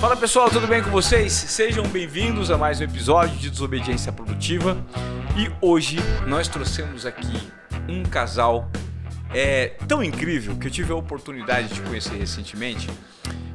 Fala 0.00 0.16
pessoal, 0.16 0.48
tudo 0.48 0.68
bem 0.68 0.80
com 0.80 0.90
vocês? 0.90 1.32
Sejam 1.32 1.84
bem-vindos 1.88 2.52
a 2.52 2.56
mais 2.56 2.80
um 2.80 2.84
episódio 2.84 3.36
de 3.36 3.50
Desobediência 3.50 4.12
Produtiva. 4.12 4.76
E 5.36 5.50
hoje 5.60 5.96
nós 6.24 6.46
trouxemos 6.46 7.04
aqui 7.04 7.50
um 7.88 8.04
casal 8.04 8.70
é, 9.34 9.74
tão 9.88 10.00
incrível 10.00 10.56
que 10.56 10.68
eu 10.68 10.70
tive 10.70 10.92
a 10.92 10.94
oportunidade 10.94 11.74
de 11.74 11.80
conhecer 11.80 12.16
recentemente, 12.16 12.88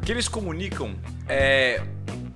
que 0.05 0.11
eles 0.11 0.27
comunicam 0.27 0.93
é, 1.29 1.81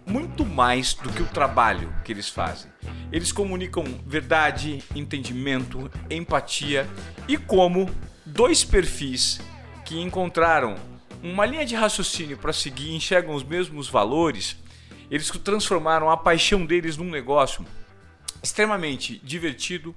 muito 0.05 0.45
mais 0.45 0.93
do 0.93 1.09
que 1.09 1.21
o 1.21 1.25
trabalho 1.25 1.93
que 2.05 2.13
eles 2.13 2.29
fazem. 2.29 2.71
Eles 3.11 3.33
comunicam 3.33 3.83
verdade, 4.05 4.81
entendimento, 4.95 5.91
empatia 6.09 6.87
e 7.27 7.35
como 7.35 7.89
dois 8.25 8.63
perfis 8.63 9.41
que 9.83 9.99
encontraram 9.99 10.75
uma 11.23 11.45
linha 11.45 11.65
de 11.65 11.75
raciocínio 11.75 12.37
para 12.37 12.53
seguir, 12.53 12.93
enxergam 12.93 13.33
os 13.33 13.43
mesmos 13.43 13.89
valores, 13.89 14.57
eles 15.09 15.29
transformaram 15.29 16.09
a 16.09 16.17
paixão 16.17 16.65
deles 16.65 16.97
num 16.97 17.09
negócio 17.09 17.65
extremamente 18.43 19.19
divertido, 19.19 19.95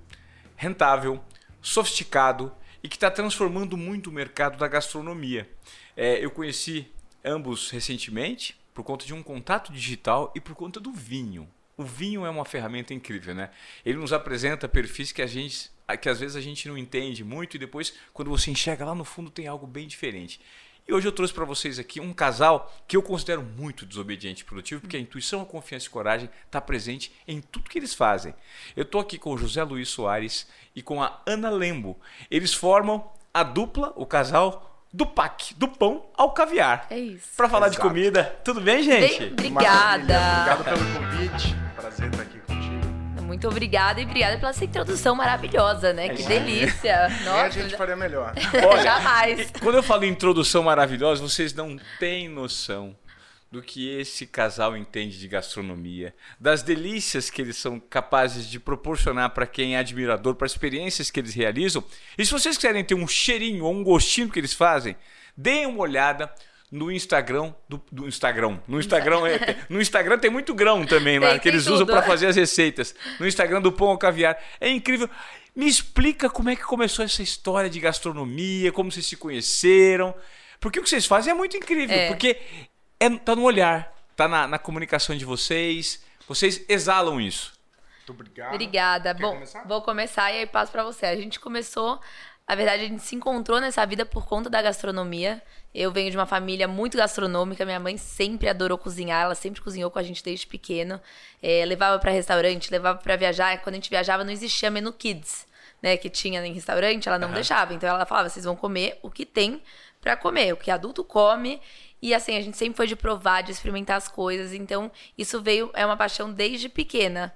rentável, 0.57 1.23
sofisticado 1.61 2.53
e 2.83 2.89
que 2.89 2.97
está 2.97 3.11
transformando 3.11 3.77
muito 3.77 4.09
o 4.09 4.13
mercado 4.13 4.59
da 4.59 4.67
gastronomia. 4.67 5.49
É, 5.97 6.25
eu 6.25 6.31
conheci 6.31 6.91
ambos 7.25 7.71
recentemente 7.71 8.59
por 8.73 8.85
conta 8.85 9.05
de 9.05 9.13
um 9.13 9.23
contato 9.23 9.73
digital 9.73 10.33
e 10.35 10.41
por 10.41 10.55
conta 10.55 10.81
do 10.81 10.93
vinho. 10.93 11.49
O 11.77 11.85
vinho 11.85 12.25
é 12.25 12.31
uma 12.31 12.45
ferramenta 12.45 12.95
incrível, 12.95 13.35
né? 13.35 13.51
Ele 13.85 13.99
nos 13.99 14.13
apresenta 14.13 14.69
perfis 14.69 15.13
que 15.13 15.23
a 15.23 15.27
gente 15.27 15.71
que 16.01 16.09
às 16.09 16.21
vezes 16.21 16.37
a 16.37 16.41
gente 16.41 16.69
não 16.69 16.79
entende 16.79 17.25
muito 17.25 17.57
e 17.57 17.59
depois 17.59 17.93
quando 18.13 18.29
você 18.29 18.49
enxerga 18.49 18.85
lá 18.85 18.95
no 18.95 19.05
fundo 19.05 19.29
tem 19.29 19.49
algo 19.49 19.67
bem 19.67 19.89
diferente. 19.89 20.41
E 20.91 20.93
hoje 20.93 21.07
eu 21.07 21.13
trouxe 21.13 21.33
para 21.33 21.45
vocês 21.45 21.79
aqui 21.79 22.01
um 22.01 22.13
casal 22.13 22.69
que 22.89 22.97
eu 22.97 23.03
considero 23.03 23.45
muito 23.45 23.87
desobediente 23.87 24.43
e 24.43 24.45
produtivo, 24.45 24.81
porque 24.81 24.97
a 24.97 25.01
intuição, 25.01 25.41
a 25.41 25.47
confiança 25.47 25.87
e 25.87 25.89
coragem 25.89 26.29
está 26.45 26.61
presente 26.61 27.13
em 27.29 27.41
tudo 27.41 27.71
que 27.71 27.79
eles 27.79 27.95
fazem. 27.95 28.35
Eu 28.75 28.83
estou 28.83 29.01
aqui 29.01 29.17
com 29.17 29.33
o 29.33 29.39
José 29.39 29.63
Luiz 29.63 29.89
Soares 29.89 30.49
e 30.75 30.83
com 30.83 31.01
a 31.01 31.23
Ana 31.25 31.49
Lembo. 31.49 31.97
Eles 32.29 32.53
formam 32.53 33.09
a 33.33 33.45
dupla, 33.45 33.93
o 33.95 34.05
casal 34.05 34.85
do 34.93 35.07
PAC, 35.07 35.55
do 35.55 35.69
pão 35.69 36.07
ao 36.13 36.33
caviar. 36.33 36.89
É 36.91 36.99
isso. 36.99 37.37
Para 37.37 37.49
falar 37.49 37.69
Exato. 37.69 37.83
de 37.83 37.89
comida, 37.89 38.25
tudo 38.45 38.61
bem, 38.61 38.83
gente? 38.83 39.21
Bem, 39.21 39.31
obrigada. 39.31 40.19
Maravilha. 40.19 40.55
Obrigado 40.57 40.65
pelo 40.65 40.95
convite. 40.99 41.57
Prazer 41.77 42.11
estar 42.11 42.23
aqui. 42.23 42.40
Muito 43.41 43.49
obrigada 43.49 43.99
e 43.99 44.05
obrigada 44.05 44.37
pela 44.37 44.51
essa 44.51 44.67
introdução 44.67 45.17
maravilhosa, 45.17 45.95
né? 45.95 46.11
que 46.11 46.21
isso 46.21 46.31
aí. 46.31 46.41
delícia. 46.41 47.09
Nem 47.09 47.25
Nossa, 47.25 47.47
a 47.47 47.49
gente 47.49 47.75
faria 47.75 47.97
melhor. 47.97 48.35
Olha, 48.69 48.83
jamais. 48.83 49.51
Quando 49.63 49.77
eu 49.77 49.83
falo 49.83 50.05
introdução 50.05 50.63
maravilhosa, 50.63 51.23
vocês 51.23 51.55
não 51.55 51.81
têm 51.99 52.29
noção 52.29 52.95
do 53.51 53.63
que 53.63 53.89
esse 53.99 54.27
casal 54.27 54.77
entende 54.77 55.19
de 55.19 55.27
gastronomia, 55.27 56.15
das 56.39 56.63
delícias 56.63 57.31
que 57.31 57.41
eles 57.41 57.57
são 57.57 57.81
capazes 57.81 58.47
de 58.47 58.61
proporcionar 58.61 59.31
para 59.31 59.47
quem 59.47 59.75
é 59.75 59.79
admirador, 59.79 60.35
para 60.35 60.45
as 60.45 60.53
experiências 60.53 61.11
que 61.11 61.19
eles 61.19 61.33
realizam. 61.33 61.83
E 62.19 62.27
se 62.27 62.33
vocês 62.33 62.59
quiserem 62.59 62.85
ter 62.85 62.95
um 62.95 63.09
cheirinho 63.09 63.65
ou 63.65 63.73
um 63.73 63.83
gostinho 63.83 64.29
que 64.29 64.39
eles 64.39 64.53
fazem, 64.53 64.95
deem 65.35 65.65
uma 65.65 65.81
olhada 65.81 66.31
no 66.71 66.91
Instagram 66.91 67.53
do, 67.69 67.83
do 67.91 68.07
Instagram. 68.07 68.59
No 68.69 68.79
Instagram, 68.79 69.27
é- 69.27 69.57
no 69.69 69.81
Instagram 69.81 70.19
tem 70.19 70.31
muito 70.31 70.55
grão 70.55 70.87
também 70.87 71.19
lá 71.19 71.31
Tem, 71.31 71.39
que 71.39 71.43
tem 71.45 71.53
eles 71.53 71.67
usam 71.67 71.87
para 71.87 72.03
fazer 72.03 72.27
as 72.27 72.37
receitas. 72.37 72.95
No 73.19 73.27
Instagram 73.27 73.61
do 73.61 73.73
Pão 73.73 73.89
ao 73.89 73.99
Caviar. 73.99 74.39
É 74.61 74.69
incrível. 74.69 75.09
Me 75.55 75.67
explica 75.67 76.31
como 76.31 76.49
é 76.49 76.57
que 76.57 76.63
começou 76.63 77.05
essa 77.05 77.23
história 77.23 77.69
de 77.69 77.81
gastronomia, 77.81 78.71
como 78.71 78.91
vocês 78.91 79.07
se 79.07 79.17
conheceram. 79.17 80.15
Porque 80.61 80.79
o 80.79 80.83
que 80.83 80.89
vocês 80.89 81.07
fazem 81.07 81.33
é 81.33 81.35
muito 81.35 81.57
incrível. 81.57 81.97
É. 81.97 82.07
Porque 82.07 82.41
é, 83.01 83.11
tá 83.11 83.35
no 83.35 83.43
olhar, 83.43 83.93
tá 84.15 84.29
na, 84.29 84.47
na 84.47 84.59
comunicação 84.59 85.17
de 85.17 85.25
vocês. 85.25 86.03
Vocês 86.29 86.65
exalam 86.69 87.21
isso. 87.21 87.53
Muito 87.99 88.13
obrigado. 88.13 88.55
Obrigada. 88.55 89.15
Quer 89.15 89.21
Bom, 89.23 89.33
começar? 89.35 89.67
vou 89.67 89.83
começar 89.83 90.33
e 90.33 90.39
aí 90.39 90.47
passo 90.47 90.71
pra 90.71 90.85
você. 90.85 91.07
A 91.07 91.17
gente 91.17 91.41
começou, 91.41 92.01
na 92.51 92.57
verdade, 92.57 92.85
a 92.85 92.89
gente 92.89 93.03
se 93.03 93.15
encontrou 93.15 93.61
nessa 93.61 93.85
vida 93.87 94.05
por 94.05 94.27
conta 94.27 94.51
da 94.51 94.61
gastronomia. 94.61 95.41
Eu 95.73 95.93
venho 95.93 96.11
de 96.11 96.17
uma 96.17 96.27
família 96.27 96.67
muito 96.67 96.97
gastronômica. 96.99 97.65
Minha 97.65 97.79
mãe 97.79 97.97
sempre 97.97 98.49
adorou 98.49 98.77
cozinhar, 98.77 99.23
ela 99.23 99.35
sempre 99.37 99.61
cozinhou 99.61 99.91
com 99.91 99.99
a 99.99 100.03
gente 100.03 100.23
desde 100.23 100.47
pequeno. 100.47 101.01
É, 101.43 101.65
levava 101.65 101.99
pra 102.01 102.11
restaurante, 102.11 102.71
levava 102.71 102.99
pra 102.99 103.15
viajar. 103.17 103.57
Quando 103.63 103.75
a 103.75 103.77
gente 103.77 103.89
viajava, 103.89 104.25
não 104.25 104.33
existia 104.33 104.69
menu 104.71 104.93
kids, 104.93 105.47
né? 105.81 105.97
Que 105.97 106.11
tinha 106.11 106.45
em 106.45 106.53
restaurante, 106.53 107.09
ela 107.09 107.19
não 107.19 107.29
deixava. 107.35 107.73
Então 107.73 107.89
ela 107.89 108.05
falava: 108.05 108.29
vocês 108.29 108.45
vão 108.45 108.57
comer 108.57 108.99
o 109.01 109.09
que 109.11 109.25
tem 109.25 109.63
pra 110.01 110.17
comer, 110.17 110.53
o 110.53 110.57
que 110.57 110.71
adulto 110.73 111.05
come. 111.05 111.61
E 112.03 112.13
assim, 112.15 112.37
a 112.37 112.41
gente 112.41 112.57
sempre 112.57 112.77
foi 112.77 112.87
de 112.89 112.97
provar, 112.97 113.43
de 113.43 113.53
experimentar 113.53 113.97
as 113.97 114.09
coisas. 114.09 114.53
Então, 114.53 114.91
isso 115.17 115.41
veio, 115.41 115.71
é 115.75 115.87
uma 115.87 115.97
paixão 115.97 116.33
desde 116.33 116.69
pequena. 116.69 117.33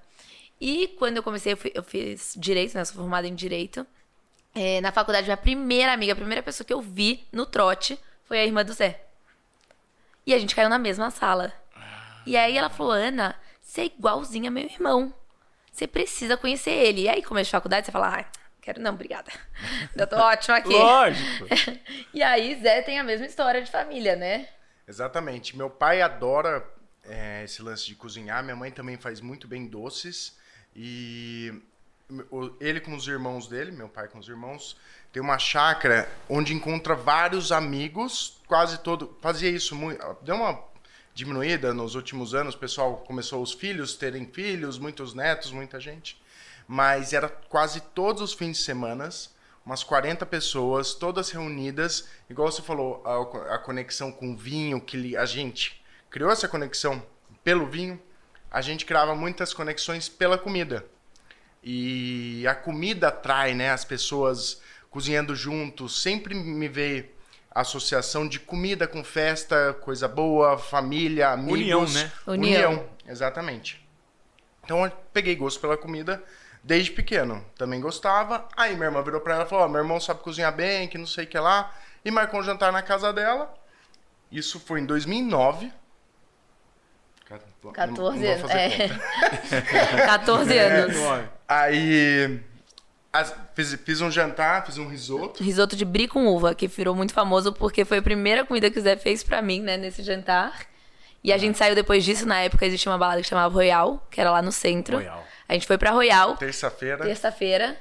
E 0.61 0.89
quando 0.99 1.19
eu 1.19 1.23
comecei, 1.23 1.53
eu, 1.53 1.57
fui- 1.57 1.73
eu 1.75 1.83
fiz 1.85 2.33
direito, 2.37 2.75
né? 2.75 2.85
Sou 2.85 2.97
formada 2.97 3.29
em 3.29 3.35
direito. 3.35 3.87
É, 4.55 4.81
na 4.81 4.93
faculdade, 4.93 5.27
minha 5.27 5.37
primeira 5.37 5.93
amiga, 5.93 6.13
a 6.13 6.17
primeira 6.17 6.43
pessoa 6.43 6.67
que 6.67 6.73
eu 6.73 6.81
vi 6.81 7.27
no 7.33 7.45
trote 7.45 7.99
foi 8.25 8.39
a 8.39 8.45
irmã 8.45 8.65
do 8.65 8.73
Zé. 8.73 9.05
E 10.27 10.33
a 10.33 10.39
gente 10.39 10.55
caiu 10.55 10.69
na 10.69 10.79
mesma 10.79 11.11
sala. 11.11 11.53
E 12.27 12.37
aí 12.37 12.57
ela 12.57 12.71
falou: 12.71 12.93
Ana, 12.93 13.37
você 13.61 13.83
é 13.83 13.87
igualzinha 13.87 14.51
meu 14.51 14.65
irmão. 14.65 15.13
Você 15.73 15.87
precisa 15.87 16.37
conhecer 16.37 16.71
ele. 16.71 17.03
E 17.03 17.09
aí, 17.09 17.23
começo 17.23 17.49
de 17.49 17.53
faculdade, 17.53 17.87
você 17.87 17.93
fala: 17.93 18.15
ai, 18.15 18.27
quero 18.63 18.81
não, 18.81 18.93
obrigada. 18.93 19.31
Eu 19.95 20.07
tô 20.07 20.17
ótima 20.17 20.57
aqui. 20.57 20.69
Lógico. 20.69 21.47
E 22.15 22.23
aí, 22.23 22.55
Zé 22.63 22.81
tem 22.83 22.99
a 22.99 23.05
mesma 23.05 23.27
história 23.27 23.61
de 23.61 23.71
família, 23.71 24.15
né? 24.15 24.49
Exatamente. 24.87 25.57
Meu 25.57 25.69
pai 25.69 26.01
adora 26.01 26.65
é, 27.03 27.43
esse 27.43 27.61
lance 27.61 27.87
de 27.87 27.97
cozinhar. 27.97 28.43
Minha 28.45 28.55
mãe 28.55 28.71
também 28.71 28.97
faz 28.97 29.21
muito 29.21 29.49
bem 29.49 29.67
doces. 29.67 30.39
E 30.77 31.53
ele 32.61 32.81
com 32.81 32.95
os 32.95 33.07
irmãos 33.07 33.47
dele, 33.47 33.73
meu 33.73 33.89
pai 33.89 34.09
com 34.09 34.19
os 34.19 34.29
irmãos, 34.29 34.77
tem 35.13 35.23
uma 35.23 35.39
chácara 35.39 36.09
onde 36.29 36.53
encontra 36.53 36.95
vários 36.95 37.53
amigos. 37.53 38.41
Quase 38.47 38.79
todo. 38.79 39.17
Fazia 39.21 39.49
isso 39.49 39.75
muito. 39.75 40.05
Deu 40.23 40.37
uma 40.37 40.63
diminuída 41.15 41.73
nos 41.73 41.95
últimos 41.95 42.35
anos. 42.35 42.55
O 42.55 42.59
pessoal 42.59 42.99
começou 43.07 43.43
os 43.43 43.53
filhos 43.53 43.95
terem 43.95 44.27
filhos, 44.27 44.79
muitos 44.79 45.15
netos, 45.15 45.51
muita 45.53 45.81
gente. 45.81 46.21
Mas 46.67 47.13
era 47.13 47.29
quase 47.29 47.81
todos 47.81 48.23
os 48.23 48.33
fins 48.33 48.57
de 48.59 48.65
semana, 48.65 49.09
umas 49.65 49.85
40 49.85 50.27
pessoas, 50.27 50.95
todas 50.95 51.31
reunidas. 51.31 52.09
Igual 52.29 52.51
você 52.51 52.63
falou, 52.63 53.03
a, 53.07 53.55
a 53.55 53.59
conexão 53.59 54.11
com 54.11 54.33
o 54.33 54.37
vinho, 54.37 54.81
que 54.81 55.17
a 55.17 55.25
gente 55.25 55.83
criou 56.11 56.31
essa 56.31 56.49
conexão 56.49 57.03
pelo 57.43 57.67
vinho. 57.67 58.01
A 58.51 58.61
gente 58.61 58.85
criava 58.85 59.15
muitas 59.15 59.55
conexões 59.55 60.09
pela 60.09 60.39
comida. 60.39 60.85
E 61.65 62.47
a 62.47 62.55
comida 62.55 63.09
atrai, 63.09 63.55
né? 63.55 63.71
As 63.71 63.85
pessoas 63.85 64.61
cozinhando 64.91 65.35
juntos. 65.35 66.03
Sempre 66.03 66.35
me 66.35 66.69
a 67.55 67.61
associação 67.63 68.29
de 68.29 68.39
comida 68.39 68.87
com 68.87 69.03
festa, 69.03 69.73
coisa 69.81 70.07
boa, 70.07 70.59
família, 70.59 71.31
amigos. 71.31 71.61
União, 71.61 71.87
né? 71.87 72.13
União. 72.27 72.87
exatamente. 73.07 73.83
Então 74.63 74.85
eu 74.85 74.93
peguei 75.13 75.37
gosto 75.37 75.61
pela 75.61 75.77
comida 75.77 76.23
desde 76.63 76.91
pequeno. 76.91 77.45
Também 77.57 77.81
gostava. 77.81 78.47
Aí 78.57 78.75
minha 78.75 78.87
irmã 78.87 79.03
virou 79.03 79.21
pra 79.21 79.35
ela 79.35 79.45
e 79.45 79.49
falou: 79.49 79.65
ó, 79.65 79.69
meu 79.69 79.81
irmão 79.81 80.01
sabe 80.01 80.21
cozinhar 80.21 80.55
bem, 80.55 80.89
que 80.89 80.99
não 80.99 81.07
sei 81.07 81.25
o 81.25 81.29
que 81.29 81.39
lá. 81.39 81.73
E 82.05 82.11
marcou 82.11 82.41
um 82.41 82.43
jantar 82.43 82.73
na 82.73 82.83
casa 82.83 83.13
dela. 83.13 83.55
Isso 84.31 84.59
foi 84.59 84.81
em 84.81 84.87
2009. 84.87 85.73
Cara, 87.25 87.41
não- 87.63 87.71
não 87.71 87.73
14 87.73 88.19
vou 88.19 88.33
anos. 88.33 88.51
É. 88.51 88.89
conta. 88.89 89.63
14 90.07 90.59
anos. 90.59 90.97
Aí 91.49 92.41
as- 93.13 93.35
fiz, 93.55 93.75
fiz 93.85 94.01
um 94.01 94.11
jantar, 94.11 94.67
fiz 94.67 94.77
um 94.79 94.89
risoto. 94.89 95.43
Risoto 95.43 95.75
de 95.77 95.85
brie 95.85 96.09
com 96.09 96.27
uva, 96.27 96.55
que 96.55 96.67
virou 96.69 96.95
muito 96.95 97.13
famoso 97.15 97.53
porque 97.53 97.85
foi 97.85 97.99
a 97.99 98.03
primeira 98.03 98.45
comida 98.45 98.71
que 98.71 98.79
o 98.79 98.83
Zé 98.83 98.97
fez 98.97 99.23
pra 99.23 99.41
mim, 99.41 99.61
né, 99.63 99.77
nesse 99.77 100.03
jantar. 100.03 100.67
E 101.23 101.33
a 101.33 101.39
gente 101.39 101.57
saiu 101.57 101.75
depois 101.75 102.05
disso, 102.05 102.27
na 102.27 102.41
época 102.41 102.67
existia 102.67 102.93
uma 102.93 102.99
balada 102.99 103.23
que 103.23 103.27
chamava 103.29 103.53
Royal, 103.55 104.07
que 104.11 104.21
era 104.21 104.31
lá 104.31 104.43
no 104.43 104.53
centro. 104.53 104.97
Royal. 104.99 105.25
A 105.49 105.55
gente 105.55 105.67
foi 105.67 105.79
pra 105.79 105.91
Royal, 105.91 106.37
Terça-feira. 106.37 107.05
terça-feira. 107.05 107.77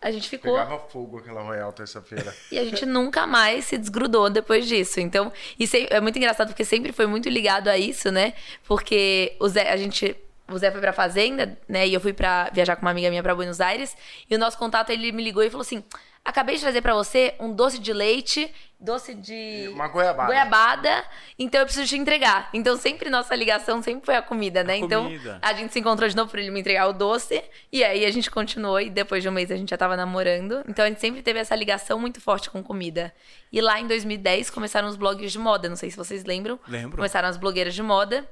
A 0.00 0.10
gente 0.10 0.28
ficou. 0.28 0.54
Pegava 0.54 0.78
fogo 0.78 1.18
aquela 1.18 1.42
Royal 1.42 1.72
terça-feira. 1.72 2.34
E 2.50 2.58
a 2.58 2.64
gente 2.64 2.86
nunca 2.86 3.26
mais 3.26 3.66
se 3.66 3.76
desgrudou 3.76 4.30
depois 4.30 4.66
disso. 4.66 4.98
Então, 4.98 5.30
isso 5.58 5.76
é 5.76 6.00
muito 6.00 6.16
engraçado 6.16 6.48
porque 6.48 6.64
sempre 6.64 6.90
foi 6.90 7.06
muito 7.06 7.28
ligado 7.28 7.68
a 7.68 7.76
isso, 7.76 8.10
né? 8.10 8.32
Porque 8.64 9.36
o 9.38 9.46
Zé, 9.48 9.70
a 9.70 9.76
gente. 9.76 10.16
O 10.50 10.58
Zé 10.58 10.70
foi 10.70 10.80
pra 10.80 10.92
fazenda, 10.92 11.56
né? 11.68 11.86
E 11.86 11.94
eu 11.94 12.00
fui 12.00 12.12
pra 12.12 12.50
viajar 12.50 12.76
com 12.76 12.82
uma 12.82 12.90
amiga 12.90 13.10
minha 13.10 13.22
pra 13.22 13.34
Buenos 13.34 13.60
Aires. 13.60 13.94
E 14.28 14.34
o 14.34 14.38
nosso 14.38 14.56
contato, 14.56 14.90
ele 14.90 15.12
me 15.12 15.22
ligou 15.22 15.42
e 15.42 15.50
falou 15.50 15.62
assim: 15.62 15.84
acabei 16.24 16.54
de 16.56 16.60
trazer 16.60 16.80
pra 16.80 16.94
você 16.94 17.34
um 17.40 17.52
doce 17.52 17.78
de 17.78 17.92
leite, 17.92 18.52
doce 18.78 19.14
de 19.14 19.68
Uma 19.72 19.88
goiabada. 19.88 20.26
goiabada, 20.26 21.04
então 21.38 21.60
eu 21.60 21.66
preciso 21.66 21.86
te 21.86 21.96
entregar. 21.96 22.48
Então 22.52 22.76
sempre 22.76 23.10
nossa 23.10 23.34
ligação 23.34 23.82
sempre 23.82 24.04
foi 24.06 24.16
a 24.16 24.22
comida, 24.22 24.62
né? 24.62 24.76
então 24.76 25.04
comida. 25.04 25.38
a 25.42 25.52
gente 25.52 25.72
se 25.72 25.80
encontrou 25.80 26.08
de 26.08 26.16
novo 26.16 26.30
pra 26.30 26.40
ele 26.40 26.50
me 26.50 26.60
entregar 26.60 26.88
o 26.88 26.92
doce, 26.92 27.42
e 27.72 27.82
aí 27.84 28.04
a 28.04 28.10
gente 28.10 28.30
continuou, 28.30 28.80
e 28.80 28.90
depois 28.90 29.22
de 29.22 29.28
um 29.28 29.32
mês 29.32 29.50
a 29.50 29.56
gente 29.56 29.70
já 29.70 29.76
tava 29.76 29.96
namorando. 29.96 30.62
Então 30.68 30.84
a 30.84 30.88
gente 30.88 31.00
sempre 31.00 31.22
teve 31.22 31.38
essa 31.38 31.54
ligação 31.54 31.98
muito 31.98 32.20
forte 32.20 32.50
com 32.50 32.62
comida. 32.62 33.12
E 33.52 33.60
lá 33.60 33.80
em 33.80 33.86
2010 33.86 34.50
começaram 34.50 34.88
os 34.88 34.96
blogs 34.96 35.32
de 35.32 35.38
moda, 35.38 35.68
não 35.68 35.76
sei 35.76 35.90
se 35.90 35.96
vocês 35.96 36.24
lembram. 36.24 36.58
Lembro. 36.68 36.96
Começaram 36.96 37.28
as 37.28 37.36
blogueiras 37.36 37.74
de 37.74 37.82
moda, 37.82 38.28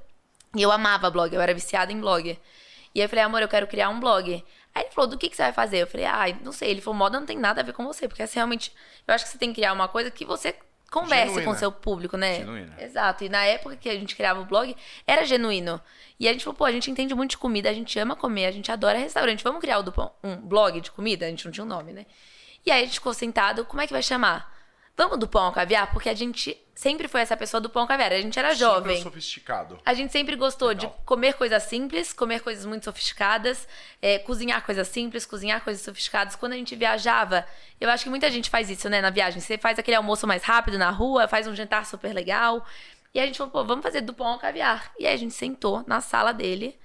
e 0.54 0.62
eu 0.62 0.70
amava 0.72 1.10
blog, 1.10 1.34
eu 1.34 1.40
era 1.40 1.52
viciada 1.52 1.92
em 1.92 2.00
blog. 2.00 2.38
E 2.94 3.00
aí 3.00 3.04
eu 3.04 3.08
falei, 3.08 3.24
amor, 3.24 3.42
eu 3.42 3.48
quero 3.48 3.66
criar 3.66 3.90
um 3.90 4.00
blog. 4.00 4.42
Aí 4.78 4.84
ele 4.84 4.92
falou, 4.92 5.10
do 5.10 5.18
que, 5.18 5.28
que 5.28 5.34
você 5.34 5.42
vai 5.42 5.52
fazer? 5.52 5.78
Eu 5.78 5.86
falei, 5.88 6.06
ah, 6.06 6.38
não 6.40 6.52
sei. 6.52 6.70
Ele 6.70 6.80
falou, 6.80 6.96
moda 6.96 7.18
não 7.18 7.26
tem 7.26 7.36
nada 7.36 7.60
a 7.60 7.64
ver 7.64 7.72
com 7.72 7.84
você, 7.84 8.06
porque 8.06 8.22
assim, 8.22 8.36
realmente, 8.36 8.72
eu 9.06 9.12
acho 9.12 9.24
que 9.24 9.30
você 9.32 9.38
tem 9.38 9.48
que 9.48 9.56
criar 9.56 9.72
uma 9.72 9.88
coisa 9.88 10.08
que 10.08 10.24
você 10.24 10.54
converse 10.88 11.26
Genuína. 11.26 11.44
com 11.44 11.50
o 11.50 11.58
seu 11.58 11.72
público, 11.72 12.16
né? 12.16 12.36
Genuína. 12.36 12.76
Exato. 12.78 13.24
E 13.24 13.28
na 13.28 13.44
época 13.44 13.76
que 13.76 13.88
a 13.88 13.94
gente 13.94 14.14
criava 14.14 14.40
o 14.40 14.44
blog, 14.44 14.76
era 15.04 15.24
genuíno. 15.24 15.80
E 16.18 16.28
a 16.28 16.32
gente 16.32 16.44
falou, 16.44 16.56
pô, 16.56 16.64
a 16.64 16.70
gente 16.70 16.88
entende 16.90 17.12
muito 17.12 17.32
de 17.32 17.38
comida, 17.38 17.68
a 17.68 17.72
gente 17.72 17.98
ama 17.98 18.14
comer, 18.14 18.46
a 18.46 18.52
gente 18.52 18.70
adora 18.70 18.96
restaurante. 18.96 19.42
Vamos 19.42 19.60
criar 19.60 19.80
um 20.22 20.36
blog 20.36 20.80
de 20.80 20.92
comida? 20.92 21.26
A 21.26 21.28
gente 21.28 21.44
não 21.44 21.52
tinha 21.52 21.64
um 21.64 21.68
nome, 21.68 21.92
né? 21.92 22.06
E 22.64 22.70
aí 22.70 22.82
a 22.82 22.84
gente 22.84 22.94
ficou 22.94 23.12
sentado, 23.12 23.64
como 23.64 23.82
é 23.82 23.86
que 23.86 23.92
vai 23.92 24.02
chamar? 24.02 24.57
Vamos 24.98 25.16
do 25.16 25.28
pão 25.28 25.44
ao 25.44 25.52
caviar? 25.52 25.92
Porque 25.92 26.08
a 26.08 26.14
gente 26.14 26.60
sempre 26.74 27.06
foi 27.06 27.20
essa 27.20 27.36
pessoa 27.36 27.60
do 27.60 27.70
pão 27.70 27.82
ao 27.82 27.88
caviar. 27.88 28.10
A 28.10 28.20
gente 28.20 28.36
era 28.36 28.48
Super 28.48 28.58
jovem. 28.58 29.00
sofisticado. 29.00 29.78
A 29.86 29.94
gente 29.94 30.10
sempre 30.10 30.34
gostou 30.34 30.70
Legal. 30.70 30.90
de 30.90 31.04
comer 31.04 31.34
coisas 31.34 31.62
simples, 31.62 32.12
comer 32.12 32.40
coisas 32.40 32.66
muito 32.66 32.82
sofisticadas, 32.82 33.68
é, 34.02 34.18
cozinhar 34.18 34.60
coisas 34.66 34.88
simples, 34.88 35.24
cozinhar 35.24 35.62
coisas 35.62 35.84
sofisticadas. 35.84 36.34
Quando 36.34 36.54
a 36.54 36.56
gente 36.56 36.74
viajava, 36.74 37.46
eu 37.80 37.88
acho 37.88 38.02
que 38.02 38.10
muita 38.10 38.28
gente 38.28 38.50
faz 38.50 38.68
isso, 38.68 38.88
né, 38.88 39.00
na 39.00 39.10
viagem. 39.10 39.40
Você 39.40 39.56
faz 39.56 39.78
aquele 39.78 39.96
almoço 39.96 40.26
mais 40.26 40.42
rápido 40.42 40.76
na 40.76 40.90
rua, 40.90 41.28
faz 41.28 41.46
um 41.46 41.54
jantar 41.54 41.86
super 41.86 42.12
legal. 42.12 42.66
E 43.14 43.20
a 43.20 43.24
gente 43.24 43.38
falou, 43.38 43.52
pô, 43.52 43.64
vamos 43.64 43.84
fazer 43.84 44.00
do 44.00 44.12
pão 44.12 44.26
ao 44.26 44.38
caviar. 44.40 44.92
E 44.98 45.06
aí 45.06 45.14
a 45.14 45.16
gente 45.16 45.32
sentou 45.32 45.84
na 45.86 46.00
sala 46.00 46.32
dele, 46.32 46.76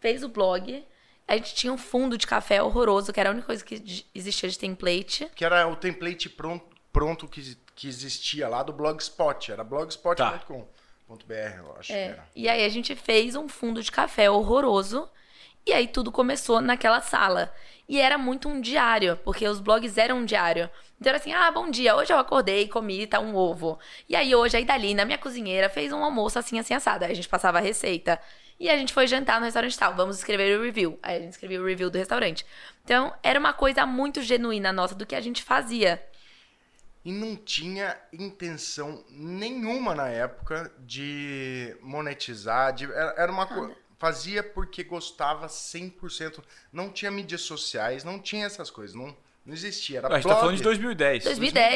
fez 0.00 0.24
o 0.24 0.28
blog. 0.28 0.84
A 1.28 1.36
gente 1.36 1.54
tinha 1.54 1.72
um 1.72 1.78
fundo 1.78 2.18
de 2.18 2.26
café 2.26 2.60
horroroso, 2.62 3.12
que 3.12 3.20
era 3.20 3.30
a 3.30 3.32
única 3.32 3.46
coisa 3.46 3.64
que 3.64 4.04
existia 4.12 4.48
de 4.48 4.58
template. 4.58 5.30
Que 5.36 5.44
era 5.44 5.66
o 5.68 5.74
template 5.76 6.28
pronto, 6.28 6.75
pronto 6.96 7.28
que, 7.28 7.58
que 7.74 7.86
existia 7.86 8.48
lá 8.48 8.62
do 8.62 8.72
Blogspot. 8.72 9.52
Era 9.52 9.62
blogspot.com.br, 9.62 11.34
eu 11.58 11.76
acho 11.78 11.88
que 11.88 11.92
É. 11.92 12.06
era. 12.06 12.26
E 12.34 12.48
aí 12.48 12.64
a 12.64 12.68
gente 12.70 12.96
fez 12.96 13.36
um 13.36 13.46
fundo 13.46 13.82
de 13.82 13.92
café 13.92 14.30
horroroso. 14.30 15.06
E 15.66 15.74
aí 15.74 15.86
tudo 15.86 16.10
começou 16.10 16.62
naquela 16.62 17.02
sala. 17.02 17.52
E 17.86 18.00
era 18.00 18.16
muito 18.16 18.48
um 18.48 18.62
diário, 18.62 19.18
porque 19.24 19.46
os 19.46 19.60
blogs 19.60 19.98
eram 19.98 20.20
um 20.20 20.24
diário. 20.24 20.70
Então 20.98 21.10
era 21.10 21.18
assim, 21.18 21.34
ah, 21.34 21.50
bom 21.50 21.70
dia, 21.70 21.94
hoje 21.94 22.14
eu 22.14 22.18
acordei, 22.18 22.66
comi, 22.66 23.06
tá 23.06 23.20
um 23.20 23.36
ovo. 23.36 23.78
E 24.08 24.16
aí 24.16 24.34
hoje 24.34 24.56
a 24.56 24.60
Idalina, 24.60 25.04
minha 25.04 25.18
cozinheira, 25.18 25.68
fez 25.68 25.92
um 25.92 26.02
almoço 26.02 26.38
assim, 26.38 26.58
assim, 26.58 26.72
assado. 26.72 27.04
Aí 27.04 27.10
a 27.12 27.14
gente 27.14 27.28
passava 27.28 27.58
a 27.58 27.60
receita. 27.60 28.18
E 28.58 28.70
a 28.70 28.78
gente 28.78 28.94
foi 28.94 29.06
jantar 29.06 29.38
no 29.38 29.44
restaurante 29.44 29.78
tal, 29.78 29.94
vamos 29.94 30.16
escrever 30.16 30.58
o 30.58 30.62
review. 30.62 30.98
Aí 31.02 31.16
a 31.16 31.20
gente 31.20 31.32
escreveu 31.32 31.62
o 31.62 31.66
review 31.66 31.90
do 31.90 31.98
restaurante. 31.98 32.46
Então 32.82 33.12
era 33.22 33.38
uma 33.38 33.52
coisa 33.52 33.84
muito 33.84 34.22
genuína 34.22 34.72
nossa 34.72 34.94
do 34.94 35.04
que 35.04 35.14
a 35.14 35.20
gente 35.20 35.42
fazia. 35.42 36.02
E 37.06 37.12
não 37.12 37.36
tinha 37.36 37.96
intenção 38.12 39.04
nenhuma 39.08 39.94
na 39.94 40.08
época 40.08 40.72
de 40.80 41.76
monetizar. 41.80 42.72
de- 42.72 42.86
era, 42.86 43.14
era 43.16 43.30
uma 43.30 43.46
coisa. 43.46 43.76
Fazia 43.96 44.42
porque 44.42 44.82
gostava 44.82 45.46
100%. 45.48 46.42
Não 46.72 46.90
tinha 46.90 47.08
mídias 47.08 47.42
sociais, 47.42 48.02
não 48.02 48.18
tinha 48.18 48.44
essas 48.44 48.70
coisas. 48.72 48.96
Não, 48.96 49.16
não 49.44 49.54
existia. 49.54 49.98
Era 49.98 50.08
A 50.08 50.14
gente 50.14 50.22
tá 50.24 50.28
blog. 50.30 50.40
falando 50.40 50.56
de 50.56 50.62
2010. 50.64 51.22
2010. 51.22 51.70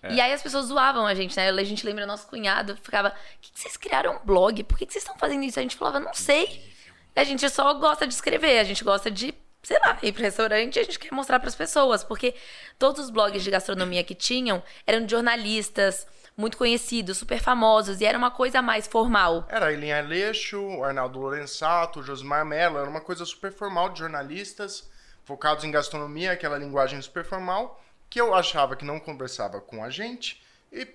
2010. 0.00 0.16
E 0.16 0.20
aí 0.20 0.32
as 0.32 0.40
pessoas 0.42 0.66
zoavam 0.66 1.06
a 1.08 1.14
gente, 1.14 1.36
né? 1.36 1.48
A 1.50 1.64
gente 1.64 1.84
lembra 1.84 2.06
nosso 2.06 2.28
cunhado, 2.28 2.76
ficava, 2.76 3.10
por 3.10 3.18
que, 3.40 3.50
que 3.52 3.60
vocês 3.60 3.76
criaram 3.76 4.14
um 4.14 4.24
blog? 4.24 4.62
Por 4.62 4.78
que, 4.78 4.86
que 4.86 4.92
vocês 4.92 5.02
estão 5.02 5.18
fazendo 5.18 5.42
isso? 5.42 5.58
A 5.58 5.62
gente 5.62 5.74
falava, 5.76 5.98
não 5.98 6.14
sei. 6.14 6.70
A 7.16 7.24
gente 7.24 7.48
só 7.50 7.74
gosta 7.74 8.06
de 8.06 8.14
escrever, 8.14 8.60
a 8.60 8.64
gente 8.64 8.82
gosta 8.84 9.10
de, 9.10 9.34
sei 9.62 9.78
lá, 9.78 9.98
ir 10.02 10.12
pro 10.12 10.22
restaurante 10.22 10.76
e 10.76 10.80
a 10.80 10.82
gente 10.82 10.98
quer 10.98 11.12
mostrar 11.12 11.38
pras 11.38 11.54
pessoas. 11.54 12.02
Porque 12.02 12.34
todos 12.78 13.04
os 13.04 13.10
blogs 13.10 13.42
de 13.42 13.50
gastronomia 13.50 14.02
que 14.02 14.14
tinham 14.14 14.62
eram 14.86 15.04
de 15.04 15.10
jornalistas 15.10 16.06
muito 16.36 16.56
conhecidos, 16.56 17.18
super 17.18 17.38
famosos, 17.40 18.00
e 18.00 18.04
era 18.04 18.16
uma 18.16 18.30
coisa 18.30 18.62
mais 18.62 18.86
formal. 18.86 19.46
Era 19.50 19.66
a 19.66 19.72
Elinha 19.72 19.98
Aleixo, 19.98 20.60
o 20.60 20.82
Arnaldo 20.82 21.20
Lorenzato, 21.20 22.00
o 22.00 22.02
Josimar 22.02 22.44
Mello. 22.44 22.78
Era 22.78 22.88
uma 22.88 23.00
coisa 23.00 23.24
super 23.24 23.52
formal 23.52 23.90
de 23.90 24.00
jornalistas 24.00 24.90
focados 25.24 25.62
em 25.64 25.70
gastronomia, 25.70 26.32
aquela 26.32 26.58
linguagem 26.58 27.00
super 27.00 27.24
formal, 27.24 27.82
que 28.10 28.20
eu 28.20 28.34
achava 28.34 28.74
que 28.74 28.84
não 28.84 28.98
conversava 28.98 29.60
com 29.60 29.84
a 29.84 29.90
gente 29.90 30.42
e, 30.72 30.86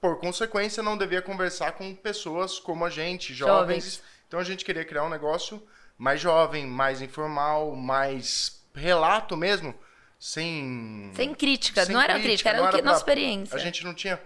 por 0.00 0.20
consequência, 0.20 0.82
não 0.82 0.96
devia 0.96 1.20
conversar 1.20 1.72
com 1.72 1.94
pessoas 1.94 2.58
como 2.58 2.84
a 2.84 2.90
gente, 2.90 3.34
jovens. 3.34 3.84
Jovens. 3.84 4.02
Então 4.28 4.40
a 4.40 4.44
gente 4.44 4.64
queria 4.64 4.84
criar 4.84 5.04
um 5.04 5.10
negócio 5.10 5.62
mais 6.02 6.20
jovem, 6.20 6.66
mais 6.66 7.00
informal, 7.00 7.76
mais 7.76 8.60
relato 8.74 9.36
mesmo, 9.36 9.72
sem. 10.18 11.12
Sem 11.14 11.32
crítica, 11.32 11.84
Sem 11.86 11.94
não 11.94 12.02
era 12.02 12.14
crítica, 12.14 12.28
crítica, 12.28 12.48
era 12.50 12.58
que 12.58 12.76
era 12.78 12.84
nossa 12.84 13.04
pra- 13.04 13.12
experiência. 13.14 13.54
A 13.54 13.58
gente 13.60 13.84
não 13.84 13.94
tinha. 13.94 14.20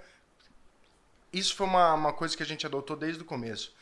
Isso 1.30 1.54
foi 1.54 1.66
uma, 1.66 1.92
uma 1.92 2.12
coisa 2.14 2.34
que 2.34 2.42
a 2.42 2.46
gente 2.46 2.64
adotou 2.64 2.96
desde 2.96 3.20
o 3.20 3.26
começo. 3.26 3.74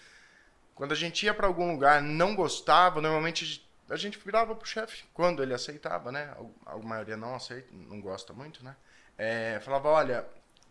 Quando 0.75 0.91
a 0.91 0.97
gente 0.97 1.25
ia 1.25 1.33
para 1.33 1.47
algum 1.47 1.71
lugar 1.71 2.03
não 2.03 2.35
gostava, 2.35 3.01
normalmente 3.01 3.65
a 3.89 3.97
gente- 3.97 4.19
virava 4.19 4.57
pro 4.57 4.67
chefe 4.67 5.05
quando 5.15 5.41
ele 5.41 5.55
aceitava, 5.55 6.11
né? 6.11 6.35
A, 6.67 6.77
maioria 6.79 7.17
não 7.17 7.37
aceita, 7.37 7.69
não 7.71 8.01
gosta 8.01 8.33
muito, 8.33 8.65
né? 8.65 8.75
É, 9.17 9.61
falava, 9.61 9.89
olha, 9.89 10.27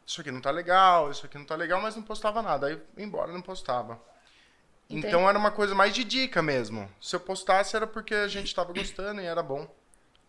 isso 0.06 0.20
aqui 0.20 0.30
não 0.30 0.42
tá 0.42 0.52
legal, 0.52 1.10
isso 1.10 1.26
aqui 1.26 1.38
não 1.38 1.46
tá 1.46 1.56
legal, 1.56 1.82
mas 1.82 1.96
não 1.96 2.04
postava 2.04 2.42
nada. 2.42 2.68
Aí 2.68 2.78
embora, 2.98 3.32
não 3.32 3.42
postava. 3.42 3.98
Entendi. 4.94 5.08
Então 5.08 5.28
era 5.28 5.38
uma 5.38 5.52
coisa 5.52 5.74
mais 5.74 5.94
de 5.94 6.04
dica 6.04 6.42
mesmo. 6.42 6.90
Se 7.02 7.16
eu 7.16 7.20
postasse 7.20 7.76
era 7.76 7.88
porque 7.88 8.14
a 8.14 8.28
gente 8.28 8.54
tava 8.54 8.72
gostando 8.74 9.22
e 9.22 9.26
era 9.26 9.42
bom. 9.42 9.68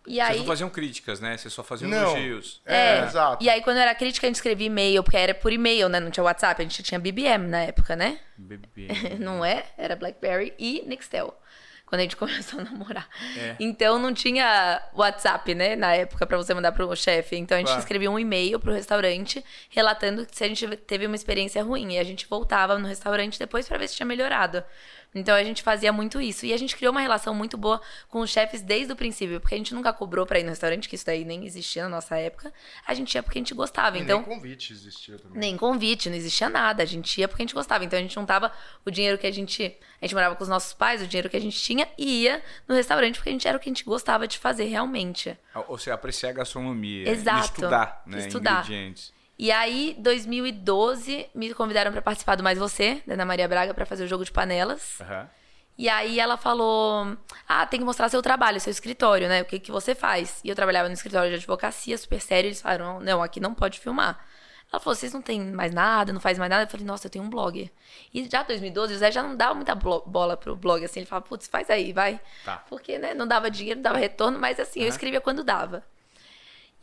E 0.06 0.16
Vocês 0.16 0.28
aí, 0.28 0.38
não 0.38 0.46
faziam 0.46 0.69
críticas, 0.69 1.19
né? 1.19 1.37
Vocês 1.37 1.52
só 1.52 1.62
faziam 1.62 1.88
Não. 1.88 2.11
elogios. 2.11 2.61
É, 2.66 2.99
É, 2.99 3.05
exato. 3.05 3.43
E 3.43 3.49
aí, 3.49 3.62
quando 3.62 3.78
era 3.78 3.94
crítica, 3.94 4.26
a 4.26 4.28
gente 4.28 4.37
escrevia 4.37 4.66
e-mail, 4.66 5.02
porque 5.02 5.16
era 5.16 5.34
por 5.34 5.50
e-mail, 5.50 5.88
né? 5.88 5.99
Não 5.99 6.11
tinha 6.11 6.22
WhatsApp, 6.25 6.61
a 6.61 6.64
gente 6.64 6.82
tinha 6.82 6.99
BBM 7.00 7.46
na 7.49 7.62
época, 7.62 7.96
né? 7.96 8.20
Bebê. 8.37 8.88
Não 9.19 9.43
é? 9.43 9.64
Era 9.78 9.96
BlackBerry 9.96 10.52
e 10.58 10.82
Nextel. 10.87 11.34
Quando 11.86 12.00
a 12.00 12.02
gente 12.04 12.16
começou 12.19 12.60
a 12.60 12.64
namorar. 12.64 13.08
É. 13.36 13.56
Então 13.60 13.98
não 13.98 14.12
tinha 14.14 14.81
WhatsApp, 14.94 15.54
né? 15.54 15.76
Na 15.76 15.94
época, 15.94 16.26
pra 16.26 16.36
você 16.36 16.52
mandar 16.54 16.72
pro 16.72 16.94
chefe. 16.96 17.36
Então 17.36 17.56
a 17.56 17.58
gente 17.60 17.66
Claro. 17.69 17.81
escrevia 17.81 18.10
um 18.10 18.19
e-mail 18.19 18.58
pro 18.58 18.72
restaurante 18.72 19.44
relatando 19.70 20.26
se 20.31 20.42
a 20.44 20.48
gente 20.48 20.66
teve 20.78 21.06
uma 21.06 21.16
experiência 21.16 21.62
ruim. 21.62 21.92
E 21.94 21.98
a 21.98 22.04
gente 22.04 22.26
voltava 22.28 22.78
no 22.78 22.86
restaurante 22.88 23.38
depois 23.38 23.69
pra 23.69 23.78
ver 23.78 23.88
se 23.88 23.96
tinha 23.96 24.06
melhorado. 24.06 24.64
Então 25.14 25.34
a 25.34 25.44
gente 25.44 25.62
fazia 25.62 25.93
muito 25.93 26.20
isso. 26.20 26.44
E 26.44 26.52
a 26.52 26.56
gente 26.56 26.75
criou 26.76 26.90
uma 26.90 27.00
relação 27.00 27.34
muito 27.34 27.56
boa 27.56 27.81
com 28.08 28.20
os 28.20 28.31
chefes 28.31 28.61
desde 28.62 28.93
o 28.93 28.96
princípio, 28.96 29.40
porque 29.40 29.55
a 29.55 29.58
gente 29.58 29.75
nunca 29.75 29.93
cobrou 29.93 30.26
pra 30.26 30.40
ir 30.40 30.43
no 30.43 30.50
restaurante, 30.50 30.88
que 30.88 30.96
isso 30.96 31.06
daí 31.06 31.25
nem 31.25 31.46
existia 31.46 31.84
na 31.84 31.88
nossa 31.88 32.16
época. 32.16 32.52
A 32.87 32.94
gente 32.94 33.14
ia 33.14 33.22
porque 33.22 33.38
a 33.38 33.40
gente 33.40 33.55
gostava. 33.55 33.96
E 33.96 34.00
Então, 34.02 34.19
nem 34.19 34.26
convite 34.28 34.72
existia 34.72 35.19
também. 35.19 35.38
nem 35.38 35.56
convite, 35.56 36.08
não 36.11 36.16
existia 36.16 36.49
nada. 36.49 36.82
A 36.82 36.87
gente 36.87 37.20
ia 37.20 37.28
porque 37.28 37.43
a 37.43 37.44
gente 37.46 37.55
gostava. 37.55 37.84
Então 37.84 37.99
a 37.99 38.02
gente 38.02 38.14
juntava 38.14 38.52
o 38.84 38.90
dinheiro 38.90 39.16
que 39.16 39.26
a 39.26 39.32
gente. 39.32 39.76
A 40.02 40.06
gente 40.06 40.14
morava 40.14 40.34
com 40.34 40.43
os 40.43 40.49
nossos 40.49 40.72
pais, 40.72 41.00
o 41.00 41.06
dinheiro 41.06 41.31
que 41.31 41.36
a 41.36 41.41
gente 41.41 41.58
tinha, 41.58 41.88
e 41.96 42.24
ia 42.24 42.43
no 42.69 42.74
restaurante 42.74 43.17
porque 43.17 43.31
a 43.31 43.32
gente 43.32 43.46
era 43.46 43.56
o 43.56 43.60
que 43.60 43.69
a 43.69 43.72
gente 43.72 43.84
gostava 43.84 44.27
de 44.27 44.38
fazer 44.38 44.65
realmente. 44.65 45.36
Ou 45.69 45.79
seja, 45.79 45.94
apreciar 45.94 46.31
a 46.31 46.32
gastronomia. 46.32 47.08
Exato. 47.08 47.41
E 47.41 47.44
estudar, 47.44 48.03
né? 48.06 48.19
Estudar. 48.19 48.65
Ingredientes. 48.65 49.12
E 49.38 49.50
aí, 49.50 49.96
2012, 49.98 51.29
me 51.34 51.53
convidaram 51.55 51.91
pra 51.93 52.00
participar 52.00 52.36
do 52.36 52.43
Mais 52.43 52.58
Você, 52.58 53.03
da 53.06 53.14
Ana 53.14 53.24
Maria 53.24 53.48
Braga, 53.48 53.74
pra 53.74 53.84
fazer 53.84 54.05
o 54.05 54.08
jogo 54.08 54.24
de 54.24 54.32
panelas. 54.32 55.00
Aham. 55.00 55.29
E 55.76 55.88
aí 55.88 56.20
ela 56.20 56.36
falou: 56.36 57.17
Ah, 57.48 57.67
tem 57.67 57.81
que 57.81 57.86
mostrar 57.86 58.08
seu 58.08 58.22
trabalho, 58.22 58.60
seu 58.60 58.70
escritório, 58.70 59.29
né? 59.29 59.43
O 59.43 59.44
que, 59.44 59.58
que 59.58 59.72
você 59.72 59.94
faz? 59.94 60.41
E 60.44 60.48
eu 60.48 60.55
trabalhava 60.55 60.88
no 60.88 60.94
escritório 60.94 61.31
de 61.31 61.36
advocacia, 61.36 61.98
super 61.98 62.20
sério. 62.20 62.48
Eles 62.48 62.62
falaram: 62.62 63.00
Não, 63.00 63.22
aqui 63.22 63.41
não 63.41 63.53
pode 63.55 63.81
filmar. 63.81 64.24
Ela 64.72 64.81
falou: 64.81 64.94
Vocês 64.94 65.12
não 65.12 65.20
têm 65.20 65.41
mais 65.41 65.72
nada, 65.72 66.12
não 66.12 66.20
faz 66.20 66.38
mais 66.38 66.48
nada. 66.48 66.62
Eu 66.62 66.69
falei: 66.69 66.86
Nossa, 66.86 67.08
eu 67.08 67.10
tenho 67.10 67.24
um 67.24 67.31
blog. 67.31 67.69
E 68.12 68.29
já 68.31 68.44
2012, 68.44 68.94
o 68.94 68.98
Zé 68.98 69.10
já 69.10 69.22
não 69.22 69.36
dava 69.36 69.55
muita 69.55 69.74
bola 69.74 70.36
pro 70.36 70.55
blog, 70.55 70.84
assim. 70.84 71.00
Ele 71.00 71.06
falava: 71.06 71.26
Putz, 71.26 71.48
faz 71.48 71.69
aí, 71.69 71.93
vai. 71.93 72.20
Tá. 72.44 72.58
Porque, 72.69 72.96
né, 72.96 73.12
não 73.12 73.26
dava 73.26 73.50
dinheiro, 73.50 73.79
não 73.79 73.82
dava 73.82 73.98
retorno, 73.98 74.38
mas 74.38 74.60
assim, 74.60 74.81
eu 74.81 74.88
escrevia 74.88 75.20
quando 75.20 75.43
dava. 75.43 75.84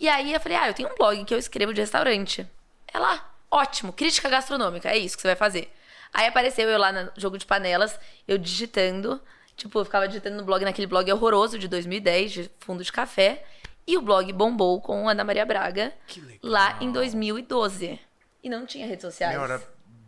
E 0.02 0.10
aí 0.10 0.34
eu 0.34 0.40
falei: 0.40 0.58
Ah, 0.58 0.68
eu 0.68 0.74
tenho 0.74 0.92
um 0.92 0.96
blog 0.96 1.24
que 1.24 1.34
eu 1.34 1.38
escrevo 1.38 1.74
de 1.74 1.80
restaurante. 1.80 2.46
Ela, 2.92 3.24
ótimo, 3.52 3.94
crítica 3.94 4.28
gastronômica, 4.28 4.90
é 4.90 4.98
isso 4.98 5.16
que 5.16 5.22
você 5.22 5.28
vai 5.30 5.36
fazer. 5.36 5.72
Aí 6.12 6.28
apareceu 6.28 6.68
eu 6.68 6.78
lá 6.78 6.92
no 6.92 7.12
jogo 7.16 7.38
de 7.38 7.46
panelas, 7.46 7.98
eu 8.28 8.38
digitando, 8.38 9.22
tipo, 9.56 9.80
eu 9.80 9.86
ficava 9.86 10.08
digitando 10.08 10.38
no 10.38 10.44
blog, 10.44 10.66
naquele 10.66 10.88
blog 10.88 11.10
horroroso 11.12 11.58
de 11.58 11.68
2010, 11.68 12.32
de 12.32 12.52
fundo 12.60 12.84
de 12.84 12.92
café, 12.92 13.46
e 13.88 13.96
o 13.96 14.02
blog 14.02 14.34
bombou 14.34 14.82
com 14.82 15.08
Ana 15.08 15.24
Maria 15.24 15.46
Braga 15.46 15.94
Que 16.08 16.20
legal. 16.20 16.40
lá 16.44 16.78
em 16.82 16.92
2012. 16.92 18.00
E 18.44 18.50
não 18.50 18.66
tinha 18.66 18.88
redes 18.88 19.04
sociais. 19.04 19.34
Meu, 19.34 19.46
era 19.46 19.62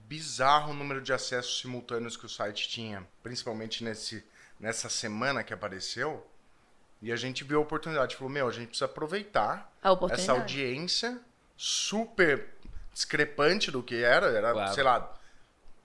bizarro 0.07 0.71
o 0.71 0.75
número 0.75 1.01
de 1.01 1.13
acessos 1.13 1.61
simultâneos 1.61 2.17
que 2.17 2.25
o 2.25 2.29
site 2.29 2.67
tinha, 2.67 3.07
principalmente 3.21 3.83
nesse, 3.83 4.25
nessa 4.59 4.89
semana 4.89 5.43
que 5.43 5.53
apareceu. 5.53 6.27
E 7.03 7.11
a 7.11 7.15
gente 7.17 7.43
viu 7.43 7.59
a 7.59 7.61
oportunidade. 7.61 8.15
Falou, 8.15 8.31
meu, 8.31 8.47
a 8.47 8.51
gente 8.51 8.67
precisa 8.69 8.85
aproveitar 8.85 9.69
A 9.83 9.91
oportunidade. 9.91 10.21
essa 10.21 10.31
audiência 10.39 11.19
super 11.57 12.47
discrepante 12.93 13.69
do 13.69 13.83
que 13.83 14.01
era. 14.03 14.27
Era, 14.27 14.53
Claro. 14.53 14.73
sei 14.73 14.83
lá, 14.83 15.13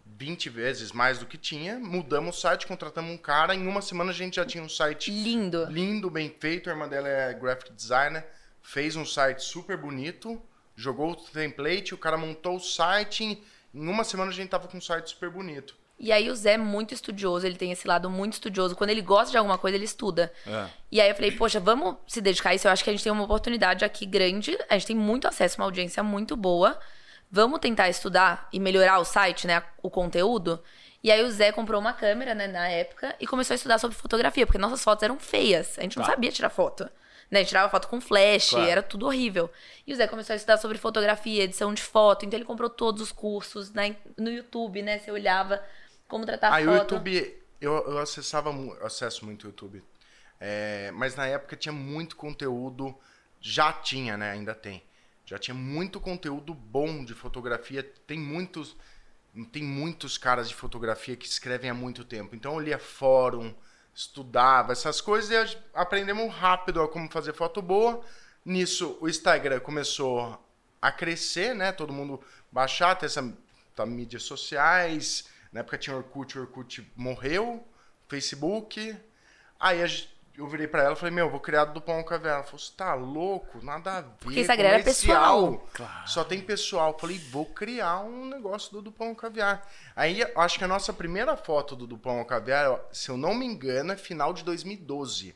20 0.07 0.49
vezes 0.49 0.93
mais 0.93 1.19
do 1.19 1.27
que 1.27 1.37
tinha. 1.37 1.79
Mudamos 1.79 2.37
o 2.37 2.41
site, 2.41 2.67
contratamos 2.69 3.11
um 3.13 3.17
cara. 3.19 3.53
Em 3.55 3.67
uma 3.67 3.83
semana 3.83 4.11
a 4.11 4.15
gente 4.15 4.37
já 4.37 4.47
tinha 4.47 4.63
um 4.63 4.69
site 4.69 5.11
Lindo. 5.11 5.67
lindo, 5.69 6.09
bem 6.09 6.35
feito. 6.39 6.71
A 6.71 6.73
irmã 6.73 6.89
dela 6.89 7.09
é 7.09 7.35
graphic 7.35 7.73
designer. 7.73 8.25
Fez 8.63 8.95
um 8.97 9.05
site 9.05 9.43
super 9.43 9.77
bonito. 9.77 10.41
Jogou 10.77 11.11
o 11.11 11.17
template, 11.17 11.95
o 11.95 11.99
cara 11.99 12.17
montou 12.17 12.57
o 12.57 12.61
site. 12.61 13.25
Em 13.25 13.43
em 13.75 13.87
uma 13.87 14.03
semana 14.03 14.31
a 14.31 14.35
gente 14.35 14.49
tava 14.49 14.67
com 14.67 14.79
um 14.79 14.81
site 14.81 15.11
super 15.11 15.29
bonito. 15.29 15.77
E 15.99 16.13
aí 16.13 16.31
o 16.31 16.35
Zé 16.37 16.53
é 16.53 16.57
muito 16.59 16.95
estudioso, 16.95 17.45
ele 17.45 17.57
tem 17.57 17.73
esse 17.73 17.87
lado 17.89 18.09
muito 18.09 18.35
estudioso. 18.35 18.77
Quando 18.77 18.91
ele 18.91 19.03
gosta 19.03 19.31
de 19.33 19.37
alguma 19.37 19.59
coisa, 19.59 19.77
ele 19.77 19.85
estuda. 19.85 20.33
É. 20.47 20.67
E 20.93 21.01
aí 21.01 21.09
eu 21.09 21.15
falei, 21.15 21.33
poxa, 21.33 21.59
vamos 21.59 21.97
se 22.07 22.21
dedicar 22.21 22.51
a 22.51 22.55
isso. 22.55 22.69
Eu 22.69 22.73
acho 22.73 22.85
que 22.85 22.91
a 22.91 22.93
gente 22.93 23.03
tem 23.03 23.11
uma 23.13 23.25
oportunidade 23.25 23.85
aqui 23.85 24.07
grande. 24.07 24.57
A 24.71 24.75
gente 24.75 24.87
tem 24.87 24.97
muito 24.97 25.27
acesso, 25.27 25.57
uma 25.59 25.65
audiência 25.65 26.03
muito 26.03 26.37
boa. 26.37 26.79
Vamos 27.31 27.59
tentar 27.59 27.89
estudar 27.89 28.49
e 28.53 28.61
melhorar 28.61 28.99
o 29.01 29.05
site, 29.05 29.47
né? 29.47 29.63
O 29.83 29.91
conteúdo. 29.91 30.63
E 31.03 31.11
aí 31.13 31.23
o 31.23 31.31
Zé 31.31 31.53
comprou 31.53 31.81
uma 31.81 31.93
câmera, 31.93 32.35
né, 32.35 32.47
na 32.47 32.69
época, 32.69 33.15
e 33.21 33.27
começou 33.27 33.55
a 33.55 33.57
estudar 33.57 33.79
sobre 33.79 33.97
fotografia, 33.97 34.47
porque 34.47 34.59
nossas 34.59 34.83
fotos 34.83 35.03
eram 35.03 35.19
feias. 35.19 35.79
A 35.79 35.83
gente 35.83 35.97
não 35.97 36.05
Tá. 36.05 36.11
sabia 36.13 36.31
tirar 36.33 36.49
foto. 36.51 36.85
Né? 37.31 37.39
A 37.41 37.43
gente 37.43 37.49
tirava 37.49 37.69
foto 37.69 37.87
com 37.89 38.01
flash, 38.01 38.51
Claro. 38.51 38.67
era 38.71 38.83
tudo 38.83 39.07
horrível. 39.07 39.51
E 39.87 39.93
o 39.93 39.97
Zé 39.97 40.07
começou 40.07 40.33
a 40.33 40.37
estudar 40.37 40.57
sobre 40.59 40.79
fotografia, 40.79 41.43
edição 41.45 41.75
de 41.75 41.83
foto. 41.83 42.25
Então 42.25 42.39
ele 42.39 42.45
comprou 42.47 42.71
todos 42.71 43.03
os 43.03 43.13
cursos 43.13 43.73
na- 43.73 43.95
no 44.17 44.31
YouTube, 44.31 44.81
né? 44.83 44.99
Você 44.99 45.11
olhava 45.13 45.63
como 46.09 46.25
tratar 46.25 46.53
Aí 46.53 46.65
foto. 46.65 46.75
o 46.75 46.79
YouTube, 46.79 47.43
eu, 47.61 47.73
eu 47.73 47.99
acessava, 47.99 48.51
eu 48.51 48.87
acesso 48.87 49.25
muito 49.25 49.45
o 49.45 49.47
YouTube. 49.49 49.85
É, 50.41 50.91
mas 50.93 51.15
na 51.15 51.27
época 51.27 51.57
tinha 51.57 51.73
muito 51.73 52.17
conteúdo, 52.17 52.97
já 53.41 53.73
tinha, 53.73 54.17
né? 54.17 54.31
Ainda 54.31 54.55
tem. 54.55 54.83
Já 55.25 55.39
tinha 55.39 55.55
muito 55.55 56.01
conteúdo 56.01 56.55
bom 56.55 57.05
de 57.05 57.15
fotografia. 57.15 57.83
Tem 58.07 58.19
muitos, 58.19 58.75
tem 59.53 59.63
muitos 59.63 60.17
caras 60.17 60.49
de 60.49 60.55
fotografia 60.55 61.17
que 61.17 61.27
escrevem 61.27 61.71
há 61.71 61.75
muito 61.75 62.05
tempo. 62.05 62.35
Então 62.35 62.55
eu 62.55 62.61
lia 62.61 62.79
fórum, 62.79 63.55
estudava 63.95 64.73
essas 64.73 65.01
coisas 65.01 65.53
e 65.53 65.59
aprendemos 65.75 66.33
rápido 66.33 66.81
a 66.81 66.89
como 66.89 67.11
fazer 67.11 67.35
foto 67.35 67.61
boa. 67.61 68.01
Nisso 68.45 68.97
o 69.01 69.09
Instagram 69.09 69.61
começou 69.61 70.43
a 70.81 70.91
crescer, 70.91 71.55
né? 71.55 71.73
Todo 71.73 71.93
mundo 71.93 72.23
baixar, 72.51 72.95
ter 72.95 73.07
essa 73.07 73.37
tá, 73.75 73.85
mídias 73.85 74.23
sociais. 74.23 75.29
Na 75.53 75.61
época 75.61 75.79
tinha 75.79 75.97
Orkut, 75.97 76.39
o 76.39 76.43
Orkut 76.43 76.87
morreu, 76.97 77.67
Facebook. 78.09 78.97
Aí 79.59 79.83
a 79.83 79.87
gente- 79.87 80.17
eu 80.37 80.47
virei 80.47 80.69
pra 80.69 80.83
ela 80.85 80.93
e 80.93 80.97
falei, 80.97 81.13
meu, 81.13 81.29
vou 81.29 81.41
criar 81.41 81.65
do 81.65 81.81
Pão 81.81 82.03
Caverna. 82.05 82.37
Ela 82.37 82.45
falou, 82.45 82.59
você 82.61 82.73
tá 82.77 82.95
louco? 82.95 83.65
Nada 83.65 83.99
a 83.99 84.01
ver. 84.03 84.11
Porque 84.21 84.41
Instagram 84.41 84.69
era 84.69 84.85
pessoal. 84.85 85.69
Só 86.07 86.23
tem 86.23 86.41
pessoal. 86.41 86.93
Eu 86.93 86.99
falei, 86.99 87.19
vou 87.19 87.45
criar 87.47 88.01
um 88.01 88.27
negócio 88.27 88.71
do 88.73 88.81
Dupão 88.83 89.15
Caviar. 89.17 89.67
Aí, 89.97 90.21
eu 90.21 90.41
acho 90.41 90.57
que 90.59 90.65
a 90.65 90.69
nossa 90.69 90.93
primeira 90.93 91.37
foto 91.37 91.75
do 91.75 91.87
Dupão 91.89 92.23
Caviar, 92.25 92.79
se 92.93 93.09
eu 93.09 93.17
não 93.17 93.35
me 93.35 93.45
engano, 93.47 93.93
é 93.93 93.97
final 93.97 94.33
de 94.33 94.45
2012. 94.45 95.35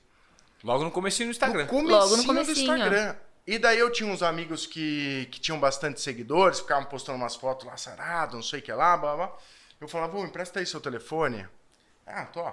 Logo 0.63 0.85
no 0.85 0.91
comecinho 0.93 1.27
no 1.27 1.33
Instagram. 1.33 1.63
No 1.65 1.69
comecinho, 1.69 1.99
Logo 1.99 2.17
no 2.17 2.23
do 2.23 2.27
comecinho. 2.27 2.59
Instagram. 2.73 3.17
E 3.45 3.59
daí 3.59 3.81
eu 3.81 3.91
tinha 3.91 4.09
uns 4.09 4.23
amigos 4.23 4.67
que, 4.67 5.27
que 5.33 5.41
tinham 5.41 5.59
bastante 5.59 6.01
seguidores, 6.01 6.61
ficavam 6.61 6.85
postando 6.85 7.19
umas 7.19 7.35
fotos 7.35 7.67
lá 7.67 7.77
sarado, 7.77 8.37
não 8.37 8.43
sei 8.43 8.61
o 8.61 8.63
que 8.63 8.73
lá, 8.73 8.97
blá, 8.97 9.17
blá. 9.17 9.33
Eu 9.83 9.89
falava, 9.89 10.17
ô, 10.17 10.25
empresta 10.25 10.61
aí 10.61 10.67
seu 10.67 10.81
telefone. 10.81 11.45
Ah, 12.07 12.25
tô. 12.27 12.49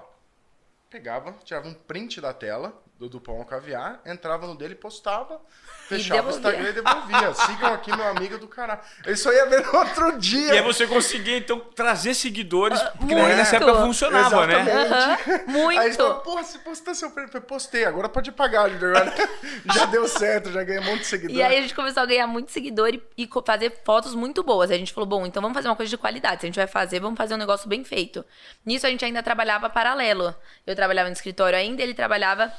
Pegava, 0.89 1.31
tirava 1.43 1.67
um 1.67 1.75
print 1.75 2.19
da 2.19 2.33
tela 2.33 2.81
do, 2.99 3.07
do 3.07 3.21
pão 3.21 3.37
ao 3.37 3.45
caviar, 3.45 4.01
entrava 4.05 4.45
no 4.45 4.55
dele, 4.55 4.75
postava, 4.75 5.39
fechava 5.87 6.27
o. 6.27 6.31
Instagram 6.31 6.69
e 6.69 6.73
devolvia. 6.73 7.33
Sigam 7.45 7.73
aqui 7.73 7.95
meu 7.95 8.07
amigo 8.07 8.37
do 8.37 8.47
caralho. 8.47 8.81
Eu 9.05 9.15
só 9.15 9.31
ia 9.31 9.45
ver 9.45 9.65
no 9.65 9.79
outro 9.79 10.19
dia. 10.19 10.53
E 10.53 10.57
aí 10.57 10.61
você 10.61 10.85
conseguia, 10.85 11.37
então, 11.37 11.61
trazer 11.73 12.13
seguidores, 12.13 12.81
porque 12.97 13.15
muito. 13.15 13.35
nessa 13.37 13.55
época 13.55 13.75
funcionava, 13.75 14.45
né? 14.45 14.61
Exatamente. 14.61 15.31
Aham, 15.31 15.43
muito. 15.47 15.79
Aí 15.79 15.91
você 15.91 15.97
falou, 15.97 16.15
porra, 16.15 16.43
você 16.43 16.59
postou 16.59 16.93
seu 16.93 17.11
prêmio. 17.11 17.29
Postei, 17.41 17.85
agora 17.85 18.09
pode 18.09 18.31
pagar, 18.33 18.69
já 19.73 19.85
deu 19.85 20.07
certo, 20.07 20.51
já 20.51 20.61
ganhei 20.63 20.81
um 20.81 20.85
monte 20.85 20.99
de 20.99 21.05
seguidor. 21.05 21.37
E 21.37 21.41
aí 21.41 21.57
a 21.57 21.61
gente 21.61 21.73
começou 21.73 22.03
a 22.03 22.05
ganhar 22.05 22.27
muito 22.27 22.51
seguidor 22.51 22.89
e, 22.89 23.01
e 23.17 23.29
fazer 23.45 23.81
fotos 23.85 24.13
muito 24.13 24.43
boas. 24.43 24.69
Aí 24.69 24.75
a 24.75 24.79
gente 24.79 24.91
falou, 24.91 25.07
bom, 25.07 25.25
então 25.25 25.41
vamos 25.41 25.55
fazer 25.55 25.69
uma 25.69 25.75
coisa 25.75 25.89
de 25.89 25.97
qualidade. 25.97 26.41
Se 26.41 26.45
a 26.45 26.49
gente 26.49 26.57
vai 26.57 26.67
fazer, 26.67 26.99
vamos 26.99 27.17
fazer 27.17 27.33
um 27.35 27.37
negócio 27.37 27.69
bem 27.69 27.83
feito. 27.85 28.25
Nisso 28.65 28.85
a 28.85 28.89
gente 28.89 29.05
ainda 29.05 29.23
trabalhava 29.23 29.69
paralelo. 29.69 30.35
Eu 30.67 30.75
trabalhava 30.75 31.07
no 31.07 31.13
escritório 31.13 31.57
ainda, 31.57 31.81
ele 31.81 31.93
trabalhava 31.93 32.51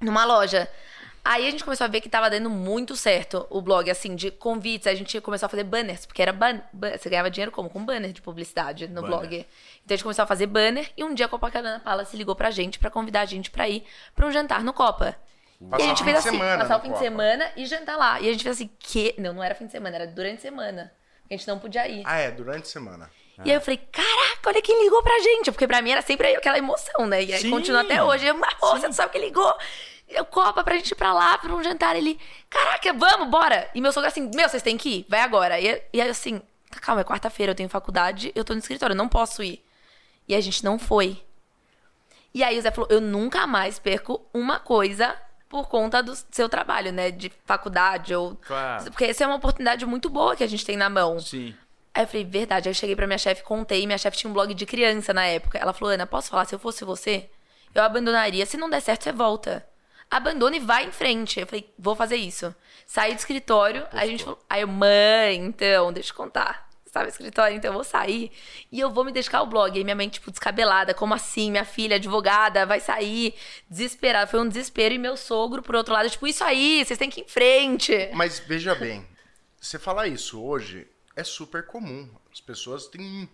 numa 0.00 0.24
loja. 0.24 0.68
Aí 1.24 1.48
a 1.48 1.50
gente 1.50 1.64
começou 1.64 1.84
a 1.84 1.88
ver 1.88 2.00
que 2.00 2.08
tava 2.08 2.30
dando 2.30 2.48
muito 2.48 2.94
certo 2.94 3.46
o 3.50 3.60
blog, 3.60 3.90
assim, 3.90 4.14
de 4.14 4.30
convites. 4.30 4.86
A 4.86 4.94
gente 4.94 5.20
começou 5.20 5.46
a 5.46 5.48
fazer 5.48 5.64
banners, 5.64 6.06
porque 6.06 6.22
era 6.22 6.32
ban 6.32 6.60
você 6.96 7.10
ganhava 7.10 7.28
dinheiro 7.28 7.50
como? 7.50 7.68
Com 7.68 7.84
banner 7.84 8.12
de 8.12 8.22
publicidade 8.22 8.86
no 8.86 9.02
Banner. 9.02 9.08
blog. 9.18 9.34
Então 9.36 9.46
a 9.88 9.96
gente 9.96 10.04
começou 10.04 10.22
a 10.22 10.26
fazer 10.26 10.46
banner 10.46 10.88
e 10.96 11.02
um 11.02 11.12
dia 11.12 11.26
a 11.26 11.28
Copacabana 11.28 11.80
Palace 11.80 12.16
ligou 12.16 12.36
pra 12.36 12.52
gente 12.52 12.78
pra 12.78 12.90
convidar 12.90 13.22
a 13.22 13.24
gente 13.24 13.50
pra 13.50 13.68
ir 13.68 13.84
pra 14.14 14.24
um 14.24 14.30
jantar 14.30 14.62
no 14.62 14.72
Copa. 14.72 15.16
Passar 15.68 15.82
e 15.82 15.84
a 15.84 15.88
gente 15.88 16.04
fez 16.04 16.22
de 16.22 16.28
assim, 16.28 16.38
semana 16.38 16.58
passar 16.62 16.76
o 16.76 16.80
fim 16.80 16.88
de 16.88 16.92
Copa. 16.92 17.04
semana 17.04 17.50
e 17.56 17.66
jantar 17.66 17.96
lá. 17.96 18.20
E 18.20 18.28
a 18.28 18.32
gente 18.32 18.44
fez 18.44 18.54
assim, 18.56 18.70
que. 18.78 19.14
Não, 19.18 19.32
não 19.32 19.42
era 19.42 19.54
fim 19.56 19.66
de 19.66 19.72
semana, 19.72 19.96
era 19.96 20.06
durante 20.06 20.38
a 20.38 20.42
semana. 20.42 20.92
A 21.28 21.34
gente 21.34 21.48
não 21.48 21.58
podia 21.58 21.88
ir. 21.88 22.02
Ah, 22.04 22.18
é, 22.18 22.30
durante 22.30 22.62
a 22.62 22.66
semana. 22.66 23.10
E 23.44 23.50
aí 23.50 23.56
eu 23.56 23.60
falei, 23.60 23.78
caraca, 23.92 24.48
olha 24.48 24.62
quem 24.62 24.82
ligou 24.82 25.02
pra 25.02 25.18
gente. 25.20 25.52
Porque 25.52 25.66
pra 25.66 25.82
mim 25.82 25.90
era 25.90 26.02
sempre 26.02 26.34
aquela 26.34 26.58
emoção, 26.58 27.06
né? 27.06 27.22
E 27.22 27.32
aí 27.32 27.40
Sim. 27.40 27.50
continua 27.50 27.82
até 27.82 28.02
hoje. 28.02 28.26
Eu, 28.26 28.36
você 28.60 28.86
não 28.86 28.92
sabe 28.92 29.12
quem 29.12 29.20
ligou? 29.20 29.54
Eu 30.08 30.24
copa 30.24 30.62
pra 30.62 30.76
gente 30.76 30.92
ir 30.92 30.94
pra 30.94 31.12
lá, 31.12 31.36
pra 31.36 31.54
um 31.54 31.62
jantar. 31.62 31.96
Ele, 31.96 32.18
caraca, 32.48 32.92
vamos, 32.92 33.28
bora. 33.28 33.68
E 33.74 33.80
meu 33.80 33.92
sogro 33.92 34.08
assim, 34.08 34.30
meu, 34.34 34.48
vocês 34.48 34.62
têm 34.62 34.78
que 34.78 34.88
ir, 34.88 35.06
vai 35.08 35.20
agora. 35.20 35.60
E, 35.60 35.82
e 35.92 36.00
aí 36.00 36.08
assim, 36.08 36.40
tá, 36.70 36.80
calma, 36.80 37.00
é 37.00 37.04
quarta-feira, 37.04 37.52
eu 37.52 37.56
tenho 37.56 37.68
faculdade, 37.68 38.32
eu 38.34 38.44
tô 38.44 38.52
no 38.52 38.60
escritório, 38.60 38.94
eu 38.94 38.98
não 38.98 39.08
posso 39.08 39.42
ir. 39.42 39.64
E 40.28 40.34
a 40.34 40.40
gente 40.40 40.64
não 40.64 40.78
foi. 40.78 41.22
E 42.32 42.42
aí 42.44 42.58
o 42.58 42.62
Zé 42.62 42.70
falou, 42.70 42.88
eu 42.90 43.00
nunca 43.00 43.46
mais 43.46 43.78
perco 43.78 44.24
uma 44.32 44.60
coisa 44.60 45.16
por 45.48 45.68
conta 45.68 46.02
do 46.02 46.14
seu 46.30 46.48
trabalho, 46.48 46.92
né? 46.92 47.10
De 47.10 47.32
faculdade 47.44 48.14
ou... 48.14 48.36
Claro. 48.36 48.84
Porque 48.84 49.04
essa 49.04 49.24
é 49.24 49.26
uma 49.26 49.36
oportunidade 49.36 49.86
muito 49.86 50.10
boa 50.10 50.36
que 50.36 50.44
a 50.44 50.46
gente 50.46 50.64
tem 50.64 50.76
na 50.76 50.90
mão. 50.90 51.18
Sim. 51.18 51.54
Aí 51.96 52.02
eu 52.02 52.06
falei, 52.06 52.24
verdade. 52.24 52.68
Aí 52.68 52.70
eu 52.70 52.74
cheguei 52.74 52.94
pra 52.94 53.06
minha 53.06 53.16
chefe, 53.16 53.42
contei. 53.42 53.86
Minha 53.86 53.96
chefe 53.96 54.18
tinha 54.18 54.28
um 54.30 54.34
blog 54.34 54.52
de 54.52 54.66
criança 54.66 55.14
na 55.14 55.24
época. 55.24 55.56
Ela 55.56 55.72
falou, 55.72 55.94
Ana, 55.94 56.06
posso 56.06 56.28
falar? 56.28 56.44
Se 56.44 56.54
eu 56.54 56.58
fosse 56.58 56.84
você, 56.84 57.30
eu 57.74 57.82
abandonaria. 57.82 58.44
Se 58.44 58.58
não 58.58 58.68
der 58.68 58.82
certo, 58.82 59.04
você 59.04 59.12
volta. 59.12 59.66
Abandona 60.10 60.56
e 60.56 60.60
vai 60.60 60.84
em 60.84 60.92
frente. 60.92 61.40
Eu 61.40 61.46
falei, 61.46 61.72
vou 61.78 61.96
fazer 61.96 62.16
isso. 62.16 62.54
Saí 62.86 63.14
do 63.14 63.18
escritório, 63.18 63.86
aí 63.92 64.08
a 64.08 64.10
gente 64.10 64.24
falou. 64.24 64.38
Aí 64.48 64.60
eu, 64.60 64.68
mãe, 64.68 65.36
então, 65.36 65.90
deixa 65.90 66.12
eu 66.12 66.16
contar. 66.16 66.66
Sabe, 66.84 67.08
escritório, 67.08 67.56
então 67.56 67.70
eu 67.70 67.74
vou 67.74 67.84
sair 67.84 68.30
e 68.70 68.80
eu 68.80 68.90
vou 68.90 69.04
me 69.04 69.12
dedicar 69.12 69.38
ao 69.38 69.46
blog. 69.46 69.76
Aí 69.76 69.82
minha 69.82 69.96
mãe, 69.96 70.08
tipo, 70.08 70.30
descabelada, 70.30 70.92
como 70.92 71.14
assim? 71.14 71.50
Minha 71.50 71.64
filha, 71.64 71.96
advogada, 71.96 72.66
vai 72.66 72.80
sair, 72.80 73.34
desesperada. 73.70 74.26
Foi 74.26 74.40
um 74.40 74.48
desespero. 74.48 74.94
E 74.94 74.98
meu 74.98 75.16
sogro, 75.16 75.62
por 75.62 75.74
outro 75.74 75.94
lado, 75.94 76.10
tipo, 76.10 76.26
isso 76.26 76.44
aí, 76.44 76.84
vocês 76.84 76.98
têm 76.98 77.08
que 77.08 77.20
ir 77.20 77.24
em 77.24 77.28
frente. 77.28 78.10
Mas 78.12 78.38
veja 78.38 78.74
bem, 78.74 79.06
você 79.58 79.78
falar 79.78 80.08
isso 80.08 80.42
hoje 80.42 80.86
é 81.16 81.24
super 81.24 81.64
comum. 81.66 82.08
As 82.32 82.40
pessoas 82.40 82.86
têm. 82.86 83.28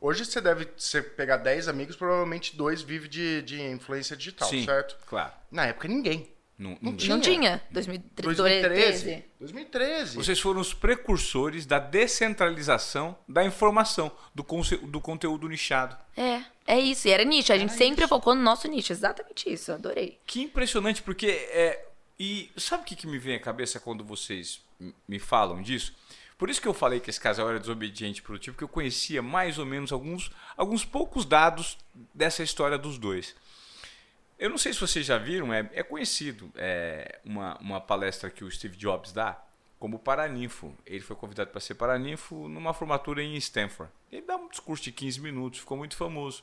Hoje 0.00 0.24
você 0.24 0.40
deve 0.40 0.66
você 0.76 1.02
pegar 1.02 1.36
10 1.36 1.68
amigos, 1.68 1.96
provavelmente 1.96 2.56
dois 2.56 2.80
vivem 2.80 3.10
de, 3.10 3.42
de 3.42 3.60
influência 3.60 4.16
digital, 4.16 4.48
Sim, 4.48 4.64
certo? 4.64 4.96
claro. 5.06 5.32
Na 5.50 5.66
época 5.66 5.88
ninguém. 5.88 6.30
Não, 6.56 6.76
Não 6.82 6.94
tinha. 6.94 7.14
Não 7.14 7.20
tinha? 7.22 7.62
2013. 7.70 8.22
2013. 8.22 9.24
2013. 9.40 10.16
Vocês 10.16 10.38
foram 10.38 10.60
os 10.60 10.74
precursores 10.74 11.64
da 11.64 11.78
descentralização 11.78 13.16
da 13.26 13.42
informação, 13.42 14.12
do, 14.34 14.44
do 14.86 15.00
conteúdo 15.00 15.48
nichado. 15.48 15.96
É, 16.14 16.42
é 16.66 16.78
isso. 16.78 17.08
E 17.08 17.12
era 17.12 17.24
nicho. 17.24 17.50
A 17.50 17.56
gente 17.56 17.72
sempre 17.72 18.06
focou 18.06 18.34
no 18.34 18.42
nosso 18.42 18.68
nicho. 18.68 18.92
Exatamente 18.92 19.50
isso. 19.50 19.72
Adorei. 19.72 20.18
Que 20.26 20.42
impressionante, 20.42 21.02
porque 21.02 21.28
é. 21.28 21.86
E 22.18 22.50
sabe 22.58 22.82
o 22.82 22.86
que, 22.86 22.94
que 22.94 23.06
me 23.06 23.18
vem 23.18 23.36
à 23.36 23.40
cabeça 23.40 23.80
quando 23.80 24.04
vocês 24.04 24.60
me 25.08 25.18
falam 25.18 25.62
disso? 25.62 25.94
Por 26.40 26.48
isso 26.48 26.62
que 26.62 26.66
eu 26.66 26.72
falei 26.72 27.00
que 27.00 27.10
esse 27.10 27.20
casal 27.20 27.50
era 27.50 27.60
desobediente 27.60 28.20
e 28.20 28.22
produtivo, 28.22 28.54
porque 28.54 28.64
eu 28.64 28.68
conhecia 28.68 29.20
mais 29.20 29.58
ou 29.58 29.66
menos 29.66 29.92
alguns, 29.92 30.32
alguns 30.56 30.86
poucos 30.86 31.26
dados 31.26 31.76
dessa 32.14 32.42
história 32.42 32.78
dos 32.78 32.96
dois. 32.96 33.36
Eu 34.38 34.48
não 34.48 34.56
sei 34.56 34.72
se 34.72 34.80
vocês 34.80 35.04
já 35.04 35.18
viram, 35.18 35.52
é, 35.52 35.68
é 35.74 35.82
conhecido 35.82 36.50
é, 36.56 37.20
uma, 37.26 37.58
uma 37.58 37.78
palestra 37.78 38.30
que 38.30 38.42
o 38.42 38.50
Steve 38.50 38.74
Jobs 38.78 39.12
dá 39.12 39.38
como 39.78 39.98
paraninfo. 39.98 40.74
Ele 40.86 41.02
foi 41.02 41.14
convidado 41.14 41.50
para 41.50 41.60
ser 41.60 41.74
paraninfo 41.74 42.48
numa 42.48 42.72
formatura 42.72 43.22
em 43.22 43.36
Stanford. 43.36 43.92
Ele 44.10 44.22
dá 44.22 44.36
um 44.36 44.48
discurso 44.48 44.84
de 44.84 44.92
15 44.92 45.20
minutos, 45.20 45.60
ficou 45.60 45.76
muito 45.76 45.94
famoso. 45.94 46.42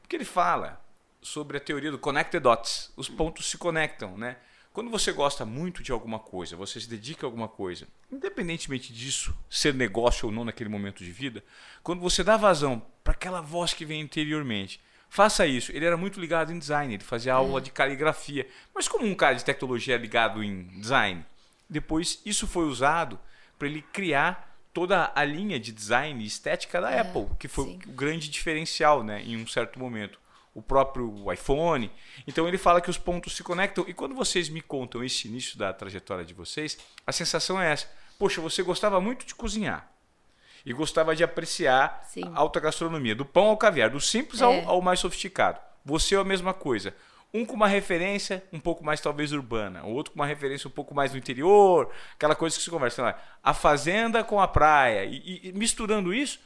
Porque 0.00 0.16
ele 0.16 0.24
fala 0.24 0.84
sobre 1.22 1.58
a 1.58 1.60
teoria 1.60 1.92
do 1.92 1.98
connected 1.98 2.42
dots. 2.42 2.92
Os 2.96 3.08
pontos 3.08 3.48
se 3.48 3.56
conectam, 3.56 4.18
né? 4.18 4.36
Quando 4.78 4.92
você 4.92 5.10
gosta 5.10 5.44
muito 5.44 5.82
de 5.82 5.90
alguma 5.90 6.20
coisa, 6.20 6.54
você 6.54 6.80
se 6.80 6.88
dedica 6.88 7.26
a 7.26 7.28
alguma 7.28 7.48
coisa, 7.48 7.88
independentemente 8.12 8.92
disso 8.92 9.36
ser 9.50 9.74
negócio 9.74 10.28
ou 10.28 10.32
não 10.32 10.44
naquele 10.44 10.70
momento 10.70 11.02
de 11.02 11.10
vida, 11.10 11.42
quando 11.82 11.98
você 11.98 12.22
dá 12.22 12.36
vazão 12.36 12.80
para 13.02 13.12
aquela 13.12 13.40
voz 13.40 13.74
que 13.74 13.84
vem 13.84 14.00
interiormente, 14.00 14.80
Faça 15.10 15.46
isso. 15.46 15.72
Ele 15.72 15.84
era 15.86 15.96
muito 15.96 16.20
ligado 16.20 16.52
em 16.52 16.58
design, 16.58 16.94
ele 16.94 17.02
fazia 17.02 17.32
aula 17.32 17.60
de 17.62 17.72
caligrafia. 17.72 18.46
Mas 18.74 18.86
como 18.86 19.06
um 19.06 19.14
cara 19.14 19.34
de 19.34 19.44
tecnologia 19.44 19.94
é 19.94 19.98
ligado 19.98 20.44
em 20.44 20.64
design, 20.80 21.24
depois 21.68 22.20
isso 22.24 22.46
foi 22.46 22.66
usado 22.66 23.18
para 23.58 23.66
ele 23.66 23.80
criar 23.80 24.54
toda 24.72 25.10
a 25.12 25.24
linha 25.24 25.58
de 25.58 25.72
design 25.72 26.22
e 26.22 26.26
estética 26.26 26.80
da 26.80 26.92
É, 26.92 27.00
Apple, 27.00 27.26
que 27.38 27.48
foi 27.48 27.64
sim. 27.64 27.80
o 27.86 27.92
grande 27.92 28.28
diferencial, 28.28 29.02
né, 29.02 29.22
em 29.22 29.36
um 29.36 29.46
certo 29.46 29.78
momento. 29.78 30.20
O 30.58 30.62
próprio 30.62 31.32
iPhone. 31.32 31.90
Então 32.26 32.48
ele 32.48 32.58
fala 32.58 32.80
que 32.80 32.90
os 32.90 32.98
pontos 32.98 33.36
se 33.36 33.42
conectam. 33.44 33.84
E 33.86 33.94
quando 33.94 34.14
vocês 34.14 34.48
me 34.48 34.60
contam 34.60 35.04
esse 35.04 35.28
início 35.28 35.56
da 35.56 35.72
trajetória 35.72 36.24
de 36.24 36.34
vocês, 36.34 36.76
a 37.06 37.12
sensação 37.12 37.60
é 37.60 37.70
essa. 37.72 37.86
Poxa, 38.18 38.40
você 38.40 38.62
gostava 38.62 39.00
muito 39.00 39.24
de 39.24 39.34
cozinhar. 39.34 39.88
E 40.66 40.72
gostava 40.72 41.14
de 41.14 41.22
apreciar 41.22 42.04
Sim. 42.08 42.24
a 42.34 42.38
alta 42.40 42.58
gastronomia, 42.58 43.14
do 43.14 43.24
pão 43.24 43.46
ao 43.46 43.56
caviar, 43.56 43.88
do 43.90 44.00
simples 44.00 44.42
ao, 44.42 44.52
É. 44.52 44.64
ao 44.64 44.82
mais 44.82 44.98
sofisticado. 44.98 45.60
Você 45.84 46.16
é 46.16 46.18
a 46.18 46.24
mesma 46.24 46.52
coisa. 46.52 46.94
Um 47.32 47.44
com 47.44 47.54
uma 47.54 47.68
referência 47.68 48.42
um 48.52 48.58
pouco 48.58 48.82
mais 48.84 49.00
talvez 49.00 49.32
urbana, 49.32 49.84
o 49.84 49.90
outro 49.90 50.12
com 50.12 50.18
uma 50.18 50.26
referência 50.26 50.66
um 50.66 50.70
pouco 50.70 50.94
mais 50.94 51.12
no 51.12 51.18
interior, 51.18 51.90
aquela 52.14 52.34
coisa 52.34 52.56
que 52.56 52.62
se 52.62 52.70
conversa 52.70 53.02
lá, 53.02 53.22
a 53.42 53.54
fazenda 53.54 54.24
com 54.24 54.40
a 54.40 54.48
praia. 54.48 55.04
E- 55.04 55.48
e 55.48 55.52
misturando 55.52 56.12
isso, 56.12 56.40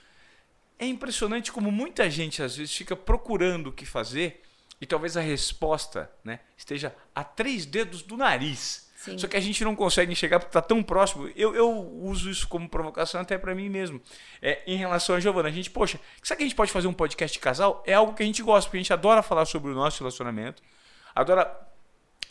é 0.78 0.86
impressionante 0.86 1.52
como 1.52 1.70
muita 1.70 2.10
gente 2.10 2.42
às 2.42 2.56
vezes 2.56 2.74
fica 2.74 2.96
procurando 2.96 3.68
o 3.68 3.72
que 3.72 3.86
fazer 3.86 4.42
e 4.80 4.86
talvez 4.86 5.16
a 5.16 5.20
resposta 5.20 6.10
né, 6.24 6.40
esteja 6.56 6.94
a 7.14 7.22
três 7.22 7.64
dedos 7.64 8.02
do 8.02 8.16
nariz. 8.16 8.90
Sim. 8.96 9.18
Só 9.18 9.26
que 9.26 9.36
a 9.36 9.40
gente 9.40 9.64
não 9.64 9.74
consegue 9.74 10.12
enxergar 10.12 10.38
porque 10.38 10.50
está 10.50 10.62
tão 10.62 10.80
próximo. 10.80 11.28
Eu, 11.34 11.56
eu 11.56 11.70
uso 12.02 12.30
isso 12.30 12.46
como 12.46 12.68
provocação 12.68 13.20
até 13.20 13.36
para 13.36 13.52
mim 13.52 13.68
mesmo. 13.68 14.00
É, 14.40 14.62
em 14.64 14.76
relação 14.76 15.16
a 15.16 15.20
Giovana, 15.20 15.48
a 15.48 15.52
gente, 15.52 15.68
poxa, 15.70 15.98
será 16.22 16.36
que 16.36 16.44
a 16.44 16.46
gente 16.46 16.54
pode 16.54 16.70
fazer 16.70 16.86
um 16.86 16.92
podcast 16.92 17.36
de 17.36 17.40
casal? 17.40 17.82
É 17.84 17.94
algo 17.94 18.14
que 18.14 18.22
a 18.22 18.26
gente 18.26 18.40
gosta, 18.42 18.68
porque 18.68 18.76
a 18.76 18.80
gente 18.80 18.92
adora 18.92 19.20
falar 19.20 19.44
sobre 19.44 19.72
o 19.72 19.74
nosso 19.74 19.98
relacionamento, 19.98 20.62
adora 21.12 21.52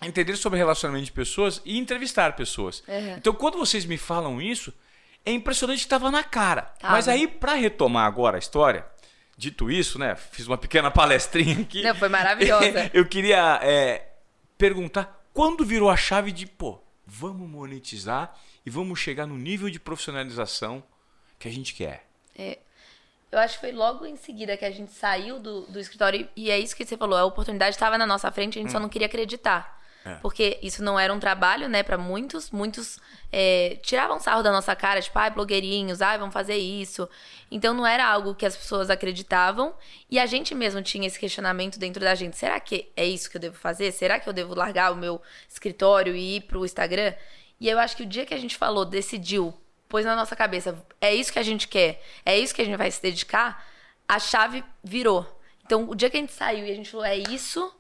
entender 0.02 0.38
sobre 0.38 0.58
relacionamento 0.58 1.06
de 1.06 1.12
pessoas 1.12 1.62
e 1.66 1.78
entrevistar 1.78 2.38
pessoas. 2.38 2.84
Uhum. 2.88 3.16
Então, 3.18 3.34
quando 3.34 3.58
vocês 3.58 3.86
me 3.86 3.98
falam 3.98 4.42
isso, 4.42 4.74
é 5.26 5.32
impressionante 5.32 5.80
que 5.80 5.86
estava 5.86 6.10
na 6.12 6.24
cara. 6.24 6.64
Tava. 6.80 6.94
Mas 6.94 7.08
aí, 7.08 7.28
para 7.28 7.54
retomar 7.54 8.06
agora 8.06 8.38
a 8.38 8.40
história, 8.40 8.86
dito 9.38 9.70
isso, 9.70 10.00
né? 10.00 10.16
Fiz 10.16 10.48
uma 10.48 10.58
pequena 10.58 10.90
palestrinha 10.92 11.62
aqui. 11.62 11.84
Não, 11.84 11.96
foi 11.96 12.10
maravilhosa. 12.10 12.90
Eu 12.94 13.06
queria 13.06 13.60
é, 13.64 14.10
perguntar 14.58 15.26
quando 15.34 15.66
virou 15.66 15.90
a 15.90 15.98
chave 15.98 16.32
de, 16.32 16.46
pô, 16.46 16.82
vamos 17.06 17.50
monetizar 17.50 18.36
e 18.66 18.70
vamos 18.70 19.00
chegar 19.00 19.26
no 19.26 19.38
nível 19.38 19.70
de 19.70 19.80
profissionalização 19.80 20.84
que 21.40 21.48
a 21.48 21.52
gente 21.52 21.74
quer. 21.74 22.08
Eu 23.32 23.40
acho 23.40 23.56
que 23.56 23.62
foi 23.62 23.72
logo 23.72 24.06
em 24.06 24.18
seguida 24.18 24.58
que 24.58 24.66
a 24.66 24.72
gente 24.72 24.92
saiu 24.92 25.40
do, 25.40 25.62
do 25.62 25.80
escritório 25.80 26.28
e 26.36 26.52
é 26.52 26.60
isso 26.60 26.76
que 26.76 26.86
você 26.86 26.98
falou, 26.98 27.18
a 27.18 27.24
oportunidade 27.24 27.76
estava 27.76 27.98
na 27.98 28.06
nossa 28.06 28.30
frente, 28.30 28.60
a 28.60 28.62
gente 28.62 28.72
só 28.72 28.80
não 28.80 28.90
queria 28.90 29.08
acreditar. 29.08 29.81
É. 30.04 30.16
Porque 30.16 30.58
isso 30.62 30.84
não 30.84 31.00
era 31.00 31.14
um 31.14 31.20
trabalho, 31.20 31.70
né, 31.70 31.84
Pra 31.84 31.98
muitos. 31.98 32.50
Muitos 32.52 33.00
é, 33.32 33.78
tiravam 33.84 34.20
sarro 34.20 34.42
da 34.42 34.52
nossa 34.52 34.76
cara, 34.76 35.02
tipo, 35.02 35.18
ai, 35.18 35.30
blogueirinhos, 35.30 36.02
ai, 36.02 36.18
vamos 36.18 36.34
fazer 36.34 36.58
isso. 36.58 37.08
Então 37.50 37.74
não 37.74 37.86
era 37.86 38.06
algo 38.06 38.34
que 38.34 38.46
as 38.46 38.56
pessoas 38.56 38.90
acreditavam 38.90 39.74
e 40.10 40.18
a 40.20 40.26
gente 40.26 40.56
mesmo 40.56 40.82
tinha 40.82 41.08
esse 41.08 41.20
questionamento 41.20 41.78
dentro 41.78 42.02
da 42.02 42.16
gente. 42.16 42.38
Será 42.38 42.60
que 42.60 42.92
é 42.96 43.06
isso 43.06 43.30
que 43.30 43.38
eu 43.38 43.42
devo 43.42 43.58
fazer? 43.58 43.92
Será 43.92 44.20
que 44.20 44.28
eu 44.28 44.34
devo 44.34 44.56
largar 44.56 44.92
o 44.92 44.96
meu 44.96 45.22
escritório 45.48 46.16
e 46.16 46.38
ir 46.38 46.42
pro 46.42 46.66
Instagram? 46.66 47.14
E 47.60 47.70
eu 47.70 47.78
acho 47.78 47.96
que 47.96 48.04
o 48.04 48.08
dia 48.08 48.26
que 48.26 48.34
a 48.34 48.40
gente 48.40 48.58
falou, 48.58 48.84
decidiu, 48.84 49.54
pôs 49.88 50.04
na 50.04 50.16
nossa 50.16 50.36
cabeça, 50.36 50.84
é 51.00 51.14
isso 51.14 51.32
que 51.32 51.38
a 51.38 51.44
gente 51.44 51.68
quer, 51.68 52.02
é 52.26 52.40
isso 52.40 52.56
que 52.56 52.62
a 52.62 52.66
gente 52.66 52.78
vai 52.78 52.90
se 52.90 53.02
dedicar, 53.02 53.68
a 54.08 54.18
chave 54.18 54.64
virou. 54.84 55.40
Então, 55.64 55.88
o 55.88 55.94
dia 55.94 56.10
que 56.10 56.18
a 56.18 56.20
gente 56.20 56.34
saiu 56.34 56.66
e 56.66 56.72
a 56.72 56.76
gente 56.76 56.90
falou, 56.90 57.06
é 57.06 57.18
isso, 57.18 57.72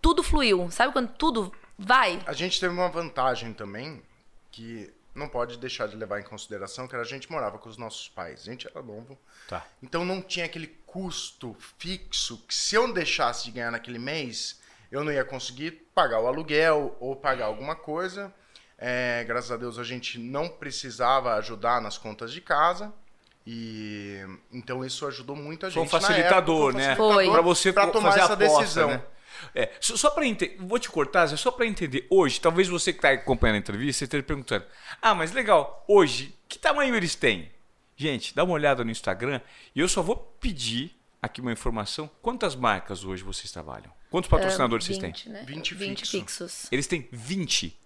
tudo 0.00 0.22
fluiu. 0.22 0.70
Sabe 0.70 0.92
quando 0.92 1.08
tudo 1.12 1.52
vai? 1.78 2.20
A 2.26 2.32
gente 2.32 2.58
teve 2.60 2.72
uma 2.72 2.88
vantagem 2.88 3.52
também 3.52 4.02
que 4.50 4.92
não 5.14 5.28
pode 5.28 5.58
deixar 5.58 5.88
de 5.88 5.96
levar 5.96 6.20
em 6.20 6.24
consideração 6.24 6.86
que 6.86 6.96
a 6.96 7.04
gente 7.04 7.30
morava 7.30 7.58
com 7.58 7.68
os 7.68 7.76
nossos 7.76 8.08
pais. 8.08 8.42
A 8.42 8.44
gente 8.50 8.66
era 8.66 8.82
novo. 8.82 9.18
Tá. 9.48 9.64
Então 9.82 10.04
não 10.04 10.22
tinha 10.22 10.46
aquele 10.46 10.66
custo 10.86 11.56
fixo 11.78 12.38
que 12.46 12.54
se 12.54 12.74
eu 12.74 12.92
deixasse 12.92 13.44
de 13.44 13.52
ganhar 13.52 13.70
naquele 13.70 13.98
mês, 13.98 14.60
eu 14.90 15.04
não 15.04 15.12
ia 15.12 15.24
conseguir 15.24 15.72
pagar 15.94 16.20
o 16.20 16.26
aluguel 16.26 16.96
ou 17.00 17.14
pagar 17.16 17.46
alguma 17.46 17.76
coisa. 17.76 18.32
É, 18.78 19.24
graças 19.24 19.50
a 19.52 19.56
Deus 19.56 19.78
a 19.78 19.84
gente 19.84 20.18
não 20.18 20.48
precisava 20.48 21.34
ajudar 21.34 21.80
nas 21.80 21.98
contas 21.98 22.32
de 22.32 22.40
casa. 22.40 22.92
E 23.46 24.20
então 24.52 24.84
isso 24.84 25.06
ajudou 25.06 25.34
muito 25.34 25.66
a 25.66 25.70
Foi 25.70 25.82
um 25.82 25.84
gente. 25.84 25.92
na 25.94 26.00
facilitador, 26.00 26.70
época, 26.70 26.86
né? 26.86 26.96
Foi. 26.96 27.30
Para 27.30 27.40
você 27.40 27.72
pra 27.72 27.86
tomar 27.88 28.10
fazer 28.10 28.20
a 28.20 28.24
essa 28.24 28.34
aposta, 28.34 28.60
decisão. 28.60 28.88
né? 28.90 29.02
É, 29.54 29.70
só 29.80 29.96
só 29.96 30.10
para 30.10 30.26
entender, 30.26 30.56
vou 30.58 30.78
te 30.78 30.88
cortar, 30.88 31.26
Zé, 31.26 31.36
só 31.36 31.50
para 31.50 31.66
entender. 31.66 32.06
Hoje, 32.10 32.40
talvez 32.40 32.68
você 32.68 32.92
que 32.92 32.98
está 32.98 33.10
acompanhando 33.10 33.56
a 33.56 33.58
entrevista, 33.58 33.98
você 34.00 34.04
esteja 34.04 34.22
perguntando: 34.22 34.64
Ah, 35.00 35.14
mas 35.14 35.32
legal, 35.32 35.84
hoje, 35.88 36.34
que 36.48 36.58
tamanho 36.58 36.94
eles 36.94 37.14
têm? 37.14 37.50
Gente, 37.96 38.34
dá 38.34 38.44
uma 38.44 38.54
olhada 38.54 38.82
no 38.82 38.90
Instagram 38.90 39.40
e 39.74 39.80
eu 39.80 39.88
só 39.88 40.02
vou 40.02 40.16
pedir 40.16 40.96
aqui 41.20 41.40
uma 41.40 41.52
informação. 41.52 42.10
Quantas 42.22 42.56
marcas 42.56 43.04
hoje 43.04 43.22
vocês 43.22 43.52
trabalham? 43.52 43.92
Quantos 44.10 44.28
patrocinadores 44.28 44.86
vocês 44.86 44.98
têm? 44.98 45.12
20, 45.12 45.28
né? 45.28 45.44
20 45.44 45.74
fixo. 45.76 46.10
fixos. 46.10 46.66
Eles 46.72 46.86
têm 46.86 47.08
20 47.12 47.78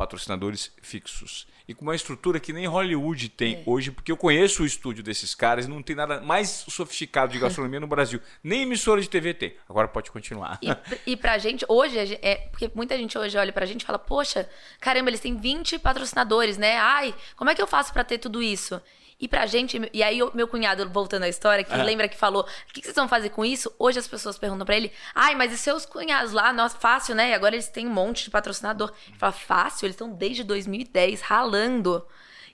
patrocinadores 0.00 0.72
fixos. 0.80 1.46
E 1.68 1.74
com 1.74 1.82
uma 1.82 1.94
estrutura 1.94 2.40
que 2.40 2.54
nem 2.54 2.66
Hollywood 2.66 3.28
tem 3.28 3.56
É. 3.56 3.62
hoje, 3.66 3.90
porque 3.90 4.10
eu 4.10 4.16
conheço 4.16 4.62
o 4.62 4.66
estúdio 4.66 5.04
desses 5.04 5.34
caras 5.34 5.66
e 5.66 5.68
não 5.68 5.82
tem 5.82 5.94
nada 5.94 6.22
mais 6.22 6.64
sofisticado 6.68 7.30
de 7.34 7.38
gastronomia 7.38 7.78
no 7.78 7.86
Brasil. 7.86 8.18
Nem 8.42 8.62
emissora 8.62 9.00
de 9.02 9.08
TV 9.10 9.34
tem. 9.34 9.54
Agora 9.68 9.86
pode 9.86 10.10
continuar. 10.10 10.58
E, 10.62 11.12
e 11.12 11.16
pra 11.18 11.36
gente, 11.36 11.66
hoje, 11.68 12.18
é, 12.22 12.36
porque 12.50 12.70
muita 12.74 12.96
gente 12.96 13.16
hoje 13.18 13.36
olha 13.36 13.52
pra 13.52 13.66
gente 13.66 13.82
e 13.82 13.84
fala, 13.84 13.98
poxa, 13.98 14.48
caramba, 14.80 15.10
eles 15.10 15.20
têm 15.20 15.36
20 15.36 15.78
patrocinadores, 15.78 16.56
né? 16.56 16.78
Ai, 16.78 17.14
como 17.36 17.50
é 17.50 17.54
que 17.54 17.60
eu 17.60 17.66
faço 17.66 17.92
pra 17.92 18.02
ter 18.02 18.16
tudo 18.16 18.42
isso? 18.42 18.80
E 19.20 19.28
pra 19.28 19.44
gente, 19.44 19.78
e 19.92 20.02
aí 20.02 20.18
meu 20.32 20.48
cunhado, 20.48 20.88
voltando 20.88 21.24
à 21.24 21.28
história, 21.28 21.62
que 21.62 21.72
Ah. 21.74 21.82
lembra 21.82 22.08
que 22.08 22.16
falou, 22.16 22.42
o 22.42 22.72
que, 22.72 22.80
vocês 22.82 22.94
vão 22.94 23.06
fazer 23.06 23.28
com 23.28 23.44
isso? 23.44 23.70
Hoje 23.78 23.98
as 23.98 24.08
pessoas 24.08 24.38
perguntam 24.38 24.64
pra 24.64 24.74
ele, 24.76 24.90
ai, 25.14 25.34
mas 25.34 25.52
e 25.52 25.58
seus 25.58 25.84
cunhados 25.84 26.32
lá? 26.32 26.52
Nossa, 26.54 26.78
fácil, 26.78 27.14
né? 27.14 27.30
E 27.30 27.34
agora 27.34 27.54
eles 27.54 27.68
têm 27.68 27.86
um 27.86 27.90
monte 27.92 28.24
de 28.24 28.30
patrocinador. 28.30 28.90
Ele 29.08 29.18
fala, 29.18 29.32
fácil? 29.32 29.84
Eles 29.84 29.94
estão 29.94 30.10
desde 30.10 30.42
2010 30.42 31.20
ralando. 31.20 32.06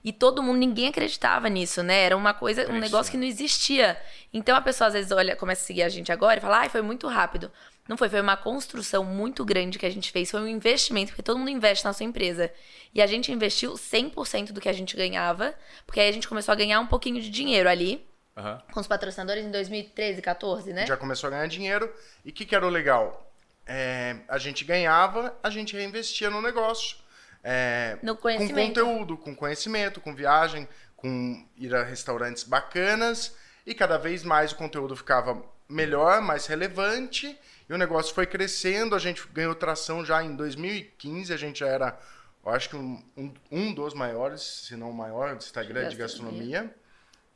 E 0.03 0.11
todo 0.13 0.43
mundo, 0.43 0.57
ninguém 0.57 0.87
acreditava 0.89 1.49
nisso, 1.49 1.81
né? 1.83 2.03
Era 2.03 2.15
uma 2.17 2.33
coisa, 2.33 2.69
um 2.69 2.79
negócio 2.79 3.11
que 3.11 3.17
não 3.17 3.25
existia. 3.25 3.99
Então 4.33 4.55
a 4.55 4.61
pessoa 4.61 4.89
às 4.89 4.93
vezes 4.93 5.11
olha, 5.11 5.35
começa 5.35 5.63
a 5.63 5.65
seguir 5.65 5.83
a 5.83 5.89
gente 5.89 6.11
agora 6.11 6.37
e 6.37 6.41
fala, 6.41 6.59
ai, 6.59 6.69
foi 6.69 6.81
muito 6.81 7.07
rápido. 7.07 7.51
Não 7.87 7.97
foi, 7.97 8.09
foi 8.09 8.21
uma 8.21 8.35
construção 8.35 9.03
muito 9.03 9.45
grande 9.45 9.79
que 9.79 9.85
a 9.85 9.89
gente 9.89 10.11
fez, 10.11 10.29
foi 10.29 10.41
um 10.41 10.47
investimento, 10.47 11.11
porque 11.11 11.23
todo 11.23 11.37
mundo 11.37 11.49
investe 11.49 11.85
na 11.85 11.93
sua 11.93 12.05
empresa. 12.05 12.51
E 12.93 13.01
a 13.01 13.07
gente 13.07 13.31
investiu 13.31 13.73
100% 13.73 14.51
do 14.51 14.59
que 14.59 14.69
a 14.69 14.73
gente 14.73 14.95
ganhava, 14.95 15.53
porque 15.85 15.99
aí 15.99 16.09
a 16.09 16.11
gente 16.11 16.27
começou 16.27 16.51
a 16.51 16.55
ganhar 16.55 16.79
um 16.79 16.87
pouquinho 16.87 17.21
de 17.21 17.29
dinheiro 17.29 17.69
ali, 17.69 18.05
Aham. 18.35 18.61
com 18.71 18.79
os 18.79 18.87
patrocinadores 18.87 19.45
em 19.45 19.51
2013, 19.51 20.21
14, 20.21 20.73
né? 20.73 20.85
já 20.85 20.97
começou 20.97 21.27
a 21.27 21.31
ganhar 21.31 21.47
dinheiro. 21.47 21.91
E 22.25 22.29
o 22.29 22.33
que, 22.33 22.45
que 22.45 22.55
era 22.55 22.65
o 22.65 22.69
legal? 22.69 23.31
É, 23.65 24.17
a 24.27 24.37
gente 24.37 24.63
ganhava, 24.63 25.37
a 25.43 25.49
gente 25.49 25.75
reinvestia 25.75 26.29
no 26.29 26.41
negócio. 26.41 26.97
É, 27.43 27.97
No 28.01 28.15
com 28.15 28.35
conteúdo, 28.49 29.17
com 29.17 29.35
conhecimento, 29.35 30.01
com 30.01 30.13
viagem, 30.15 30.67
com 30.95 31.45
ir 31.55 31.73
a 31.75 31.83
restaurantes 31.83 32.43
bacanas. 32.43 33.35
E 33.65 33.73
cada 33.73 33.97
vez 33.97 34.23
mais 34.23 34.51
o 34.51 34.55
conteúdo 34.55 34.95
ficava 34.95 35.41
melhor, 35.67 36.21
mais 36.21 36.45
relevante. 36.45 37.37
E 37.69 37.73
o 37.73 37.77
negócio 37.77 38.13
foi 38.13 38.25
crescendo. 38.25 38.95
A 38.95 38.99
gente 38.99 39.27
ganhou 39.33 39.53
tração 39.55 40.05
já 40.05 40.23
em 40.23 40.35
2015. 40.35 41.33
A 41.33 41.37
gente 41.37 41.59
já 41.59 41.67
era, 41.67 41.99
eu 42.45 42.51
acho 42.51 42.69
que 42.69 42.75
um, 42.75 43.03
um, 43.15 43.33
um 43.51 43.73
dos 43.73 43.93
maiores, 43.93 44.41
se 44.41 44.75
não 44.75 44.91
o 44.91 44.93
maior, 44.93 45.35
do 45.35 45.43
Instagram 45.43 45.89
de 45.89 45.95
Gastronomia. 45.95 46.73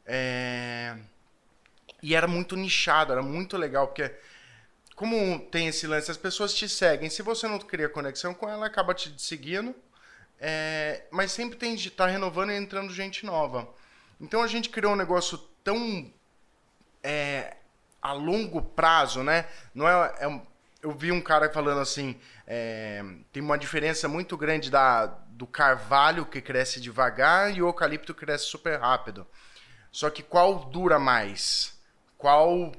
É, 0.05 0.95
E 2.01 2.15
era 2.15 2.27
muito 2.27 2.55
nichado, 2.55 3.11
era 3.11 3.21
muito 3.21 3.57
legal, 3.57 3.87
porque 3.87 4.11
como 4.95 5.39
tem 5.51 5.67
esse 5.67 5.87
lance, 5.87 6.11
as 6.11 6.17
pessoas 6.17 6.53
te 6.53 6.69
seguem. 6.69 7.09
Se 7.09 7.21
você 7.21 7.47
não 7.47 7.59
cria 7.59 7.89
conexão 7.89 8.33
com 8.33 8.47
ela, 8.47 8.65
acaba 8.65 8.93
te 8.93 9.13
seguindo. 9.17 9.75
É, 10.39 11.03
mas 11.11 11.31
sempre 11.31 11.57
tem 11.57 11.75
de 11.75 11.89
estar 11.89 12.07
renovando 12.07 12.51
e 12.51 12.55
entrando 12.55 12.91
gente 12.93 13.25
nova. 13.25 13.67
Então 14.19 14.41
a 14.41 14.47
gente 14.47 14.69
criou 14.69 14.93
um 14.93 14.95
negócio 14.95 15.37
tão 15.63 16.11
é, 17.03 17.57
a 18.01 18.13
longo 18.13 18.61
prazo, 18.61 19.23
né? 19.23 19.45
Não 19.73 19.87
é, 19.87 20.13
é 20.19 20.41
eu 20.81 20.91
vi 20.91 21.11
um 21.11 21.21
cara 21.21 21.49
falando 21.51 21.79
assim, 21.79 22.19
é, 22.47 23.03
tem 23.31 23.41
uma 23.41 23.57
diferença 23.57 24.07
muito 24.07 24.35
grande 24.35 24.71
da, 24.71 25.05
do 25.05 25.45
carvalho 25.45 26.25
que 26.25 26.41
cresce 26.41 26.81
devagar 26.81 27.55
e 27.55 27.61
o 27.61 27.67
eucalipto 27.67 28.13
cresce 28.15 28.45
super 28.45 28.79
rápido. 28.79 29.27
Só 29.91 30.09
que 30.09 30.23
qual 30.23 30.65
dura 30.65 30.97
mais? 30.97 31.79
Qual 32.17 32.71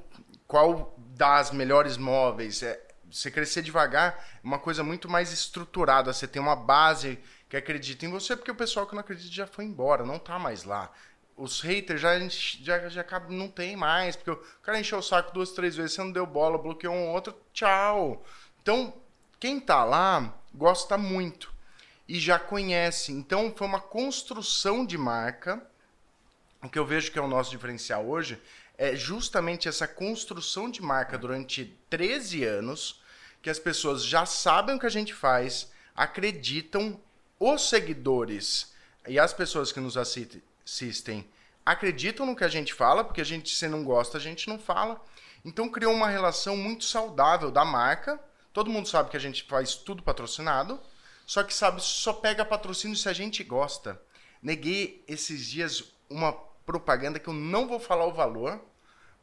qual 0.47 0.95
dá 0.97 1.37
as 1.37 1.51
melhores 1.51 1.97
móveis? 1.97 2.61
É, 2.61 2.79
você 3.09 3.31
crescer 3.31 3.61
devagar 3.61 4.13
é 4.13 4.45
uma 4.45 4.59
coisa 4.59 4.83
muito 4.83 5.09
mais 5.09 5.31
estruturada. 5.31 6.11
Você 6.11 6.27
tem 6.27 6.41
uma 6.41 6.55
base 6.55 7.19
que 7.47 7.55
acredita 7.55 8.05
em 8.05 8.09
você, 8.09 8.35
porque 8.35 8.51
o 8.51 8.55
pessoal 8.55 8.85
que 8.85 8.93
não 8.93 9.01
acredita 9.01 9.31
já 9.31 9.47
foi 9.47 9.65
embora, 9.65 10.03
não 10.03 10.19
tá 10.19 10.37
mais 10.39 10.63
lá. 10.63 10.91
Os 11.35 11.61
haters 11.61 12.01
já, 12.01 12.19
já, 12.29 12.89
já 12.89 13.05
não 13.29 13.47
tem 13.47 13.75
mais, 13.75 14.15
porque 14.15 14.31
o 14.31 14.37
cara 14.61 14.79
encheu 14.79 14.99
o 14.99 15.03
saco 15.03 15.33
duas, 15.33 15.51
três 15.51 15.75
vezes, 15.75 15.93
você 15.93 16.03
não 16.03 16.11
deu 16.11 16.25
bola, 16.25 16.57
bloqueou 16.57 16.93
um 16.93 17.09
outro, 17.09 17.35
tchau. 17.51 18.23
Então, 18.61 18.93
quem 19.39 19.59
tá 19.59 19.83
lá 19.83 20.33
gosta 20.53 20.97
muito 20.97 21.51
e 22.07 22.19
já 22.19 22.37
conhece. 22.37 23.11
Então, 23.11 23.53
foi 23.55 23.67
uma 23.67 23.81
construção 23.81 24.85
de 24.85 24.97
marca. 24.97 25.65
O 26.61 26.69
que 26.69 26.79
eu 26.79 26.85
vejo 26.85 27.11
que 27.11 27.19
é 27.19 27.21
o 27.21 27.27
nosso 27.27 27.51
diferencial 27.51 28.07
hoje 28.07 28.41
é 28.77 28.95
justamente 28.95 29.67
essa 29.67 29.87
construção 29.87 30.69
de 30.69 30.81
marca 30.81 31.17
durante 31.17 31.77
13 31.89 32.43
anos, 32.43 33.01
que 33.41 33.49
as 33.49 33.59
pessoas 33.59 34.03
já 34.03 34.25
sabem 34.25 34.75
o 34.75 34.79
que 34.79 34.85
a 34.85 34.89
gente 34.89 35.13
faz, 35.13 35.71
acreditam, 35.95 36.99
os 37.39 37.69
seguidores 37.69 38.73
e 39.07 39.19
as 39.19 39.33
pessoas 39.33 39.71
que 39.71 39.79
nos 39.79 39.97
assistem 39.97 40.41
acreditam 41.65 42.25
no 42.25 42.35
que 42.35 42.43
a 42.43 42.49
gente 42.49 42.73
fala, 42.73 43.03
porque 43.03 43.21
a 43.21 43.25
gente, 43.25 43.55
se 43.55 43.67
não 43.67 43.83
gosta, 43.83 44.17
a 44.17 44.21
gente 44.21 44.47
não 44.47 44.59
fala. 44.59 45.01
Então 45.45 45.69
criou 45.69 45.93
uma 45.93 46.07
relação 46.07 46.55
muito 46.55 46.83
saudável 46.83 47.51
da 47.51 47.65
marca. 47.65 48.19
Todo 48.51 48.69
mundo 48.69 48.87
sabe 48.87 49.09
que 49.09 49.17
a 49.17 49.19
gente 49.19 49.43
faz 49.43 49.75
tudo 49.75 50.03
patrocinado, 50.03 50.79
só 51.25 51.43
que 51.43 51.53
sabe, 51.53 51.81
só 51.81 52.13
pega 52.13 52.45
patrocínio 52.45 52.95
se 52.95 53.09
a 53.09 53.13
gente 53.13 53.43
gosta. 53.43 53.99
Neguei 54.41 55.03
esses 55.07 55.47
dias 55.47 55.83
uma 56.09 56.33
propaganda 56.65 57.19
que 57.19 57.27
eu 57.27 57.33
não 57.33 57.67
vou 57.67 57.79
falar 57.79 58.05
o 58.05 58.13
valor, 58.13 58.61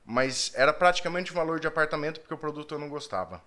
mas 0.05 0.53
era 0.55 0.72
praticamente 0.72 1.31
o 1.31 1.35
valor 1.35 1.61
de 1.61 1.66
apartamento 1.66 2.20
porque 2.20 2.35
o 2.35 2.38
produto 2.38 2.74
eu 2.74 2.79
não 2.79 2.88
gostava. 2.88 3.42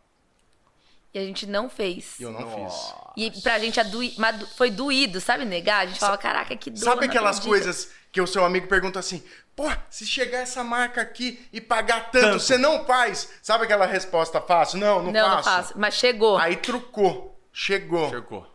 E 1.14 1.20
a 1.20 1.22
gente 1.24 1.46
não 1.46 1.70
fez. 1.70 2.20
E 2.20 2.24
eu 2.24 2.32
não 2.32 2.42
Nossa. 2.42 2.96
fiz. 3.16 3.38
E 3.38 3.42
pra 3.42 3.60
gente 3.60 3.80
é 3.80 3.86
foi 4.56 4.72
doído, 4.72 5.22
sabe, 5.22 5.46
negar? 5.46 5.84
A 5.84 5.86
gente 5.86 6.00
fala, 6.00 6.18
caraca, 6.18 6.56
que 6.56 6.72
dor. 6.72 6.80
Sabe 6.80 7.06
aquelas 7.06 7.40
coisas 7.40 7.92
que 8.12 8.20
o 8.20 8.26
seu 8.26 8.44
amigo 8.44 8.68
pergunta 8.68 9.00
assim: 9.00 9.24
pô, 9.56 9.66
se 9.90 10.08
chegar 10.08 10.40
essa 10.40 10.64
marca 10.64 11.02
aqui 11.02 11.48
e 11.54 11.62
pagar 11.62 12.12
tanto, 12.12 12.26
tanto. 12.26 12.40
você 12.40 12.58
não 12.58 12.84
faz? 12.86 13.30
Sabe 13.44 13.66
aquela 13.66 13.86
resposta 13.86 14.42
fácil? 14.42 14.80
Não, 14.80 15.04
não, 15.04 15.12
não 15.12 15.22
faço. 15.22 15.36
Não, 15.36 15.44
faço. 15.44 15.74
Mas 15.78 15.94
chegou. 15.94 16.38
Aí 16.38 16.56
trucou. 16.56 17.40
Chegou. 17.52 18.10
Chegou. 18.10 18.52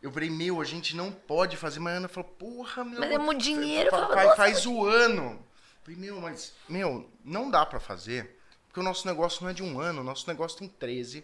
Eu 0.00 0.10
falei, 0.10 0.30
meu, 0.30 0.60
a 0.60 0.64
gente 0.64 0.96
não 0.96 1.12
pode 1.12 1.56
fazer. 1.56 1.78
Mas 1.78 1.94
a 1.94 1.96
Ana 1.98 2.08
falou, 2.08 2.28
porra, 2.30 2.84
meu. 2.84 3.00
Mas 3.00 3.10
é 3.10 3.18
muito 3.18 3.42
dinheiro. 3.42 3.90
Faz, 3.90 4.08
faz, 4.08 4.36
faz 4.36 4.66
o 4.66 4.86
ano. 4.86 5.32
Eu 5.32 5.84
falei, 5.84 6.00
meu, 6.00 6.20
mas, 6.20 6.54
meu, 6.68 7.08
não 7.24 7.50
dá 7.50 7.64
para 7.66 7.78
fazer. 7.78 8.38
Porque 8.66 8.80
o 8.80 8.82
nosso 8.82 9.06
negócio 9.06 9.42
não 9.42 9.50
é 9.50 9.52
de 9.52 9.62
um 9.62 9.78
ano, 9.78 10.00
o 10.00 10.04
nosso 10.04 10.26
negócio 10.26 10.58
tem 10.58 10.66
13. 10.66 11.22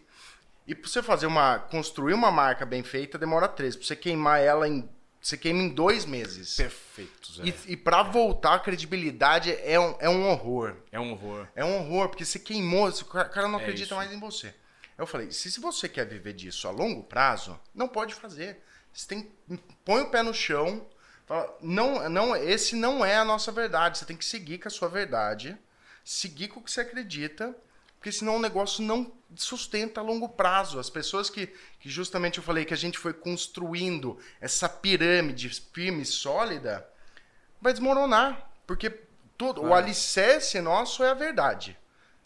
E 0.68 0.74
pra 0.74 0.86
você 0.86 1.02
fazer 1.02 1.26
uma. 1.26 1.58
construir 1.58 2.12
uma 2.12 2.30
marca 2.30 2.66
bem 2.66 2.82
feita, 2.82 3.16
demora 3.16 3.48
13. 3.48 3.78
Pra 3.78 3.86
você 3.86 3.96
queimar 3.96 4.38
ela 4.38 4.68
em. 4.68 4.86
Você 5.18 5.34
queima 5.38 5.62
em 5.62 5.70
dois 5.70 6.04
meses. 6.04 6.56
Perfeito, 6.56 7.32
Zé. 7.32 7.42
E, 7.42 7.72
e 7.72 7.76
pra 7.76 8.02
voltar 8.02 8.54
a 8.54 8.58
credibilidade 8.58 9.50
é 9.62 9.80
um, 9.80 9.96
é 9.98 10.10
um 10.10 10.28
horror. 10.28 10.76
É 10.92 11.00
um 11.00 11.12
horror. 11.12 11.48
É 11.56 11.64
um 11.64 11.78
horror, 11.78 12.10
porque 12.10 12.24
você 12.24 12.38
queimou, 12.38 12.86
o 12.86 13.04
cara 13.04 13.48
não 13.48 13.58
é 13.58 13.62
acredita 13.62 13.86
isso. 13.86 13.94
mais 13.96 14.12
em 14.12 14.20
você. 14.20 14.54
Eu 14.98 15.06
falei, 15.06 15.30
se, 15.30 15.50
se 15.50 15.58
você 15.58 15.88
quer 15.88 16.06
viver 16.06 16.34
disso 16.34 16.68
a 16.68 16.70
longo 16.70 17.02
prazo, 17.02 17.58
não 17.74 17.88
pode 17.88 18.14
fazer. 18.14 18.62
Você 18.92 19.08
tem. 19.08 19.32
Põe 19.86 20.02
o 20.02 20.10
pé 20.10 20.22
no 20.22 20.34
chão. 20.34 20.86
Fala, 21.26 21.56
não, 21.62 22.08
não, 22.10 22.36
esse 22.36 22.76
não 22.76 23.02
é 23.02 23.16
a 23.16 23.24
nossa 23.24 23.50
verdade. 23.50 23.96
Você 23.96 24.04
tem 24.04 24.16
que 24.16 24.24
seguir 24.24 24.58
com 24.58 24.68
a 24.68 24.70
sua 24.70 24.88
verdade. 24.88 25.56
Seguir 26.04 26.48
com 26.48 26.60
o 26.60 26.62
que 26.62 26.70
você 26.70 26.82
acredita 26.82 27.56
porque 27.98 28.12
senão 28.12 28.36
o 28.36 28.40
negócio 28.40 28.82
não 28.82 29.12
sustenta 29.34 30.00
a 30.00 30.04
longo 30.04 30.28
prazo. 30.28 30.78
As 30.78 30.88
pessoas 30.88 31.28
que, 31.28 31.48
que 31.80 31.88
justamente 31.88 32.38
eu 32.38 32.44
falei 32.44 32.64
que 32.64 32.74
a 32.74 32.76
gente 32.76 32.98
foi 32.98 33.12
construindo 33.12 34.18
essa 34.40 34.68
pirâmide 34.68 35.48
firme 35.72 36.02
e 36.02 36.06
sólida, 36.06 36.88
vai 37.60 37.72
desmoronar, 37.72 38.50
porque 38.66 38.90
tudo, 39.36 39.62
o 39.62 39.74
alicerce 39.74 40.60
nosso 40.60 41.02
é 41.02 41.10
a 41.10 41.14
verdade. 41.14 41.76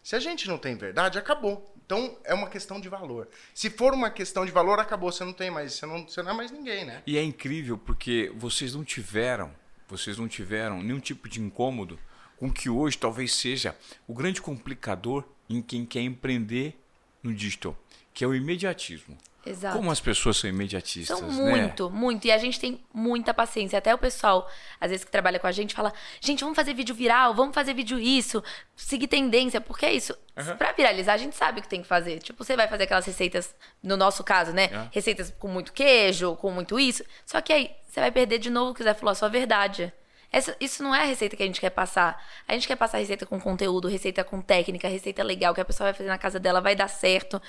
Se 0.03 0.17
a 0.17 0.21
gente 0.21 0.49
não 0.49 0.59
tem 0.59 0.77
verdade, 0.77 1.19
acabou. 1.19 1.73
Então 1.85 2.19
é 2.25 2.35
uma 2.35 2.49
questão 2.49 2.81
de 2.81 2.89
valor. 2.89 3.29
Se 3.55 3.71
for 3.71 3.93
uma 3.93 4.11
questão 4.11 4.45
de 4.45 4.53
valor, 4.53 4.79
acabou. 4.79 5.13
Você 5.13 5.25
não 5.25 5.33
tem 5.33 5.51
mais, 5.51 5.75
você 5.75 5.87
não, 5.87 6.07
você 6.07 6.23
não 6.23 6.33
é 6.33 6.35
mais 6.35 6.51
ninguém, 6.51 6.85
né? 6.85 7.03
E 7.07 7.17
é 7.19 7.23
incrível 7.23 7.79
porque 7.79 8.33
vocês 8.37 8.75
não 8.75 8.85
tiveram, 8.85 9.55
vocês 9.89 10.19
não 10.19 10.29
tiveram 10.29 10.83
nenhum 10.83 11.01
tipo 11.01 11.29
de 11.29 11.41
incômodo 11.41 11.99
com 12.37 12.51
que 12.51 12.69
hoje 12.69 12.99
talvez 12.99 13.35
seja 13.35 13.77
o 14.09 14.15
grande 14.15 14.41
complicador 14.41 15.25
em 15.53 15.63
quem 15.63 15.85
quer 15.85 16.01
empreender 16.01 16.79
no 17.23 17.33
digital, 17.33 17.77
que 18.13 18.25
é 18.25 18.27
o 18.27 18.35
imediatismo. 18.35 19.17
Exato. 19.45 19.77
Como 19.77 19.91
as 19.91 19.99
pessoas 19.99 20.37
são 20.37 20.49
imediatistas, 20.49 21.19
São 21.19 21.29
né? 21.29 21.35
muito, 21.35 21.91
né? 21.91 21.99
muito. 21.99 22.25
E 22.27 22.31
a 22.31 22.39
gente 22.39 22.61
tem 22.61 22.81
muita 22.95 23.35
paciência. 23.35 23.77
Até 23.77 23.93
o 23.93 23.99
pessoal, 23.99 24.49
às 24.81 24.91
vezes, 24.91 25.05
que 25.05 25.11
trabalha 25.11 25.39
com 25.39 25.47
a 25.49 25.53
gente, 25.53 25.75
fala: 25.75 25.93
gente, 26.21 26.41
vamos 26.41 26.55
fazer 26.55 26.75
vídeo 26.75 26.95
viral, 26.95 27.35
vamos 27.35 27.53
fazer 27.53 27.75
vídeo 27.75 27.99
isso, 27.99 28.43
seguir 28.77 29.09
tendência. 29.09 29.61
Porque 29.61 29.85
é 29.85 29.93
isso. 29.93 30.17
Uhum. 30.37 30.57
Pra 30.57 30.73
viralizar, 30.73 31.15
a 31.15 31.17
gente 31.17 31.35
sabe 31.35 31.59
o 31.59 31.63
que 31.63 31.69
tem 31.69 31.83
que 31.83 31.89
fazer. 31.89 32.21
Tipo, 32.21 32.45
você 32.45 32.57
vai 32.57 32.69
fazer 32.69 32.85
aquelas 32.85 33.05
receitas, 33.05 33.53
no 33.83 33.97
nosso 33.97 34.23
caso, 34.23 34.53
né? 34.53 34.71
Uhum. 34.73 34.89
Receitas 34.93 35.35
com 35.37 35.49
muito 35.49 35.73
queijo, 35.73 36.37
com 36.37 36.53
muito 36.53 36.79
isso. 36.79 37.05
Só 37.27 37.41
que 37.41 37.53
aí, 37.53 37.71
você 37.89 37.99
vai 37.99 38.13
perder 38.13 38.39
de 38.39 38.49
novo 38.49 38.71
o 38.71 38.75
que 38.75 38.85
você 38.85 38.95
falou, 38.95 39.11
a 39.11 39.17
sua 39.17 39.29
verdade. 39.29 39.93
Essa, 40.33 40.57
isso 40.59 40.83
não 40.83 40.95
é 40.95 41.03
a 41.03 41.05
receita 41.05 41.37
que 41.37 41.43
a 41.43 41.47
gente 41.47 41.61
quer 41.61 41.71
passar. 41.71 42.19
A 42.49 42.55
gente 42.55 42.67
quer 42.67 42.77
passar 42.77 42.99
receita 42.99 43.27
com 43.27 43.39
conteúdo, 43.39 43.87
receita 43.87 44.25
com 44.25 44.41
técnica, 44.41 44.89
receita 44.89 45.23
legal, 45.23 45.55
que 45.55 45.61
a 45.61 45.65
pessoa 45.65 45.89
vai 45.89 45.95
fazer 45.95 46.09
na 46.09 46.17
casa 46.17 46.41
dela, 46.41 46.61
vai 46.61 46.75
dar 46.75 46.89
certo. 46.89 47.41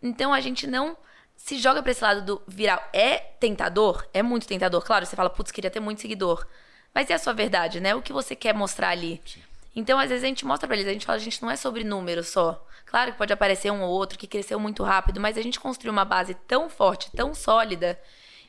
Então 0.00 0.32
a 0.32 0.40
gente 0.40 0.66
não 0.66 0.96
se 1.36 1.58
joga 1.58 1.82
pra 1.82 1.90
esse 1.90 2.02
lado 2.02 2.22
do 2.22 2.42
viral. 2.46 2.82
É 2.92 3.18
tentador? 3.18 4.06
É 4.14 4.22
muito 4.22 4.46
tentador. 4.46 4.84
Claro, 4.84 5.04
você 5.04 5.16
fala, 5.16 5.28
putz, 5.28 5.50
queria 5.50 5.70
ter 5.70 5.80
muito 5.80 6.00
seguidor. 6.00 6.46
Mas 6.94 7.10
é 7.10 7.14
a 7.14 7.18
sua 7.18 7.32
verdade, 7.32 7.80
né? 7.80 7.94
O 7.94 8.02
que 8.02 8.12
você 8.12 8.36
quer 8.36 8.54
mostrar 8.54 8.90
ali. 8.90 9.20
Sim. 9.26 9.42
Então, 9.74 9.98
às 9.98 10.08
vezes, 10.08 10.24
a 10.24 10.26
gente 10.26 10.44
mostra 10.44 10.66
pra 10.66 10.76
eles, 10.76 10.88
a 10.88 10.92
gente 10.92 11.06
fala, 11.06 11.16
a 11.16 11.20
gente 11.20 11.40
não 11.40 11.50
é 11.50 11.56
sobre 11.56 11.84
números 11.84 12.28
só. 12.28 12.64
Claro 12.84 13.12
que 13.12 13.18
pode 13.18 13.32
aparecer 13.32 13.70
um 13.70 13.82
ou 13.82 13.90
outro 13.90 14.18
que 14.18 14.26
cresceu 14.26 14.58
muito 14.58 14.82
rápido, 14.82 15.20
mas 15.20 15.36
a 15.36 15.42
gente 15.42 15.60
construiu 15.60 15.92
uma 15.92 16.04
base 16.04 16.34
tão 16.34 16.68
forte, 16.68 17.10
tão 17.12 17.34
sólida, 17.34 18.00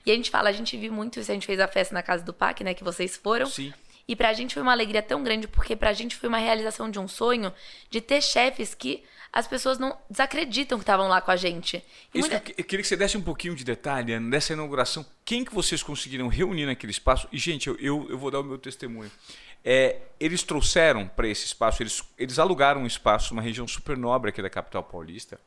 e 0.06 0.12
a 0.12 0.16
gente 0.16 0.30
fala, 0.30 0.50
a 0.50 0.54
gente 0.54 0.76
viu 0.78 0.92
muito 0.92 1.20
isso, 1.20 1.32
a 1.32 1.34
gente 1.34 1.46
fez 1.46 1.60
a 1.60 1.68
festa 1.68 1.94
na 1.94 2.02
casa 2.02 2.24
do 2.24 2.34
PAC, 2.34 2.64
né, 2.64 2.74
que 2.74 2.84
vocês 2.84 3.18
foram. 3.18 3.46
Sim. 3.46 3.74
E 4.08 4.16
pra 4.16 4.34
gente 4.34 4.56
foi 4.56 4.64
uma 4.64 4.72
alegria 4.72 5.04
tão 5.04 5.24
grande, 5.24 5.48
porque 5.48 5.76
pra 5.76 5.94
gente 5.94 6.16
foi 6.16 6.30
uma 6.30 6.40
realização 6.40 6.90
de 6.90 6.98
um 6.98 7.08
sonho 7.08 7.54
de 7.92 8.02
ter 8.02 8.22
chefes 8.24 8.74
que 8.74 9.04
as 9.32 9.48
pessoas 9.48 9.78
não 9.78 9.96
desacreditam 10.10 10.80
que 10.80 10.84
estavam 10.84 11.08
lá 11.08 11.22
com 11.22 11.30
a 11.30 11.36
gente. 11.36 11.84
Isso 12.12 12.28
muita... 12.28 12.40
que 12.40 12.60
eu 12.60 12.66
queria 12.66 12.82
que 12.82 12.88
você 12.88 12.98
desse 12.98 13.18
um 13.18 13.22
pouquinho 13.22 13.56
de 13.56 13.64
detalhe 13.64 14.14
Ana, 14.14 14.28
nessa 14.28 14.54
inauguração. 14.54 15.06
Quem 15.24 15.46
que 15.46 15.54
vocês 15.54 15.84
conseguiram 15.84 16.28
reunir 16.28 16.66
naquele 16.66 16.92
espaço? 16.92 17.28
E, 17.32 17.38
gente, 17.38 17.68
eu, 17.68 17.76
eu, 17.80 18.08
eu 18.10 18.18
vou 18.18 18.32
dar 18.32 18.40
o 18.40 18.44
meu 18.44 18.58
testemunho. 18.58 19.12
É, 19.64 19.98
eles 20.20 20.42
trouxeram 20.42 21.08
para 21.08 21.28
esse 21.28 21.46
espaço, 21.46 21.84
eles, 21.84 22.02
eles 22.18 22.40
alugaram 22.40 22.82
um 22.82 22.88
espaço, 22.88 23.34
uma 23.34 23.44
região 23.44 23.68
super 23.68 23.96
nobre 23.96 24.30
aqui 24.30 24.42
da 24.42 24.50
capital 24.50 24.84
paulista, 24.84 25.40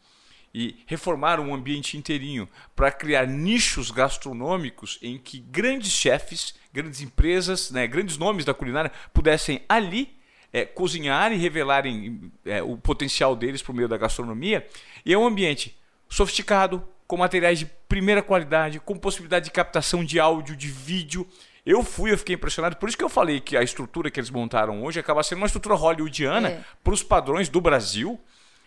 e 0.55 0.77
reformaram 0.87 1.49
um 1.49 1.55
ambiente 1.55 1.97
inteirinho 1.97 2.49
para 2.77 2.91
criar 2.91 3.27
nichos 3.27 3.91
gastronômicos 3.91 4.99
em 5.03 5.19
que 5.19 5.39
grandes 5.39 5.91
chefes, 5.91 6.55
grandes 6.73 7.01
empresas, 7.01 7.71
né, 7.71 7.87
grandes 7.87 8.19
nomes 8.19 8.45
da 8.45 8.53
culinária 8.53 8.93
pudessem 9.13 9.63
ali 9.69 10.15
é, 10.53 10.67
cozinhar 10.67 11.33
e 11.33 11.37
revelarem 11.37 12.31
é, 12.45 12.63
o 12.63 12.77
potencial 12.77 13.35
deles 13.35 13.63
por 13.63 13.75
meio 13.75 13.89
da 13.89 13.97
gastronomia. 13.97 14.67
E 15.05 15.13
é 15.13 15.19
um 15.19 15.27
ambiente 15.27 15.77
sofisticado, 16.09 16.87
com 17.07 17.17
materiais 17.17 17.59
de 17.59 17.67
primeira 17.89 18.23
qualidade, 18.23 18.81
com 18.81 18.97
possibilidade 18.97 19.47
de 19.47 19.51
captação 19.51 20.05
de 20.05 20.21
áudio, 20.21 20.57
de 20.57 20.69
vídeo. 20.69 21.27
Eu 21.65 21.83
fui, 21.83 22.13
eu 22.13 22.19
fiquei 22.19 22.35
impressionado. 22.35 22.77
Por 22.77 22.89
isso 22.89 22.99
que 22.99 23.05
eu 23.05 23.09
falei 23.09 23.41
que 23.41 23.57
a 23.57 23.63
estrutura 23.63 24.11
que 24.11 24.19
eles 24.19 24.31
montaram 24.31 24.83
hoje 24.83 25.01
acaba 25.01 25.23
sendo 25.23 25.39
uma 25.39 25.47
estrutura 25.47 25.75
hollywoodiana 25.75 26.49
é. 26.49 26.65
para 26.83 26.93
os 26.93 27.03
padrões 27.03 27.49
do 27.49 27.61
Brasil. 27.61 28.19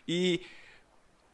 E 0.08 0.42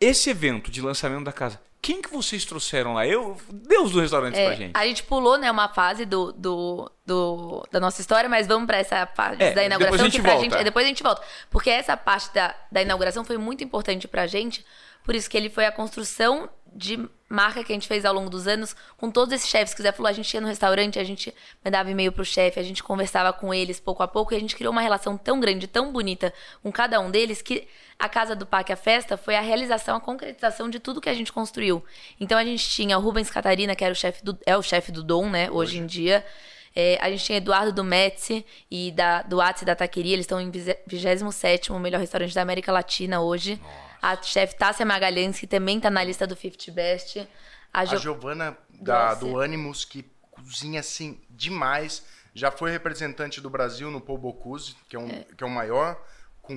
esse 0.02 0.32
evento 0.32 0.72
de 0.72 0.82
lançamento 0.82 1.24
da 1.24 1.32
casa, 1.32 1.62
quem 1.82 2.02
que 2.02 2.12
vocês 2.12 2.44
trouxeram 2.46 2.94
lá? 2.94 3.08
Eu, 3.08 3.38
Deus 3.50 3.92
do 3.92 4.02
restaurante 4.02 4.38
é, 4.38 4.46
pra 4.46 4.56
gente. 4.56 4.72
A 4.76 4.86
gente 4.86 5.04
pulou, 5.04 5.38
né, 5.38 5.50
uma 5.50 5.70
fase 5.70 6.06
do, 6.06 6.32
do, 6.32 6.92
do 7.06 7.68
da 7.72 7.80
nossa 7.80 8.02
história, 8.02 8.30
mas 8.30 8.46
vamos 8.46 8.68
para 8.68 8.78
essa 8.78 9.06
parte 9.06 9.42
é, 9.42 9.54
da 9.54 9.64
inauguração. 9.64 9.98
Depois 9.98 10.02
a 10.02 10.04
gente 10.04 10.22
volta. 10.22 10.42
Gente, 10.42 10.64
depois 10.64 10.86
a 10.86 10.90
gente 10.90 11.04
volta. 11.04 11.22
Porque 11.50 11.70
essa 11.70 11.96
parte 11.96 12.34
da, 12.34 12.56
da 12.72 12.82
inauguração 12.82 13.24
foi 13.24 13.38
muito 13.38 13.64
importante 13.64 14.08
pra 14.08 14.28
gente, 14.28 14.66
por 15.04 15.16
isso 15.16 15.30
que 15.30 15.38
ele 15.38 15.50
foi 15.50 15.66
a 15.66 15.72
construção 15.72 16.50
de 16.74 17.00
marca 17.28 17.64
que 17.64 17.72
a 17.72 17.76
gente 17.76 17.88
fez 17.88 18.06
ao 18.06 18.14
longo 18.14 18.30
dos 18.30 18.48
anos 18.48 18.76
com 18.98 19.10
todos 19.10 19.34
esses 19.34 19.50
chefes. 19.50 19.72
Se 19.72 19.76
quiser 19.76 19.94
falar, 19.94 20.10
a 20.10 20.14
gente 20.14 20.34
ia 20.34 20.42
no 20.42 20.48
restaurante, 20.48 21.00
a 21.00 21.04
gente 21.04 21.34
mandava 21.64 21.90
e-mail 21.90 22.12
pro 22.12 22.24
chefe, 22.24 22.60
a 22.60 22.64
gente 22.64 22.84
conversava 22.84 23.34
com 23.34 23.54
eles 23.54 23.80
pouco 23.80 24.04
a 24.04 24.08
pouco 24.08 24.34
e 24.34 24.38
a 24.38 24.40
gente 24.40 24.56
criou 24.56 24.72
uma 24.72 24.82
relação 24.82 25.18
tão 25.18 25.40
grande, 25.40 25.68
tão 25.68 25.92
bonita 25.92 26.34
com 26.62 26.72
cada 26.72 27.00
um 27.00 27.10
deles 27.10 27.42
que 27.42 27.68
a 28.02 28.10
Casa 28.10 28.36
do 28.36 28.46
Parque, 28.46 28.74
a 28.74 28.76
festa, 28.76 29.18
foi 29.18 29.36
a 29.36 29.42
realização, 29.42 29.96
a 29.96 30.02
concretização 30.02 30.70
de 30.70 30.80
tudo 30.80 31.02
que 31.02 31.10
a 31.10 31.14
gente 31.14 31.32
construiu. 31.32 31.84
Então 32.20 32.38
a 32.38 32.44
gente 32.44 32.70
tinha 32.70 32.98
o 32.98 33.02
Rubens 33.02 33.30
Catarina, 33.30 33.76
que 33.76 33.84
era 33.84 33.94
o 33.94 33.96
chefe 33.96 34.24
do, 34.24 34.38
é 34.46 34.56
o 34.58 34.62
chefe 34.62 34.92
do 34.92 35.04
Dom, 35.04 35.30
né, 35.30 35.50
hoje, 35.50 35.56
hoje. 35.56 35.78
em 35.80 35.86
dia. 35.86 36.26
É, 36.74 36.98
a 37.02 37.10
gente 37.10 37.26
tinha 37.26 37.38
Eduardo 37.38 37.74
do 37.74 37.84
Metzi 37.84 38.46
e 38.70 38.92
da, 38.94 39.22
do 39.24 39.42
Atsi 39.42 39.66
da 39.66 39.76
Taqueria, 39.76 40.14
eles 40.14 40.24
estão 40.24 40.40
em 40.40 40.50
27 40.50 41.72
o 41.72 41.80
melhor 41.80 42.00
restaurante 42.00 42.34
da 42.34 42.42
América 42.42 42.72
Latina 42.72 43.22
hoje. 43.22 43.60
Nossa 43.62 43.92
a 44.02 44.20
chefe 44.22 44.56
Tássia 44.56 44.86
Magalhães, 44.86 45.40
que 45.40 45.46
também 45.46 45.78
está 45.78 45.90
na 45.90 46.04
lista 46.04 46.26
do 46.26 46.36
50 46.36 46.72
Best. 46.72 47.28
A, 47.72 47.86
jo... 47.86 47.96
a 47.96 48.00
Giovana 48.00 48.58
da, 48.70 49.14
do 49.14 49.40
Animus, 49.40 49.86
que 49.86 50.10
cozinha 50.32 50.80
assim 50.80 51.22
demais. 51.30 52.04
Já 52.34 52.50
foi 52.50 52.72
representante 52.72 53.40
do 53.40 53.50
Brasil 53.50 53.92
no 53.92 54.02
Paul 54.02 54.18
Bocuse, 54.18 54.76
que 54.90 54.96
é, 54.96 55.00
um, 55.00 55.08
que 55.08 55.44
é 55.44 55.46
o 55.46 55.50
maior 55.50 56.02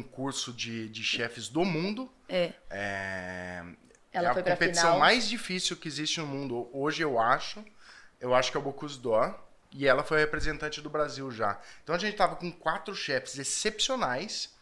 concurso 0.02 0.52
de, 0.52 0.88
de 0.88 1.02
chefes 1.02 1.48
do 1.48 1.64
mundo. 1.64 2.10
É. 2.28 2.52
É, 2.70 3.62
Ela 4.12 4.28
é 4.28 4.30
a 4.30 4.34
competição 4.34 4.82
final. 4.84 4.98
mais 4.98 5.28
difícil 5.28 5.76
que 5.76 5.88
existe 5.88 6.20
no 6.20 6.26
mundo 6.26 6.68
hoje, 6.72 7.02
eu 7.02 7.18
acho. 7.20 7.64
Eu 8.20 8.34
acho 8.34 8.50
que 8.50 8.56
é 8.56 8.60
o 8.60 8.62
Bocuse 8.62 8.98
d'Or. 8.98 9.38
E 9.72 9.86
ela 9.88 10.04
foi 10.04 10.20
representante 10.20 10.80
do 10.80 10.88
Brasil 10.88 11.30
já. 11.32 11.60
Então 11.82 11.94
a 11.94 11.98
gente 11.98 12.16
tava 12.16 12.36
com 12.36 12.50
quatro 12.52 12.94
chefes 12.94 13.38
excepcionais 13.38 14.54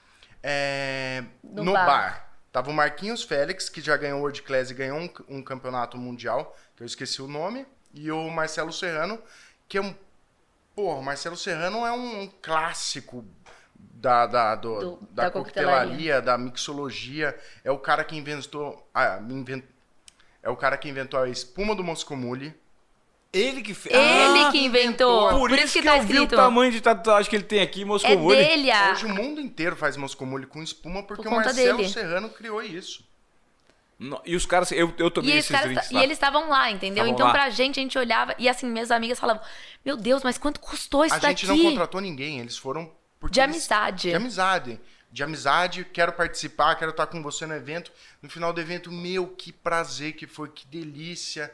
é, 0.42 1.22
No 1.42 1.64
no, 1.64 1.72
bar. 1.72 1.86
bar. 1.86 2.28
Tava 2.50 2.70
o 2.70 2.72
Marquinhos 2.74 3.22
Félix, 3.22 3.68
que 3.68 3.80
já 3.80 3.96
ganhou 3.96 4.18
o 4.18 4.22
World 4.22 4.42
Class 4.42 4.70
e 4.70 4.74
ganhou 4.74 4.98
um, 4.98 5.10
um 5.28 5.42
campeonato 5.42 5.96
mundial, 5.96 6.56
que 6.76 6.82
eu 6.82 6.86
esqueci 6.86 7.20
o 7.22 7.28
nome. 7.28 7.66
E 7.94 8.10
o 8.10 8.28
Marcelo 8.30 8.72
Serrano, 8.72 9.22
que 9.68 9.78
é 9.78 9.82
um. 9.82 9.94
Porra, 10.74 10.98
o 10.98 11.02
Marcelo 11.02 11.36
Serrano 11.36 11.84
é 11.86 11.92
um 11.92 12.26
clássico 12.40 13.24
da, 13.94 14.26
da, 14.26 14.54
do- 14.54 14.78
Do- 14.80 14.98
da, 15.10 15.24
da 15.24 15.30
coquetelaria, 15.30 16.20
da 16.20 16.36
mixologia. 16.38 17.38
É 17.64 17.70
o 17.70 17.78
cara 17.78 18.04
que 18.04 18.16
inventou. 18.16 18.88
Ah, 18.94 19.20
invent- 19.28 19.64
é 20.42 20.50
o 20.50 20.56
cara 20.56 20.76
que 20.76 20.88
inventou 20.88 21.20
a 21.20 21.28
espuma 21.28 21.74
do 21.74 21.84
Moscomule. 21.84 22.54
Ele 23.32 23.62
que 23.62 23.72
fez. 23.72 23.94
Ele 23.94 24.40
Ah, 24.44 24.50
que 24.52 24.58
inventou. 24.58 25.30
Por, 25.30 25.50
isso 25.52 25.72
que, 25.72 25.82
tá 25.82 25.96
eu 25.96 26.02
vi 26.02 26.12
o 26.12 26.24
escrito. 26.24 26.36
tamanho 26.36 26.70
de 26.70 26.80
tatuagem 26.82 27.30
que 27.30 27.36
ele 27.36 27.44
tem 27.44 27.62
aqui, 27.62 27.82
Moscou 27.84 28.34
É 28.34 28.36
dele 28.44 28.70
a. 28.70 28.92
Hoje 28.92 29.06
o 29.06 29.08
mundo 29.08 29.40
inteiro 29.40 29.74
faz 29.74 29.96
Moscomule 29.96 30.44
com 30.46 30.62
espuma 30.62 31.02
porque 31.02 31.22
Por 31.22 31.28
o 31.28 31.34
conta 31.36 31.46
Marcelo 31.46 31.78
dele. 31.78 31.88
Serrano 31.88 32.28
criou 32.28 32.62
isso. 32.62 33.02
No- 33.98 34.20
E 34.26 34.34
os 34.36 34.44
caras, 34.44 34.70
eu, 34.72 34.92
eu 34.98 35.10
tomei 35.10 35.34
E, 35.34 35.38
esses 35.38 35.50
caras 35.50 35.66
drinks 35.70 35.88
ta- 35.88 35.94
lá. 35.94 36.00
e 36.00 36.04
eles 36.04 36.16
estavam 36.16 36.48
lá, 36.48 36.70
entendeu? 36.70 37.04
Estavam 37.04 37.12
então, 37.14 37.26
lá. 37.28 37.32
pra 37.32 37.50
gente, 37.50 37.78
a 37.78 37.82
gente 37.82 37.96
olhava 37.98 38.34
e 38.38 38.48
assim, 38.48 38.66
minhas 38.66 38.90
amigas 38.90 39.18
falavam: 39.18 39.42
Meu 39.84 39.96
Deus, 39.96 40.22
mas 40.24 40.36
quanto 40.36 40.60
custou 40.60 41.04
isso 41.04 41.14
a 41.14 41.18
gente 41.20 41.46
daqui? 41.46 41.62
não 41.62 41.70
contratou 41.70 42.00
ninguém, 42.00 42.40
eles 42.40 42.58
foram 42.58 42.90
porque 43.22 43.34
De 43.34 43.40
eles- 43.40 43.54
amizade. 43.54 44.08
De 44.10 44.14
amizade. 44.16 44.80
De 45.12 45.22
amizade, 45.22 45.84
quero 45.84 46.12
participar, 46.12 46.74
quero 46.74 46.90
estar 46.90 47.06
com 47.06 47.22
você 47.22 47.46
no 47.46 47.54
evento. 47.54 47.92
No 48.20 48.28
final 48.28 48.52
do 48.52 48.60
evento, 48.60 48.90
meu, 48.90 49.28
que 49.28 49.52
prazer 49.52 50.14
que 50.14 50.26
foi, 50.26 50.48
que 50.48 50.66
delícia. 50.66 51.52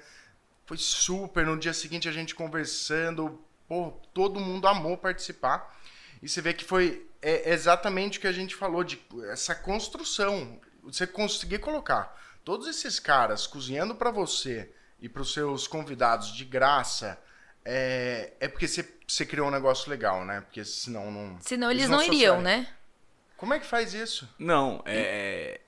Foi 0.65 0.79
super. 0.79 1.45
No 1.45 1.59
dia 1.59 1.75
seguinte 1.75 2.09
a 2.09 2.13
gente 2.13 2.35
conversando, 2.35 3.39
pô, 3.69 3.91
todo 4.15 4.41
mundo 4.41 4.67
amou 4.67 4.97
participar. 4.97 5.77
E 6.23 6.29
você 6.29 6.41
vê 6.41 6.55
que 6.55 6.65
foi 6.65 7.07
é 7.21 7.53
exatamente 7.53 8.17
o 8.17 8.21
que 8.21 8.27
a 8.29 8.33
gente 8.33 8.55
falou 8.57 8.83
de 8.83 8.99
essa 9.31 9.55
construção. 9.55 10.59
Você 10.85 11.07
conseguir 11.07 11.59
colocar 11.59 12.17
todos 12.45 12.67
esses 12.67 12.99
caras 12.99 13.47
cozinhando 13.47 13.95
para 13.95 14.11
você 14.11 14.71
e 15.01 15.09
para 15.09 15.21
os 15.23 15.33
seus 15.35 15.67
convidados 15.67 16.33
de 16.33 16.45
graça, 16.45 17.19
é, 17.71 18.33
é 18.41 18.49
porque 18.49 18.67
você, 18.67 18.89
você 19.07 19.27
criou 19.27 19.49
um 19.49 19.51
negócio 19.51 19.91
legal, 19.91 20.25
né? 20.25 20.41
Porque 20.41 20.65
senão 20.65 21.11
não. 21.11 21.37
Senão 21.41 21.71
eles 21.71 21.87
não 21.89 22.03
iriam, 22.03 22.37
associarem. 22.37 22.63
né? 22.65 22.69
Como 23.37 23.53
é 23.53 23.59
que 23.61 23.67
faz 23.67 23.93
isso? 23.93 24.27
Não, 24.39 24.83
é. 24.87 25.61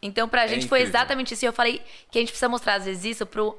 Então, 0.00 0.28
pra 0.28 0.44
É 0.44 0.48
gente 0.48 0.68
foi 0.68 0.78
incrível. 0.80 0.98
exatamente 1.00 1.34
isso. 1.34 1.44
E 1.44 1.48
eu 1.48 1.52
falei 1.52 1.82
que 2.10 2.18
a 2.18 2.20
gente 2.20 2.28
precisa 2.30 2.48
mostrar, 2.48 2.74
às 2.74 2.84
vezes, 2.84 3.04
isso 3.04 3.26
pro, 3.26 3.58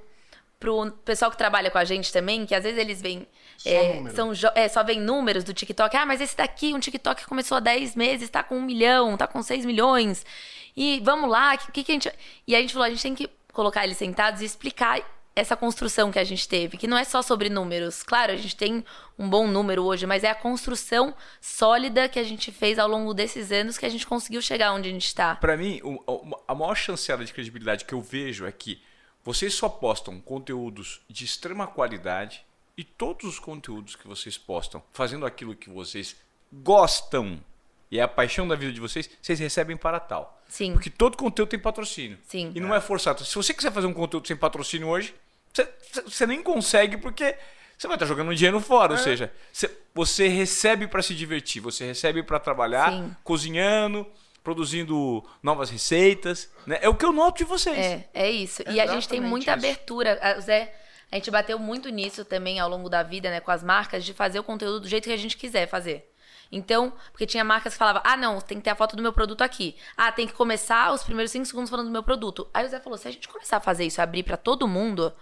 pro 0.59 0.91
pessoal 1.03 1.29
que 1.29 1.37
trabalha 1.37 1.69
com 1.69 1.77
a 1.77 1.83
gente 1.83 2.11
também, 2.13 2.45
que 2.45 2.55
às 2.55 2.63
vezes 2.63 2.79
eles 2.79 3.01
veem. 3.01 3.27
Só 3.57 3.69
é, 3.69 4.09
são 4.11 4.31
é, 4.55 4.67
só 4.69 4.83
vem 4.83 5.01
números 5.01 5.43
do 5.43 5.53
TikTok. 5.53 5.95
Ah, 5.97 6.05
mas 6.05 6.21
esse 6.21 6.37
daqui, 6.37 6.73
um 6.73 6.79
TikTok 6.79 7.23
que 7.23 7.27
começou 7.27 7.57
há 7.57 7.59
10 7.59 7.95
meses, 7.95 8.29
tá 8.29 8.43
com 8.43 8.55
um 8.57 8.61
milhão, 8.61 9.17
tá 9.17 9.27
com 9.27 9.41
6 9.43 9.65
milhões. 9.65 10.25
E 10.75 11.01
vamos 11.03 11.29
lá, 11.29 11.55
o 11.55 11.57
que, 11.57 11.71
que, 11.71 11.83
que 11.83 11.91
a 11.91 11.95
gente. 11.95 12.11
E 12.47 12.55
a 12.55 12.61
gente 12.61 12.71
falou, 12.71 12.85
a 12.85 12.89
gente 12.89 13.01
tem 13.01 13.13
que 13.15 13.29
colocar 13.51 13.83
eles 13.83 13.97
sentados 13.97 14.41
e 14.41 14.45
explicar 14.45 15.01
essa 15.39 15.55
construção 15.55 16.11
que 16.11 16.17
a 16.17 16.23
gente 16.23 16.47
teve, 16.47 16.77
que 16.77 16.87
não 16.87 16.97
é 16.97 17.03
só 17.03 17.21
sobre 17.21 17.49
números. 17.49 18.01
Claro, 18.01 18.33
a 18.33 18.35
gente 18.35 18.55
tem 18.55 18.83
um 19.17 19.29
bom 19.29 19.47
número 19.47 19.83
hoje, 19.83 20.05
mas 20.05 20.23
é 20.23 20.29
a 20.29 20.35
construção 20.35 21.15
sólida 21.39 22.09
que 22.09 22.17
a 22.19 22.23
gente 22.23 22.51
fez 22.51 22.79
ao 22.79 22.87
longo 22.87 23.13
desses 23.13 23.51
anos 23.51 23.77
que 23.77 23.85
a 23.85 23.89
gente 23.89 24.07
conseguiu 24.07 24.41
chegar 24.41 24.73
onde 24.73 24.89
a 24.89 24.91
gente 24.91 25.13
tá. 25.13 25.35
Pra 25.35 25.55
mim, 25.55 25.79
a 26.47 26.55
maior 26.55 26.75
chancela 26.75 27.23
de 27.23 27.33
credibilidade 27.33 27.85
que 27.85 27.93
eu 27.93 28.01
vejo 28.01 28.45
é 28.45 28.51
que 28.51 28.81
vocês 29.23 29.53
só 29.53 29.69
postam 29.69 30.19
conteúdos 30.19 31.01
de 31.07 31.23
extrema 31.23 31.67
qualidade 31.67 32.43
e 32.75 32.83
todos 32.83 33.25
os 33.25 33.39
conteúdos 33.39 33.95
que 33.95 34.07
vocês 34.07 34.37
postam 34.37 34.81
fazendo 34.91 35.25
aquilo 35.25 35.55
que 35.55 35.69
vocês 35.69 36.15
gostam 36.51 37.39
e 37.89 37.99
é 37.99 38.01
a 38.01 38.07
paixão 38.07 38.47
da 38.47 38.55
vida 38.55 38.71
de 38.71 38.79
vocês, 38.79 39.09
vocês 39.21 39.39
recebem 39.39 39.77
para 39.77 39.99
tal. 39.99 40.41
Sim. 40.47 40.73
Porque 40.73 40.89
todo 40.89 41.17
conteúdo 41.17 41.49
tem 41.49 41.59
patrocínio. 41.59 42.17
Sim. 42.23 42.51
E 42.53 42.59
não 42.59 42.73
é 42.75 42.81
forçado. 42.81 43.23
Se 43.23 43.35
você 43.35 43.53
quiser 43.53 43.71
fazer 43.71 43.87
um 43.87 43.93
conteúdo 43.93 44.27
sem 44.27 44.35
patrocínio 44.35 44.87
hoje, 44.87 45.13
você, 46.05 46.27
nem 46.27 46.43
consegue 46.43 46.97
porque 46.97 47.35
você 47.77 47.87
vai 47.87 47.95
estar 47.95 48.05
jogando 48.05 48.33
dinheiro 48.35 48.59
fora. 48.59 48.91
Ou 48.93 48.97
seja, 48.97 49.31
você, 49.53 49.69
você 49.93 50.27
recebe 50.27 50.87
para 50.87 51.01
se 51.01 51.13
divertir, 51.15 51.61
você 51.61 51.85
recebe 51.85 52.23
para 52.23 52.39
trabalhar, 52.39 52.91
Sim. 52.91 53.15
cozinhando, 53.23 54.05
produzindo 54.43 55.23
novas 55.43 55.69
receitas. 55.69 56.49
Né? 56.65 56.79
É 56.81 56.89
o 56.89 56.95
que 56.95 57.05
eu 57.05 57.11
noto 57.11 57.37
de 57.37 57.43
vocês. 57.43 57.77
É, 57.77 58.09
é 58.13 58.31
isso. 58.31 58.63
E 58.69 58.79
a 58.79 58.87
gente 58.87 59.07
tem 59.07 59.21
muita 59.21 59.51
isso. 59.51 59.65
abertura. 59.65 60.17
A- 60.21 60.39
Zé, 60.39 60.73
a 61.11 61.15
gente 61.15 61.29
bateu 61.31 61.59
muito 61.59 61.89
nisso 61.89 62.25
também 62.25 62.59
ao 62.59 62.69
longo 62.69 62.89
da 62.89 63.03
vida, 63.03 63.29
né, 63.29 63.39
com 63.39 63.51
as 63.51 63.63
marcas, 63.63 64.03
de 64.03 64.13
fazer 64.13 64.39
o 64.39 64.43
conteúdo 64.43 64.81
do 64.81 64.87
jeito 64.87 65.05
que 65.05 65.13
a 65.13 65.17
gente 65.17 65.37
quiser 65.37 65.67
fazer. 65.67 66.11
Então, 66.49 66.93
porque 67.11 67.25
tinha 67.25 67.43
marcas 67.43 67.73
que 67.73 67.79
falavam, 67.79 68.01
ah, 68.05 68.15
não, 68.15 68.39
tem 68.39 68.57
que 68.57 68.63
ter 68.63 68.69
a 68.69 68.75
foto 68.75 68.95
do 68.95 69.01
meu 69.01 69.11
produto 69.11 69.41
aqui. 69.41 69.75
Ah, 69.97 70.11
tem 70.13 70.25
que 70.25 70.33
começar 70.33 70.93
os 70.93 71.03
primeiros 71.03 71.29
cinco 71.31 71.45
segundos 71.45 71.69
falando 71.69 71.87
do 71.87 71.91
meu 71.91 72.03
produto. 72.03 72.49
Aí 72.53 72.65
o 72.65 72.69
Zé 72.69 72.79
falou, 72.79 72.97
se 72.97 73.07
a 73.07 73.11
gente 73.11 73.27
começar 73.27 73.57
a 73.57 73.59
fazer 73.59 73.85
isso, 73.85 74.01
abrir 74.01 74.23
pra 74.23 74.37
todo 74.37 74.65
mundo, 74.65 75.13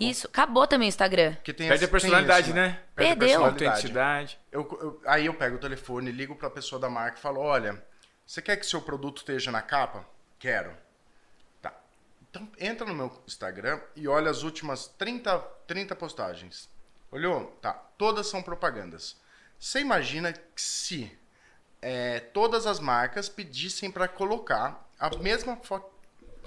isso, 0.00 0.26
acabou 0.26 0.66
também 0.66 0.88
o 0.88 0.90
Instagram. 0.90 1.34
Porque 1.34 1.52
tem 1.52 1.68
Perde 1.68 1.84
a 1.84 1.88
personalidade, 1.88 2.52
tem 2.52 2.62
isso, 2.62 2.72
né? 2.72 2.80
Perde 2.94 3.12
a 3.12 3.16
Perdeu. 3.16 3.44
A 3.44 3.52
personalidade. 3.52 4.38
Eu, 4.52 4.60
eu- 4.80 5.02
aí 5.06 5.26
eu 5.26 5.34
pego 5.34 5.56
o 5.56 5.60
telefone, 5.60 6.10
ligo 6.12 6.34
pra 6.36 6.50
pessoa 6.50 6.80
da 6.80 6.90
marca 6.90 7.18
e 7.18 7.22
falo: 7.22 7.40
Olha, 7.40 7.82
você 8.26 8.42
quer 8.42 8.56
que 8.56 8.66
seu 8.66 8.80
produto 8.82 9.18
esteja 9.18 9.50
na 9.50 9.62
capa? 9.62 10.04
Quero. 10.38 10.72
Tá. 11.62 11.72
Então 12.30 12.48
entra 12.58 12.86
no 12.86 12.94
meu 12.94 13.22
Instagram 13.26 13.80
e 13.96 14.06
olha 14.06 14.30
as 14.30 14.42
últimas 14.42 14.86
30, 14.86 15.38
30 15.66 15.96
postagens. 15.96 16.68
Olhou? 17.10 17.46
Tá. 17.62 17.72
Todas 17.96 18.26
são 18.26 18.42
propagandas. 18.42 19.16
Você 19.58 19.80
imagina 19.80 20.32
que 20.32 20.60
se 20.60 21.10
é, 21.80 22.20
todas 22.20 22.66
as 22.66 22.78
marcas 22.78 23.28
pedissem 23.28 23.90
pra 23.90 24.06
colocar 24.06 24.86
a 24.98 25.10
mesma 25.16 25.56
foto 25.56 25.88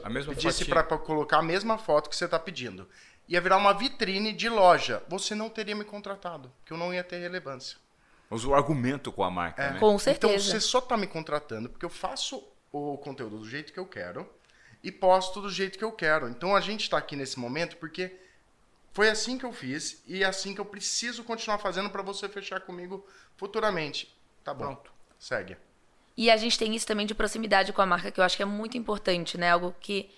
A 0.04 0.10
mesma 0.10 0.34
pedisse 0.36 0.66
para 0.66 0.84
colocar 0.84 1.38
a 1.40 1.42
mesma 1.42 1.78
foto 1.78 2.10
que 2.10 2.16
você 2.16 2.26
está 2.26 2.38
pedindo. 2.40 2.88
Ia 3.28 3.40
virar 3.40 3.58
uma 3.58 3.74
vitrine 3.74 4.34
de 4.34 4.50
loja. 4.50 5.04
Você 5.08 5.34
não 5.34 5.50
teria 5.50 5.76
me 5.76 5.86
contratado, 5.86 6.52
porque 6.60 6.74
eu 6.74 6.78
não 6.78 6.94
ia 6.94 7.04
ter 7.04 7.20
relevância. 7.20 7.78
Usa 8.30 8.48
o 8.48 8.56
argumento 8.56 9.12
com 9.12 9.24
a 9.24 9.30
marca, 9.32 9.72
né? 9.72 9.80
Com 9.80 9.88
Então 9.88 10.00
certeza. 10.00 10.52
você 10.52 10.62
só 10.62 10.80
está 10.80 10.96
me 10.96 11.08
contratando 11.08 11.70
porque 11.70 11.86
eu 11.86 11.90
faço 11.90 12.42
o 12.72 12.98
conteúdo 12.98 13.40
do 13.40 13.50
jeito 13.50 13.74
que 13.74 13.80
eu 13.80 13.86
quero 13.86 14.28
e 14.84 14.92
posto 14.92 15.42
do 15.42 15.50
jeito 15.50 15.78
que 15.78 15.84
eu 15.84 15.92
quero. 15.92 16.30
Então 16.30 16.56
a 16.56 16.62
gente 16.62 16.82
está 16.82 16.98
aqui 16.98 17.16
nesse 17.16 17.38
momento 17.40 17.78
porque 17.78 18.16
foi 18.94 19.10
assim 19.10 19.38
que 19.38 19.46
eu 19.46 19.52
fiz 19.52 20.02
e 20.08 20.24
é 20.24 20.26
assim 20.26 20.54
que 20.54 20.62
eu 20.62 20.66
preciso 20.66 21.24
continuar 21.24 21.58
fazendo 21.58 21.90
para 21.90 22.02
você 22.02 22.28
fechar 22.30 22.62
comigo 22.62 23.06
futuramente. 23.38 24.14
Tá 24.44 24.54
bom. 24.54 24.66
Pronto. 24.66 24.92
Segue. 25.20 25.58
E 26.18 26.30
a 26.30 26.38
gente 26.38 26.58
tem 26.58 26.76
isso 26.76 26.88
também 26.88 27.06
de 27.06 27.14
proximidade 27.14 27.72
com 27.74 27.82
a 27.82 27.86
marca, 27.86 28.12
que 28.12 28.20
eu 28.20 28.24
acho 28.24 28.36
que 28.36 28.44
é 28.44 28.46
muito 28.46 28.78
importante, 28.78 29.38
né? 29.38 29.52
Algo 29.52 29.76
que 29.80 30.10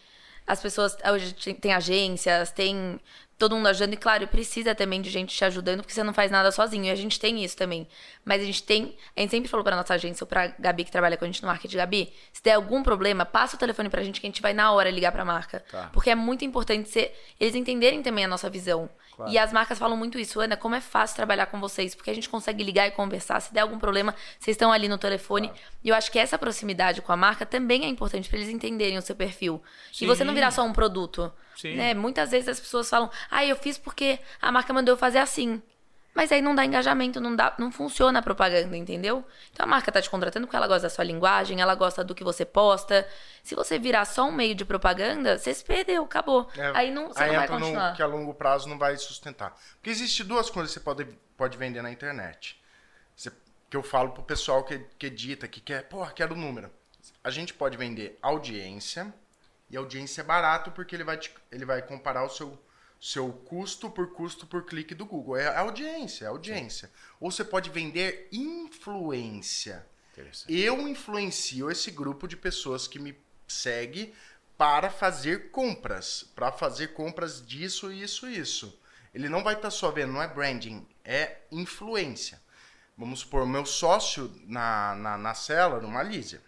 as 0.45 0.62
pessoas. 0.62 0.97
Hoje 1.12 1.34
tem- 1.34 1.73
agências, 1.73 2.51
tem 2.51 2.99
todo 3.43 3.58
mundo 3.58 3.67
ajudando, 3.67 3.93
e 3.93 3.97
claro, 3.97 4.25
precisa 4.25 4.73
também 4.73 5.01
de 5.01 5.10
gente 5.10 5.36
te 5.36 5.43
ajudando, 5.43 5.82
porque 5.82 5.93
você 5.93 6.01
não 6.01 6.13
faz 6.13 6.32
nada 6.32 6.49
sozinho. 6.49 6.86
E 6.86 6.89
a 6.89 6.95
gente 6.95 7.19
tem 7.19 7.43
isso 7.43 7.58
também. 7.58 7.86
Mas 8.23 8.41
a 8.41 8.45
gente 8.45 8.63
tem. 8.63 8.95
A 9.17 9.19
gente 9.19 9.32
sempre 9.32 9.49
falou 9.49 9.65
pra 9.65 9.75
nossa 9.75 9.93
agência, 9.93 10.23
ou 10.23 10.27
pra 10.27 10.47
Gabi, 10.58 10.86
que 10.86 10.91
trabalha 10.91 11.17
com 11.17 11.25
a 11.25 11.27
gente 11.27 11.41
no 11.41 11.49
marketing, 11.49 11.75
Gabi, 11.75 12.13
se 12.32 12.41
der 12.41 12.53
algum 12.53 12.82
problema, 12.82 13.25
passa 13.25 13.58
o 13.58 13.60
telefone 13.60 13.89
pra 13.89 14.01
gente 14.01 14.21
que 14.21 14.27
a 14.27 14.29
gente 14.29 14.41
vai 14.41 14.53
na 14.53 14.71
hora 14.71 14.89
ligar 14.89 15.12
pra 15.12 15.25
marca. 15.25 15.62
Tá. 15.69 15.89
Porque 15.91 16.10
é 16.10 16.15
muito 16.15 16.45
importante 16.45 16.88
ser, 16.88 17.13
eles 17.38 17.53
entenderem 17.53 18.01
também 18.01 18.23
a 18.23 18.27
nossa 18.27 18.49
visão. 18.49 18.89
Claro. 19.15 19.32
E 19.32 19.38
as 19.38 19.51
marcas 19.51 19.77
falam 19.77 19.97
muito 19.97 20.17
isso, 20.17 20.39
Ana, 20.39 20.56
como 20.56 20.73
é 20.73 20.82
fácil 20.82 21.15
trabalhar 21.15 21.47
com 21.47 21.60
vocês, 21.60 21.93
porque 21.93 22.10
a 22.10 22.15
gente 22.15 22.29
consegue 22.29 22.63
ligar 22.63 22.88
e 22.88 22.91
conversar. 22.91 23.41
Se 23.41 23.53
der 23.53 23.62
algum 23.62 23.77
problema, 23.77 24.15
vocês 24.39 24.56
estão 24.56 24.71
ali 24.71 24.88
no 24.88 24.97
telefone. 24.97 25.51
E 25.84 25.89
eu 25.89 25.95
acho 25.95 26.10
que 26.10 26.17
essa 26.17 26.38
proximidade 26.38 27.01
com 27.01 27.12
a 27.12 27.17
marca 27.17 27.45
também 27.45 27.84
é 27.84 27.88
importante 27.88 28.29
para 28.29 28.39
eles 28.39 28.49
entenderem 28.49 28.97
o 28.97 29.01
seu 29.01 29.15
perfil. 29.15 29.62
Sim. 29.91 30.06
E 30.06 30.08
você 30.08 30.23
não 30.23 30.34
virar 30.34 30.49
só 30.51 30.63
um 30.63 30.73
produto. 30.73 31.32
Sim. 31.55 31.75
Né? 31.75 31.93
Muitas 31.93 32.31
vezes 32.31 32.49
as 32.49 32.59
pessoas 32.59 32.89
falam, 32.89 33.09
ah, 33.29 33.45
eu 33.45 33.55
fiz 33.55 33.77
porque 33.77 34.19
a 34.41 34.51
marca 34.51 34.73
mandou 34.73 34.93
eu 34.93 34.97
fazer 34.97 35.19
assim. 35.19 35.61
Mas 36.15 36.31
aí 36.31 36.43
não 36.43 36.53
dá 36.53 36.63
engajamento, 36.63 37.19
não, 37.19 37.35
dá, 37.35 37.55
não 37.57 37.71
funciona 37.71 38.19
a 38.19 38.21
propaganda, 38.21 38.77
entendeu? 38.77 39.25
Então 39.51 39.65
a 39.65 39.67
marca 39.67 39.91
tá 39.91 39.99
te 39.99 40.07
contratando 40.11 40.45
porque 40.45 40.55
ela 40.55 40.67
gosta 40.67 40.83
da 40.83 40.89
sua 40.91 41.03
linguagem, 41.03 41.59
ela 41.59 41.73
gosta 41.73 42.03
do 42.03 42.13
que 42.13 42.23
você 42.23 42.45
posta. 42.45 43.07
Se 43.41 43.55
você 43.55 43.79
virar 43.79 44.05
só 44.05 44.25
um 44.25 44.31
meio 44.31 44.53
de 44.53 44.63
propaganda, 44.63 45.39
você 45.39 45.51
se 45.51 45.65
perdeu, 45.65 46.03
acabou. 46.03 46.47
É, 46.55 46.71
aí 46.75 46.91
não, 46.91 47.07
você 47.07 47.23
aí 47.23 47.29
não 47.29 47.35
vai 47.35 47.43
entra 47.45 47.55
no 47.57 47.65
continuar. 47.65 47.95
que 47.95 48.03
a 48.03 48.05
longo 48.05 48.31
prazo 48.35 48.69
não 48.69 48.77
vai 48.77 48.95
sustentar. 48.95 49.59
Porque 49.73 49.89
existe 49.89 50.23
duas 50.23 50.51
coisas 50.51 50.71
que 50.71 50.79
você 50.79 50.83
pode, 50.83 51.05
pode 51.35 51.57
vender 51.57 51.81
na 51.81 51.89
internet. 51.91 52.61
Você- 53.15 53.31
que 53.67 53.75
eu 53.75 53.81
falo 53.81 54.11
pro 54.11 54.21
pessoal 54.21 54.63
que, 54.63 54.77
que 54.99 55.07
edita, 55.07 55.47
que 55.47 55.59
quer, 55.59 55.89
porra, 55.89 56.11
quero 56.11 56.35
o 56.35 56.37
número. 56.37 56.69
A 57.23 57.31
gente 57.31 57.55
pode 57.55 57.75
vender 57.75 58.19
audiência, 58.21 59.11
e 59.73 59.77
audiência 59.77 60.21
é 60.21 60.23
barato 60.23 60.69
porque 60.69 60.95
ele 60.95 61.03
vai, 61.03 61.17
te- 61.17 61.33
ele 61.51 61.65
vai 61.65 61.81
comparar 61.81 62.23
o 62.23 62.29
seu, 62.29 62.62
seu 63.01 63.33
custo 63.33 63.89
por 63.89 64.13
custo 64.13 64.45
por 64.45 64.67
clique 64.67 64.93
do 64.93 65.03
Google. 65.03 65.36
É 65.36 65.57
audiência, 65.57 66.25
é 66.25 66.27
audiência. 66.27 66.91
Ou 67.19 67.31
você 67.31 67.43
pode 67.43 67.71
vender 67.71 68.29
influência. 68.31 69.83
Eu 70.47 70.88
influencio 70.88 71.71
esse 71.71 71.89
grupo 71.89 72.27
de 72.27 72.38
pessoas 72.38 72.88
que 72.88 72.99
me 72.99 73.17
segue 73.47 74.13
para 74.55 74.91
fazer 74.91 75.49
compras, 75.49 76.23
para 76.36 76.51
fazer 76.51 76.89
compras 76.93 77.43
disso, 77.43 77.91
isso, 77.91 78.29
isso. 78.29 78.79
Ele 79.12 79.27
não 79.27 79.43
vai 79.43 79.55
estar 79.55 79.69
tá 79.69 79.71
só 79.71 79.89
vendo, 79.89 80.13
não 80.13 80.21
é 80.21 80.27
branding, 80.27 80.86
é 81.03 81.38
influência. 81.51 82.39
Vamos 82.95 83.21
supor, 83.21 83.47
meu 83.47 83.65
sócio 83.65 84.31
na, 84.45 84.93
na, 84.93 85.17
na 85.17 85.33
cela, 85.33 85.81
no 85.81 85.88
Malísia. 85.88 86.43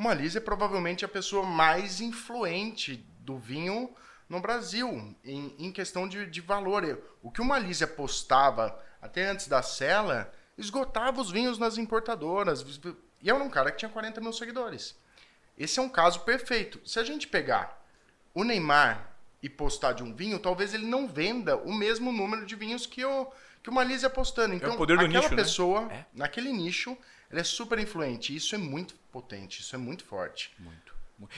O 0.00 0.02
Malísia 0.02 0.38
é 0.38 0.40
provavelmente 0.40 1.04
a 1.04 1.08
pessoa 1.08 1.44
mais 1.44 2.00
influente 2.00 3.06
do 3.18 3.36
vinho 3.36 3.94
no 4.30 4.40
Brasil, 4.40 5.14
em, 5.22 5.54
em 5.58 5.70
questão 5.70 6.08
de, 6.08 6.24
de 6.24 6.40
valor. 6.40 6.98
O 7.22 7.30
que 7.30 7.42
o 7.42 7.44
Malísia 7.44 7.86
postava 7.86 8.82
até 9.02 9.28
antes 9.28 9.46
da 9.46 9.60
cela, 9.60 10.32
esgotava 10.56 11.20
os 11.20 11.30
vinhos 11.30 11.58
nas 11.58 11.76
importadoras. 11.76 12.62
E 13.20 13.28
eu 13.28 13.36
era 13.36 13.44
um 13.44 13.50
cara 13.50 13.70
que 13.70 13.76
tinha 13.76 13.90
40 13.90 14.22
mil 14.22 14.32
seguidores. 14.32 14.96
Esse 15.58 15.78
é 15.78 15.82
um 15.82 15.88
caso 15.90 16.20
perfeito. 16.20 16.80
Se 16.88 16.98
a 16.98 17.04
gente 17.04 17.28
pegar 17.28 17.84
o 18.32 18.42
Neymar 18.42 19.06
e 19.42 19.50
postar 19.50 19.92
de 19.92 20.02
um 20.02 20.14
vinho, 20.14 20.38
talvez 20.38 20.72
ele 20.72 20.86
não 20.86 21.06
venda 21.06 21.58
o 21.58 21.74
mesmo 21.74 22.10
número 22.10 22.46
de 22.46 22.56
vinhos 22.56 22.86
que 22.86 23.04
o, 23.04 23.30
que 23.62 23.68
o 23.68 23.72
Malise 23.74 24.06
apostando. 24.06 24.54
Então, 24.54 24.70
é 24.70 24.72
o 24.72 24.78
poder 24.78 24.96
do 24.96 25.04
aquela 25.04 25.24
nicho, 25.24 25.34
né? 25.34 25.42
pessoa, 25.42 25.82
né? 25.82 26.06
naquele 26.14 26.54
nicho, 26.54 26.96
ela 27.30 27.40
é 27.40 27.44
super 27.44 27.78
influente. 27.78 28.34
Isso 28.34 28.54
é 28.54 28.58
muito 28.58 28.94
potente, 29.12 29.60
isso 29.60 29.74
é 29.74 29.78
muito 29.78 30.04
forte. 30.04 30.52
Muito. 30.58 30.94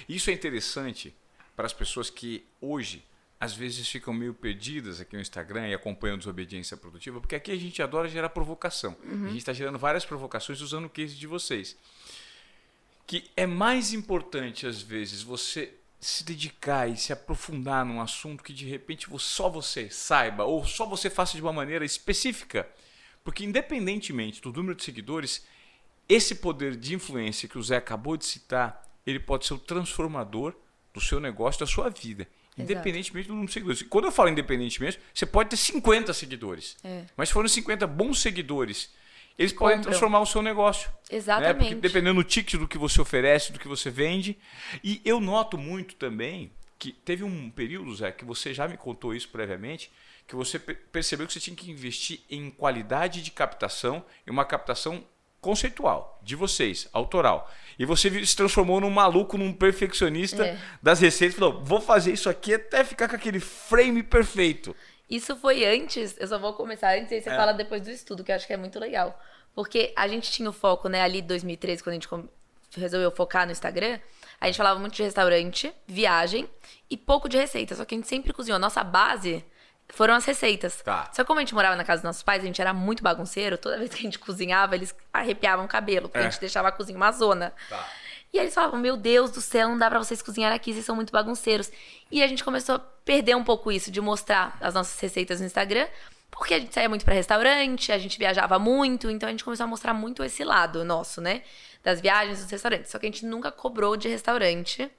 Isso 0.08 0.30
é 0.30 0.32
interessante 0.32 1.14
para 1.54 1.66
as 1.66 1.72
pessoas 1.72 2.08
que 2.08 2.46
hoje 2.60 3.04
às 3.38 3.54
vezes 3.54 3.88
ficam 3.88 4.14
meio 4.14 4.32
perdidas 4.32 5.00
aqui 5.00 5.16
no 5.16 5.22
Instagram 5.22 5.68
e 5.68 5.74
acompanham 5.74 6.16
desobediência 6.16 6.76
produtiva, 6.76 7.20
porque 7.20 7.34
aqui 7.34 7.50
a 7.50 7.56
gente 7.56 7.82
adora 7.82 8.08
gerar 8.08 8.28
provocação. 8.28 8.96
Uhum. 9.02 9.24
A 9.24 9.28
gente 9.28 9.38
está 9.38 9.52
gerando 9.52 9.78
várias 9.78 10.04
provocações 10.04 10.60
usando 10.60 10.84
o 10.84 10.90
case 10.90 11.16
de 11.16 11.26
vocês 11.26 11.76
que 13.06 13.30
é 13.36 13.46
mais 13.46 13.92
importante 13.92 14.66
às 14.66 14.80
vezes 14.80 15.22
você 15.22 15.74
se 16.00 16.24
dedicar 16.24 16.88
e 16.88 16.96
se 16.96 17.12
aprofundar 17.12 17.84
num 17.84 18.00
assunto 18.00 18.42
que 18.42 18.52
de 18.52 18.66
repente 18.66 19.06
só 19.18 19.48
você 19.48 19.88
saiba 19.90 20.44
ou 20.44 20.64
só 20.64 20.86
você 20.86 21.08
faça 21.08 21.36
de 21.36 21.42
uma 21.42 21.52
maneira 21.52 21.84
específica, 21.84 22.68
porque 23.22 23.44
independentemente 23.44 24.40
do 24.40 24.52
número 24.52 24.74
de 24.74 24.82
seguidores, 24.82 25.44
esse 26.12 26.36
poder 26.36 26.76
de 26.76 26.94
influência 26.94 27.48
que 27.48 27.58
o 27.58 27.62
Zé 27.62 27.76
acabou 27.76 28.16
de 28.16 28.24
citar, 28.24 28.82
ele 29.06 29.18
pode 29.18 29.46
ser 29.46 29.54
o 29.54 29.58
transformador 29.58 30.54
do 30.92 31.00
seu 31.00 31.18
negócio, 31.20 31.60
da 31.60 31.66
sua 31.66 31.88
vida. 31.88 32.26
Independentemente 32.56 33.28
do 33.28 33.32
número 33.32 33.48
de 33.48 33.54
seguidores. 33.54 33.82
Quando 33.82 34.04
eu 34.04 34.12
falo 34.12 34.28
independentemente, 34.28 35.00
você 35.14 35.24
pode 35.24 35.48
ter 35.48 35.56
50 35.56 36.12
seguidores. 36.12 36.76
É. 36.84 37.04
Mas 37.16 37.30
se 37.30 37.32
forem 37.32 37.48
50 37.48 37.86
bons 37.86 38.20
seguidores 38.20 38.90
eles 39.38 39.52
podem 39.52 39.80
transformar 39.80 40.20
o 40.20 40.26
seu 40.26 40.42
negócio. 40.42 40.90
Exatamente. 41.10 41.54
Né? 41.54 41.58
Porque 41.58 41.74
dependendo 41.74 42.22
do 42.22 42.24
ticket 42.24 42.60
do 42.60 42.68
que 42.68 42.78
você 42.78 43.00
oferece, 43.00 43.52
do 43.52 43.58
que 43.58 43.68
você 43.68 43.90
vende. 43.90 44.36
E 44.82 45.00
eu 45.04 45.20
noto 45.20 45.56
muito 45.56 45.94
também 45.94 46.52
que 46.78 46.92
teve 46.92 47.24
um 47.24 47.50
período, 47.50 47.94
Zé, 47.94 48.10
que 48.12 48.24
você 48.24 48.52
já 48.52 48.66
me 48.66 48.76
contou 48.76 49.14
isso 49.14 49.28
previamente, 49.28 49.90
que 50.26 50.34
você 50.34 50.58
percebeu 50.58 51.26
que 51.26 51.32
você 51.32 51.40
tinha 51.40 51.56
que 51.56 51.70
investir 51.70 52.20
em 52.28 52.50
qualidade 52.50 53.22
de 53.22 53.30
captação 53.30 54.04
e 54.26 54.30
uma 54.30 54.44
captação 54.44 55.04
conceitual 55.42 56.18
de 56.22 56.34
vocês, 56.34 56.88
autoral. 56.92 57.50
E 57.78 57.84
você 57.84 58.24
se 58.24 58.36
transformou 58.36 58.80
num 58.80 58.88
maluco, 58.88 59.36
num 59.36 59.52
perfeccionista 59.52 60.46
é. 60.46 60.58
das 60.80 61.00
receitas, 61.00 61.38
falou: 61.38 61.62
"Vou 61.62 61.80
fazer 61.80 62.12
isso 62.12 62.30
aqui 62.30 62.54
até 62.54 62.82
ficar 62.84 63.08
com 63.08 63.16
aquele 63.16 63.40
frame 63.40 64.02
perfeito". 64.02 64.74
Isso 65.10 65.36
foi 65.36 65.66
antes, 65.66 66.16
eu 66.18 66.26
só 66.26 66.38
vou 66.38 66.54
começar 66.54 66.96
antes, 66.96 67.12
e 67.12 67.20
você 67.20 67.28
é. 67.28 67.36
fala 67.36 67.52
depois 67.52 67.82
do 67.82 67.90
estudo, 67.90 68.24
que 68.24 68.32
eu 68.32 68.36
acho 68.36 68.46
que 68.46 68.52
é 68.52 68.56
muito 68.56 68.78
legal. 68.78 69.20
Porque 69.54 69.92
a 69.94 70.08
gente 70.08 70.30
tinha 70.30 70.48
o 70.48 70.52
foco, 70.52 70.88
né, 70.88 71.02
ali 71.02 71.20
2013, 71.20 71.82
quando 71.82 71.96
a 71.96 71.98
gente 71.98 72.08
resolveu 72.74 73.10
focar 73.10 73.44
no 73.44 73.52
Instagram, 73.52 73.98
a 74.40 74.46
gente 74.46 74.56
falava 74.56 74.80
muito 74.80 74.94
de 74.94 75.02
restaurante, 75.02 75.72
viagem 75.86 76.48
e 76.88 76.96
pouco 76.96 77.28
de 77.28 77.36
receita. 77.36 77.74
Só 77.74 77.84
que 77.84 77.94
a 77.94 77.98
gente 77.98 78.08
sempre 78.08 78.32
cozinhou. 78.32 78.58
Nossa 78.58 78.82
base 78.82 79.44
foram 79.92 80.14
as 80.14 80.24
receitas. 80.24 80.80
Tá. 80.82 81.10
Só 81.12 81.22
que 81.22 81.26
como 81.26 81.38
a 81.38 81.42
gente 81.42 81.54
morava 81.54 81.76
na 81.76 81.84
casa 81.84 82.00
dos 82.00 82.06
nossos 82.06 82.22
pais, 82.22 82.42
a 82.42 82.46
gente 82.46 82.60
era 82.60 82.72
muito 82.72 83.02
bagunceiro, 83.02 83.58
toda 83.58 83.78
vez 83.78 83.90
que 83.90 84.00
a 84.00 84.02
gente 84.02 84.18
cozinhava, 84.18 84.74
eles 84.74 84.94
arrepiavam 85.12 85.66
o 85.66 85.68
cabelo, 85.68 86.08
porque 86.08 86.24
é. 86.24 86.26
a 86.26 86.30
gente 86.30 86.40
deixava 86.40 86.68
a 86.68 86.72
cozinha 86.72 86.96
uma 86.96 87.12
zona. 87.12 87.52
Tá. 87.68 87.86
E 88.32 88.38
aí 88.38 88.46
eles 88.46 88.54
falavam: 88.54 88.80
Meu 88.80 88.96
Deus 88.96 89.30
do 89.30 89.40
céu, 89.40 89.68
não 89.68 89.76
dá 89.76 89.90
para 89.90 89.98
vocês 89.98 90.22
cozinhar 90.22 90.52
aqui, 90.52 90.72
vocês 90.72 90.84
são 90.84 90.96
muito 90.96 91.12
bagunceiros. 91.12 91.70
E 92.10 92.22
a 92.22 92.26
gente 92.26 92.42
começou 92.42 92.76
a 92.76 92.78
perder 92.78 93.36
um 93.36 93.44
pouco 93.44 93.70
isso, 93.70 93.90
de 93.90 94.00
mostrar 94.00 94.56
as 94.60 94.72
nossas 94.72 94.98
receitas 94.98 95.40
no 95.40 95.46
Instagram, 95.46 95.86
porque 96.30 96.54
a 96.54 96.58
gente 96.58 96.72
saía 96.72 96.88
muito 96.88 97.04
para 97.04 97.14
restaurante, 97.14 97.92
a 97.92 97.98
gente 97.98 98.18
viajava 98.18 98.58
muito, 98.58 99.10
então 99.10 99.28
a 99.28 99.30
gente 99.30 99.44
começou 99.44 99.64
a 99.64 99.66
mostrar 99.66 99.92
muito 99.92 100.24
esse 100.24 100.42
lado 100.42 100.82
nosso, 100.84 101.20
né? 101.20 101.42
Das 101.84 102.00
viagens, 102.00 102.40
dos 102.40 102.50
restaurantes. 102.50 102.90
Só 102.90 102.98
que 102.98 103.04
a 103.04 103.10
gente 103.10 103.26
nunca 103.26 103.52
cobrou 103.52 103.94
de 103.94 104.08
restaurante 104.08 104.90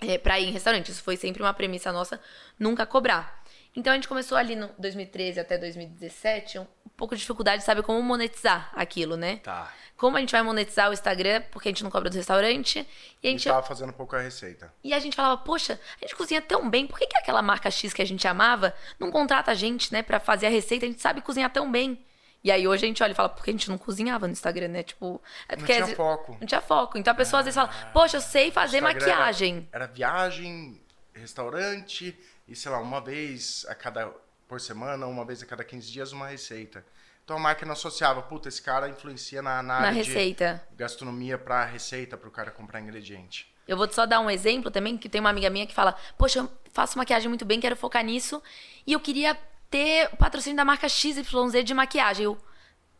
é, 0.00 0.18
pra 0.18 0.40
ir 0.40 0.48
em 0.48 0.50
restaurante. 0.50 0.90
Isso 0.90 1.02
foi 1.04 1.16
sempre 1.16 1.40
uma 1.40 1.54
premissa 1.54 1.92
nossa, 1.92 2.20
nunca 2.58 2.84
cobrar. 2.84 3.43
Então 3.76 3.92
a 3.92 3.96
gente 3.96 4.06
começou 4.06 4.38
ali 4.38 4.54
no 4.54 4.68
2013 4.78 5.40
até 5.40 5.58
2017, 5.58 6.60
um 6.60 6.66
pouco 6.96 7.14
de 7.14 7.20
dificuldade 7.20 7.58
de 7.58 7.64
saber 7.64 7.82
como 7.82 8.00
monetizar 8.00 8.70
aquilo, 8.72 9.16
né? 9.16 9.36
Tá. 9.38 9.72
Como 9.96 10.16
a 10.16 10.20
gente 10.20 10.30
vai 10.30 10.42
monetizar 10.42 10.90
o 10.90 10.92
Instagram, 10.92 11.42
porque 11.50 11.68
a 11.68 11.70
gente 11.72 11.82
não 11.82 11.90
cobra 11.90 12.08
do 12.08 12.14
restaurante. 12.14 12.86
E 13.22 13.28
a 13.28 13.30
gente. 13.30 13.46
E 13.46 13.50
tava 13.50 13.66
fazendo 13.66 13.92
pouca 13.92 14.20
receita. 14.20 14.72
E 14.82 14.92
a 14.92 14.98
gente 14.98 15.16
falava, 15.16 15.36
poxa, 15.38 15.80
a 16.00 16.04
gente 16.04 16.14
cozinha 16.14 16.40
tão 16.40 16.68
bem, 16.70 16.86
por 16.86 16.98
que, 16.98 17.06
que 17.06 17.16
aquela 17.16 17.42
marca 17.42 17.70
X 17.70 17.92
que 17.92 18.02
a 18.02 18.06
gente 18.06 18.26
amava 18.28 18.74
não 18.98 19.10
contrata 19.10 19.50
a 19.50 19.54
gente, 19.54 19.92
né, 19.92 20.02
pra 20.02 20.20
fazer 20.20 20.46
a 20.46 20.50
receita? 20.50 20.84
A 20.84 20.88
gente 20.88 21.00
sabe 21.00 21.20
cozinhar 21.20 21.50
tão 21.50 21.70
bem. 21.70 22.04
E 22.42 22.50
aí 22.50 22.68
hoje 22.68 22.84
a 22.84 22.88
gente 22.88 23.02
olha 23.02 23.12
e 23.12 23.14
fala, 23.14 23.28
porque 23.28 23.50
a 23.50 23.52
gente 23.52 23.70
não 23.70 23.78
cozinhava 23.78 24.26
no 24.26 24.32
Instagram, 24.32 24.68
né? 24.68 24.82
Tipo. 24.82 25.20
É 25.48 25.56
porque 25.56 25.78
não 25.78 25.86
tinha 25.86 25.96
foco. 25.96 26.36
Não 26.40 26.46
tinha 26.46 26.60
foco. 26.60 26.98
Então 26.98 27.12
a 27.12 27.16
pessoa 27.16 27.38
ah, 27.38 27.40
às 27.40 27.44
vezes 27.46 27.56
fala, 27.56 27.90
poxa, 27.92 28.18
eu 28.18 28.20
sei 28.20 28.50
fazer 28.50 28.80
maquiagem. 28.80 29.68
Era, 29.72 29.84
era 29.84 29.92
viagem, 29.92 30.80
restaurante 31.14 32.16
e, 32.46 32.54
sei 32.54 32.70
lá, 32.70 32.78
uma 32.78 33.00
vez 33.00 33.64
a 33.68 33.74
cada 33.74 34.12
por 34.46 34.60
semana, 34.60 35.06
uma 35.06 35.24
vez 35.24 35.42
a 35.42 35.46
cada 35.46 35.64
15 35.64 35.90
dias, 35.90 36.12
uma 36.12 36.28
receita. 36.28 36.84
Então 37.24 37.36
a 37.36 37.40
máquina 37.40 37.72
associava, 37.72 38.22
puta, 38.22 38.48
esse 38.48 38.60
cara 38.60 38.88
influencia 38.88 39.40
na, 39.40 39.62
na, 39.62 39.80
na 39.80 39.90
receita. 39.90 40.62
gastronomia 40.76 41.38
para 41.38 41.64
receita, 41.64 42.16
para 42.16 42.28
o 42.28 42.30
cara 42.30 42.50
comprar 42.50 42.80
ingrediente. 42.80 43.52
Eu 43.66 43.78
vou 43.78 43.90
só 43.90 44.04
dar 44.04 44.20
um 44.20 44.30
exemplo 44.30 44.70
também, 44.70 44.98
que 44.98 45.08
tem 45.08 45.20
uma 45.20 45.30
amiga 45.30 45.48
minha 45.48 45.66
que 45.66 45.72
fala, 45.72 45.96
poxa, 46.18 46.40
eu 46.40 46.50
faço 46.70 46.98
maquiagem 46.98 47.28
muito 47.28 47.46
bem, 47.46 47.60
quero 47.60 47.74
focar 47.74 48.04
nisso, 48.04 48.42
e 48.86 48.92
eu 48.92 49.00
queria 49.00 49.34
ter 49.70 50.10
o 50.12 50.16
patrocínio 50.18 50.56
da 50.56 50.64
marca 50.66 50.86
XYZ 50.86 51.64
de 51.64 51.72
maquiagem. 51.72 52.24
Eu, 52.26 52.38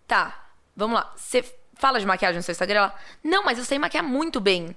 tá, 0.06 0.48
vamos 0.74 0.96
lá, 0.96 1.12
você 1.14 1.44
fala 1.74 2.00
de 2.00 2.06
maquiagem 2.06 2.38
no 2.38 2.42
seu 2.42 2.52
Instagram? 2.52 2.78
Ela, 2.78 2.94
não, 3.22 3.44
mas 3.44 3.58
eu 3.58 3.64
sei 3.64 3.78
maquiar 3.78 4.02
muito 4.02 4.40
bem. 4.40 4.74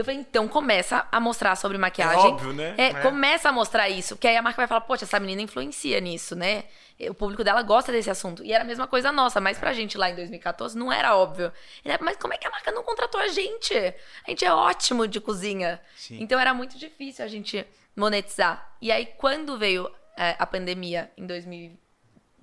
Eu 0.00 0.04
falei, 0.04 0.20
então 0.20 0.48
começa 0.48 1.06
a 1.12 1.20
mostrar 1.20 1.54
sobre 1.56 1.76
maquiagem. 1.76 2.24
É 2.24 2.28
óbvio, 2.28 2.52
né? 2.52 2.74
É, 2.78 2.86
é, 2.86 2.94
começa 2.94 3.48
a 3.48 3.52
mostrar 3.52 3.88
isso. 3.88 4.16
Que 4.16 4.26
aí 4.26 4.36
a 4.36 4.42
marca 4.42 4.56
vai 4.56 4.66
falar, 4.66 4.80
poxa, 4.80 5.04
essa 5.04 5.20
menina 5.20 5.42
influencia 5.42 6.00
nisso, 6.00 6.34
né? 6.34 6.64
O 7.08 7.14
público 7.14 7.44
dela 7.44 7.62
gosta 7.62 7.92
desse 7.92 8.10
assunto. 8.10 8.44
E 8.44 8.52
era 8.52 8.64
a 8.64 8.66
mesma 8.66 8.86
coisa 8.86 9.12
nossa, 9.12 9.40
mas 9.40 9.58
pra 9.58 9.72
gente 9.72 9.98
lá 9.98 10.10
em 10.10 10.14
2014 10.14 10.76
não 10.76 10.92
era 10.92 11.14
óbvio. 11.14 11.52
Mas 12.00 12.16
como 12.16 12.32
é 12.32 12.38
que 12.38 12.46
a 12.46 12.50
marca 12.50 12.72
não 12.72 12.82
contratou 12.82 13.20
a 13.20 13.28
gente? 13.28 13.74
A 13.74 14.30
gente 14.30 14.44
é 14.44 14.52
ótimo 14.52 15.06
de 15.06 15.20
cozinha. 15.20 15.80
Sim. 15.96 16.18
Então 16.20 16.40
era 16.40 16.54
muito 16.54 16.78
difícil 16.78 17.24
a 17.24 17.28
gente 17.28 17.66
monetizar. 17.94 18.74
E 18.80 18.90
aí, 18.90 19.06
quando 19.18 19.58
veio 19.58 19.90
é, 20.16 20.34
a 20.38 20.46
pandemia 20.46 21.10
em 21.16 21.26
2020, 21.26 21.89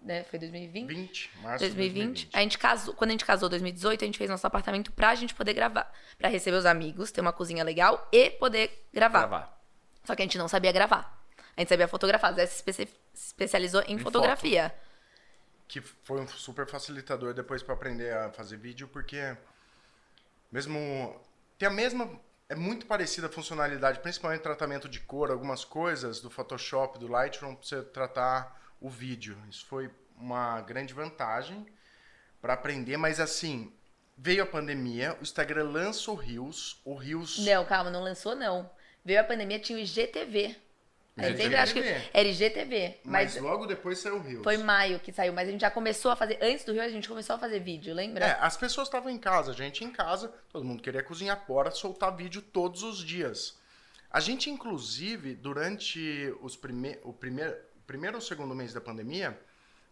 né? 0.02 0.24
Foi 0.24 0.40
2020? 0.40 0.88
20, 0.88 1.32
março 1.42 1.60
2020. 1.66 2.04
2020. 2.06 2.30
A 2.34 2.42
gente 2.42 2.58
casou, 2.58 2.94
quando 2.94 3.10
a 3.10 3.14
gente 3.14 3.26
casou 3.26 3.48
em 3.48 3.52
2018, 3.52 4.04
a 4.04 4.06
gente 4.06 4.18
fez 4.18 4.30
nosso 4.30 4.46
apartamento 4.48 4.92
pra 4.92 5.14
gente 5.16 5.34
poder 5.36 5.54
gravar. 5.54 5.92
Pra 6.18 6.30
receber 6.30 6.58
os 6.58 6.66
amigos, 6.66 7.12
ter 7.12 7.22
uma 7.22 7.34
cozinha 7.34 7.64
legal 7.64 8.08
e 8.12 8.30
poder 8.32 8.88
gravar. 8.94 9.20
gravar. 9.20 9.62
Só 10.04 10.16
que 10.16 10.22
a 10.22 10.26
gente 10.26 10.38
não 10.38 10.48
sabia 10.48 10.72
gravar. 10.72 11.18
A 11.56 11.62
gente 11.62 11.70
sabia 11.70 11.88
fotografar. 11.88 12.34
Zé 12.34 12.46
se 12.46 12.90
especializou 13.14 13.82
em, 13.82 13.96
em 13.96 14.00
fotografia. 14.00 14.70
Foto. 14.70 14.88
Que 15.68 15.82
foi 15.82 16.22
um 16.22 16.28
super 16.28 16.66
facilitador 16.66 17.34
depois 17.34 17.62
para 17.62 17.74
aprender 17.74 18.14
a 18.14 18.32
fazer 18.32 18.58
vídeo, 18.58 18.88
porque 18.88 19.36
mesmo. 20.52 21.20
Tem 21.58 21.68
a 21.68 21.72
mesma. 21.72 22.10
É 22.50 22.56
muito 22.56 22.86
parecida 22.86 23.28
a 23.28 23.30
funcionalidade, 23.30 24.00
principalmente 24.00 24.40
tratamento 24.40 24.88
de 24.88 25.02
cor, 25.02 25.30
algumas 25.30 25.66
coisas 25.66 26.22
do 26.22 26.30
Photoshop, 26.30 26.98
do 26.98 27.08
Lightroom, 27.08 27.56
pra 27.56 27.68
você 27.68 27.82
tratar 27.82 28.58
o 28.80 28.90
vídeo. 28.90 29.38
Isso 29.50 29.66
foi 29.66 29.90
uma 30.18 30.62
grande 30.62 30.94
vantagem 30.94 31.66
para 32.42 32.54
aprender, 32.54 32.98
mas 32.98 33.20
assim, 33.20 33.72
veio 34.18 34.44
a 34.44 34.46
pandemia, 34.46 35.16
o 35.20 35.24
Instagram 35.24 35.70
lançou 35.70 36.16
o 36.16 36.18
Reels, 36.18 36.80
o 36.84 36.96
Reels... 36.96 37.40
Não, 37.40 37.66
calma, 37.66 37.90
não 37.90 38.02
lançou 38.02 38.36
não. 38.36 38.70
Veio 39.04 39.22
a 39.22 39.24
pandemia, 39.24 39.60
tinha 39.60 39.78
o 39.78 39.82
IGTV. 39.82 40.56
Aí 41.18 41.36
sempre 41.36 41.56
acho 41.56 41.74
que 41.74 41.80
era 42.14 42.28
IGTV. 42.28 43.00
Mas, 43.04 43.34
mas, 43.34 43.44
logo 43.44 43.66
depois 43.66 43.98
saiu 43.98 44.18
o 44.18 44.22
Reels. 44.22 44.44
Foi 44.44 44.58
maio 44.58 45.00
que 45.00 45.12
saiu, 45.12 45.34
mas 45.34 45.48
a 45.48 45.52
gente 45.52 45.62
já 45.62 45.72
começou 45.72 46.12
a 46.12 46.16
fazer. 46.16 46.38
Antes 46.42 46.64
do 46.64 46.74
Rio, 46.74 46.84
a 46.84 46.90
gente 46.90 47.08
começou 47.08 47.36
a 47.36 47.40
fazer 47.40 47.60
vídeo, 47.60 47.94
lembra? 47.94 48.24
É, 48.24 48.38
as 48.40 48.56
pessoas 48.56 48.88
estavam 48.88 49.10
em 49.10 49.18
casa, 49.18 49.52
a 49.52 49.56
gente 49.56 49.84
em 49.84 49.92
casa, 49.92 50.32
todo 50.52 50.64
mundo 50.64 50.84
queria 50.84 51.02
cozinhar 51.02 51.44
fora, 51.48 51.72
soltar 51.72 52.16
vídeo 52.16 52.42
todos 52.42 52.84
os 52.84 53.00
dias. 53.00 53.58
A 54.12 54.20
gente, 54.20 54.50
inclusive, 54.50 55.34
durante 55.34 56.34
os 56.42 56.56
prime 56.56 56.98
o 57.04 57.12
primeiro 57.12 57.58
primeiro 57.88 58.18
ou 58.18 58.22
segundo 58.22 58.54
mês 58.54 58.74
da 58.74 58.82
pandemia, 58.82 59.40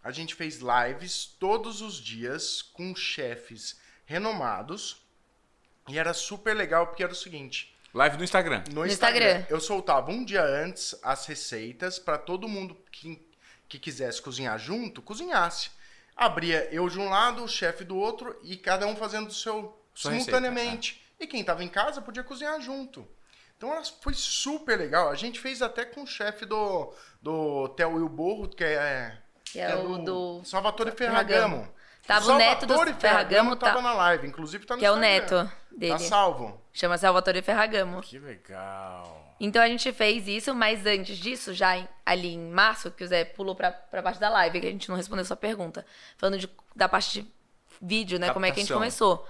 a 0.04 0.12
gente 0.12 0.36
fez 0.36 0.60
lives 0.60 1.26
todos 1.39 1.82
os 1.82 1.96
dias 1.96 2.62
com 2.62 2.93
chefes 2.93 3.80
renomados. 4.06 5.04
E 5.88 5.98
era 5.98 6.14
super 6.14 6.56
legal 6.56 6.88
porque 6.88 7.04
era 7.04 7.14
o 7.14 7.16
seguinte: 7.16 7.76
Live 7.93 8.18
no 8.18 8.24
Instagram. 8.24 8.64
no, 8.70 8.82
No 8.82 8.86
Instagram, 8.86 9.26
Instagram. 9.26 9.46
eu 9.50 9.60
soltava 9.62 10.12
um 10.12 10.24
dia 10.24 10.43
antes 10.43 10.93
as 11.02 11.26
receitas 11.26 11.98
para 11.98 12.18
todo 12.18 12.48
mundo 12.48 12.78
que, 12.91 13.26
que 13.70 13.80
quisesse 13.80 14.22
cozinhar 14.22 14.60
junto, 14.60 15.02
cozinhasse. 15.02 15.72
Abria 16.16 16.68
eu 16.72 16.88
de 16.89 17.00
um 17.00 17.10
lado, 17.10 17.43
o 17.43 17.48
chefe 17.48 17.84
do 17.84 17.98
outro 17.98 18.38
e 18.43 18.58
cada 18.58 18.86
um 18.88 18.96
fazendo 18.96 19.30
o 19.30 19.34
seu 19.34 19.78
Sua 19.93 20.12
simultaneamente. 20.12 21.02
E 21.20 21.26
quem 21.26 21.43
tava 21.43 21.64
em 21.64 21.70
casa 21.70 22.02
podia 22.02 22.24
cozinhar 22.24 22.60
junto. 22.62 23.08
Então 23.58 23.72
ela 23.74 23.84
foi 24.01 24.14
super 24.14 24.78
legal. 24.78 25.10
A 25.10 25.16
gente 25.16 25.39
fez 25.39 25.62
até 25.62 25.86
com 25.86 26.03
o 26.03 26.08
chefe 26.08 26.45
do, 26.45 26.93
do 27.22 27.34
Hotel 27.64 27.91
Will 27.93 28.10
Borro, 28.10 28.47
que 28.49 28.64
é, 28.64 29.18
Que 29.45 29.60
é 29.60 29.76
o 29.76 29.97
do- 29.99 30.41
Salvatore 30.43 30.91
Ferragamo. 30.91 31.28
Ferragamo. 31.58 31.76
Tava 32.06 32.34
o 32.34 32.38
neto 32.38 32.66
do 32.68 32.74
Salvatore 32.74 32.99
Ferragamo, 32.99 33.56
tá- 33.56 33.68
tava 33.68 33.82
na 33.82 33.93
live, 33.93 34.28
inclusive 34.28 34.66
tá 34.66 34.76
no 34.76 34.80
Que 34.80 34.86
é 34.86 34.91
o 34.91 34.95
neto 34.97 35.49
dele. 35.72 35.93
Tá 35.93 35.99
salvo. 35.99 36.62
Chama 36.72 36.97
Salvatore 36.97 37.41
Ferragamo. 37.41 38.01
Que 38.01 38.20
legal. 38.20 39.34
Então 39.39 39.62
a 39.62 39.68
gente 39.68 39.91
fez 39.91 40.28
isso, 40.28 40.53
mas 40.53 40.86
antes 40.86 41.18
disso, 41.18 41.53
já 41.53 41.78
em- 41.78 41.88
ali 42.06 42.34
em 42.36 42.49
março, 42.51 42.91
que 42.91 43.03
o 43.03 43.08
Zé 43.08 43.26
pulou 43.26 43.56
pra, 43.56 43.72
pra 43.72 44.03
parte 44.03 44.20
da 44.20 44.30
live, 44.30 44.62
que 44.62 44.68
a 44.68 44.72
gente 44.72 44.88
não 44.89 44.95
respondeu 44.95 45.26
sua 45.26 45.36
pergunta. 45.36 45.86
Falando 46.18 46.38
de- 46.38 46.49
da 46.76 46.88
parte 46.88 47.22
de 47.22 47.32
vídeo, 47.82 48.20
né? 48.20 48.32
Como 48.34 48.45
é 48.45 48.51
que 48.51 48.60
a 48.60 48.64
gente 48.64 48.68
começou. 48.74 49.28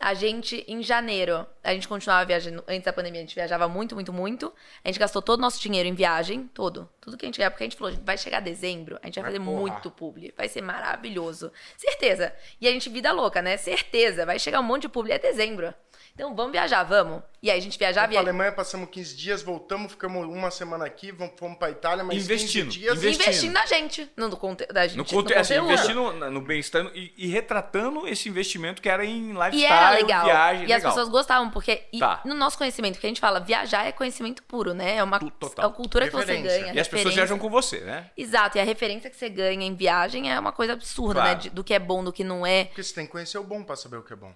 A 0.00 0.14
gente, 0.14 0.64
em 0.68 0.80
janeiro, 0.80 1.44
a 1.62 1.74
gente 1.74 1.88
continuava 1.88 2.24
viajando. 2.24 2.62
Antes 2.68 2.84
da 2.84 2.92
pandemia, 2.92 3.20
a 3.20 3.24
gente 3.24 3.34
viajava 3.34 3.66
muito, 3.68 3.96
muito, 3.96 4.12
muito. 4.12 4.52
A 4.84 4.88
gente 4.88 4.98
gastou 4.98 5.20
todo 5.20 5.40
o 5.40 5.42
nosso 5.42 5.60
dinheiro 5.60 5.88
em 5.88 5.94
viagem, 5.94 6.48
todo. 6.54 6.88
Tudo 7.00 7.16
que 7.16 7.24
a 7.24 7.28
gente 7.28 7.36
ganhava, 7.38 7.50
porque 7.52 7.64
a 7.64 7.66
gente 7.68 7.76
falou, 7.76 7.92
vai 8.04 8.16
chegar 8.16 8.38
dezembro, 8.40 8.96
a 9.02 9.06
gente 9.06 9.16
vai 9.16 9.24
Vai 9.24 9.32
fazer 9.32 9.44
porra. 9.44 9.60
muito 9.60 9.90
publi. 9.90 10.32
Vai 10.36 10.48
ser 10.48 10.62
maravilhoso. 10.62 11.50
Certeza. 11.76 12.32
E 12.60 12.68
a 12.68 12.70
gente, 12.70 12.88
vida 12.88 13.10
louca, 13.10 13.42
né? 13.42 13.56
Certeza. 13.56 14.24
Vai 14.24 14.38
chegar 14.38 14.60
um 14.60 14.62
monte 14.64 14.82
de 14.82 14.88
publi, 14.88 15.10
é 15.12 15.18
dezembro. 15.18 15.74
Então 16.14 16.34
vamos 16.34 16.52
viajar, 16.52 16.82
vamos. 16.84 17.22
E 17.40 17.50
aí 17.50 17.58
a 17.58 17.62
gente 17.62 17.78
viajava 17.78 18.08
Fomos 18.08 18.16
pra 18.20 18.22
e 18.22 18.28
Alemanha, 18.30 18.50
passamos 18.52 18.88
15 18.90 19.16
dias, 19.16 19.42
voltamos, 19.42 19.92
ficamos 19.92 20.26
uma 20.26 20.50
semana 20.50 20.84
aqui, 20.84 21.12
vamos, 21.12 21.34
fomos 21.38 21.56
pra 21.56 21.70
Itália, 21.70 22.02
mas 22.02 22.16
Investindo, 22.16 22.64
15 22.66 22.78
dias. 22.80 22.98
investindo. 22.98 23.22
investindo 23.22 23.52
na 23.52 23.66
gente. 23.66 24.10
No, 24.16 24.36
conte 24.36 24.66
da 24.66 24.86
gente, 24.88 24.96
No 24.98 25.04
conte... 25.04 25.32
no 25.34 25.40
assim, 25.40 25.54
conteúdo. 25.54 25.72
investindo 25.72 26.12
no, 26.30 26.40
bem-estar 26.40 26.84
e, 26.94 27.14
e 27.16 27.26
retratando 27.28 28.08
esse 28.08 28.28
investimento 28.28 28.82
que 28.82 28.88
era 28.88 29.04
em 29.04 29.32
lifestyle, 29.32 29.60
E 29.60 29.64
era 29.66 29.90
legal. 29.90 30.24
viagem, 30.24 30.62
e 30.62 30.72
as 30.72 30.78
legal. 30.78 30.90
pessoas 30.92 31.08
gostavam, 31.08 31.48
porque 31.50 31.84
e 31.92 32.00
Tá. 32.00 32.20
no 32.24 32.34
nosso 32.34 32.58
conhecimento, 32.58 32.94
porque 32.94 33.06
a 33.06 33.10
gente 33.10 33.20
fala, 33.20 33.38
viajar 33.38 33.86
é 33.86 33.92
conhecimento 33.92 34.42
puro, 34.42 34.74
né? 34.74 34.96
É 34.96 35.04
uma, 35.04 35.20
total. 35.20 35.64
é 35.64 35.68
uma 35.68 35.74
cultura 35.74 36.06
que 36.06 36.12
você 36.12 36.24
Referência. 36.32 36.58
ganha. 36.60 36.74
E 36.74 36.80
as 36.80 36.88
pessoas 36.88 37.14
referência. 37.14 37.14
viajam 37.22 37.38
com 37.38 37.48
você, 37.48 37.78
né? 37.80 38.10
Exato, 38.16 38.58
e 38.58 38.60
a 38.60 38.64
referência 38.64 39.08
que 39.08 39.16
você 39.16 39.28
ganha 39.28 39.64
em 39.64 39.74
viagem 39.76 40.28
é 40.32 40.38
uma 40.40 40.50
coisa 40.50 40.72
absurda, 40.72 41.20
Claro. 41.20 41.28
né? 41.28 41.34
De- 41.36 41.50
do 41.50 41.62
que 41.62 41.72
é 41.72 41.78
bom, 41.78 42.02
do 42.02 42.12
que 42.12 42.24
não 42.24 42.44
é, 42.44 42.64
Porque 42.64 42.82
você 42.82 42.94
tem 42.94 43.06
que 43.06 43.12
conhecer 43.12 43.38
o 43.38 43.44
bom 43.44 43.62
pra 43.62 43.76
saber 43.76 43.96
o 43.98 44.02
que 44.02 44.12
é 44.12 44.16
bom. 44.16 44.34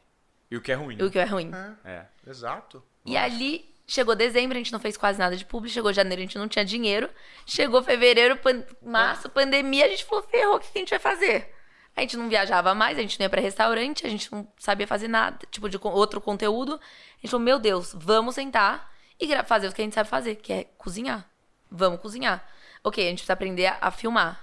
E 0.53 0.57
o 0.57 0.61
que 0.61 0.71
é 0.71 0.75
ruim. 0.75 0.97
e 1.01 1.03
o 1.03 1.11
que 1.11 1.19
é 1.19 1.25
ruim. 1.25 1.51
É, 1.85 1.91
É. 1.91 2.07
exato. 2.27 2.83
E 3.07 3.17
ali 3.17 3.65
chegou 3.87 4.15
dezembro, 4.15 4.57
a 4.57 4.61
gente 4.61 4.73
não 4.73 4.79
fez 4.81 4.97
quase 4.97 5.19
nada 5.19 5.37
de 5.37 5.45
publi. 5.47 5.71
Chegou 5.71 5.93
janeiro, 5.93 6.21
a 6.21 6.25
gente 6.27 6.37
não 6.39 6.47
tinha 6.49 6.65
dinheiro. 6.65 7.09
Chegou 7.47 7.83
fevereiro, 7.83 8.37
pan- 8.37 8.65
março, 8.83 9.29
pandemia, 9.31 9.87
a 9.87 9.89
gente 9.89 10.05
falou: 10.05 10.23
ferrou, 10.25 10.57
o 10.57 10.61
que 10.61 10.69
a 10.75 10.79
gente 10.79 10.91
vai 10.91 10.99
fazer? 10.99 11.55
A 11.97 12.01
gente 12.03 12.17
não 12.17 12.29
viajava 12.29 12.75
mais, 12.75 12.99
a 12.99 13.03
gente 13.03 13.19
não 13.19 13.25
ia 13.25 13.31
pra 13.31 13.41
restaurante, 13.41 14.07
a 14.07 14.11
gente 14.11 14.31
não 14.33 14.47
sabia 14.59 14.87
fazer 14.87 15.09
nada, 15.09 15.39
tipo 15.51 15.69
de 15.69 15.79
co- 15.79 15.91
outro 15.91 16.21
conteúdo. 16.21 16.75
A 16.75 17.17
gente 17.21 17.31
falou: 17.31 17.45
meu 17.45 17.59
Deus, 17.59 17.93
vamos 17.97 18.35
sentar 18.35 18.91
e 19.21 19.29
fazer 19.45 19.69
o 19.69 19.73
que 19.73 19.81
a 19.81 19.85
gente 19.85 19.95
sabe 19.95 20.09
fazer, 20.09 20.37
que 20.37 20.53
é 20.53 20.65
cozinhar. 20.77 21.27
Vamos 21.71 22.01
cozinhar. 22.01 22.47
Ok, 22.85 23.03
a 23.03 23.09
gente 23.09 23.19
precisa 23.19 23.33
aprender 23.33 23.67
a, 23.67 23.79
a 23.81 23.91
filmar. 23.91 24.39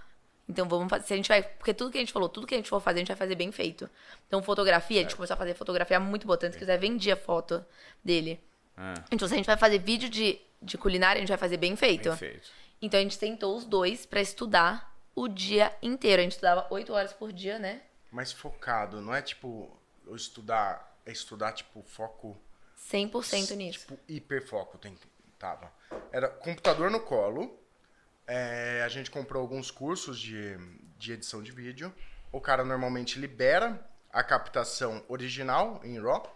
Então 0.49 0.67
vamos 0.67 0.89
fazer. 0.89 1.05
Se 1.05 1.13
a 1.13 1.15
gente 1.15 1.29
vai. 1.29 1.43
Porque 1.43 1.73
tudo 1.75 1.91
que 1.91 1.97
a 1.97 2.01
gente 2.01 2.11
falou, 2.11 2.27
tudo 2.27 2.47
que 2.47 2.55
a 2.55 2.57
gente 2.57 2.69
for 2.69 2.81
fazer, 2.81 2.97
a 2.97 3.01
gente 3.01 3.07
vai 3.09 3.17
fazer 3.17 3.35
bem 3.35 3.51
feito. 3.51 3.87
Então, 4.27 4.41
fotografia, 4.41 4.99
a 4.99 5.03
gente 5.03 5.15
começou 5.15 5.35
a 5.35 5.37
fazer 5.37 5.53
fotografia 5.53 5.99
muito 5.99 6.25
boa. 6.25 6.37
Tanto 6.37 6.53
que 6.53 6.59
quiser 6.59 6.79
vendia 6.79 7.15
foto 7.15 7.63
dele. 8.03 8.41
É, 8.75 8.93
Então, 9.11 9.27
se 9.27 9.35
a 9.35 9.37
gente 9.37 9.45
vai 9.45 9.57
fazer 9.57 9.77
vídeo 9.77 10.09
de, 10.09 10.41
de 10.59 10.75
culinária, 10.75 11.19
a 11.19 11.21
gente 11.21 11.29
vai 11.29 11.37
fazer 11.37 11.57
bem 11.57 11.75
feito. 11.75 12.09
bem 12.09 12.17
feito. 12.17 12.49
Então, 12.81 12.99
a 12.99 13.03
gente 13.03 13.15
sentou 13.15 13.55
os 13.55 13.63
dois 13.63 14.07
pra 14.07 14.21
estudar 14.21 14.97
o 15.15 15.27
dia 15.27 15.71
inteiro. 15.83 16.19
A 16.19 16.23
gente 16.23 16.31
estudava 16.31 16.65
oito 16.71 16.93
horas 16.93 17.13
por 17.13 17.31
dia, 17.31 17.59
né? 17.59 17.83
Mas 18.11 18.31
focado, 18.31 18.99
não 19.01 19.13
é 19.13 19.21
tipo 19.21 19.69
eu 20.07 20.15
estudar, 20.15 20.97
é 21.05 21.11
estudar 21.11 21.51
tipo 21.51 21.83
foco, 21.83 22.35
100% 22.91 23.55
nisso. 23.55 23.79
tipo 23.81 23.99
hiperfoco 24.07 24.79
tem 24.79 24.97
tava. 25.37 25.71
Era 26.11 26.27
computador 26.27 26.89
no 26.89 26.99
colo. 26.99 27.55
É, 28.29 28.83
a 28.85 28.87
gente 28.87 29.09
comprou 29.09 29.41
alguns 29.41 29.71
cursos 29.71 30.19
de, 30.19 30.55
de 30.97 31.13
edição 31.13 31.41
de 31.41 31.51
vídeo. 31.51 31.93
O 32.31 32.39
cara 32.39 32.63
normalmente 32.63 33.19
libera 33.19 33.83
a 34.11 34.23
captação 34.23 35.03
original 35.07 35.81
em 35.83 35.99
RAW. 35.99 36.35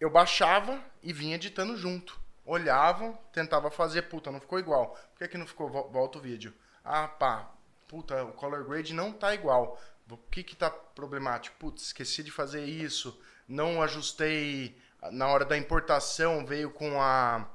Eu 0.00 0.10
baixava 0.10 0.82
e 1.02 1.12
vinha 1.12 1.36
editando 1.36 1.76
junto. 1.76 2.18
Olhava, 2.44 3.12
tentava 3.32 3.70
fazer, 3.70 4.02
puta, 4.02 4.30
não 4.32 4.40
ficou 4.40 4.58
igual. 4.58 4.98
Por 5.12 5.18
que, 5.18 5.28
que 5.28 5.38
não 5.38 5.46
ficou? 5.46 5.68
Vol- 5.70 5.90
Volta 5.90 6.18
o 6.18 6.20
vídeo. 6.20 6.52
Ah, 6.84 7.06
pá, 7.06 7.50
puta, 7.86 8.24
o 8.24 8.32
color 8.32 8.64
grade 8.64 8.92
não 8.92 9.12
tá 9.12 9.32
igual. 9.34 9.80
O 10.10 10.16
que 10.16 10.42
que 10.42 10.56
tá 10.56 10.68
problemático? 10.70 11.56
Putz, 11.58 11.82
esqueci 11.84 12.22
de 12.24 12.32
fazer 12.32 12.64
isso. 12.64 13.20
Não 13.46 13.80
ajustei 13.82 14.76
na 15.12 15.28
hora 15.28 15.44
da 15.44 15.56
importação, 15.56 16.44
veio 16.44 16.70
com 16.70 17.00
a 17.00 17.46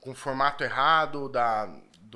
com 0.00 0.10
o 0.12 0.14
formato 0.14 0.62
errado 0.62 1.28
da, 1.28 1.66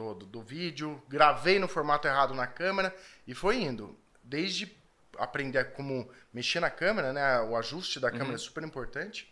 do, 0.01 0.15
do, 0.15 0.27
do 0.27 0.43
vídeo, 0.43 1.03
gravei 1.09 1.59
no 1.59 1.69
formato 1.69 2.09
errado 2.09 2.35
na 2.35 2.47
câmera 2.47 2.95
e 3.27 3.35
foi 3.35 3.63
indo. 3.63 3.99
Desde 4.25 4.75
aprender 5.19 5.73
como 5.73 6.11
mexer 6.33 6.61
na 6.61 6.71
câmera, 6.71 7.13
né? 7.13 7.41
O 7.43 7.57
ajuste 7.57 8.01
da 8.01 8.11
câmera 8.11 8.35
é 8.35 8.39
super 8.39 8.65
importante. 8.65 9.31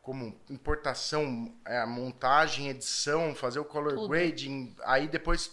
Como 0.00 0.40
importação, 0.48 1.54
é, 1.64 1.84
montagem, 1.84 2.68
edição, 2.68 3.34
fazer 3.34 3.58
o 3.58 3.64
color 3.64 3.94
Tudo. 3.94 4.08
grading. 4.08 4.74
Aí 4.84 5.08
depois, 5.08 5.50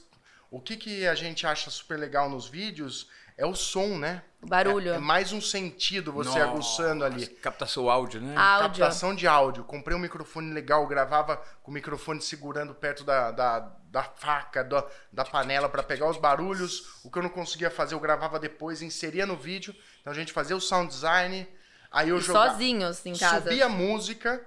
o 0.51 0.61
que, 0.61 0.77
que 0.77 1.07
a 1.07 1.15
gente 1.15 1.47
acha 1.47 1.69
super 1.71 1.97
legal 1.97 2.29
nos 2.29 2.47
vídeos 2.47 3.09
é 3.37 3.45
o 3.45 3.53
som, 3.55 3.97
né? 3.97 4.23
O 4.41 4.47
barulho. 4.47 4.93
É, 4.93 4.95
é 4.95 4.99
mais 4.99 5.33
um 5.33 5.41
sentido 5.41 6.11
você 6.11 6.39
aguçando 6.39 7.03
ali. 7.03 7.25
Captação 7.27 7.89
áudio, 7.89 8.21
né? 8.21 8.35
Áudio. 8.37 8.79
Captação 8.79 9.15
de 9.15 9.27
áudio. 9.27 9.63
Comprei 9.63 9.97
um 9.97 9.99
microfone 9.99 10.53
legal, 10.53 10.85
gravava 10.87 11.37
com 11.63 11.71
o 11.71 11.73
microfone 11.73 12.21
segurando 12.21 12.73
perto 12.73 13.03
da, 13.03 13.31
da, 13.31 13.59
da 13.89 14.03
faca, 14.03 14.63
da, 14.63 14.85
da 15.11 15.25
panela 15.25 15.67
para 15.67 15.81
pegar 15.83 16.09
os 16.09 16.17
barulhos. 16.17 16.99
O 17.03 17.09
que 17.09 17.17
eu 17.17 17.23
não 17.23 17.29
conseguia 17.29 17.71
fazer, 17.71 17.95
eu 17.95 17.99
gravava 17.99 18.39
depois, 18.39 18.81
inseria 18.81 19.25
no 19.25 19.35
vídeo. 19.35 19.75
Então 20.01 20.13
a 20.13 20.15
gente 20.15 20.31
fazia 20.31 20.55
o 20.55 20.61
sound 20.61 20.87
design. 20.89 21.47
Aí 21.91 22.09
eu 22.09 22.17
E 22.17 22.21
jogava, 22.21 22.51
sozinhos 22.51 23.05
em 23.05 23.17
casa. 23.17 23.41
subia 23.49 23.65
a 23.65 23.69
música, 23.69 24.45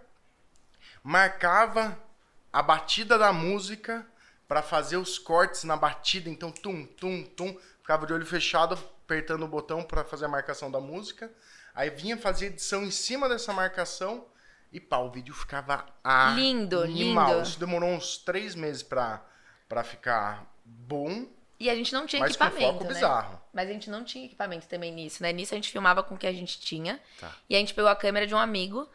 marcava 1.03 1.99
a 2.53 2.63
batida 2.63 3.19
da 3.19 3.33
música 3.33 4.07
para 4.47 4.63
fazer 4.63 4.97
os 4.97 5.19
cortes 5.19 5.65
na 5.65 5.77
batida. 5.77 6.31
Então, 6.31 6.51
tum, 6.51 6.87
tum, 6.87 7.23
tum. 7.37 7.57
Ficava 7.89 8.07
de 8.07 8.13
olho 8.13 8.27
fechado, 8.27 8.75
apertando 8.75 9.45
o 9.45 9.49
botão 9.49 9.83
para 9.83 10.05
fazer 10.05 10.27
a 10.27 10.29
marcação 10.29 10.71
da 10.71 10.79
música. 10.79 11.33
Aí 11.75 11.89
vinha 11.89 12.19
fazer 12.19 12.49
edição 12.49 12.83
em 12.85 12.91
cima 12.91 13.31
dessa 13.31 13.51
marcação 13.51 14.27
e 14.71 14.79
pá, 14.79 14.99
o 14.99 15.11
vídeo 15.11 15.33
ficava 15.35 15.87
Lindo, 16.35 16.83
animal. 16.83 17.31
lindo. 17.37 17.43
Isso 17.49 17.59
demorou 17.59 17.89
uns 17.89 18.19
três 18.19 18.55
meses 18.55 18.83
pra, 18.83 19.25
pra 19.67 19.83
ficar 19.83 20.45
bom, 20.63 21.27
E 21.59 21.71
a 21.71 21.75
gente 21.75 21.95
não 21.95 22.07
tinha 22.07 22.21
mas 22.21 22.37
com 22.37 22.45
equipamento, 22.45 22.73
foco 22.75 22.85
né? 22.85 22.93
bizarro. 22.93 23.41
Mas 23.55 23.71
a 23.71 23.73
gente 23.73 23.89
não 23.89 24.05
tinha 24.05 24.27
equipamento 24.27 24.69
também 24.69 24.93
nisso, 24.93 25.23
né? 25.23 25.33
Nisso 25.33 25.55
a 25.55 25.57
gente 25.57 25.71
filmava 25.73 26.03
com 26.03 26.15
o 26.15 26.19
que 26.19 26.27
a 26.27 26.33
gente 26.33 26.61
tinha. 26.61 27.01
Tá. 27.19 27.35
E 27.49 27.57
a 27.57 27.59
gente 27.59 27.73
pegou 27.73 27.91
a 27.91 27.97
câmera 27.97 28.27
de 28.27 28.35
um 28.35 28.39
amigo, 28.39 28.87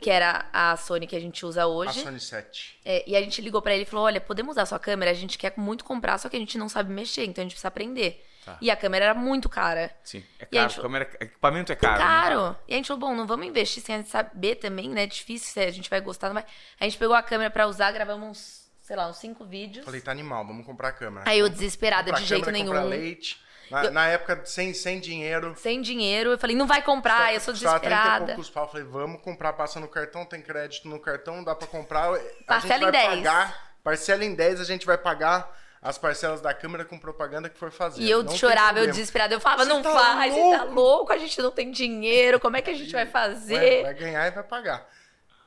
que 0.00 0.10
era 0.10 0.46
a 0.52 0.76
Sony 0.76 1.06
que 1.06 1.16
a 1.16 1.20
gente 1.20 1.44
usa 1.46 1.62
A 1.62 1.66
hoje. 1.66 2.00
Sony 2.00 2.18
7. 2.20 2.78
É, 2.84 3.04
e 3.06 3.16
a 3.16 3.20
gente 3.20 3.40
ligou 3.40 3.62
pra 3.62 3.72
ele 3.74 3.82
e 3.82 3.86
falou: 3.86 4.04
Olha, 4.06 4.20
podemos 4.20 4.52
usar 4.52 4.62
a 4.62 4.66
sua 4.66 4.78
câmera? 4.78 5.10
A 5.10 5.14
gente 5.14 5.38
quer 5.38 5.52
muito 5.56 5.84
comprar, 5.84 6.18
só 6.18 6.28
que 6.28 6.36
a 6.36 6.40
gente 6.40 6.58
não 6.58 6.68
sabe 6.68 6.92
mexer, 6.92 7.24
então 7.24 7.42
a 7.42 7.44
gente 7.44 7.52
precisa 7.52 7.68
aprender. 7.68 8.24
Tá. 8.44 8.56
E 8.60 8.70
a 8.70 8.76
câmera 8.76 9.06
era 9.06 9.14
muito 9.14 9.48
cara. 9.48 9.90
Sim. 10.04 10.22
É 10.38 10.44
a 10.44 10.46
caro. 10.46 10.68
gente- 10.70 10.80
câmera- 10.80 11.10
equipamento 11.20 11.72
é 11.72 11.74
caro. 11.76 11.98
né? 11.98 11.98
Caro. 11.98 12.56
E 12.68 12.74
a 12.74 12.76
gente 12.76 12.86
falou: 12.88 13.00
Bom, 13.00 13.14
não 13.14 13.26
vamos 13.26 13.46
investir 13.46 13.82
sem 13.82 13.94
a 13.94 13.98
gente 13.98 14.10
saber 14.10 14.56
também, 14.56 14.88
né? 14.88 15.02
É 15.02 15.06
difícil, 15.06 15.52
se 15.52 15.60
a 15.60 15.70
gente 15.70 15.90
vai 15.90 16.00
gostar. 16.00 16.28
Vai. 16.32 16.44
A 16.80 16.84
gente 16.84 16.96
pegou 16.98 17.14
a 17.16 17.22
câmera 17.22 17.50
pra 17.50 17.66
usar, 17.66 17.90
gravamos 17.92 18.28
uns, 18.28 18.70
sei 18.80 18.94
lá, 18.96 19.08
uns 19.08 19.16
cinco 19.16 19.44
vídeos. 19.44 19.84
Falei, 19.84 20.00
tá 20.00 20.12
animal, 20.12 20.46
vamos 20.46 20.64
comprar 20.64 20.88
a 20.88 20.92
câmera. 20.92 21.28
Aí 21.28 21.40
eu 21.40 21.48
desesperada, 21.48 22.12
de 22.12 22.24
jeito 22.24 22.50
nenhum. 22.52 22.66
comprar 22.66 22.84
leite. 22.84 23.40
Na, 23.70 23.84
Eu- 23.84 23.90
na 23.90 24.06
época, 24.06 24.42
sem, 24.44 24.72
sem 24.72 25.00
dinheiro. 25.00 25.54
Sem 25.56 25.80
dinheiro. 25.80 26.30
Eu 26.30 26.38
falei: 26.38 26.54
Não 26.56 26.66
vai 26.66 26.82
comprar, 26.82 27.34
eu 27.34 27.40
sou 27.40 27.52
Custava 27.54 27.80
30 27.80 27.86
e 27.86 27.96
desesperada. 27.98 28.26
poucos 28.26 28.50
pau. 28.50 28.68
Falei, 28.70 28.86
vamos 28.86 29.20
comprar, 29.22 29.52
passa 29.54 29.80
no 29.80 29.88
cartão, 29.88 30.24
tem 30.24 30.40
crédito 30.40 30.88
no 30.88 31.00
cartão, 31.00 31.42
dá 31.42 31.54
pra 31.54 31.66
comprar. 31.66 32.10
Parcela 32.46 32.78
vai 32.78 32.88
em 32.88 32.92
10. 32.92 33.08
pagar, 33.16 33.72
parcela 33.82 34.24
em 34.24 34.34
10, 34.34 34.60
a 34.60 34.64
gente 34.64 34.86
vai 34.86 34.96
pagar 34.96 35.56
as 35.82 35.98
parcelas 35.98 36.40
da 36.40 36.52
câmera 36.54 36.84
com 36.84 36.98
propaganda 36.98 37.48
que 37.48 37.58
for 37.58 37.70
fazer. 37.70 38.02
E 38.02 38.10
eu 38.10 38.22
Não 38.22 38.36
chorava, 38.36 38.78
eu 38.80 38.86
desesperada. 38.86 39.34
Eu 39.34 39.40
falava, 39.40 39.64
Você 39.64 39.68
não 39.68 39.82
tá 39.82 39.92
faz, 39.92 40.32
você 40.34 40.40
tá 40.40 40.62
louco? 40.64 40.72
louco, 40.74 41.12
a 41.12 41.18
gente 41.18 41.40
não 41.42 41.50
tem 41.50 41.70
dinheiro, 41.70 42.40
como 42.40 42.56
é 42.56 42.62
que 42.62 42.70
a 42.70 42.74
gente 42.74 42.90
vai 42.92 43.04
Vai, 43.04 43.12
fazer? 43.12 43.82
vai 43.82 43.94
ganhar 43.94 44.26
e 44.26 44.30
vai 44.30 44.42
pagar. 44.44 44.88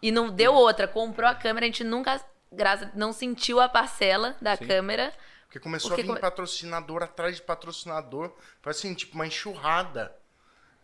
E 0.01 0.11
não 0.11 0.29
deu 0.29 0.53
outra. 0.53 0.87
Comprou 0.87 1.29
a 1.29 1.35
câmera, 1.35 1.65
a 1.65 1.67
gente 1.67 1.83
nunca, 1.83 2.21
graças, 2.51 2.87
não 2.95 3.11
sentiu 3.11 3.59
a 3.59 3.67
parcela 3.67 4.35
da 4.41 4.55
Sim. 4.55 4.65
câmera. 4.67 5.13
Porque 5.49 5.59
começou 5.59 5.89
Porque 5.89 6.01
a 6.01 6.03
vir 6.03 6.09
come- 6.09 6.19
patrocinador 6.21 7.01
atrás 7.01 7.35
de 7.37 7.41
patrocinador. 7.41 8.31
Foi 8.61 8.69
assim, 8.71 8.93
tipo, 8.93 9.15
uma 9.15 9.25
enxurrada 9.25 10.15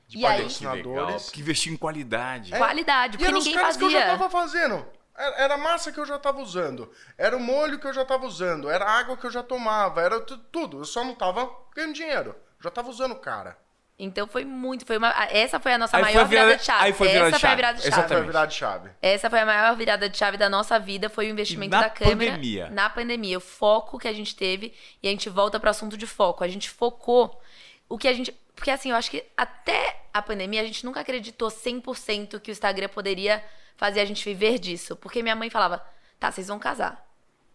de 0.08 0.18
E 0.18 0.26
aí- 0.26 0.32
Que 0.38 0.42
patrocinadores. 0.42 1.06
legal. 1.06 1.20
Que 1.32 1.40
investir 1.42 1.72
em 1.72 1.78
qualidade. 1.78 2.52
Qualidade, 2.52 3.16
E 3.16 3.20
porque 3.20 3.32
os 3.32 3.46
ninguém 3.46 3.62
caras 3.62 3.78
que 3.78 3.84
eu 3.84 3.92
já 3.92 4.00
fazia. 4.00 4.18
tava 4.18 4.30
fazendo. 4.30 4.86
Era 5.16 5.54
a 5.54 5.58
massa 5.58 5.92
que 5.92 6.00
eu 6.00 6.06
já 6.06 6.18
tava 6.18 6.40
usando. 6.42 6.92
Era 7.16 7.38
o 7.38 7.40
molho 7.40 7.80
que 7.80 7.86
eu 7.86 7.94
já 7.94 8.04
tava 8.04 8.26
usando. 8.26 8.68
Era 8.68 8.86
a 8.86 8.92
água 9.00 9.16
que 9.16 9.26
eu 9.26 9.32
já 9.32 9.44
tomava. 9.44 10.02
Era 10.02 10.20
tu- 10.20 10.38
tudo. 10.38 10.80
Eu 10.80 10.86
só 10.86 11.04
não 11.04 11.14
tava 11.14 11.48
ganhando 11.76 11.94
dinheiro. 11.94 12.36
Já 12.60 12.72
tava 12.72 12.90
usando 12.90 13.12
o 13.12 13.20
cara. 13.20 13.56
Então 13.98 14.28
foi 14.28 14.44
muito, 14.44 14.86
foi 14.86 14.98
uma, 14.98 15.10
essa 15.30 15.58
foi 15.58 15.72
a 15.74 15.78
nossa 15.78 15.96
Aí 15.96 16.04
maior 16.04 16.26
virada- 16.28 16.48
virada 16.48 16.58
de 16.58 16.66
chave. 16.66 16.84
aí 16.84 16.92
foi 16.94 17.08
a 17.08 17.12
virada 17.12 17.28
essa 17.30 17.36
de 17.38 17.40
foi 17.42 17.48
a 17.48 17.50
chave. 17.50 17.56
virada 17.56 17.78
de 17.78 17.84
chave. 17.84 17.96
Essa 17.96 18.08
foi 18.08 18.18
a 18.18 18.22
virada 18.26 18.48
de 18.48 18.54
chave. 18.56 18.90
Essa 19.02 19.30
foi 19.30 19.40
a 19.40 19.46
maior 19.46 19.76
virada 19.78 20.10
de 20.10 20.18
chave 20.18 20.38
da 20.38 20.50
nossa 20.50 20.78
vida, 20.78 21.10
foi 21.10 21.28
o 21.28 21.30
investimento 21.30 21.72
na 21.72 21.84
da 21.84 21.90
câmera. 21.90 22.32
pandemia. 22.34 22.70
Na 22.72 22.90
pandemia. 22.90 23.38
O 23.38 23.42
foco 23.42 23.98
que 23.98 24.08
a 24.08 24.14
gente 24.14 24.36
teve. 24.36 24.74
E 25.02 25.08
a 25.08 25.12
gente 25.12 25.30
volta 25.30 25.60
pro 25.62 25.70
assunto 25.70 25.96
de 25.98 26.06
foco. 26.06 26.44
A 26.44 26.48
gente 26.50 26.70
focou 26.70 27.42
o 27.88 27.98
que 27.98 28.08
a 28.10 28.14
gente. 28.14 28.34
Porque 28.54 28.70
assim, 28.70 28.90
eu 28.92 28.98
acho 28.98 29.10
que 29.10 29.24
até 29.38 30.02
a 30.14 30.22
pandemia 30.22 30.62
a 30.62 30.66
gente 30.66 30.86
nunca 30.86 31.00
acreditou 31.00 31.48
100% 31.50 32.40
que 32.42 32.52
o 32.52 32.54
Instagram 32.54 32.90
poderia 32.90 33.42
fazer 33.78 34.02
a 34.02 34.06
gente 34.06 34.24
viver 34.26 34.60
disso. 34.60 34.98
Porque 34.98 35.24
minha 35.24 35.36
mãe 35.38 35.50
falava: 35.50 35.82
tá, 36.20 36.30
vocês 36.32 36.48
vão 36.50 36.60
casar. 36.60 37.02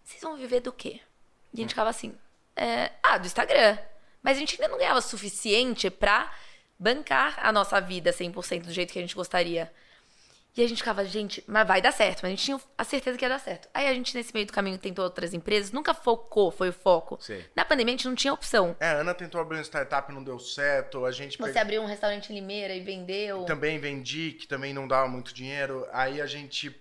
Vocês 0.02 0.22
vão 0.22 0.36
viver 0.38 0.60
do 0.60 0.72
quê? 0.72 1.00
E 1.52 1.58
a 1.58 1.60
gente 1.60 1.70
ficava 1.70 1.90
assim: 1.90 2.14
é, 2.56 2.92
ah, 3.02 3.18
do 3.18 3.26
Instagram. 3.26 3.76
Mas 4.22 4.36
a 4.36 4.40
gente 4.40 4.54
ainda 4.60 4.68
não 4.70 4.78
ganhava 4.78 4.98
o 4.98 5.02
suficiente 5.02 5.90
pra 5.90 6.32
bancar 6.78 7.38
a 7.42 7.52
nossa 7.52 7.80
vida 7.80 8.12
100% 8.12 8.62
do 8.64 8.72
jeito 8.72 8.92
que 8.92 8.98
a 8.98 9.02
gente 9.02 9.14
gostaria. 9.14 9.70
E 10.56 10.64
a 10.64 10.68
gente 10.68 10.78
ficava, 10.78 11.04
gente, 11.04 11.44
mas 11.46 11.66
vai 11.66 11.80
dar 11.80 11.92
certo. 11.92 12.22
Mas 12.22 12.24
a 12.24 12.30
gente 12.30 12.44
tinha 12.44 12.60
a 12.76 12.82
certeza 12.84 13.16
que 13.16 13.24
ia 13.24 13.28
dar 13.28 13.38
certo. 13.38 13.68
Aí 13.72 13.86
a 13.86 13.94
gente, 13.94 14.16
nesse 14.16 14.34
meio 14.34 14.46
do 14.46 14.52
caminho, 14.52 14.76
tentou 14.78 15.04
outras 15.04 15.32
empresas, 15.32 15.70
nunca 15.70 15.94
focou, 15.94 16.50
foi 16.50 16.70
o 16.70 16.72
foco. 16.72 17.18
Sei. 17.20 17.48
Na 17.54 17.64
pandemia, 17.64 17.94
a 17.94 17.96
gente 17.96 18.08
não 18.08 18.16
tinha 18.16 18.32
opção. 18.32 18.76
É, 18.80 18.88
a 18.88 18.92
Ana 18.94 19.14
tentou 19.14 19.40
abrir 19.40 19.58
uma 19.58 19.62
startup, 19.62 20.12
não 20.12 20.24
deu 20.24 20.40
certo. 20.40 21.04
A 21.04 21.12
gente 21.12 21.38
Você 21.38 21.52
pe- 21.52 21.58
abriu 21.58 21.80
um 21.80 21.86
restaurante 21.86 22.30
em 22.32 22.34
Limeira 22.34 22.74
e 22.74 22.80
vendeu. 22.80 23.44
também 23.44 23.78
vendi, 23.78 24.32
que 24.32 24.48
também 24.48 24.74
não 24.74 24.88
dava 24.88 25.06
muito 25.08 25.32
dinheiro. 25.32 25.86
Aí 25.92 26.20
a 26.20 26.26
gente. 26.26 26.74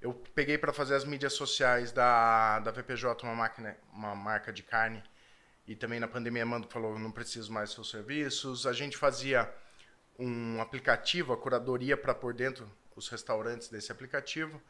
Eu 0.00 0.14
peguei 0.34 0.56
pra 0.56 0.72
fazer 0.72 0.94
as 0.96 1.04
mídias 1.04 1.34
sociais 1.34 1.92
da, 1.92 2.58
da 2.60 2.70
VPJ, 2.72 3.22
uma, 3.24 3.34
máquina, 3.34 3.76
uma 3.92 4.14
marca 4.16 4.50
de 4.52 4.62
carne. 4.62 5.00
E 5.66 5.76
também 5.76 6.00
na 6.00 6.08
pandemia, 6.08 6.44
Mando 6.44 6.66
falou: 6.68 6.98
não 6.98 7.10
preciso 7.12 7.52
mais 7.52 7.68
dos 7.68 7.74
seus 7.74 7.90
serviços. 7.90 8.66
A 8.66 8.72
gente 8.72 8.96
fazia 8.96 9.52
um 10.18 10.60
aplicativo, 10.60 11.32
a 11.32 11.36
curadoria 11.36 11.96
para 11.96 12.14
por 12.14 12.34
dentro 12.34 12.70
os 12.96 13.08
restaurantes 13.08 13.68
desse 13.68 13.90
aplicativo, 13.90 14.60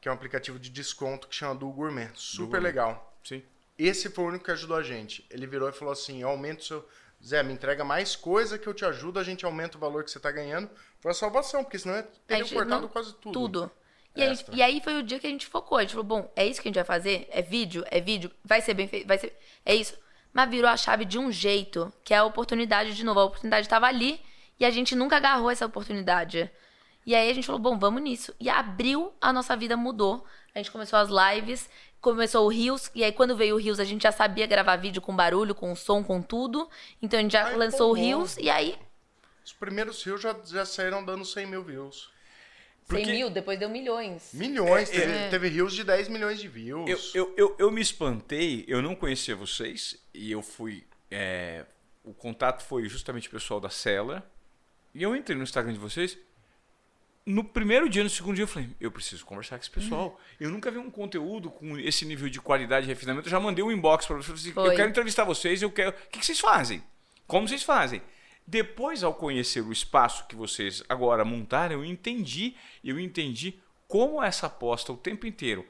que 0.00 0.08
é 0.08 0.10
um 0.10 0.14
aplicativo 0.14 0.58
de 0.58 0.68
desconto 0.70 1.28
que 1.28 1.34
chama 1.34 1.54
Do 1.54 1.68
Gourmet. 1.70 2.10
Super 2.14 2.46
Gourmet. 2.46 2.60
legal. 2.64 3.16
Sim. 3.22 3.42
Esse 3.78 4.10
foi 4.10 4.24
o 4.24 4.28
único 4.28 4.44
que 4.44 4.50
ajudou 4.50 4.76
a 4.76 4.82
gente. 4.82 5.24
Ele 5.30 5.46
virou 5.46 5.68
e 5.68 5.72
falou 5.72 5.92
assim: 5.92 6.22
eu 6.22 6.28
aumento 6.28 6.60
o 6.60 6.64
seu. 6.64 6.88
Zé, 7.24 7.40
me 7.40 7.52
entrega 7.52 7.84
mais 7.84 8.16
coisa 8.16 8.58
que 8.58 8.66
eu 8.66 8.74
te 8.74 8.84
ajudo, 8.84 9.20
a 9.20 9.22
gente 9.22 9.44
aumenta 9.44 9.76
o 9.76 9.80
valor 9.80 10.02
que 10.02 10.10
você 10.10 10.18
tá 10.18 10.32
ganhando. 10.32 10.68
Foi 11.00 11.12
a 11.12 11.14
salvação, 11.14 11.62
porque 11.62 11.78
senão 11.78 12.02
teria 12.26 12.42
gente 12.42 12.52
cortado 12.52 12.80
não- 12.82 12.88
quase 12.88 13.14
tudo. 13.14 13.32
Tudo. 13.32 13.70
E, 14.16 14.22
a 14.24 14.34
gente- 14.34 14.50
e 14.52 14.60
aí 14.60 14.80
foi 14.82 14.98
o 14.98 15.04
dia 15.04 15.20
que 15.20 15.26
a 15.28 15.30
gente 15.30 15.46
focou. 15.46 15.78
A 15.78 15.82
gente 15.82 15.92
falou, 15.92 16.04
bom, 16.04 16.32
é 16.34 16.44
isso 16.44 16.60
que 16.60 16.66
a 16.66 16.70
gente 16.70 16.74
vai 16.74 16.84
fazer? 16.84 17.28
É 17.30 17.40
vídeo? 17.40 17.84
É 17.92 18.00
vídeo? 18.00 18.28
Vai 18.44 18.60
ser 18.60 18.74
bem 18.74 18.88
feito? 18.88 19.06
Vai 19.06 19.18
ser... 19.18 19.38
É 19.64 19.72
isso. 19.72 19.96
Mas 20.32 20.50
virou 20.50 20.70
a 20.70 20.76
chave 20.76 21.04
de 21.04 21.18
um 21.18 21.30
jeito, 21.30 21.92
que 22.04 22.14
é 22.14 22.18
a 22.18 22.24
oportunidade 22.24 22.94
de 22.94 23.04
novo. 23.04 23.20
A 23.20 23.24
oportunidade 23.24 23.66
estava 23.66 23.86
ali 23.86 24.20
e 24.58 24.64
a 24.64 24.70
gente 24.70 24.94
nunca 24.94 25.16
agarrou 25.16 25.50
essa 25.50 25.66
oportunidade. 25.66 26.50
E 27.04 27.14
aí 27.14 27.30
a 27.30 27.34
gente 27.34 27.46
falou, 27.46 27.60
bom, 27.60 27.78
vamos 27.78 28.02
nisso. 28.02 28.34
E 28.38 28.48
abriu, 28.48 29.12
a 29.20 29.32
nossa 29.32 29.56
vida 29.56 29.76
mudou. 29.76 30.24
A 30.54 30.58
gente 30.58 30.70
começou 30.70 30.98
as 30.98 31.08
lives, 31.08 31.68
começou 32.00 32.46
o 32.46 32.48
Rios, 32.48 32.90
e 32.94 33.02
aí 33.02 33.12
quando 33.12 33.36
veio 33.36 33.56
o 33.56 33.58
Rios 33.58 33.80
a 33.80 33.84
gente 33.84 34.02
já 34.02 34.12
sabia 34.12 34.46
gravar 34.46 34.76
vídeo 34.76 35.02
com 35.02 35.14
barulho, 35.14 35.54
com 35.54 35.74
som, 35.74 36.02
com 36.02 36.22
tudo. 36.22 36.68
Então 37.00 37.18
a 37.18 37.22
gente 37.22 37.32
já 37.32 37.46
Ai, 37.46 37.56
lançou 37.56 37.90
o. 37.90 37.94
Rios, 37.94 38.36
e 38.36 38.48
aí... 38.48 38.78
Os 39.44 39.52
primeiros 39.52 40.02
rios 40.04 40.20
já, 40.20 40.36
já 40.44 40.64
saíram 40.64 41.04
dando 41.04 41.24
100 41.24 41.46
mil 41.46 41.64
views. 41.64 42.12
100 42.84 42.98
Porque- 42.98 43.12
mil, 43.12 43.30
depois 43.30 43.58
deu 43.58 43.68
milhões. 43.68 44.30
Milhões, 44.34 44.88
É, 44.90 44.92
teve, 45.00 45.12
é. 45.12 45.28
teve 45.28 45.48
rios 45.48 45.72
de 45.74 45.84
10 45.84 46.08
milhões 46.08 46.38
de 46.40 46.46
Eu, 46.46 46.52
views. 46.52 47.14
eu, 47.14 47.32
eu, 47.36 47.56
eu 47.58 47.70
me 47.70 47.80
espantei, 47.80 48.64
eu 48.68 48.82
não 48.82 48.94
conhecia 48.94 49.34
vocês 49.36 49.96
e 50.12 50.30
eu 50.32 50.42
fui. 50.42 50.84
é, 51.10 51.64
o 52.04 52.12
contato 52.12 52.62
foi 52.64 52.88
justamente 52.88 53.28
o 53.28 53.30
pessoal 53.30 53.60
da 53.60 53.70
Cela. 53.70 54.28
E 54.94 55.02
eu 55.02 55.14
entrei 55.14 55.36
no 55.36 55.42
Instagram 55.44 55.72
de 55.72 55.78
vocês. 55.78 56.18
No 57.24 57.44
primeiro 57.44 57.88
dia, 57.88 58.02
no 58.02 58.10
segundo 58.10 58.34
dia, 58.34 58.42
eu 58.42 58.48
falei: 58.48 58.68
eu 58.80 58.90
preciso 58.90 59.24
conversar 59.24 59.56
com 59.56 59.62
esse 59.62 59.70
pessoal. 59.70 60.18
Eu 60.40 60.50
nunca 60.50 60.70
vi 60.72 60.78
um 60.78 60.90
conteúdo 60.90 61.50
com 61.50 61.78
esse 61.78 62.04
nível 62.04 62.28
de 62.28 62.40
qualidade 62.40 62.84
e 62.86 62.88
refinamento. 62.88 63.28
Eu 63.28 63.30
já 63.30 63.38
mandei 63.38 63.62
um 63.64 63.70
inbox 63.70 64.04
para 64.06 64.16
vocês. 64.16 64.44
Eu, 64.46 64.52
Foi. 64.54 64.68
eu 64.70 64.74
quero 64.74 64.90
entrevistar 64.90 65.22
vocês. 65.24 65.62
Eu 65.62 65.70
quero. 65.70 65.90
O 65.90 66.08
que, 66.10 66.18
que 66.18 66.26
vocês 66.26 66.40
fazem? 66.40 66.82
Como 67.28 67.46
vocês 67.46 67.62
fazem? 67.62 68.02
Depois, 68.46 69.04
ao 69.04 69.14
conhecer 69.14 69.60
o 69.60 69.72
espaço 69.72 70.26
que 70.26 70.34
vocês 70.34 70.82
agora 70.88 71.24
montaram, 71.24 71.76
eu 71.76 71.84
entendi. 71.84 72.54
Eu 72.82 72.98
entendi 72.98 73.60
como 73.88 74.22
essa 74.22 74.46
aposta 74.46 74.92
o 74.92 74.96
tempo 74.96 75.26
inteiro 75.26 75.66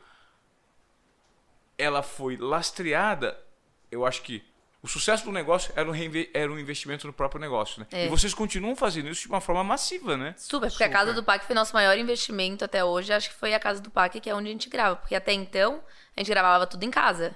ela 1.82 2.02
foi 2.02 2.36
lastreada, 2.36 3.38
eu 3.90 4.06
acho 4.06 4.22
que 4.22 4.44
o 4.82 4.88
sucesso 4.88 5.24
do 5.24 5.32
negócio 5.32 5.72
era 5.76 5.88
um, 5.88 5.94
era 6.34 6.50
um 6.50 6.58
investimento 6.58 7.06
no 7.06 7.12
próprio 7.12 7.40
negócio, 7.40 7.80
né? 7.80 7.86
É. 7.92 8.06
E 8.06 8.08
vocês 8.08 8.34
continuam 8.34 8.74
fazendo 8.74 9.08
isso 9.08 9.22
de 9.22 9.28
uma 9.28 9.40
forma 9.40 9.62
massiva, 9.62 10.16
né? 10.16 10.34
Super, 10.36 10.68
porque 10.68 10.82
a 10.82 10.86
Super. 10.86 10.98
Casa 10.98 11.12
do 11.12 11.22
PAC 11.22 11.44
foi 11.44 11.54
nosso 11.54 11.72
maior 11.72 11.96
investimento 11.96 12.64
até 12.64 12.84
hoje. 12.84 13.12
Acho 13.12 13.28
que 13.28 13.36
foi 13.36 13.54
a 13.54 13.60
Casa 13.60 13.80
do 13.80 13.90
PAC, 13.90 14.20
que 14.20 14.28
é 14.28 14.34
onde 14.34 14.48
a 14.48 14.52
gente 14.52 14.68
grava. 14.68 14.96
Porque 14.96 15.14
até 15.14 15.32
então, 15.32 15.82
a 16.16 16.20
gente 16.20 16.30
gravava 16.30 16.66
tudo 16.66 16.82
em 16.82 16.90
casa. 16.90 17.34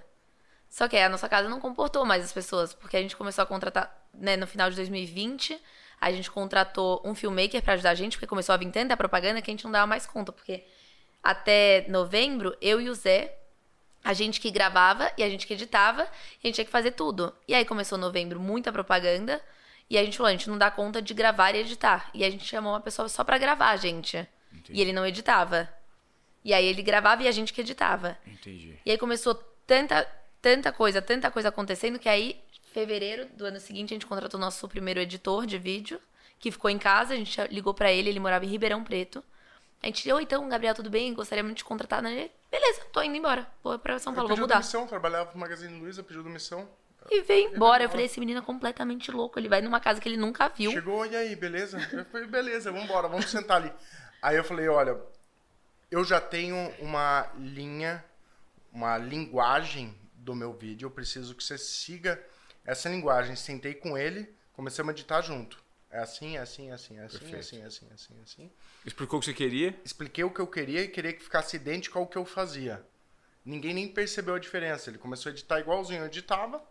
Só 0.69 0.89
que 0.89 0.97
a 0.97 1.09
nossa 1.09 1.29
casa 1.29 1.49
não 1.49 1.61
comportou 1.61 2.05
mais 2.05 2.25
as 2.25 2.33
pessoas. 2.33 2.75
Porque 2.75 2.97
a 2.97 3.01
gente 3.01 3.17
começou 3.17 3.43
a 3.43 3.47
contratar, 3.47 3.97
né, 4.19 4.37
no 4.37 4.47
final 4.47 4.71
de 4.71 4.77
2020, 4.77 5.61
a 6.01 6.13
gente 6.13 6.31
contratou 6.31 7.01
um 7.05 7.15
filmmaker 7.15 7.63
pra 7.63 7.75
ajudar 7.75 7.91
a 7.91 7.95
gente, 7.95 8.17
porque 8.17 8.27
começou 8.27 8.55
a 8.55 8.59
vir 8.59 8.71
tanta 8.71 8.97
propaganda 8.97 9.41
que 9.41 9.51
a 9.51 9.53
gente 9.53 9.65
não 9.65 9.73
dava 9.73 9.87
mais 9.87 10.07
conta. 10.07 10.33
Porque 10.33 10.65
até 11.23 11.87
novembro, 11.89 12.57
eu 12.61 12.81
e 12.81 12.89
o 12.89 12.95
Zé, 12.95 13.37
a 14.05 14.13
gente 14.13 14.41
que 14.41 14.51
gravava 14.51 15.11
e 15.17 15.23
a 15.23 15.29
gente 15.29 15.47
que 15.47 15.55
editava, 15.55 16.03
a 16.03 16.47
gente 16.47 16.55
tinha 16.55 16.65
que 16.65 16.71
fazer 16.71 16.93
tudo. 16.93 17.33
E 17.49 17.55
aí 17.55 17.65
começou 17.65 17.99
novembro, 17.99 18.39
muita 18.39 18.71
propaganda, 18.71 19.43
e 19.89 19.97
a 19.97 20.05
gente 20.05 20.17
falou, 20.17 20.29
a 20.29 20.33
gente 20.33 20.49
não 20.49 20.59
dá 20.59 20.71
conta 20.71 21.01
de 21.01 21.15
gravar 21.15 21.55
e 21.55 21.59
editar. 21.59 22.11
E 22.13 22.25
a 22.25 22.31
gente 22.31 22.45
chamou 22.45 22.73
uma 22.73 22.81
pessoa 22.81 23.09
só 23.09 23.25
pra 23.25 23.39
gravar, 23.39 23.77
gente. 23.77 24.17
Entendi. 24.53 24.79
E 24.79 24.81
ele 24.81 24.93
não 24.93 25.07
editava. 25.07 25.69
E 26.45 26.53
aí 26.55 26.65
ele 26.65 26.83
gravava 26.83 27.23
e 27.23 27.29
a 27.29 27.33
gente 27.33 27.53
que 27.53 27.61
editava. 27.61 28.17
Entendi. 28.27 28.79
E 28.85 28.91
aí 28.91 28.99
começou 28.99 29.35
tanta, 29.67 30.07
tanta 30.41 30.73
coisa, 30.73 31.03
tanta 31.03 31.31
coisa 31.31 31.49
acontecendo, 31.49 31.99
que 31.99 32.09
aí, 32.09 32.41
fevereiro 32.77 33.27
do 33.35 33.47
ano 33.47 33.59
seguinte, 33.59 33.95
a 33.95 33.95
gente 33.95 34.05
contratou 34.05 34.39
nosso 34.39 34.69
primeiro 34.69 35.01
editor 35.01 35.47
de 35.47 35.57
vídeo, 35.57 35.99
que 36.39 36.51
ficou 36.51 36.69
em 36.69 36.79
casa, 36.79 37.15
a 37.15 37.17
gente 37.17 37.41
ligou 37.49 37.73
pra 37.73 37.91
ele, 37.91 38.11
ele 38.11 38.21
morava 38.21 38.45
em 38.45 38.49
Ribeirão 38.49 38.85
Preto. 38.85 39.25
A 39.83 39.87
gente, 39.87 40.13
oi, 40.13 40.23
então, 40.23 40.47
Gabriel, 40.47 40.75
tudo 40.75 40.91
bem? 40.91 41.15
Gostaria 41.15 41.43
muito 41.43 41.57
de 41.57 41.63
te 41.63 41.65
contratar. 41.65 42.05
Ele, 42.05 42.31
Beleza, 42.51 42.83
tô 42.93 43.03
indo 43.03 43.17
embora. 43.17 43.47
Vou 43.65 43.79
pra 43.79 43.99
São 43.99 44.13
Paulo, 44.13 44.29
vou 44.29 44.37
pediu 44.37 44.45
mudar. 44.45 44.57
demissão, 44.57 44.87
trabalhava 44.87 45.33
no 45.33 45.41
Magazine 45.41 45.79
Luiza, 45.79 46.03
pediu 46.03 46.23
demissão. 46.23 46.69
E 47.11 47.23
veio 47.23 47.55
embora. 47.55 47.85
Eu 47.85 47.89
falei, 47.89 48.05
esse 48.05 48.21
menino 48.21 48.41
é 48.41 48.43
completamente 48.43 49.11
louco. 49.11 49.39
Ele 49.39 49.49
vai 49.49 49.63
numa 49.63 49.81
casa 49.81 49.99
que 49.99 50.09
ele 50.09 50.19
nunca 50.19 50.49
viu. 50.49 50.71
Chegou, 50.71 51.07
e 51.07 51.17
aí, 51.17 51.35
beleza? 51.35 51.79
Eu 51.93 52.05
falei, 52.07 52.27
beleza, 52.27 52.71
vamos 52.71 52.87
embora, 52.87 53.09
vamos 53.09 53.31
sentar 53.31 53.59
ali. 53.59 53.73
Aí 54.21 54.37
eu 54.37 54.45
falei, 54.45 54.69
olha, 54.69 55.01
eu 55.91 56.05
já 56.05 56.21
tenho 56.21 56.57
uma 56.79 57.31
linha, 57.39 58.05
uma 58.73 58.99
linguagem 58.99 59.95
do 60.15 60.35
meu 60.35 60.53
vídeo, 60.53 60.87
eu 60.87 60.91
preciso 60.91 61.35
que 61.35 61.45
você 61.45 61.57
siga 61.57 62.23
essa 62.67 62.89
linguagem. 62.89 63.37
Sentei 63.37 63.75
com 63.75 63.97
ele, 63.97 64.29
comecei 64.53 64.85
a 64.85 64.91
editar 64.91 65.23
junto. 65.23 65.65
É 65.91 66.01
assim, 66.01 66.37
é 66.37 66.41
assim, 66.41 66.69
é 66.69 66.75
assim, 66.75 66.99
é 66.99 67.05
assim, 67.05 67.17
é 67.17 67.21
Perfeito. 67.21 67.37
assim, 67.39 67.63
é 67.63 67.65
assim, 67.65 67.87
é 67.91 67.95
assim, 67.95 68.19
é 68.19 68.23
assim. 68.23 68.53
Explicou 68.85 69.19
o 69.19 69.21
que 69.21 69.27
você 69.27 69.33
queria? 69.33 69.75
Expliquei 69.85 70.25
o 70.25 70.31
que 70.31 70.41
eu 70.41 70.47
queria 70.47 70.83
e 70.83 70.89
queria 70.89 71.13
que 71.13 71.23
ficasse 71.23 71.57
idêntico 71.57 71.99
ao 71.99 72.07
que 72.07 72.19
eu 72.19 72.25
fazia. 72.25 72.85
Ninguém 73.45 73.73
nem 73.73 73.89
percebeu 73.89 74.35
a 74.35 74.39
diferença. 74.39 74.91
Ele 74.91 74.99
começou 74.99 75.31
a 75.31 75.33
editar 75.33 75.61
igualzinho 75.61 76.01
eu 76.01 76.07
editava. 76.07 76.63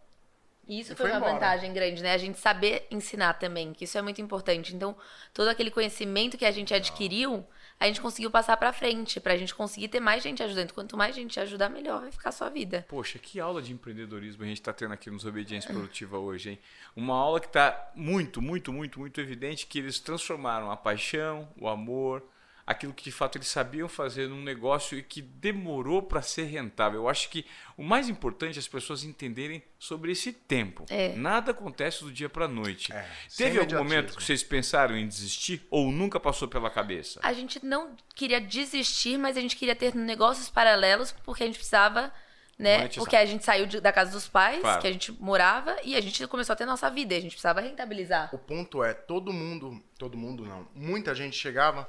E 0.67 0.79
isso 0.79 0.93
E 0.93 0.95
foi, 0.95 1.05
foi 1.07 1.11
uma 1.11 1.17
embora. 1.17 1.33
vantagem 1.33 1.73
grande, 1.73 2.01
né? 2.01 2.13
A 2.13 2.17
gente 2.17 2.39
saber 2.39 2.87
ensinar 2.89 3.33
também, 3.35 3.73
que 3.73 3.83
isso 3.83 3.97
é 3.97 4.01
muito 4.01 4.21
importante. 4.21 4.75
Então, 4.75 4.95
todo 5.33 5.47
aquele 5.47 5.69
conhecimento 5.71 6.37
que 6.37 6.45
a 6.45 6.51
gente 6.51 6.73
adquiriu, 6.73 7.45
a 7.79 7.87
gente 7.87 8.01
conseguiu 8.01 8.31
passar 8.31 8.57
pra 8.57 8.73
frente, 8.73 9.19
pra 9.19 9.37
gente 9.37 9.53
conseguir 9.53 9.89
ter 9.89 9.99
mais 9.99 10.23
gente 10.23 10.41
ajudando. 10.41 10.73
Quanto 10.73 10.97
mais 10.97 11.15
gente 11.15 11.39
ajudar, 11.39 11.69
melhor 11.69 12.01
vai 12.01 12.11
ficar 12.11 12.29
a 12.29 12.31
sua 12.31 12.49
vida. 12.49 12.85
Poxa, 12.87 13.19
que 13.19 13.39
aula 13.39 13.61
de 13.61 13.73
empreendedorismo 13.73 14.43
a 14.43 14.47
gente 14.47 14.59
está 14.59 14.73
tendo 14.73 14.93
aqui 14.93 15.09
nos 15.11 15.25
Obediência 15.25 15.71
Produtiva 15.71 16.17
hoje, 16.17 16.51
hein? 16.51 16.59
Uma 16.95 17.15
aula 17.15 17.39
que 17.39 17.47
está 17.47 17.91
muito, 17.93 18.41
muito, 18.41 18.71
muito, 18.73 18.99
muito 18.99 19.21
evidente 19.21 19.67
que 19.67 19.79
eles 19.79 19.99
transformaram 19.99 20.71
a 20.71 20.77
paixão, 20.77 21.47
o 21.59 21.67
amor, 21.67 22.23
aquilo 22.67 22.93
que 22.93 23.03
de 23.03 23.11
fato 23.11 23.37
eles 23.37 23.47
sabiam 23.47 23.87
fazer 23.87 24.27
num 24.27 24.41
negócio 24.41 24.97
e 24.97 25.03
que 25.03 25.21
demorou 25.21 26.01
para 26.01 26.21
ser 26.21 26.45
rentável. 26.45 27.01
Eu 27.01 27.09
acho 27.09 27.29
que 27.29 27.45
o 27.77 27.83
mais 27.83 28.09
importante 28.09 28.57
é 28.57 28.59
as 28.59 28.67
pessoas 28.67 29.03
entenderem 29.03 29.61
sobre 29.77 30.11
esse 30.11 30.31
tempo. 30.33 30.83
É. 30.89 31.15
Nada 31.15 31.51
acontece 31.51 32.03
do 32.03 32.11
dia 32.11 32.27
para 32.27 32.45
a 32.45 32.47
noite. 32.47 32.91
É, 32.91 33.07
Teve 33.37 33.59
algum 33.59 33.75
momento 33.77 34.15
que 34.17 34.23
vocês 34.23 34.41
pensaram 34.41 34.97
em 34.97 35.07
desistir 35.07 35.65
ou 35.69 35.91
nunca 35.91 36.19
passou 36.19 36.47
pela 36.47 36.69
cabeça? 36.71 37.19
A 37.21 37.33
gente 37.33 37.63
não 37.63 37.95
queria 38.15 38.41
desistir, 38.41 39.17
mas 39.17 39.37
a 39.37 39.41
gente 39.41 39.55
queria 39.55 39.75
ter 39.75 39.93
negócios 39.93 40.49
paralelos, 40.49 41.11
porque 41.23 41.43
a 41.43 41.45
gente 41.45 41.57
precisava 41.57 42.11
né? 42.57 42.77
Monetizar. 42.77 43.03
Porque 43.03 43.15
a 43.17 43.25
gente 43.25 43.43
saiu 43.43 43.65
de- 43.65 43.81
da 43.81 43.91
casa 43.91 44.11
dos 44.11 44.29
pais, 44.29 44.61
Claro. 44.61 44.79
que 44.81 44.87
a 44.87 44.91
gente 44.93 45.11
morava, 45.21 45.75
e 45.83 45.93
a 45.93 45.99
gente 45.99 46.25
começou 46.25 46.53
a 46.53 46.55
ter 46.55 46.65
nossa 46.65 46.89
vida. 46.89 47.13
E 47.13 47.17
a 47.17 47.19
gente 47.19 47.31
precisava 47.31 47.59
rentabilizar. 47.59 48.29
O 48.33 48.37
ponto 48.37 48.81
é, 48.81 48.93
todo 48.93 49.33
mundo, 49.33 49.83
todo 49.99 50.17
mundo 50.17 50.45
não, 50.45 50.65
muita 50.73 51.13
gente 51.13 51.35
chegava, 51.37 51.85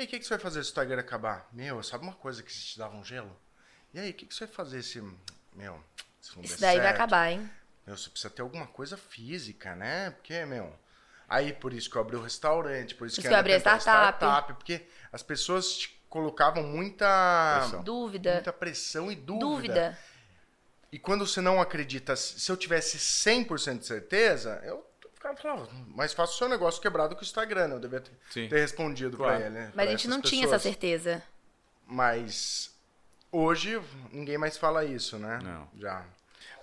e 0.00 0.02
aí, 0.02 0.06
o 0.06 0.08
que, 0.08 0.18
que 0.18 0.24
você 0.24 0.30
vai 0.30 0.38
fazer 0.38 0.62
se 0.62 0.70
o 0.70 0.70
Instagram 0.70 1.00
acabar? 1.00 1.46
Meu, 1.52 1.82
sabe 1.82 2.04
uma 2.04 2.14
coisa 2.14 2.42
que 2.42 2.50
te 2.50 2.78
dava 2.78 2.96
um 2.96 3.04
gelo? 3.04 3.36
E 3.92 4.00
aí, 4.00 4.10
o 4.10 4.14
que, 4.14 4.24
que 4.24 4.34
você 4.34 4.46
vai 4.46 4.54
fazer 4.54 4.82
se, 4.82 4.98
meu, 5.54 5.84
se 6.20 6.36
não 6.36 6.42
Isso 6.42 6.58
daí 6.58 6.78
vai 6.78 6.86
certo? 6.86 6.96
acabar, 6.96 7.30
hein? 7.30 7.50
Meu, 7.86 7.98
você 7.98 8.08
precisa 8.08 8.32
ter 8.32 8.40
alguma 8.40 8.66
coisa 8.66 8.96
física, 8.96 9.74
né? 9.74 10.10
Porque, 10.12 10.44
meu. 10.46 10.74
Aí 11.28 11.52
por 11.52 11.72
isso 11.74 11.90
que 11.90 11.96
eu 11.96 12.00
abri 12.00 12.16
o 12.16 12.22
restaurante, 12.22 12.94
por 12.94 13.06
isso 13.06 13.20
isso 13.20 13.28
que 13.28 13.32
eu 13.32 13.38
abri 13.38 13.52
a 13.52 13.60
tentei 13.60 13.78
startup. 13.78 14.54
porque 14.54 14.86
as 15.12 15.22
pessoas 15.22 15.76
te 15.76 16.00
colocavam 16.08 16.62
muita 16.62 17.58
Pressão. 17.60 17.84
Dúvida. 17.84 18.32
muita 18.32 18.52
pressão 18.52 19.12
e 19.12 19.14
dúvida. 19.14 19.46
Dúvida. 19.46 19.98
E 20.90 20.98
quando 20.98 21.24
você 21.26 21.40
não 21.40 21.60
acredita, 21.60 22.16
se 22.16 22.50
eu 22.50 22.56
tivesse 22.56 22.98
100% 22.98 23.78
de 23.78 23.86
certeza, 23.86 24.60
eu 24.64 24.84
ficava 25.20 25.36
falando, 25.36 25.68
mais 25.94 26.14
fácil 26.14 26.34
o 26.34 26.38
seu 26.38 26.48
negócio 26.48 26.80
quebrado 26.80 27.14
que 27.14 27.22
o 27.22 27.24
Instagram, 27.24 27.68
né? 27.68 27.74
eu 27.74 27.80
devia 27.80 28.00
ter, 28.00 28.10
Sim. 28.30 28.48
ter 28.48 28.58
respondido 28.60 29.16
Claro. 29.18 29.36
pra 29.36 29.46
ele. 29.46 29.54
né? 29.54 29.64
Mas 29.66 29.74
Pra 29.74 29.84
a 29.84 29.86
gente 29.88 30.08
não 30.08 30.20
tinha 30.22 30.44
essa 30.44 30.52
pessoas. 30.56 30.62
certeza. 30.62 31.22
Mas 31.86 32.74
hoje 33.30 33.80
ninguém 34.12 34.38
mais 34.38 34.56
fala 34.56 34.84
isso, 34.84 35.18
né? 35.18 35.38
Não. 35.42 35.68
Já. 35.78 36.04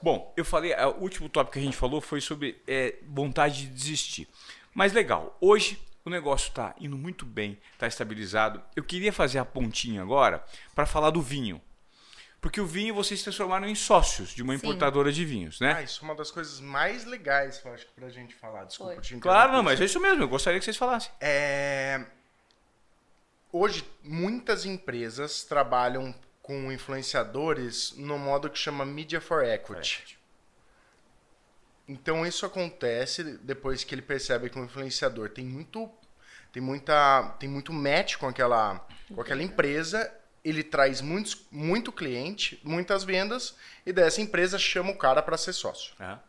Bom, 0.02 0.34
eu 0.36 0.44
falei, 0.46 0.72
é, 0.74 0.86
o 0.86 0.96
último 1.00 1.30
tópico 1.30 1.54
que 1.54 1.60
a 1.60 1.62
gente 1.62 1.78
falou 1.78 2.02
foi 2.02 2.20
sobre 2.22 2.62
é, 2.68 2.96
vontade 3.08 3.62
de 3.62 3.68
desistir. 3.68 4.28
Mas 4.74 4.94
legal, 4.94 5.38
hoje 5.42 5.80
o 6.06 6.10
negócio 6.10 6.50
está 6.50 6.74
indo 6.80 6.98
muito 6.98 7.26
bem, 7.26 7.58
está 7.74 7.86
estabilizado. 7.88 8.62
Eu 8.76 8.84
queria 8.84 9.12
fazer 9.14 9.40
a 9.40 9.46
pontinha 9.46 10.02
agora 10.02 10.44
para 10.74 10.86
falar 10.86 11.10
do 11.12 11.22
vinho. 11.22 11.62
Porque 12.48 12.62
o 12.62 12.66
vinho 12.66 12.96
vocês 12.96 13.20
se 13.20 13.26
transformaram 13.26 13.68
em 13.68 13.76
sócios 13.76 14.30
de 14.30 14.42
uma 14.42 14.58
Sim. 14.58 14.66
importadora 14.66 15.12
de 15.12 15.26
vinhos, 15.26 15.60
né? 15.60 15.74
Ah, 15.74 15.84
isso 15.84 16.00
é 16.02 16.06
uma 16.06 16.16
das 16.16 16.32
coisas 16.32 16.62
mais 16.62 17.04
legais, 17.04 17.62
eu 17.64 17.74
acho, 17.74 17.86
pra 17.88 18.08
gente 18.08 18.34
falar. 18.34 18.64
Desculpa, 18.64 18.94
Foi. 18.94 19.02
te 19.02 19.16
interromper. 19.16 19.22
claro, 19.24 19.52
não, 19.52 19.64
mas 19.64 19.82
é 19.82 19.86
isso 19.86 20.00
mesmo, 20.00 20.24
eu 20.24 20.30
gostaria 20.30 20.58
que 20.58 20.64
vocês 20.64 20.78
falassem. 20.78 21.12
É, 21.20 22.06
Hoje, 23.52 23.84
muitas 24.04 24.66
empresas 24.66 25.44
trabalham 25.44 26.14
com 26.42 26.72
influenciadores 26.72 27.94
no 27.98 28.18
modo 28.18 28.50
que 28.50 28.58
chama 28.58 28.86
Media 28.86 29.20
for 29.20 29.44
Equity. 29.44 30.18
Então, 31.88 32.26
isso 32.26 32.46
acontece 32.46 33.24
depois 33.42 33.84
que 33.84 33.96
ele 33.96 34.02
percebe 34.02 34.50
que 34.50 34.60
o 34.60 34.64
influenciador 34.64 35.30
tem 35.30 35.46
muito, 35.46 35.90
tem 36.54 36.62
muita, 36.62 37.36
tem 37.40 37.50
muito 37.50 37.74
match 37.74 38.18
com 38.18 38.28
aquela, 38.28 38.86
com 39.14 39.20
aquela 39.20 39.42
empresa, 39.42 40.14
ele 40.50 40.64
traz 40.64 41.02
muitos, 41.02 41.46
muito 41.52 41.92
cliente, 41.92 42.60
muitas 42.64 43.04
vendas, 43.04 43.56
e 43.86 43.92
dessa 43.94 44.22
empresa 44.22 44.58
chama 44.58 44.92
o 44.92 44.98
cara 44.98 45.22
para 45.22 45.38
ser 45.38 45.54
sócio. 45.54 45.94
Aham. 46.00 46.20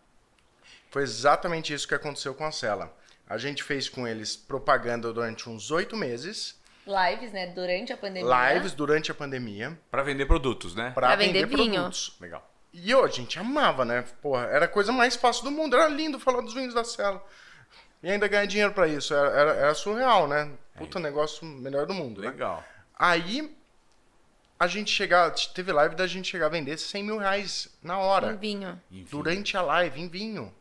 Foi 0.91 1.03
exatamente 1.03 1.73
isso 1.73 1.87
que 1.87 1.95
aconteceu 1.95 2.35
com 2.35 2.45
a 2.45 2.51
Cela. 2.53 2.97
A 3.29 3.37
gente 3.37 3.63
fez 3.63 3.89
com 3.89 4.09
eles 4.09 4.35
propaganda 4.37 5.13
durante 5.13 5.49
uns 5.49 5.71
oito 5.71 5.97
meses, 5.97 6.57
Lives, 6.87 7.33
né? 7.33 7.49
Durante 7.49 7.93
a 7.93 7.99
pandemia. 7.99 8.55
lives 8.55 8.73
durante 8.73 9.11
a 9.11 9.15
pandemia, 9.15 9.79
Para 9.91 10.03
vender 10.03 10.25
produtos, 10.25 10.75
né? 10.75 10.91
para 10.95 11.09
Pra 11.09 11.17
vender, 11.17 11.45
vender 11.45 11.55
vinho. 11.55 11.73
produtos. 11.75 12.17
Legal. 12.19 12.51
E 12.73 12.91
eu, 12.91 13.05
a 13.05 13.09
gente 13.09 13.39
amava, 13.39 13.85
né? 13.85 14.03
Porra, 14.23 14.45
era 14.45 14.65
a 14.65 14.69
coisa 14.69 14.91
mais 14.91 15.15
fácil 15.15 15.45
do 15.45 15.51
mundo. 15.51 15.77
Era 15.77 15.87
lindo 15.89 16.19
falar 16.19 16.41
dos 16.41 16.55
vinhos 16.55 16.73
da 16.73 16.85
Cela. 16.85 17.23
E 18.03 18.11
ainda 18.11 18.27
ganhar 18.27 18.47
dinheiro 18.47 18.73
para 18.73 18.89
isso. 18.89 19.13
Era, 19.13 19.29
era- 19.29 19.55
era 19.57 19.75
surreal, 19.75 20.27
né? 20.27 20.51
Puta 20.79 20.99
negócio 20.99 21.45
melhor 21.45 21.85
do 21.85 21.93
mundo, 21.93 22.23
né? 22.23 22.29
Legal. 22.31 22.65
Aí, 22.99 23.55
a 24.59 24.67
gente 24.67 24.91
chegava... 24.91 25.35
Teve 25.55 25.73
live 25.73 25.95
da 25.95 26.07
gente 26.07 26.29
chegar 26.29 26.47
a 26.47 26.51
vender 26.51 26.79
100 26.79 27.05
mil 27.05 27.19
reais 27.19 27.69
na 27.83 27.99
hora. 27.99 28.29
Um 28.29 28.37
vinho. 28.37 28.81
Durante 29.11 29.57
a 29.57 29.63
live 29.63 30.01
em 30.01 30.09
vinho. 30.09 30.55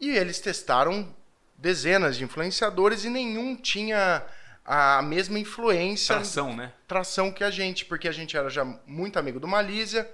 E 0.00 0.10
eles 0.10 0.40
testaram 0.40 1.14
dezenas 1.56 2.16
de 2.16 2.24
influenciadores 2.24 3.04
e 3.04 3.10
nenhum 3.10 3.56
tinha 3.56 4.22
a 4.64 5.02
mesma 5.02 5.38
influência, 5.38 6.14
Tração, 6.16 6.56
né? 6.56 6.72
tração 6.88 7.30
que 7.30 7.44
a 7.44 7.50
gente, 7.50 7.84
porque 7.84 8.08
a 8.08 8.12
gente 8.12 8.36
era 8.36 8.48
já 8.48 8.64
muito 8.86 9.18
amigo 9.18 9.38
do 9.38 9.46
Malísia. 9.46 10.10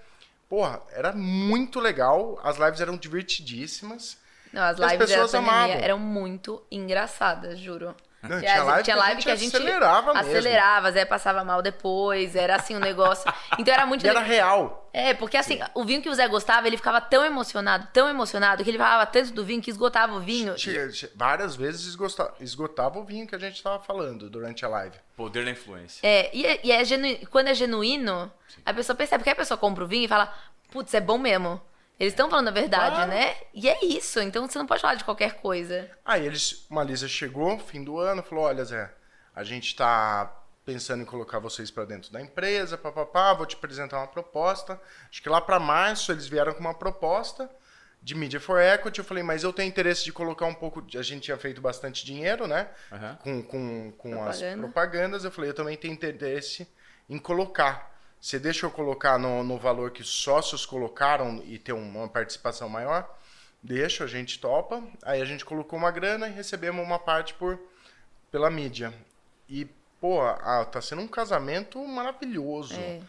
Porra, 0.49 0.83
era 0.91 1.13
muito 1.13 1.79
legal, 1.79 2.41
as 2.43 2.57
lives 2.57 2.81
eram 2.81 2.97
divertidíssimas. 2.97 4.19
Não, 4.53 4.63
as 4.63 4.81
as 4.81 4.91
lives 4.91 5.09
da 5.09 5.15
pessoas 5.15 5.35
amavam. 5.35 5.77
eram 5.77 5.99
muito 5.99 6.63
engraçadas, 6.71 7.59
juro. 7.59 7.95
Não, 8.23 8.37
E 8.37 8.41
tinha 8.41 8.61
as- 8.61 8.67
live 8.67 8.83
tinha 8.85 8.95
que 8.97 9.01
a 9.01 9.03
live 9.03 9.15
gente 9.15 9.25
que 9.25 9.31
a 9.31 9.37
gente 9.37 9.57
acelerava 9.57 10.13
mesmo. 10.15 10.29
acelerava, 10.29 10.93
Zé 10.93 11.05
passava 11.07 11.43
mal 11.43 11.63
depois, 11.63 12.37
era 12.37 12.57
assim 12.57 12.77
um 12.77 12.79
negócio. 12.79 13.33
Então 13.59 13.73
era 13.73 13.87
muito 13.87 14.05
E 14.05 14.09
era 14.09 14.21
real. 14.21 14.91
É, 14.93 15.15
porque 15.15 15.37
assim, 15.39 15.59
o 15.75 15.85
vinho 15.85 16.03
que 16.03 16.09
o 16.09 16.15
Zé 16.15 16.29
gostava, 16.29 16.67
ele 16.67 16.77
ficava 16.77 17.01
tão 17.01 17.25
emocionado, 17.25 17.89
tão 17.95 18.09
emocionado, 18.11 18.63
que 18.63 18.69
ele 18.69 18.77
falava 18.77 19.07
tanto 19.07 19.33
do 19.33 19.43
vinho 19.45 19.63
que 19.63 19.71
esgotava 19.71 20.13
o 20.15 20.21
vinho. 20.21 20.55
Tinha- 20.55 20.89
tinha- 20.91 21.11
Várias 21.15 21.57
vezes 21.57 21.87
esgota- 21.87 22.35
esgotava 22.41 22.99
o 22.99 23.05
vinho 23.05 23.27
que 23.27 23.35
a 23.35 23.39
gente 23.39 23.55
estava 23.57 23.79
falando 23.83 24.29
durante 24.29 24.65
a 24.67 24.69
live. 24.69 24.97
Poder 25.17 25.45
da 25.47 25.51
influência. 25.53 26.01
É, 26.07 26.29
e, 26.37 26.45
é, 26.45 26.61
e 26.63 26.73
é 26.73 26.85
genu- 26.85 27.27
quando 27.31 27.49
é 27.49 27.55
genuíno, 27.55 28.31
a 28.67 28.75
pessoa 28.75 28.95
percebe 28.97 29.25
que 29.25 29.31
a 29.31 29.35
pessoa 29.35 29.57
compra 29.57 29.85
o 29.85 29.87
vinho 29.87 30.05
e 30.05 30.09
fala, 30.09 30.31
putz, 30.71 30.93
é 30.93 31.01
bom 31.01 31.17
mesmo. 31.17 31.59
Eles 32.01 32.15
estão 32.15 32.31
falando 32.31 32.49
a 32.49 32.53
verdade, 32.53 32.95
Claro. 32.97 33.11
né? 33.11 33.37
E 33.53 33.69
é 33.69 33.85
isso, 33.85 34.19
então 34.21 34.49
você 34.49 34.59
não 34.59 34.67
pode 34.67 34.81
falar 34.81 34.95
de 34.95 35.05
qualquer 35.05 35.35
coisa. 35.35 35.89
Aí 36.03 36.25
eles, 36.27 36.67
uma 36.71 36.83
Lisa 36.83 37.07
chegou, 37.07 37.59
fim 37.59 37.85
do 37.85 37.99
ano, 37.99 38.23
falou: 38.23 38.45
Olha, 38.45 38.65
Zé, 38.65 38.91
a 39.37 39.45
gente 39.45 39.77
tá 39.77 40.35
pensando 40.65 41.03
em 41.03 41.07
colocar 41.07 41.39
vocês 41.39 41.71
para 41.71 41.85
dentro 41.85 42.11
da 42.11 42.21
empresa, 42.21 42.79
papapá, 42.79 43.35
vou 43.35 43.45
te 43.45 43.55
apresentar 43.55 43.99
uma 43.99 44.07
proposta. 44.07 44.81
Acho 45.11 45.23
que 45.23 45.29
lá 45.29 45.41
para 45.43 45.59
março 45.61 46.11
eles 46.11 46.27
vieram 46.27 46.55
com 46.55 46.61
uma 46.61 46.73
proposta 46.75 47.51
de 48.03 48.15
Media 48.15 48.41
for 48.41 48.59
Equity. 48.59 49.01
Eu 49.01 49.05
falei, 49.05 49.23
mas 49.23 49.43
eu 49.43 49.53
tenho 49.53 49.69
interesse 49.69 50.03
de 50.05 50.13
colocar 50.13 50.47
um 50.47 50.55
pouco. 50.55 50.81
de- 50.81 50.97
A 50.97 51.03
gente 51.03 51.25
tinha 51.25 51.37
feito 51.37 51.61
bastante 51.61 52.03
dinheiro, 52.07 52.47
né? 52.47 52.69
Aham. 52.91 53.19
Com, 53.23 53.43
com, 53.43 53.93
com 53.99 54.15
as 54.25 54.39
Propaganda. 54.39 54.63
propagandas. 54.63 55.25
Eu 55.25 55.31
falei, 55.31 55.51
eu 55.51 55.55
também 55.55 55.77
tenho 55.77 55.93
interesse 55.93 56.67
em 57.11 57.19
colocar. 57.19 57.91
Você 58.21 58.39
deixa 58.39 58.67
eu 58.67 58.71
colocar 58.71 59.19
no, 59.19 59.43
no 59.43 59.57
valor 59.57 59.91
que 59.91 60.03
os 60.03 60.11
sócios 60.11 60.67
colocaram 60.67 61.43
e 61.47 61.59
ter 61.59 61.73
uma 61.73 62.09
participação 62.09 62.69
maior? 62.69 63.09
Deixa, 63.63 64.05
a 64.05 64.07
gente 64.07 64.39
topa. 64.39 64.83
Aí 65.03 65.23
a 65.23 65.25
gente 65.25 65.45
colocou 65.45 65.79
uma 65.79 65.91
grana 65.91 66.29
e 66.29 66.33
recebemos 66.33 66.85
uma 66.85 66.99
parte 66.99 67.33
por 67.35 67.59
pela 68.31 68.51
mídia. 68.51 68.93
E, 69.49 69.67
pô, 70.01 70.23
ah, 70.23 70.65
tá 70.71 70.81
sendo 70.81 71.03
um 71.03 71.09
casamento 71.09 71.83
maravilhoso. 71.87 72.75
É. 72.75 73.01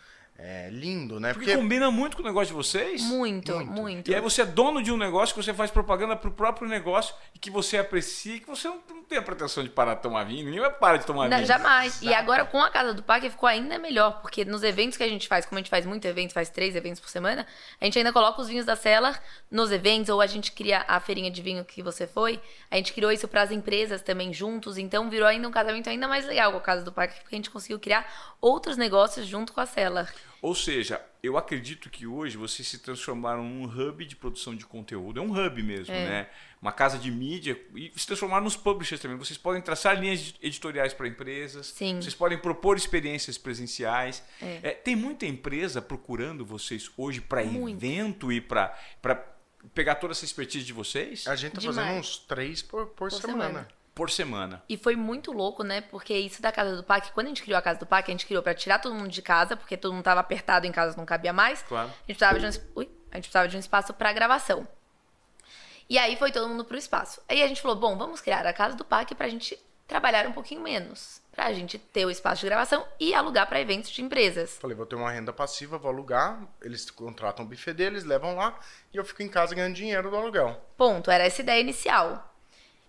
É, 0.44 0.70
lindo, 0.72 1.20
né? 1.20 1.36
Porque 1.36 1.56
combina 1.56 1.92
muito 1.92 2.18
com 2.18 2.24
o 2.24 2.26
negócio 2.26 2.48
de 2.48 2.54
vocês. 2.54 3.04
Muito, 3.04 3.54
Muito. 3.54 3.72
muito. 3.72 4.10
E 4.12 4.16
aí 4.16 4.20
você 4.20 4.42
é 4.42 4.46
dono 4.46 4.82
de 4.82 4.92
um 4.92 4.98
negócio 4.98 5.36
que 5.36 5.44
você 5.44 5.54
faz 5.54 5.70
propaganda 5.70 6.16
pro 6.16 6.32
próprio 6.32 6.68
negócio 6.68 7.14
e 7.36 7.38
que 7.38 7.52
você 7.52 7.78
aprecia, 7.78 8.40
que 8.40 8.48
você 8.48 8.68
não, 8.68 8.80
não 8.90 9.04
tem 9.04 9.20
a 9.20 9.22
pretensão 9.22 9.64
de 9.64 9.70
parar 9.70 9.94
de 9.94 10.02
tomar 10.02 10.24
vinho, 10.24 10.44
ninguém 10.46 10.60
vai 10.60 10.72
parar 10.72 10.98
de 10.98 11.06
tomar 11.06 11.30
Não, 11.30 11.38
vinho. 11.38 11.48
jamais. 11.48 12.02
E 12.02 12.12
agora 12.12 12.44
com 12.44 12.60
a 12.60 12.72
Casa 12.72 12.92
do 12.92 13.04
Parque 13.04 13.30
ficou 13.30 13.48
ainda 13.48 13.78
melhor, 13.78 14.20
porque 14.22 14.44
nos 14.44 14.64
eventos 14.64 14.98
que 14.98 15.04
a 15.04 15.08
gente 15.08 15.28
faz, 15.28 15.46
como 15.46 15.60
a 15.60 15.62
gente 15.62 15.70
faz 15.70 15.86
muito 15.86 16.06
evento, 16.06 16.34
faz 16.34 16.50
três 16.50 16.76
eventos 16.76 17.00
por 17.00 17.10
semana, 17.10 17.46
a 17.80 17.86
gente 17.86 18.00
ainda 18.00 18.12
coloca 18.12 18.42
os 18.42 18.48
vinhos 18.48 18.66
da 18.66 18.76
Cellar 18.76 19.22
nos 19.52 19.72
eventos, 19.72 20.10
ou 20.10 20.22
a 20.22 20.28
gente 20.28 20.54
cria 20.54 20.84
a 20.88 21.00
feirinha 21.00 21.30
de 21.30 21.42
vinho 21.44 21.64
que 21.64 21.84
você 21.84 22.08
foi, 22.08 22.42
a 22.72 22.78
gente 22.78 22.94
criou 22.94 23.12
isso 23.12 23.28
para 23.28 23.44
as 23.44 23.52
empresas 23.52 24.02
também 24.02 24.34
juntos, 24.34 24.80
então 24.80 25.08
virou 25.08 25.28
ainda 25.28 25.48
um 25.48 25.52
casamento 25.52 25.88
ainda 25.88 26.08
mais 26.08 26.26
legal 26.26 26.52
com 26.52 26.58
a 26.58 26.62
Casa 26.62 26.84
do 26.84 26.92
Parque, 26.92 27.20
porque 27.22 27.36
a 27.36 27.38
gente 27.38 27.52
conseguiu 27.52 27.80
criar 27.80 28.08
outros 28.42 28.76
negócios 28.76 29.28
junto 29.28 29.54
com 29.54 29.62
a 29.62 29.68
Cellar. 29.68 30.12
Ou 30.42 30.56
seja, 30.56 31.00
eu 31.22 31.38
acredito 31.38 31.88
que 31.88 32.08
hoje 32.08 32.36
vocês 32.36 32.68
se 32.68 32.80
transformaram 32.80 33.44
num 33.44 33.66
hub 33.66 34.04
de 34.04 34.16
produção 34.16 34.56
de 34.56 34.66
conteúdo. 34.66 35.20
É 35.20 35.24
um 35.24 35.32
hub 35.32 35.62
mesmo, 35.62 35.94
É. 35.94 36.06
né? 36.10 36.30
Uma 36.60 36.72
casa 36.72 36.98
de 36.98 37.12
mídia 37.12 37.60
e 37.76 37.92
se 37.96 38.08
transformaram 38.08 38.44
nos 38.44 38.56
publishers 38.56 39.00
também. 39.00 39.18
Vocês 39.18 39.38
podem 39.38 39.62
traçar 39.62 40.00
linhas 40.00 40.34
editoriais 40.42 40.94
para 40.96 41.08
empresas. 41.08 41.68
Sim. 41.68 42.02
Vocês 42.02 42.16
podem 42.16 42.38
propor 42.40 42.76
experiências 42.76 43.38
presenciais. 43.38 44.24
É. 44.42 44.60
É, 44.64 44.72
tem 44.72 44.96
muita 44.96 45.26
empresa 45.28 45.80
procurando 45.82 46.44
vocês 46.44 46.90
hoje 46.98 47.22
para 47.22 47.44
evento 47.44 48.32
e 48.32 48.42
para 48.42 48.76
pegar 49.76 49.96
toda 49.96 50.12
essa 50.14 50.26
expertise 50.26 50.66
de 50.66 50.74
vocês 50.74 51.28
A 51.28 51.36
gente 51.36 51.54
tá 51.54 51.60
Demais. 51.62 51.78
fazendo 51.78 52.00
uns 52.00 52.18
três 52.18 52.62
por, 52.64 52.88
por, 52.88 53.12
semana. 53.12 53.46
semana. 53.46 53.68
Por 53.94 54.10
semana. 54.10 54.64
E 54.70 54.78
foi 54.78 54.96
muito 54.96 55.32
louco, 55.32 55.64
né? 55.64 55.82
Porque 55.82 56.14
isso 56.14 56.42
da 56.42 56.52
Casa 56.52 56.76
do 56.76 56.84
Parque, 56.84 57.12
quando 57.12 57.28
a 57.28 57.30
gente 57.30 57.44
criou 57.44 57.58
a 57.58 57.62
Casa 57.62 57.80
do 57.80 57.86
Parque, 57.86 58.12
a 58.12 58.14
gente 58.14 58.26
criou 58.26 58.42
pra 58.42 58.54
tirar 58.54 58.80
todo 58.80 58.96
mundo 58.96 59.10
de 59.10 59.22
casa, 59.22 59.56
porque 59.56 59.78
todo 59.78 59.94
mundo 59.94 60.04
tava 60.04 60.20
apertado 60.20 60.66
em 60.66 60.72
casa, 60.72 60.98
não 60.98 61.06
cabia 61.06 61.34
mais. 61.34 61.62
Claro. 61.64 61.90
A 61.90 62.12
gente 62.12 62.18
precisava 62.18 62.40
de 62.40 62.46
um, 62.46 62.62
ui, 62.76 62.90
a 63.12 63.16
gente 63.16 63.24
precisava 63.24 63.48
de 63.48 63.58
um 63.58 63.60
espaço 63.60 63.94
pra 63.94 64.14
gravação. 64.14 64.68
E 65.90 65.98
aí 65.98 66.16
foi 66.16 66.32
todo 66.32 66.48
mundo 66.48 66.64
pro 66.64 66.78
espaço. 66.78 67.22
Aí 67.28 67.44
a 67.44 67.48
gente 67.48 67.62
falou, 67.62 67.76
bom, 67.76 67.98
vamos 67.98 68.22
criar 68.22 68.46
a 68.46 68.54
Casa 68.54 68.76
do 68.76 68.86
Parque 68.86 69.14
pra 69.14 69.28
gente 69.28 69.60
trabalhar 69.86 70.26
um 70.26 70.32
pouquinho 70.32 70.62
menos. 70.62 71.20
Pra 71.34 71.52
gente 71.52 71.78
ter 71.78 72.06
o 72.06 72.10
espaço 72.10 72.42
de 72.42 72.48
gravação 72.48 72.86
e 72.98 73.14
alugar 73.14 73.46
pra 73.48 73.60
eventos 73.60 73.90
de 73.90 74.02
empresas. 74.02 74.58
Falei, 74.58 74.76
vou 74.76 74.86
ter 74.86 74.96
uma 74.96 75.12
renda 75.12 75.34
passiva, 75.34 75.78
vou 75.78 75.92
alugar. 75.92 76.42
Eles 76.62 76.90
contratam 76.90 77.44
o 77.44 77.48
buffet 77.48 77.74
deles, 77.74 78.06
levam 78.06 78.36
lá 78.36 78.58
e 78.94 78.98
eu 78.98 79.04
fico 79.04 79.22
em 79.22 79.28
casa 79.28 79.54
ganhando 79.54 79.76
dinheiro 79.76 80.10
do 80.10 80.16
aluguel. 80.16 80.62
Ponto, 80.78 81.12
era 81.12 81.26
essa 81.26 81.42
ideia 81.42 81.60
inicial. 81.60 82.31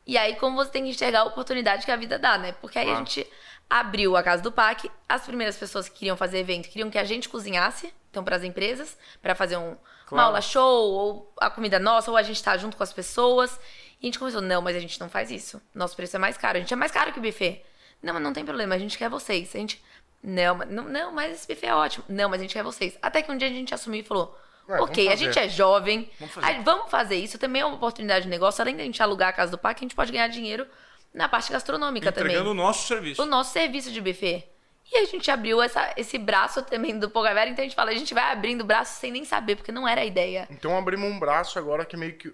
E 0.07 0.19
aí, 0.19 0.37
como 0.37 0.57
você 0.57 0.71
tem 0.71 0.85
que 0.85 0.91
enxergar 0.91 1.21
a 1.21 1.25
oportunidade 1.25 1.85
que 1.85 1.91
a 1.93 1.97
vida 1.97 2.19
dá, 2.19 2.37
né? 2.39 2.53
Porque 2.61 2.79
aí 2.79 2.87
Claro. 2.87 3.01
a 3.01 3.05
gente 3.05 3.27
abriu 3.71 4.17
a 4.17 4.23
Casa 4.23 4.43
do 4.43 4.51
Pac. 4.53 4.91
As 5.09 5.23
primeiras 5.25 5.57
pessoas 5.57 5.89
que 5.89 5.99
queriam 6.01 6.17
fazer 6.17 6.39
evento 6.39 6.69
queriam 6.69 6.91
que 6.91 6.99
a 6.99 7.05
gente 7.05 7.29
cozinhasse, 7.29 7.93
então, 8.11 8.23
para 8.25 8.37
as 8.37 8.43
empresas, 8.43 8.99
para 9.23 9.35
fazer 9.35 9.57
um, 9.57 9.69
uma 9.71 9.77
Claro. 10.09 10.27
aula 10.27 10.41
show, 10.43 10.91
ou 10.93 11.33
a 11.41 11.49
comida 11.49 11.79
nossa, 11.79 12.11
ou 12.11 12.17
a 12.17 12.23
gente 12.23 12.43
tá 12.43 12.57
junto 12.59 12.77
com 12.77 12.83
as 12.83 12.93
pessoas. 12.93 13.59
E 14.01 14.05
a 14.05 14.07
gente 14.07 14.19
começou, 14.19 14.41
não, 14.43 14.61
mas 14.61 14.77
a 14.77 14.81
gente 14.81 15.01
não 15.01 15.09
faz 15.09 15.31
isso. 15.31 15.63
Nosso 15.75 15.95
preço 15.97 16.17
é 16.17 16.19
mais 16.19 16.37
caro. 16.37 16.59
A 16.59 16.61
gente 16.61 16.73
é 16.73 16.77
mais 16.77 16.91
caro 16.93 17.13
que 17.13 17.19
o 17.19 17.23
buffet. 17.23 17.65
Não, 18.03 18.13
mas 18.15 18.23
não 18.23 18.33
tem 18.33 18.45
problema, 18.45 18.75
a 18.75 18.79
gente 18.79 18.99
quer 18.99 19.09
vocês. 19.09 19.55
A 19.55 19.59
gente. 19.59 19.83
Não, 20.23 20.59
não, 20.59 20.85
não, 20.85 21.13
mas 21.13 21.33
esse 21.33 21.47
buffet 21.49 21.67
é 21.69 21.75
ótimo. 21.75 22.05
Não, 22.09 22.29
mas 22.29 22.41
a 22.41 22.43
gente 22.43 22.53
quer 22.53 22.63
vocês. 22.65 22.99
Até 23.01 23.23
que 23.23 23.31
um 23.33 23.37
dia 23.39 23.49
a 23.49 23.51
gente 23.53 23.73
assumiu 23.73 24.01
e 24.01 24.05
falou: 24.05 24.37
Ok, 24.69 25.07
a 25.07 25.11
fazer." 25.11 25.25
gente 25.25 25.39
é 25.39 25.49
jovem, 25.49 26.11
Vamos 26.19 26.35
fazer. 26.35 26.47
aí 26.47 26.63
vamos 26.63 26.91
fazer 26.91 27.17
isso. 27.17 27.39
Também 27.39 27.63
é 27.63 27.67
uma 27.67 27.77
oportunidade 27.77 28.25
de 28.25 28.31
negócio. 28.31 28.61
Além 28.63 28.77
da 28.77 28.83
gente 28.83 29.03
alugar 29.03 29.29
a 29.29 29.33
casa 29.33 29.51
do 29.51 29.59
parque, 29.59 29.81
a 29.81 29.85
gente 29.87 29.95
pode 29.97 30.13
ganhar 30.13 30.29
dinheiro 30.29 30.67
na 31.13 31.29
parte 31.29 31.53
gastronômica 31.53 32.09
Entregando 32.09 32.41
o 32.41 32.53
também. 32.53 32.55
nosso 32.65 32.87
serviço. 32.87 33.23
O 33.23 33.27
nosso 33.27 33.53
serviço 33.53 33.91
de 33.93 34.01
buffet. 34.01 34.49
E 34.91 34.99
a 34.99 35.05
gente 35.07 35.31
abriu 35.31 35.63
essa, 35.63 35.93
esse 35.97 36.19
braço 36.19 36.63
também 36.63 36.99
do 36.99 37.09
Pogavera, 37.09 37.49
então 37.49 37.63
a 37.65 37.67
gente 37.67 37.77
fala, 37.77 37.91
a 37.91 37.95
gente 37.95 38.13
vai 38.13 38.31
abrindo 38.33 38.61
o 38.61 38.65
braço 38.65 38.99
sem 39.01 39.11
nem 39.11 39.25
saber, 39.25 39.57
porque 39.57 39.73
não 39.73 39.87
era 39.89 40.03
a 40.03 40.05
ideia. 40.05 40.47
Então 40.51 40.77
abrimos 40.77 41.11
um 41.11 41.19
braço 41.19 41.59
agora 41.59 41.85
que 41.85 41.97
meio 41.97 42.17
que. 42.17 42.33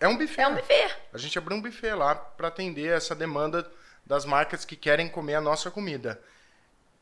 É 0.00 0.08
um 0.08 0.16
buffet. 0.16 0.40
É 0.42 0.48
um 0.48 0.54
buffet. 0.54 0.90
A 1.12 1.18
gente 1.18 1.38
abriu 1.38 1.56
um 1.56 1.62
buffet 1.62 1.94
lá 1.94 2.14
para 2.14 2.48
atender 2.48 2.92
essa 2.92 3.14
demanda 3.14 3.70
das 4.04 4.24
marcas 4.24 4.64
que 4.64 4.76
querem 4.76 5.08
comer 5.08 5.36
a 5.36 5.40
nossa 5.40 5.70
comida. 5.70 6.20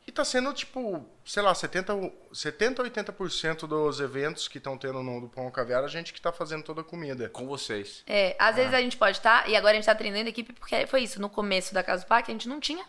E 0.07 0.11
tá 0.11 0.24
sendo 0.24 0.53
tipo, 0.53 1.05
sei 1.24 1.42
lá, 1.42 1.55
70, 1.55 1.94
ou- 1.94 2.28
70 2.32 2.82
80% 2.82 3.66
dos 3.66 4.00
eventos 4.00 4.48
que 4.48 4.59
estão 4.59 4.76
tendo 4.76 5.03
no 5.03 5.20
do 5.20 5.28
Pão 5.28 5.50
Caviar, 5.50 5.84
a 5.84 5.88
gente 5.88 6.12
que 6.12 6.20
tá 6.20 6.32
fazendo 6.32 6.64
toda 6.64 6.80
a 6.80 6.84
comida. 6.84 7.28
Com 7.28 7.46
vocês. 7.46 8.03
É, 8.07 8.34
às 8.38 8.57
vezes 8.57 8.74
a 8.74 8.80
gente 8.80 8.96
pode 8.96 9.18
estar, 9.18 9.48
e 9.48 9.55
agora 9.57 9.72
a 9.72 9.74
gente 9.76 9.86
tá 9.86 9.94
treinando 9.94 10.26
a 10.26 10.30
equipe, 10.30 10.53
porque 10.53 10.86
foi 10.86 11.03
isso, 11.03 11.20
no 11.20 11.30
começo 11.30 11.72
da 11.72 11.82
Casa 11.82 12.05
do 12.05 12.09
Parque 12.09 12.30
a 12.30 12.34
gente 12.34 12.48
não 12.48 12.59
tinha 12.59 12.84
ah, 12.84 12.88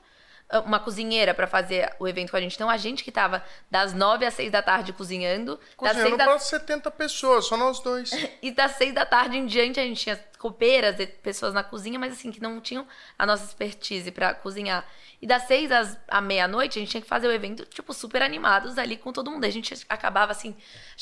uma 0.62 0.80
cozinheira 0.80 1.34
pra 1.34 1.48
fazer 1.48 1.94
o 2.00 2.08
evento 2.08 2.32
com 2.32 2.38
a 2.38 2.42
gente. 2.42 2.56
Então 2.56 2.70
a 2.70 2.78
gente 2.78 3.04
que 3.04 3.12
tava 3.12 3.44
das 3.70 3.94
nove 3.94 4.26
às 4.26 4.34
seis 4.34 4.52
da 4.52 4.62
tarde 4.62 4.94
cozinhando, 4.94 5.58
das 5.58 5.76
Cozinhando 5.76 6.18
da 6.18 6.26
para 6.26 6.40
70 6.40 6.92
pessoas, 6.92 7.46
só 7.46 7.58
nós 7.58 7.80
dois. 7.80 8.12
E 8.42 8.52
das 8.52 8.74
seis 8.74 8.94
da 8.94 9.06
tarde 9.06 9.38
em 9.38 9.46
diante 9.46 9.80
a 9.80 9.84
gente 9.84 10.02
tinha 10.02 10.18
copeiras 10.38 11.00
e 11.00 11.08
pessoas 11.08 11.54
na 11.54 11.64
cozinha, 11.64 11.98
mas 11.98 12.14
assim, 12.14 12.32
que 12.32 12.42
não 12.42 12.60
tinham 12.60 12.86
a 13.18 13.26
nossa 13.26 13.46
expertise 13.46 14.12
pra 14.12 14.34
cozinhar. 14.34 14.86
E 15.22 15.26
das 15.28 15.44
seis 15.44 15.72
às 15.72 15.98
à 16.08 16.20
meia-noite 16.20 16.78
a 16.78 16.82
gente 16.82 16.92
tinha 16.92 17.02
que 17.02 17.08
fazer 17.08 17.28
o 17.28 17.32
evento, 17.32 17.66
tipo, 17.66 17.94
super 17.94 18.22
animados 18.22 18.78
ali 18.78 18.98
com 18.98 19.14
todo 19.14 19.32
mundo. 19.32 19.46
A 19.46 19.50
gente 19.50 19.74
acabava 19.88 20.32
assim, 20.34 20.56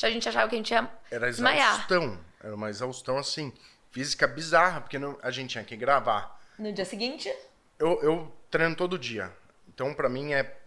a 0.03 0.09
gente 0.11 0.29
achava 0.29 0.47
que 0.47 0.55
a 0.55 0.57
gente 0.57 0.71
ia 0.71 0.87
Era 1.09 1.27
exaustão. 1.27 2.19
Era 2.43 2.55
uma 2.55 2.69
exaustão 2.69 3.17
assim, 3.17 3.51
física 3.91 4.27
bizarra, 4.27 4.81
porque 4.81 4.99
não- 4.99 5.17
a 5.23 5.31
gente 5.31 5.49
tinha 5.51 5.63
que 5.63 5.75
gravar. 5.75 6.39
No 6.59 6.71
dia 6.71 6.85
seguinte, 6.85 7.33
Eu, 7.79 7.99
eu 8.03 8.31
treino 8.51 8.75
todo 8.75 8.99
dia. 8.99 9.31
Então, 9.81 9.95
pra 9.95 10.07
mim, 10.07 10.31
é 10.31 10.57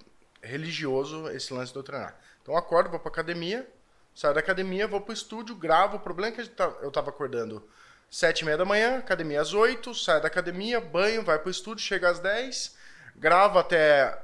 religioso 0.42 1.28
esse 1.30 1.54
lance 1.54 1.70
de 1.72 1.78
eu 1.78 1.84
treinar. 1.84 2.16
Então, 2.42 2.52
eu 2.52 2.58
acordo, 2.58 2.90
vou 2.90 2.98
pra 2.98 3.12
academia, 3.12 3.64
saio 4.12 4.34
da 4.34 4.40
academia, 4.40 4.88
vou 4.88 5.00
pro 5.00 5.14
estúdio, 5.14 5.54
gravo. 5.54 5.98
O 5.98 6.00
problema 6.00 6.34
é 6.34 6.42
que 6.42 6.48
tá- 6.48 6.72
eu 6.82 6.90
tava 6.90 7.10
acordando 7.10 7.64
sete 8.10 8.40
e 8.40 8.44
meia 8.44 8.56
da 8.58 8.64
manhã, 8.64 8.98
academia 8.98 9.40
às 9.40 9.54
oito, 9.54 9.94
saio 9.94 10.20
da 10.20 10.26
academia, 10.26 10.80
banho, 10.80 11.22
vai 11.22 11.38
pro 11.38 11.48
estúdio, 11.48 11.84
chega 11.84 12.10
às 12.10 12.18
dez, 12.18 12.76
gravo 13.14 13.56
até, 13.56 14.20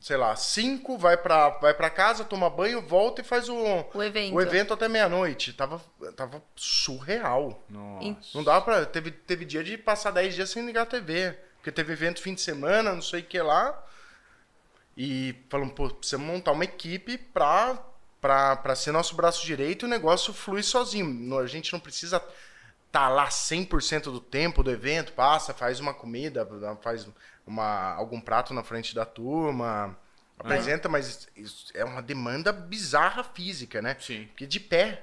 sei 0.00 0.16
lá, 0.16 0.34
cinco, 0.34 0.96
vai 0.96 1.18
pra, 1.18 1.50
vai 1.50 1.74
pra 1.74 1.90
casa, 1.90 2.24
toma 2.24 2.48
banho, 2.48 2.80
volta 2.80 3.20
e 3.20 3.24
faz 3.24 3.50
o, 3.50 3.84
O 3.92 4.02
evento. 4.02 4.34
o 4.34 4.40
evento 4.40 4.72
até 4.72 4.88
meia-noite. 4.88 5.52
Tava, 5.52 5.78
tava 6.16 6.42
surreal. 6.56 7.62
Nossa. 7.68 8.30
Não 8.34 8.42
dá 8.42 8.62
pra. 8.62 8.86
Teve, 8.86 9.10
teve 9.10 9.44
dia 9.44 9.62
de 9.62 9.76
passar 9.76 10.10
10 10.10 10.34
dias 10.34 10.48
sem 10.48 10.64
ligar 10.64 10.82
a 10.82 10.86
TV. 10.86 11.36
Porque 11.56 11.70
teve 11.70 11.92
evento 11.92 12.22
fim 12.22 12.32
de 12.32 12.40
semana, 12.40 12.92
não 12.94 13.02
sei 13.02 13.20
o 13.20 13.24
que 13.24 13.40
lá. 13.42 13.82
E 14.96 15.34
falamos, 15.50 15.74
pô, 15.74 15.90
precisamos 15.90 16.26
montar 16.26 16.52
uma 16.52 16.64
equipe 16.64 17.18
pra, 17.18 17.78
pra, 18.20 18.56
pra 18.56 18.74
ser 18.74 18.92
nosso 18.92 19.14
braço 19.14 19.44
direito 19.44 19.84
e 19.84 19.86
o 19.86 19.90
negócio 19.90 20.32
flui 20.32 20.62
sozinho. 20.62 21.38
A 21.38 21.46
gente 21.46 21.72
não 21.72 21.80
precisa 21.80 22.22
estar 22.86 23.08
lá 23.08 23.28
100% 23.28 24.04
do 24.04 24.20
tempo 24.20 24.62
do 24.62 24.70
evento, 24.70 25.12
passa, 25.12 25.52
faz 25.52 25.80
uma 25.80 25.92
comida, 25.92 26.48
faz 26.80 27.06
uma, 27.46 27.92
algum 27.94 28.18
prato 28.20 28.54
na 28.54 28.64
frente 28.64 28.94
da 28.94 29.04
turma, 29.04 29.96
apresenta, 30.38 30.88
mas 30.88 31.28
isso 31.36 31.66
é 31.74 31.84
uma 31.84 32.00
demanda 32.00 32.50
bizarra 32.50 33.22
física, 33.22 33.82
né? 33.82 33.96
Sim. 34.00 34.24
Porque 34.28 34.46
de 34.46 34.60
pé. 34.60 35.02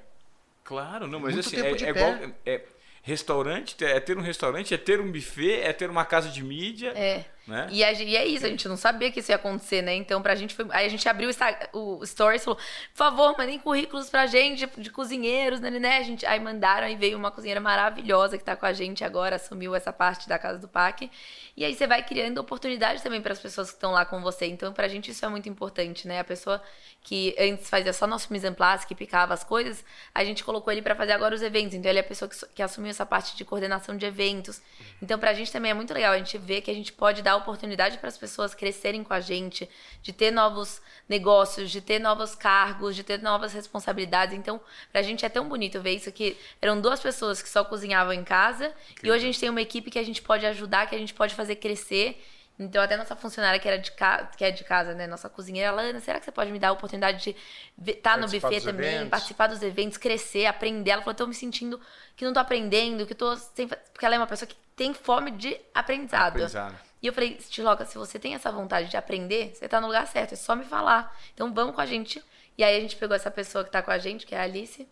Claro, 0.63 1.07
não, 1.07 1.19
mas 1.19 1.35
Muito 1.35 1.47
assim, 1.47 1.57
é, 1.57 1.69
é 1.69 1.89
igual. 1.89 2.31
É, 2.45 2.61
restaurante, 3.03 3.75
é 3.83 3.99
ter 3.99 4.17
um 4.17 4.21
restaurante, 4.21 4.73
é 4.73 4.77
ter 4.77 4.99
um 4.99 5.11
buffet, 5.11 5.59
é 5.61 5.73
ter 5.73 5.89
uma 5.89 6.05
casa 6.05 6.29
de 6.29 6.43
mídia. 6.43 6.93
é. 6.95 7.25
Né? 7.45 7.67
E, 7.71 7.83
a 7.83 7.91
e 7.91 8.15
é 8.15 8.25
isso, 8.25 8.45
a 8.45 8.49
gente 8.49 8.69
não 8.69 8.77
sabia 8.77 9.11
que 9.11 9.19
isso 9.19 9.29
ia 9.29 9.35
acontecer, 9.35 9.81
né? 9.81 9.93
Então, 9.93 10.21
pra 10.21 10.33
gente 10.33 10.55
foi. 10.55 10.65
Aí 10.69 10.85
a 10.85 10.89
gente 10.89 11.07
abriu 11.09 11.29
o, 11.73 11.97
o 11.99 12.05
Stories 12.05 12.41
e 12.41 12.45
falou: 12.45 12.57
por 12.57 12.95
favor, 12.95 13.35
mandem 13.37 13.59
currículos 13.59 14.09
pra 14.09 14.25
gente 14.25 14.65
de 14.77 14.89
cozinheiros, 14.89 15.59
né, 15.59 15.69
né, 15.69 15.79
né? 15.79 15.97
A 15.97 16.03
gente, 16.03 16.25
aí 16.25 16.39
mandaram, 16.39 16.87
aí 16.87 16.95
veio 16.95 17.17
uma 17.17 17.31
cozinheira 17.31 17.59
maravilhosa 17.59 18.37
que 18.37 18.43
tá 18.45 18.55
com 18.55 18.65
a 18.65 18.71
gente 18.71 19.03
agora, 19.03 19.35
assumiu 19.35 19.75
essa 19.75 19.91
parte 19.91 20.27
da 20.29 20.39
Casa 20.39 20.57
do 20.57 20.69
Pac. 20.69 21.09
E 21.55 21.65
aí 21.65 21.75
você 21.75 21.85
vai 21.85 22.01
criando 22.01 22.37
oportunidades 22.37 23.03
também 23.03 23.21
para 23.21 23.33
as 23.33 23.39
pessoas 23.39 23.69
que 23.69 23.75
estão 23.75 23.91
lá 23.91 24.05
com 24.05 24.21
você. 24.21 24.45
Então, 24.45 24.71
pra 24.71 24.87
gente 24.87 25.11
isso 25.11 25.25
é 25.25 25.27
muito 25.27 25.49
importante, 25.49 26.07
né? 26.07 26.19
A 26.19 26.23
pessoa 26.23 26.61
que 27.01 27.35
antes 27.37 27.69
fazia 27.69 27.91
só 27.91 28.07
nosso 28.07 28.31
mise 28.31 28.47
en 28.47 28.53
place, 28.53 28.87
que 28.87 28.95
picava 28.95 29.33
as 29.33 29.43
coisas, 29.43 29.83
a 30.15 30.23
gente 30.23 30.43
colocou 30.43 30.71
ele 30.71 30.81
pra 30.81 30.95
fazer 30.95 31.11
agora 31.11 31.35
os 31.35 31.41
eventos. 31.41 31.75
Então, 31.75 31.91
ele 31.91 31.99
é 31.99 32.01
a 32.01 32.05
pessoa 32.05 32.29
que, 32.29 32.37
que 32.55 32.61
assumiu 32.63 32.89
essa 32.89 33.05
parte 33.05 33.35
de 33.35 33.43
coordenação 33.43 33.97
de 33.97 34.05
eventos. 34.05 34.61
Então, 35.01 35.19
pra 35.19 35.33
gente 35.33 35.51
também 35.51 35.71
é 35.71 35.73
muito 35.73 35.93
legal 35.93 36.13
a 36.13 36.17
gente 36.17 36.37
ver 36.37 36.61
que 36.61 36.71
a 36.71 36.73
gente 36.73 36.93
pode 36.93 37.21
dar 37.21 37.32
oportunidade 37.35 37.97
para 37.97 38.07
as 38.07 38.17
pessoas 38.17 38.53
crescerem 38.53 39.03
com 39.03 39.13
a 39.13 39.19
gente, 39.19 39.69
de 40.01 40.13
ter 40.13 40.31
novos 40.31 40.81
negócios, 41.07 41.71
de 41.71 41.81
ter 41.81 41.99
novos 41.99 42.35
cargos, 42.35 42.95
de 42.95 43.03
ter 43.03 43.21
novas 43.21 43.53
responsabilidades. 43.53 44.35
Então, 44.35 44.59
pra 44.91 45.01
gente 45.01 45.25
é 45.25 45.29
tão 45.29 45.47
bonito 45.47 45.81
ver 45.81 45.95
isso 45.95 46.11
que 46.11 46.37
eram 46.61 46.79
duas 46.79 46.99
pessoas 46.99 47.41
que 47.41 47.49
só 47.49 47.63
cozinhavam 47.63 48.13
em 48.13 48.23
casa 48.23 48.73
e 49.01 49.11
hoje 49.11 49.23
a 49.23 49.27
gente 49.27 49.39
tem 49.39 49.49
uma 49.49 49.61
equipe 49.61 49.91
que 49.91 49.99
a 49.99 50.03
gente 50.03 50.21
pode 50.21 50.45
ajudar, 50.45 50.87
que 50.87 50.95
a 50.95 50.99
gente 50.99 51.13
pode 51.13 51.35
fazer 51.35 51.55
crescer. 51.57 52.23
Então, 52.57 52.83
até 52.83 52.95
nossa 52.95 53.15
funcionária 53.15 53.59
que, 53.59 53.67
era 53.67 53.79
de 53.79 53.91
ca... 53.91 54.27
que 54.37 54.45
é 54.45 54.51
de 54.51 54.63
casa, 54.63 54.93
né? 54.93 55.07
Nossa 55.07 55.27
cozinheira, 55.27 55.69
ela, 55.69 55.81
Ana, 55.81 55.99
será 55.99 56.19
que 56.19 56.25
você 56.25 56.31
pode 56.31 56.51
me 56.51 56.59
dar 56.59 56.69
a 56.69 56.71
oportunidade 56.71 57.35
de 57.75 57.91
estar 57.91 58.15
no 58.15 58.21
Participar 58.21 58.49
buffet 58.49 58.63
também, 58.63 58.93
eventos. 58.93 59.09
participar 59.09 59.47
dos 59.47 59.63
eventos, 59.63 59.97
crescer, 59.97 60.45
aprender? 60.45 60.91
Ela 60.91 61.01
falou, 61.01 61.15
tô 61.15 61.25
me 61.25 61.33
sentindo 61.33 61.81
que 62.15 62.23
não 62.23 62.31
tô 62.31 62.39
aprendendo, 62.39 63.07
que 63.07 63.15
tô 63.15 63.35
sem... 63.35 63.67
fa-" 63.67 63.77
Porque 63.91 64.05
ela 64.05 64.15
é 64.15 64.17
uma 64.19 64.27
pessoa 64.27 64.47
que 64.47 64.55
tem 64.75 64.93
fome 64.93 65.31
de 65.31 65.59
aprendizado. 65.73 66.33
Aprendizado. 66.33 66.92
E 67.03 67.07
eu 67.07 67.11
falei, 67.11 67.37
Stiloca, 67.41 67.83
se 67.85 67.97
você 67.97 68.17
tem 68.17 68.33
essa 68.33 68.49
vontade 68.49 68.89
de 68.89 68.95
aprender, 68.95 69.53
você 69.53 69.67
tá 69.67 69.81
no 69.81 69.87
lugar 69.87 70.07
certo, 70.07 70.33
é 70.33 70.37
só 70.37 70.55
me 70.55 70.63
falar. 70.63 71.13
Então 71.33 71.53
vamos 71.53 71.75
com 71.75 71.81
a 71.81 71.85
gente. 71.85 72.23
E 72.57 72.63
aí 72.63 72.77
a 72.77 72.79
gente 72.79 72.95
pegou 72.95 73.13
essa 73.13 73.29
pessoa 73.29 73.65
que 73.65 73.69
tá 73.69 73.81
com 73.81 73.91
a 73.91 73.97
gente, 73.97 74.25
que 74.25 74.33
é 74.33 74.39
a 74.39 74.43
Alice, 74.43 74.87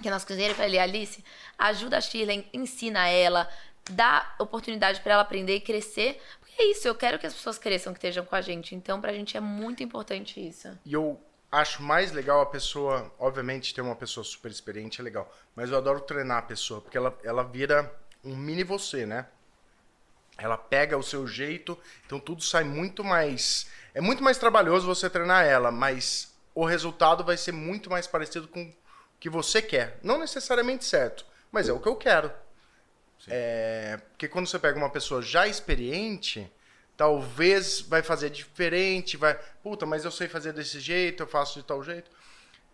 que 0.00 0.06
é 0.06 0.10
nossa 0.12 0.24
cozinheira, 0.24 0.54
e 0.54 0.56
falei, 0.56 0.78
Alice, 0.78 1.24
ajuda 1.58 1.98
a 1.98 2.00
Shirley, 2.00 2.48
ensina 2.54 3.08
ela, 3.08 3.50
dá 3.90 4.32
oportunidade 4.38 5.00
pra 5.00 5.14
ela 5.14 5.22
aprender 5.22 5.56
e 5.56 5.60
crescer. 5.60 6.22
Porque 6.38 6.62
é 6.62 6.70
isso, 6.70 6.86
eu 6.86 6.94
quero 6.94 7.18
que 7.18 7.26
as 7.26 7.34
pessoas 7.34 7.58
cresçam, 7.58 7.92
que 7.92 7.98
estejam 7.98 8.24
com 8.24 8.36
a 8.36 8.40
gente. 8.40 8.76
Então, 8.76 9.00
pra 9.00 9.12
gente 9.12 9.36
é 9.36 9.40
muito 9.40 9.82
importante 9.82 10.38
isso. 10.38 10.68
E 10.86 10.92
eu 10.92 11.20
acho 11.50 11.82
mais 11.82 12.12
legal 12.12 12.40
a 12.42 12.46
pessoa, 12.46 13.12
obviamente, 13.18 13.74
ter 13.74 13.80
uma 13.80 13.96
pessoa 13.96 14.22
super 14.22 14.52
experiente 14.52 15.00
é 15.00 15.04
legal, 15.04 15.28
mas 15.56 15.70
eu 15.70 15.78
adoro 15.78 16.00
treinar 16.00 16.38
a 16.38 16.42
pessoa, 16.42 16.80
porque 16.80 16.96
ela, 16.96 17.18
ela 17.24 17.42
vira 17.42 17.92
um 18.24 18.36
mini 18.36 18.62
você, 18.62 19.04
né? 19.04 19.26
Ela 20.40 20.56
pega 20.56 20.96
o 20.96 21.02
seu 21.02 21.26
jeito, 21.26 21.78
então 22.06 22.18
tudo 22.18 22.42
sai 22.42 22.64
muito 22.64 23.04
mais. 23.04 23.68
É 23.92 24.00
muito 24.00 24.22
mais 24.22 24.38
trabalhoso 24.38 24.86
você 24.86 25.10
treinar 25.10 25.44
ela, 25.44 25.70
mas 25.70 26.34
o 26.54 26.64
resultado 26.64 27.22
vai 27.22 27.36
ser 27.36 27.52
muito 27.52 27.90
mais 27.90 28.06
parecido 28.06 28.48
com 28.48 28.62
o 28.62 28.74
que 29.18 29.28
você 29.28 29.60
quer. 29.60 29.98
Não 30.02 30.18
necessariamente 30.18 30.84
certo, 30.84 31.26
mas 31.52 31.68
é 31.68 31.72
o 31.72 31.80
que 31.80 31.88
eu 31.88 31.96
quero. 31.96 32.32
É, 33.28 33.98
porque 34.10 34.28
quando 34.28 34.46
você 34.46 34.58
pega 34.58 34.78
uma 34.78 34.88
pessoa 34.88 35.20
já 35.20 35.46
experiente, 35.46 36.50
talvez 36.96 37.80
vai 37.82 38.02
fazer 38.02 38.30
diferente, 38.30 39.16
vai, 39.16 39.38
puta, 39.62 39.84
mas 39.84 40.04
eu 40.04 40.10
sei 40.10 40.26
fazer 40.26 40.52
desse 40.52 40.80
jeito, 40.80 41.22
eu 41.22 41.26
faço 41.26 41.60
de 41.60 41.66
tal 41.66 41.82
jeito. 41.82 42.10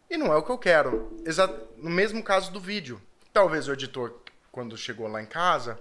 E 0.09 0.17
não 0.17 0.33
é 0.33 0.37
o 0.37 0.43
que 0.43 0.51
eu 0.51 0.59
quero. 0.59 1.17
Exa 1.25 1.49
no 1.77 1.91
mesmo 1.91 2.23
caso 2.23 2.53
do 2.53 2.61
vídeo. 2.61 3.03
Talvez 3.33 3.67
o 3.67 3.73
editor, 3.73 4.15
quando 4.53 4.77
chegou 4.77 5.09
lá 5.09 5.21
em 5.21 5.27
casa, 5.27 5.79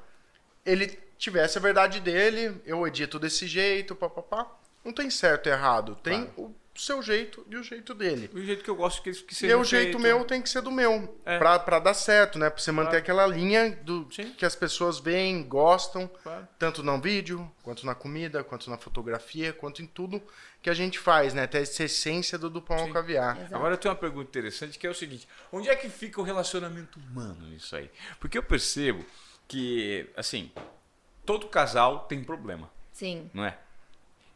ele 0.66 1.05
tivesse 1.18 1.58
a 1.58 1.62
verdade 1.62 2.00
dele, 2.00 2.62
eu 2.66 2.86
edito 2.88 3.18
desse 3.20 3.48
jeito, 3.48 3.96
papapá. 3.96 4.50
Não 4.84 4.94
tem 4.94 5.10
certo 5.10 5.48
e 5.48 5.52
errado. 5.52 5.96
Tem 6.04 6.30
o 6.38 6.54
seu 6.76 7.02
jeito 7.02 7.44
e 7.50 7.56
o 7.56 7.64
jeito 7.64 7.94
dele. 7.96 8.30
O 8.34 8.40
jeito 8.40 8.64
que 8.64 8.70
eu 8.70 8.76
gosto 8.76 9.02
que, 9.02 9.12
que 9.12 9.34
E 9.34 9.36
seja 9.36 9.58
o 9.58 9.64
jeito 9.64 9.98
meu 9.98 10.24
tem 10.26 10.42
que 10.42 10.50
ser 10.50 10.62
do 10.62 10.70
meu. 10.70 11.18
É. 11.26 11.40
Pra, 11.40 11.58
pra 11.58 11.80
dar 11.80 11.94
certo, 11.96 12.38
né? 12.38 12.50
Pra 12.50 12.62
você 12.62 12.72
manter 12.72 12.90
Claro. 12.90 13.00
aquela 13.04 13.26
linha 13.28 13.72
do 13.84 14.08
Sim. 14.12 14.32
que 14.34 14.46
as 14.46 14.56
pessoas 14.56 15.00
veem, 15.00 15.42
gostam. 15.44 16.08
Claro. 16.22 16.48
Tanto 16.60 16.84
no 16.84 17.00
vídeo, 17.02 17.50
quanto 17.64 17.86
na 17.86 17.96
comida, 17.96 18.44
quanto 18.44 18.70
na 18.70 18.78
fotografia, 18.78 19.52
quanto 19.54 19.82
em 19.82 19.88
tudo 19.88 20.22
que 20.62 20.70
a 20.70 20.74
gente 20.74 21.00
faz, 21.00 21.34
né? 21.34 21.44
Até 21.44 21.62
essa 21.62 21.84
essência 21.84 22.38
do, 22.38 22.50
do 22.50 22.62
pão 22.62 22.78
ao 22.78 22.90
caviar. 22.92 23.38
Exato. 23.38 23.56
Agora 23.56 23.74
eu 23.74 23.78
tenho 23.78 23.92
uma 23.94 24.00
pergunta 24.00 24.28
interessante 24.30 24.78
que 24.78 24.86
é 24.86 24.90
o 24.90 24.94
seguinte: 24.96 25.28
onde 25.52 25.70
é 25.70 25.76
que 25.76 25.90
fica 25.90 26.20
o 26.22 26.24
relacionamento 26.24 27.00
humano 27.00 27.48
nisso 27.48 27.76
aí? 27.76 27.90
Porque 28.20 28.38
eu 28.38 28.44
percebo 28.44 29.04
que, 29.48 30.10
assim, 30.18 30.52
todo 31.26 31.48
casal 31.48 32.00
tem 32.02 32.24
problema, 32.24 32.70
Sim, 32.92 33.30
não 33.34 33.44
é? 33.46 33.58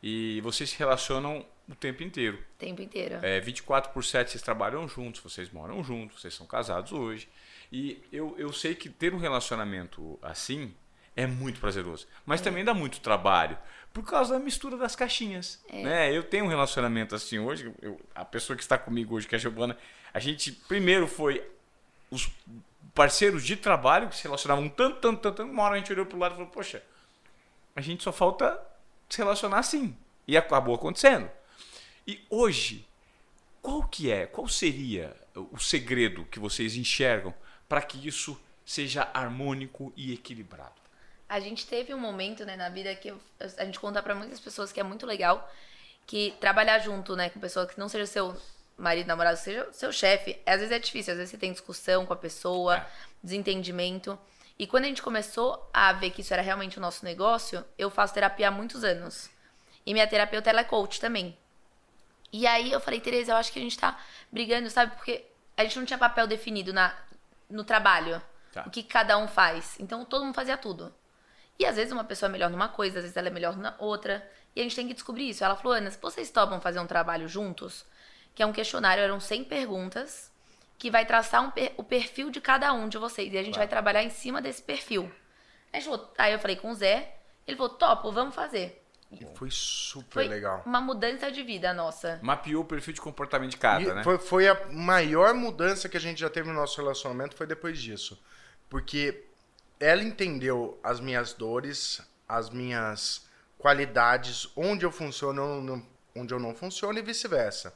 E 0.01 0.39
vocês 0.41 0.69
se 0.69 0.77
relacionam 0.79 1.45
o 1.67 1.75
tempo 1.75 2.01
inteiro. 2.03 2.37
o 2.37 2.57
tempo 2.59 2.81
inteiro. 2.81 3.19
É, 3.21 3.39
24 3.39 3.91
por 3.91 4.03
7 4.03 4.31
vocês 4.31 4.41
trabalham 4.41 4.87
juntos, 4.87 5.21
vocês 5.21 5.49
moram 5.51 5.83
juntos, 5.83 6.21
vocês 6.21 6.33
são 6.33 6.45
casados 6.47 6.91
hoje. 6.91 7.27
E 7.71 8.01
eu, 8.11 8.33
eu 8.37 8.51
sei 8.51 8.73
que 8.73 8.89
ter 8.89 9.13
um 9.13 9.17
relacionamento 9.19 10.17
assim 10.21 10.73
é 11.15 11.27
muito 11.27 11.59
prazeroso. 11.59 12.07
Mas 12.25 12.39
também 12.41 12.63
dá 12.63 12.73
muito 12.73 12.99
trabalho. 13.01 13.57
Por 13.93 14.03
causa 14.03 14.33
da 14.33 14.39
mistura 14.39 14.77
das 14.77 14.95
caixinhas. 14.95 15.61
Né? 15.71 16.15
Eu 16.15 16.23
tenho 16.23 16.45
um 16.45 16.47
relacionamento 16.47 17.13
assim 17.13 17.37
hoje. 17.39 17.71
eu- 17.81 17.99
a 18.15 18.23
pessoa 18.23 18.55
que 18.55 18.63
está 18.63 18.77
comigo 18.77 19.15
hoje, 19.15 19.27
que 19.27 19.35
é 19.35 19.37
a 19.37 19.39
Giovana, 19.39 19.77
a 20.13 20.19
gente 20.19 20.51
primeiro 20.51 21.07
foi 21.07 21.43
os 22.09 22.29
parceiros 22.99 23.45
de 23.45 23.55
trabalho 23.55 24.09
que 24.09 24.17
se 24.17 24.23
relacionavam 24.23 24.67
tanto, 24.67 24.99
tanto, 24.99 25.21
tanto, 25.21 25.37
tanto. 25.37 25.49
Uma 25.49 25.63
hora 25.63 25.75
a 25.75 25.77
gente 25.77 25.93
olhou 25.93 26.05
pro 26.05 26.19
lado 26.19 26.33
e 26.33 26.35
falou, 26.35 26.49
poxa, 26.51 26.83
a 27.73 27.79
gente 27.79 28.03
só 28.03 28.11
falta 28.11 28.61
se 29.07 29.19
relacionar 29.19 29.59
assim. 29.59 29.95
E 30.27 30.35
acabou 30.35 30.75
acontecendo. 30.75 31.31
E 32.05 32.21
hoje, 32.29 32.85
qual 33.61 33.83
que 33.83 34.11
é, 34.11 34.25
qual 34.25 34.49
seria 34.49 35.15
o 35.33 35.57
segredo 35.57 36.25
que 36.25 36.39
vocês 36.39 36.75
enxergam 36.75 37.33
para 37.69 37.81
que 37.81 38.05
isso 38.05 38.37
seja 38.65 39.09
harmônico 39.13 39.93
e 39.95 40.11
equilibrado? 40.11 40.73
A 41.29 41.39
gente 41.39 41.65
teve 41.67 41.93
um 41.93 41.99
momento, 41.99 42.43
né, 42.43 42.57
na 42.57 42.67
vida 42.67 42.93
que 42.95 43.13
a 43.57 43.63
gente 43.63 43.79
conta 43.79 44.03
pra 44.03 44.13
muitas 44.13 44.41
pessoas 44.41 44.73
que 44.73 44.79
é 44.81 44.83
muito 44.83 45.05
legal 45.05 45.49
que 46.05 46.35
trabalhar 46.41 46.79
junto, 46.79 47.15
né, 47.15 47.29
com 47.29 47.39
pessoa 47.39 47.65
que 47.65 47.79
não 47.79 47.87
seja 47.87 48.05
seu 48.05 48.35
marido, 48.79 49.07
namorado, 49.07 49.37
seja 49.37 49.67
seu 49.71 49.91
chefe, 49.91 50.39
às 50.45 50.57
vezes 50.59 50.71
é 50.71 50.79
difícil, 50.79 51.11
às 51.13 51.17
vezes 51.17 51.31
você 51.31 51.37
tem 51.37 51.51
discussão 51.51 52.05
com 52.05 52.13
a 52.13 52.15
pessoa, 52.15 52.77
É. 52.77 52.85
desentendimento. 53.21 54.17
E 54.57 54.65
quando 54.67 54.85
a 54.85 54.87
gente 54.87 55.01
começou 55.01 55.69
a 55.73 55.93
ver 55.93 56.09
que 56.11 56.21
isso 56.21 56.33
era 56.33 56.41
realmente 56.41 56.77
o 56.77 56.81
nosso 56.81 57.05
negócio, 57.05 57.63
eu 57.77 57.89
faço 57.89 58.13
terapia 58.13 58.47
há 58.47 58.51
muitos 58.51 58.83
anos. 58.83 59.29
E 59.85 59.93
minha 59.93 60.07
terapeuta 60.07 60.49
ela 60.49 60.61
é 60.61 60.63
coach 60.63 60.99
também. 60.99 61.37
E 62.31 62.45
aí 62.45 62.71
eu 62.71 62.79
falei, 62.79 62.99
Tereza, 62.99 63.31
eu 63.31 63.37
acho 63.37 63.51
que 63.51 63.59
a 63.59 63.61
gente 63.61 63.77
tá 63.77 63.97
brigando, 64.31 64.69
sabe? 64.69 64.95
Porque 64.95 65.25
a 65.57 65.63
gente 65.63 65.77
não 65.79 65.85
tinha 65.85 65.97
papel 65.97 66.27
definido 66.27 66.71
na, 66.73 66.93
no 67.49 67.63
trabalho. 67.63 68.21
Tá. 68.51 68.63
O 68.65 68.69
que 68.69 68.83
cada 68.83 69.17
um 69.17 69.27
faz. 69.27 69.75
Então 69.79 70.03
todo 70.05 70.25
mundo 70.25 70.35
fazia 70.35 70.57
tudo. 70.57 70.93
E 71.57 71.65
às 71.65 71.75
vezes 71.75 71.91
uma 71.91 72.03
pessoa 72.03 72.29
é 72.29 72.31
melhor 72.31 72.49
numa 72.49 72.69
coisa, 72.69 72.99
às 72.99 73.03
vezes 73.03 73.17
ela 73.17 73.27
é 73.27 73.31
melhor 73.31 73.57
na 73.57 73.75
outra. 73.79 74.25
E 74.55 74.59
a 74.59 74.63
gente 74.63 74.75
tem 74.75 74.87
que 74.87 74.93
descobrir 74.93 75.29
isso. 75.29 75.43
Ela 75.43 75.55
falou, 75.55 75.73
Ana, 75.73 75.89
se 75.91 75.99
vocês 76.01 76.29
topam 76.29 76.59
fazer 76.61 76.79
um 76.79 76.87
trabalho 76.87 77.27
juntos, 77.27 77.85
que 78.35 78.41
é 78.43 78.45
um 78.45 78.53
questionário, 78.53 79.03
eram 79.03 79.19
100 79.19 79.43
perguntas, 79.45 80.31
que 80.77 80.89
vai 80.89 81.05
traçar 81.05 81.43
um 81.43 81.51
per- 81.51 81.73
o 81.77 81.83
perfil 81.83 82.29
de 82.29 82.39
cada 82.39 82.71
um 82.73 82.87
de 82.87 82.97
vocês. 82.97 83.33
E 83.33 83.37
a 83.37 83.43
gente 83.43 83.57
vai 83.57 83.67
trabalhar 83.67 84.03
em 84.03 84.09
cima 84.09 84.41
desse 84.41 84.61
perfil. 84.61 85.11
Aí, 85.73 85.81
falou- 85.81 86.13
aí 86.17 86.33
eu 86.33 86.39
falei 86.39 86.55
com 86.55 86.71
o 86.71 86.75
Zé, 86.75 87.15
ele 87.45 87.57
falou, 87.57 87.73
topo, 87.73 88.11
vamos 88.11 88.33
fazer. 88.33 88.81
Foi 89.35 89.49
super 89.51 90.13
Foi 90.13 90.27
legal. 90.27 90.61
uma 90.65 90.79
mudança 90.79 91.31
de 91.31 91.41
vida 91.41 91.73
nossa. 91.73 92.19
Mapeou 92.21 92.61
o 92.61 92.65
perfil 92.65 92.93
de 92.93 93.01
comportamento 93.01 93.49
de 93.51 93.57
cada, 93.57 93.81
E 93.81 93.91
né? 93.93 94.03
foi, 94.03 94.19
foi 94.19 94.47
a 94.47 94.67
maior 94.71 95.33
mudança 95.33 95.89
que 95.89 95.97
a 95.97 95.99
gente 95.99 96.19
já 96.21 96.29
teve 96.29 96.47
no 96.47 96.53
nosso 96.53 96.79
relacionamento 96.79 97.35
foi 97.35 97.47
depois 97.47 97.81
disso. 97.81 98.21
Porque 98.69 99.25
ela 99.79 100.03
entendeu 100.03 100.79
as 100.83 100.99
minhas 100.99 101.33
dores, 101.33 102.01
as 102.27 102.51
minhas 102.51 103.27
qualidades, 103.57 104.47
onde 104.55 104.85
eu 104.85 104.91
funciono, 104.91 105.83
onde 106.15 106.33
eu 106.33 106.39
não 106.39 106.53
funciono 106.55 106.99
e 106.99 107.01
vice-versa. 107.01 107.73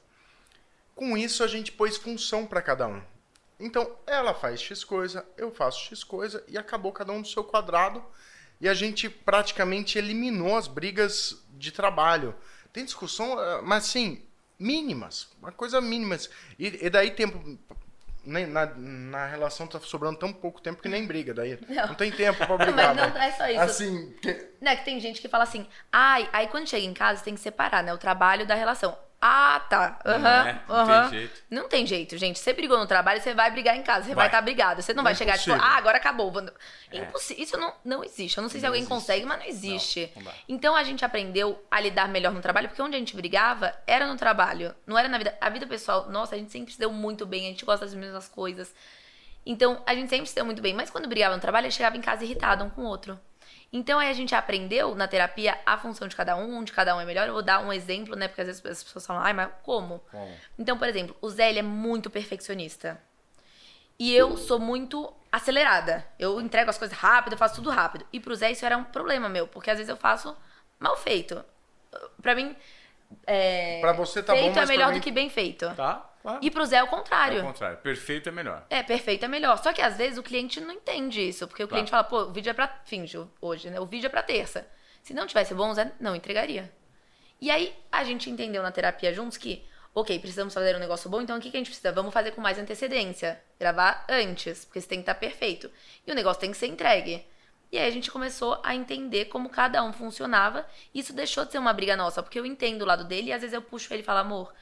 Com 0.96 1.18
isso 1.18 1.44
a 1.44 1.48
gente 1.48 1.72
pôs 1.72 1.98
função 1.98 2.46
para 2.46 2.62
cada 2.62 2.88
um. 2.88 3.02
Então 3.60 3.90
ela 4.06 4.34
faz 4.34 4.62
X 4.62 4.84
coisa, 4.84 5.26
eu 5.38 5.52
faço 5.52 5.80
X 5.86 6.04
coisa 6.04 6.44
e 6.48 6.58
acabou 6.58 6.92
cada 6.92 7.12
um 7.12 7.20
no 7.20 7.26
seu 7.26 7.44
quadrado 7.44 8.04
e 8.60 8.68
a 8.68 8.74
gente 8.74 9.10
praticamente 9.10 9.98
eliminou 9.98 10.56
as 10.58 10.68
brigas 10.68 11.44
de 11.52 11.72
trabalho. 11.72 12.36
Tem 12.72 12.84
discussão, 12.84 13.40
eh, 13.42 13.62
mas 13.64 13.86
assim, 13.86 14.22
mínimas, 14.60 15.30
uma 15.42 15.52
coisa 15.52 15.80
mínimas. 15.82 16.30
E, 16.58 16.86
e 16.86 16.90
daí 16.90 17.12
tempo 17.12 17.58
nem- 18.26 18.46
na, 18.48 18.66
na 18.66 19.26
relação 19.28 19.68
tá 19.68 19.80
sobrando 19.80 20.18
tão 20.20 20.32
pouco 20.34 20.62
tempo 20.62 20.82
que 20.82 20.90
nem 20.90 21.06
briga 21.06 21.34
daí. 21.34 21.58
Não, 21.70 21.88
Não. 21.88 21.96
tem 21.96 22.12
tempo 22.12 22.46
pra 22.46 22.58
brigar. 22.58 22.96
Mas 22.96 23.08
não 23.08 23.14
né? 23.14 23.28
é 23.28 23.32
só 23.32 23.48
isso. 23.50 23.60
Assim, 23.62 24.12
que- 24.22 24.50
Né, 24.62 24.76
que 24.76 24.86
tem 24.86 25.00
gente 25.00 25.22
que 25.22 25.28
fala 25.30 25.44
assim, 25.44 25.68
ai, 25.92 26.30
aí 26.34 26.48
quando 26.48 26.68
chega 26.68 26.86
em 26.86 26.94
casa 26.94 27.24
tem 27.24 27.36
que 27.36 27.42
separar, 27.42 27.84
né, 27.84 27.94
o 27.94 27.98
trabalho 27.98 28.46
da 28.48 28.56
relação. 28.56 28.98
Ah, 29.26 29.62
tá. 29.70 30.00
Aham. 30.06 30.48
é, 30.48 30.62
não 30.68 30.76
aham. 30.76 31.02
tem 31.10 31.20
jeito. 31.20 31.42
Não 31.50 31.70
tem 31.70 31.86
jeito, 31.86 32.18
gente. 32.18 32.40
Você 32.40 32.52
brigou 32.52 32.78
no 32.78 32.86
trabalho, 32.86 33.22
você 33.22 33.34
vai 33.34 33.50
brigar 33.52 33.74
em 33.78 33.82
casa, 33.82 34.06
você 34.06 34.14
vai 34.14 34.26
estar 34.26 34.42
brigado. 34.42 34.82
Você 34.82 34.94
não 34.94 35.02
vai 35.02 35.14
É 35.14 35.16
chegar 35.16 35.38
tipo, 35.38 35.54
ah, 35.54 35.78
agora 35.78 35.96
acabou. 35.96 36.34
É 36.92 36.98
impossível. 36.98 37.42
Isso 37.42 37.58
não, 37.58 37.74
não 37.86 38.04
existe. 38.04 38.38
Eu 38.38 38.42
não 38.42 38.50
sei 38.50 38.60
se 38.60 38.64
Não 38.66 38.72
alguém 38.72 38.82
existe. 38.82 38.94
consegue, 38.94 39.26
mas 39.26 39.40
não 39.40 39.46
existe. 39.46 40.12
Não, 40.18 40.32
então 40.50 40.76
a 40.76 40.84
gente 40.84 41.06
aprendeu 41.06 41.64
a 41.72 41.80
lidar 41.80 42.10
melhor 42.10 42.34
no 42.34 42.42
trabalho, 42.42 42.68
porque 42.68 42.82
onde 42.82 42.98
a 42.98 43.00
gente 43.00 43.16
brigava 43.16 43.74
era 43.88 44.06
no 44.08 44.18
trabalho, 44.18 44.76
não 44.86 44.98
era 45.00 45.08
na 45.08 45.18
vida. 45.18 45.38
A 45.40 45.50
vida 45.50 45.66
pessoal, 45.66 46.10
nossa, 46.10 46.36
a 46.36 46.38
gente 46.38 46.52
sempre 46.52 46.74
se 46.74 46.80
deu 46.80 46.92
muito 46.92 47.26
bem, 47.26 47.46
a 47.46 47.50
gente 47.50 47.64
gosta 47.64 47.86
das 47.86 47.96
mesmas 47.96 48.28
coisas. 48.28 48.76
Então, 49.46 49.82
a 49.86 49.96
gente 49.96 50.10
sempre 50.10 50.26
se 50.28 50.36
deu 50.36 50.44
muito 50.46 50.62
bem. 50.62 50.74
Mas 50.74 50.90
quando 50.90 51.08
brigava 51.08 51.34
no 51.34 51.42
trabalho, 51.42 51.68
a 51.68 51.70
gente 51.70 51.78
chegava 51.78 51.96
em 51.96 52.02
casa 52.02 52.26
irritado 52.26 52.64
um 52.66 52.70
com 52.70 52.82
o 52.82 52.86
outro. 52.86 53.18
Então, 53.76 53.98
aí 53.98 54.08
a 54.08 54.14
gente 54.14 54.36
aprendeu 54.36 54.94
na 54.94 55.08
terapia 55.08 55.60
a 55.66 55.76
função 55.80 56.08
de 56.08 56.16
cada 56.16 56.36
um, 56.38 56.60
onde 56.60 56.72
cada 56.72 56.96
um 56.96 57.02
é 57.02 57.06
melhor. 57.06 57.26
Eu 57.28 57.34
vou 57.34 57.42
dar 57.42 57.60
um 57.60 57.74
exemplo, 57.74 58.16
né? 58.16 58.28
Porque 58.28 58.42
às 58.42 58.48
vezes 58.48 58.64
as 58.66 58.84
pessoas 58.84 59.06
falam, 59.06 59.24
ai, 59.24 59.34
mas 59.34 59.50
como? 59.64 60.00
Como? 60.12 60.32
Então, 60.60 60.78
por 60.78 60.88
exemplo, 60.88 61.16
o 61.20 61.28
Zé, 61.30 61.50
ele 61.50 61.58
é 61.60 61.64
muito 61.64 62.08
perfeccionista. 62.12 63.02
E 63.98 64.14
eu 64.14 64.38
sou 64.38 64.60
muito 64.60 65.12
acelerada. 65.32 66.06
Eu 66.20 66.40
entrego 66.40 66.70
as 66.70 66.78
coisas 66.78 66.96
rápido, 66.96 67.34
eu 67.34 67.38
faço 67.38 67.56
tudo 67.56 67.72
rápido. 67.72 68.06
E 68.14 68.20
pro 68.20 68.36
Zé 68.36 68.52
isso 68.52 68.64
era 68.66 68.78
um 68.78 68.84
problema 68.84 69.28
meu, 69.28 69.48
porque 69.48 69.72
às 69.72 69.78
vezes 69.78 69.90
eu 69.90 69.98
faço 69.98 70.36
mal 70.80 70.96
feito. 70.96 71.44
Pra 72.22 72.36
mim, 72.36 72.56
é, 73.26 73.80
Pra 73.82 73.94
você 73.94 74.22
tá 74.22 74.34
bom, 74.34 74.40
feito 74.40 74.56
mas 74.56 74.70
é 74.70 74.72
melhor 74.72 74.92
mim- 74.92 75.00
do 75.00 75.04
que 75.04 75.12
bem 75.12 75.30
feito. 75.30 75.68
Tá? 75.76 76.13
Claro. 76.24 76.40
E 76.42 76.50
pro 76.50 76.66
Zé 76.66 76.78
é 76.78 76.84
o 76.84 76.88
É 76.88 76.90
contrário. 76.90 77.42
o 77.42 77.46
contrário. 77.46 77.78
Perfeito 77.80 78.30
é 78.30 78.32
melhor. 78.32 78.66
É, 78.70 78.82
perfeito 78.82 79.26
é 79.26 79.28
melhor. 79.28 79.58
Só 79.62 79.72
que 79.74 79.82
às 79.82 79.98
vezes 79.98 80.18
o 80.18 80.24
cliente 80.24 80.60
não 80.62 80.72
entende 80.74 81.22
isso. 81.22 81.48
Porque 81.48 81.62
o 81.64 81.68
Claro. 81.68 81.82
cliente 81.84 81.92
fala, 81.92 82.04
pô, 82.06 82.22
o 82.24 82.32
vídeo 82.32 82.50
é 82.50 82.54
pra. 82.54 82.68
Finge 82.86 83.20
hoje, 83.42 83.70
né? 83.70 83.80
O 83.80 83.86
vídeo 83.86 84.08
é 84.08 84.10
pra 84.10 84.24
terça. 84.24 84.66
Se 85.04 85.14
não 85.14 85.28
tivesse 85.28 85.54
bom, 85.54 85.70
o 85.70 85.74
Zé 85.74 85.92
não 86.00 86.16
entregaria. 86.16 86.72
E 87.42 87.52
aí 87.52 87.76
a 87.92 88.04
gente 88.06 88.30
entendeu 88.30 88.64
na 88.64 88.72
terapia 88.72 89.14
juntos 89.14 89.38
que, 89.38 89.66
ok, 89.94 90.18
precisamos 90.18 90.54
fazer 90.54 90.74
um 90.76 90.80
negócio 90.80 91.10
bom, 91.10 91.22
então 91.22 91.38
o 91.38 91.42
que, 91.42 91.52
que 91.52 91.58
a 91.58 91.60
gente 91.60 91.68
precisa? 91.68 91.92
Vamos 91.92 92.14
fazer 92.14 92.32
com 92.32 92.40
mais 92.40 92.58
antecedência. 92.58 93.42
Gravar 93.60 94.06
antes, 94.08 94.64
porque 94.64 94.80
isso 94.80 94.88
tem 94.88 95.00
que 95.00 95.04
estar 95.04 95.16
perfeito. 95.16 95.70
E 96.08 96.12
o 96.12 96.16
negócio 96.16 96.40
tem 96.40 96.52
que 96.52 96.58
ser 96.58 96.68
entregue. 96.68 97.28
E 97.70 97.78
aí 97.78 97.86
a 97.86 97.92
gente 97.92 98.10
começou 98.10 98.62
a 98.64 98.74
entender 98.74 99.26
como 99.26 99.50
cada 99.50 99.84
um 99.84 99.92
funcionava. 99.92 100.66
E 100.94 101.00
isso 101.02 101.12
deixou 101.12 101.44
de 101.44 101.52
ser 101.52 101.58
uma 101.58 101.74
briga 101.74 101.98
nossa, 101.98 102.24
porque 102.24 102.40
eu 102.40 102.46
entendo 102.46 102.84
o 102.84 102.86
lado 102.86 103.04
dele 103.04 103.28
e 103.30 103.34
às 103.34 103.42
vezes 103.42 103.54
eu 103.54 103.62
puxo 103.62 103.94
ele 103.94 104.04
e 104.04 104.06
falo, 104.06 104.20
amor, 104.20 104.54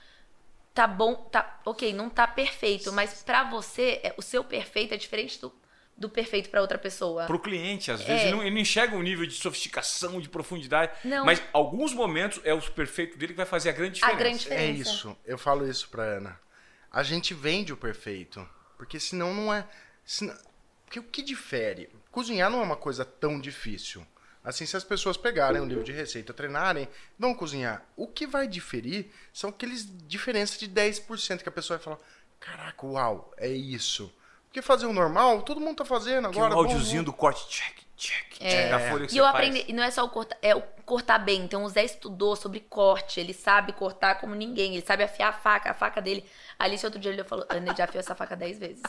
tá 0.74 0.88
bom, 0.88 1.16
tá, 1.16 1.60
ok, 1.66 1.94
não 1.94 2.10
tá 2.10 2.28
perfeito, 2.28 2.92
mas 2.94 3.24
pra 3.24 3.44
você, 3.50 4.00
é, 4.04 4.14
o 4.18 4.22
seu 4.22 4.44
perfeito 4.44 4.94
é 4.94 4.98
diferente 4.98 5.40
do, 5.40 5.54
do 5.98 6.10
perfeito 6.10 6.50
pra 6.50 6.62
outra 6.62 6.78
pessoa. 6.78 7.26
Pro 7.26 7.40
cliente, 7.40 7.92
às 7.92 8.02
vezes, 8.02 8.24
É. 8.24 8.28
ele, 8.28 8.32
não, 8.36 8.42
ele 8.42 8.52
não 8.52 8.62
enxerga 8.62 8.96
um 8.96 9.02
nível 9.02 9.26
de 9.26 9.34
sofisticação, 9.34 10.20
de 10.22 10.30
profundidade. 10.30 10.94
Não. 11.04 11.26
Mas 11.26 11.42
alguns 11.54 11.94
momentos 11.94 12.40
é 12.44 12.54
o 12.54 12.62
perfeito 12.72 13.18
dele 13.18 13.34
que 13.34 13.38
vai 13.38 13.46
fazer 13.46 13.70
a 13.70 13.74
grande 13.74 14.04
A 14.04 14.08
diferença. 14.12 14.20
grande 14.20 14.46
É 14.64 14.72
diferença. 14.72 14.90
isso. 14.92 15.18
Eu 15.26 15.38
falo 15.38 15.68
isso 15.70 15.90
pra 15.90 16.04
Ana. 16.04 16.40
A 16.92 17.04
gente 17.04 17.34
vende 17.34 17.72
o 17.72 17.78
perfeito. 17.78 18.48
Porque 18.78 19.00
senão 19.00 19.34
não 19.34 19.54
é. 19.54 19.68
senão- 20.04 20.36
Porque 20.86 21.00
o 21.00 21.04
que 21.04 21.22
difere? 21.22 21.88
Cozinhar 22.10 22.50
não 22.50 22.60
é 22.60 22.64
uma 22.64 22.76
coisa 22.76 23.06
tão 23.06 23.40
difícil. 23.40 24.06
Assim, 24.44 24.66
se 24.66 24.76
as 24.76 24.84
pessoas 24.84 25.18
pegarem 25.18 25.62
um 25.62 25.66
livro 25.68 25.84
de 25.84 25.92
receita, 25.92 26.34
treinarem, 26.34 26.88
vão 27.18 27.34
cozinhar. 27.36 27.86
O 27.96 28.08
que 28.08 28.26
vai 28.26 28.48
diferir 28.48 29.12
são 29.32 29.50
aqueles 29.52 29.86
diferenças 30.08 30.58
de 30.58 30.68
10% 30.68 31.44
que 31.44 31.50
a 31.50 31.52
pessoa 31.52 31.78
vai 31.78 31.84
falar: 31.84 32.00
caraca, 32.40 32.86
uau, 32.86 33.32
é 33.38 33.48
isso. 33.50 34.12
Porque 34.48 34.62
fazer 34.62 34.86
o 34.86 34.94
normal, 34.94 35.44
todo 35.44 35.62
mundo 35.62 35.78
tá 35.78 35.86
fazendo 35.86 36.30
Que 36.30 36.38
é 36.38 36.42
agora. 36.42 36.54
o 36.54 36.58
vamos- 36.58 36.72
áudiozinho 36.74 37.04
do 37.04 37.14
corte, 37.14 37.48
check, 37.48 37.78
check, 37.96 38.30
check, 38.32 38.42
É. 38.42 38.70
da 38.70 38.80
folha 38.80 39.06
que 39.06 39.14
E 39.14 39.16
você 39.16 39.20
eu 39.20 39.24
faz. 39.24 39.36
aprendi, 39.36 39.64
e 39.68 39.72
não 39.74 39.82
é 39.84 39.90
só 39.92 40.04
o 40.04 40.10
cortar, 40.10 40.38
é 40.42 40.54
o 40.56 40.62
cortar 40.86 41.20
bem. 41.20 41.44
Então 41.44 41.64
o 41.64 41.70
Zé 41.70 41.86
estudou 41.86 42.36
sobre 42.36 42.60
corte, 42.60 43.18
ele 43.20 43.34
sabe 43.34 43.72
cortar 43.72 44.16
como 44.16 44.36
ninguém, 44.36 44.74
ele 44.76 44.86
sabe 44.86 45.04
afiar 45.04 45.30
a 45.30 45.34
faca, 45.34 45.72
a 45.72 45.74
faca 45.74 46.02
dele. 46.02 46.26
Alice 46.64 46.86
outro 46.86 47.00
dia 47.00 47.12
ele 47.12 47.24
falou, 47.24 47.46
Ana, 47.50 47.68
ele 47.70 47.78
já 47.78 47.86
afiou 47.86 48.00
essa 48.00 48.16
faca 48.16 48.36
10 48.36 48.60
vezes. 48.60 48.84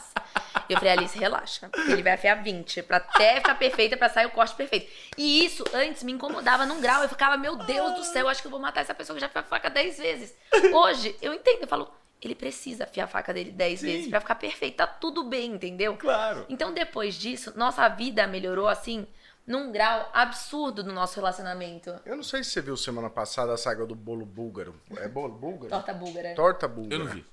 E 0.69 0.73
eu 0.73 0.79
falei, 0.79 0.93
Alice, 0.93 1.19
relaxa, 1.19 1.71
ele 1.89 2.03
vai 2.03 2.13
afiar 2.13 2.43
20, 2.43 2.83
pra 2.83 2.99
até 2.99 3.37
ficar 3.37 3.55
perfeita, 3.57 3.97
pra 3.97 4.09
sair 4.09 4.27
o 4.27 4.31
corte 4.31 4.55
perfeito. 4.55 4.91
E 5.17 5.45
isso 5.45 5.65
antes 5.75 6.03
me 6.03 6.13
incomodava 6.13 6.67
num 6.67 6.81
grau, 6.81 7.03
eu 7.03 7.09
ficava, 7.09 7.37
meu 7.37 7.57
Deus 7.57 7.95
do 7.95 8.05
céu, 8.05 8.29
acho 8.29 8.41
que 8.41 8.47
eu 8.47 8.51
vou 8.51 8.61
matar 8.61 8.81
essa 8.81 8.95
pessoa 8.95 9.15
que 9.15 9.21
já 9.21 9.27
afiou 9.27 9.43
a 9.43 9.47
faca 9.47 9.69
10 9.71 9.99
vezes. 9.99 10.35
Hoje, 10.73 11.17
eu 11.21 11.33
entendo, 11.33 11.63
eu 11.63 11.69
falo, 11.69 11.91
ele 12.21 12.35
precisa 12.35 12.85
afiar 12.85 13.05
a 13.05 13.09
faca 13.09 13.35
dele 13.35 13.51
10 13.51 13.81
Sim. 13.81 13.87
vezes 13.87 14.09
pra 14.09 14.21
ficar 14.21 14.37
perfeito, 14.37 14.77
tá 14.77 14.87
tudo 14.87 15.25
bem, 15.25 15.53
entendeu? 15.53 15.97
Claro. 15.97 16.47
Então, 16.49 16.73
depois 16.73 17.15
disso, 17.15 17.53
nossa 17.57 17.89
vida 17.89 18.27
melhorou 18.27 18.69
assim, 18.69 19.07
num 19.45 19.73
grau 19.73 20.09
absurdo 20.15 20.85
no 20.85 20.93
nosso 20.93 21.17
relacionamento. 21.17 21.93
Eu 22.05 22.17
não 22.17 22.23
sei 22.23 22.45
se 22.45 22.51
você 22.51 22.61
viu 22.61 22.77
semana 22.77 23.11
passada 23.11 23.53
a 23.53 23.57
saga 23.57 23.85
do 23.85 23.95
bolo 23.95 24.25
búlgaro. 24.25 24.81
É 24.99 25.09
bolo 25.09 25.35
búlgaro? 25.35 25.69
Torta 25.69 25.93
búlgara. 25.93 26.35
Torta 26.35 26.69
búlgara. 26.69 27.03
Eu 27.03 27.05
não 27.05 27.13
vi. 27.13 27.27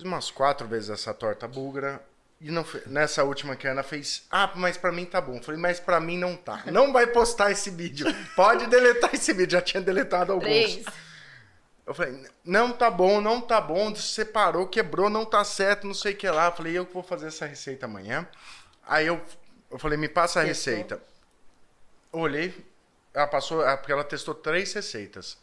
Fiz 0.00 0.06
umas 0.06 0.30
quatro 0.30 0.66
vezes 0.66 0.88
essa 0.88 1.12
torta 1.12 1.46
búlgara. 1.46 2.02
E 2.40 2.50
não 2.50 2.64
nessa 2.86 3.22
última 3.22 3.54
que 3.54 3.68
a 3.68 3.72
Ana 3.72 3.82
fez, 3.82 4.26
ah, 4.30 4.50
mas 4.54 4.78
pra 4.78 4.90
mim 4.90 5.04
tá 5.04 5.20
bom. 5.20 5.36
Eu 5.36 5.42
falei, 5.42 5.60
mas 5.60 5.78
pra 5.78 6.00
mim 6.00 6.16
não 6.16 6.34
tá. 6.34 6.62
Não 6.72 6.90
vai 6.90 7.06
postar 7.06 7.50
esse 7.50 7.68
vídeo. 7.68 8.06
Pode 8.34 8.66
deletar 8.66 9.14
esse 9.14 9.30
vídeo. 9.34 9.52
Já 9.52 9.60
tinha 9.60 9.82
deletado 9.82 10.32
alguns. 10.32 10.48
Três. 10.48 10.86
Eu 11.86 11.92
falei, 11.92 12.24
não 12.44 12.72
tá 12.72 12.88
bom, 12.90 13.20
não 13.20 13.40
tá 13.40 13.60
bom, 13.60 13.94
separou, 13.96 14.68
quebrou, 14.68 15.10
não 15.10 15.24
tá 15.26 15.42
certo, 15.44 15.86
não 15.86 15.92
sei 15.92 16.12
o 16.14 16.16
que 16.16 16.30
lá. 16.30 16.46
Eu 16.46 16.52
falei, 16.52 16.78
eu 16.78 16.86
que 16.86 16.94
vou 16.94 17.02
fazer 17.02 17.26
essa 17.26 17.44
receita 17.44 17.84
amanhã. 17.84 18.26
Aí 18.86 19.06
eu, 19.06 19.20
eu 19.70 19.78
falei, 19.78 19.98
me 19.98 20.08
passa 20.08 20.40
a 20.40 20.44
Testou. 20.44 20.72
receita. 20.72 21.02
Eu 22.12 22.20
olhei, 22.20 22.54
ela 23.12 23.26
passou, 23.26 23.62
ah, 23.66 23.76
porque 23.76 23.92
ela 23.92 24.04
testou 24.04 24.34
três 24.34 24.72
receitas. 24.72 25.36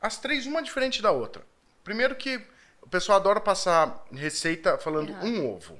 As 0.00 0.18
três, 0.18 0.46
uma 0.46 0.62
diferente 0.62 1.00
da 1.00 1.10
outra. 1.12 1.42
Primeiro 1.84 2.16
que 2.16 2.44
o 2.82 2.88
pessoal 2.88 3.16
adora 3.18 3.40
passar 3.40 4.04
receita 4.12 4.78
falando 4.78 5.10
Errado. 5.10 5.26
um 5.26 5.46
ovo. 5.54 5.78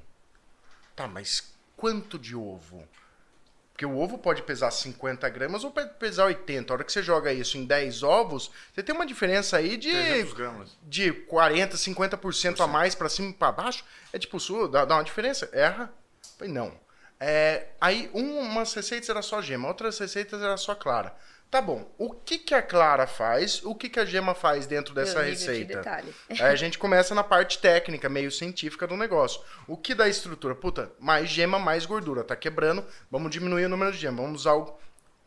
Tá, 0.95 1.07
mas 1.07 1.51
quanto 1.77 2.19
de 2.19 2.35
ovo? 2.35 2.87
Porque 3.71 3.85
o 3.85 3.97
ovo 3.97 4.17
pode 4.17 4.43
pesar 4.43 4.69
50 4.71 5.29
gramas 5.29 5.63
ou 5.63 5.71
pode 5.71 5.93
pesar 5.93 6.25
80. 6.25 6.71
A 6.71 6.75
hora 6.75 6.83
que 6.83 6.91
você 6.91 7.01
joga 7.01 7.31
isso 7.31 7.57
em 7.57 7.63
10 7.65 8.03
ovos, 8.03 8.51
você 8.73 8.83
tem 8.83 8.93
uma 8.93 9.05
diferença 9.05 9.55
aí 9.55 9.77
de 9.77 9.89
300 9.89 10.33
gramas. 10.33 10.77
de 10.83 11.13
40, 11.13 11.77
50% 11.77 12.59
a 12.59 12.67
mais 12.67 12.93
pra 12.93 13.07
cima 13.07 13.29
e 13.29 13.33
pra 13.33 13.53
baixo, 13.53 13.85
é 14.11 14.19
tipo, 14.19 14.37
dá 14.67 14.83
uma 14.85 15.03
diferença. 15.03 15.49
Erra? 15.53 15.89
Falei, 16.37 16.51
não. 16.53 16.73
É, 17.21 17.67
aí, 17.79 18.09
um- 18.13 18.39
umas 18.39 18.73
receitas 18.73 19.07
era 19.09 19.21
só 19.21 19.41
gema, 19.41 19.67
outras 19.69 19.97
receitas 19.97 20.41
era 20.41 20.57
só 20.57 20.75
clara. 20.75 21.15
Tá 21.51 21.61
bom, 21.63 21.91
o 21.97 22.11
que, 22.13 22.37
que 22.37 22.53
a 22.53 22.61
clara 22.61 23.07
faz, 23.07 23.63
o 23.63 23.73
que, 23.73 23.89
que 23.89 23.99
a 23.99 24.05
gema 24.05 24.35
faz 24.35 24.67
dentro 24.67 24.93
dessa 24.93 25.23
de 25.23 25.31
receita? 25.31 25.77
detalhe. 25.77 26.13
Aí 26.29 26.41
a 26.41 26.55
gente 26.55 26.77
começa 26.77 27.15
na 27.15 27.23
parte 27.23 27.57
técnica, 27.57 28.07
meio 28.07 28.31
científica 28.31 28.85
do 28.85 28.95
negócio. 28.95 29.41
O 29.67 29.75
que 29.75 29.95
dá 29.95 30.07
estrutura? 30.07 30.53
Puta, 30.53 30.91
mais 30.99 31.27
gema, 31.27 31.57
mais 31.57 31.87
gordura. 31.87 32.23
Tá 32.23 32.35
quebrando, 32.35 32.85
vamos 33.09 33.31
diminuir 33.31 33.65
o 33.65 33.69
número 33.69 33.91
de 33.91 33.97
gema. 33.97 34.21
Vamos 34.21 34.41
usar 34.41 34.53
o- 34.53 34.77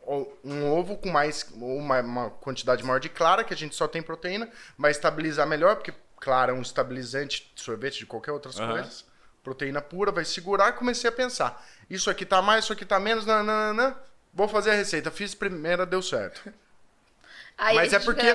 o- 0.06 0.32
um 0.44 0.70
ovo 0.72 0.96
com 0.96 1.10
mais 1.10 1.44
uma, 1.56 2.00
uma 2.00 2.30
quantidade 2.30 2.84
maior 2.84 3.00
de 3.00 3.08
clara, 3.08 3.42
que 3.42 3.52
a 3.52 3.56
gente 3.56 3.74
só 3.74 3.88
tem 3.88 4.00
proteína, 4.00 4.48
vai 4.78 4.92
estabilizar 4.92 5.44
melhor, 5.46 5.74
porque 5.74 5.92
clara 6.20 6.52
é 6.52 6.54
um 6.54 6.62
estabilizante 6.62 7.50
de 7.52 7.60
sorvete, 7.60 7.98
de 7.98 8.06
qualquer 8.06 8.30
outras 8.30 8.60
Aham. 8.60 8.74
coisas. 8.74 9.04
Proteína 9.42 9.82
pura, 9.82 10.12
vai 10.12 10.24
segurar. 10.24 10.70
Comecei 10.74 11.10
a 11.10 11.12
pensar. 11.12 11.66
Isso 11.90 12.08
aqui 12.08 12.24
tá 12.24 12.40
mais, 12.40 12.62
isso 12.62 12.72
aqui 12.72 12.84
tá 12.84 13.00
menos, 13.00 13.26
nananana. 13.26 13.96
Vou 14.32 14.48
fazer 14.48 14.70
a 14.70 14.74
receita. 14.74 15.10
Fiz 15.10 15.34
primeira, 15.34 15.84
deu 15.84 16.00
certo. 16.02 16.52
Aí 17.58 17.76
Mas 17.76 17.92
é 17.92 17.98
porque 17.98 18.26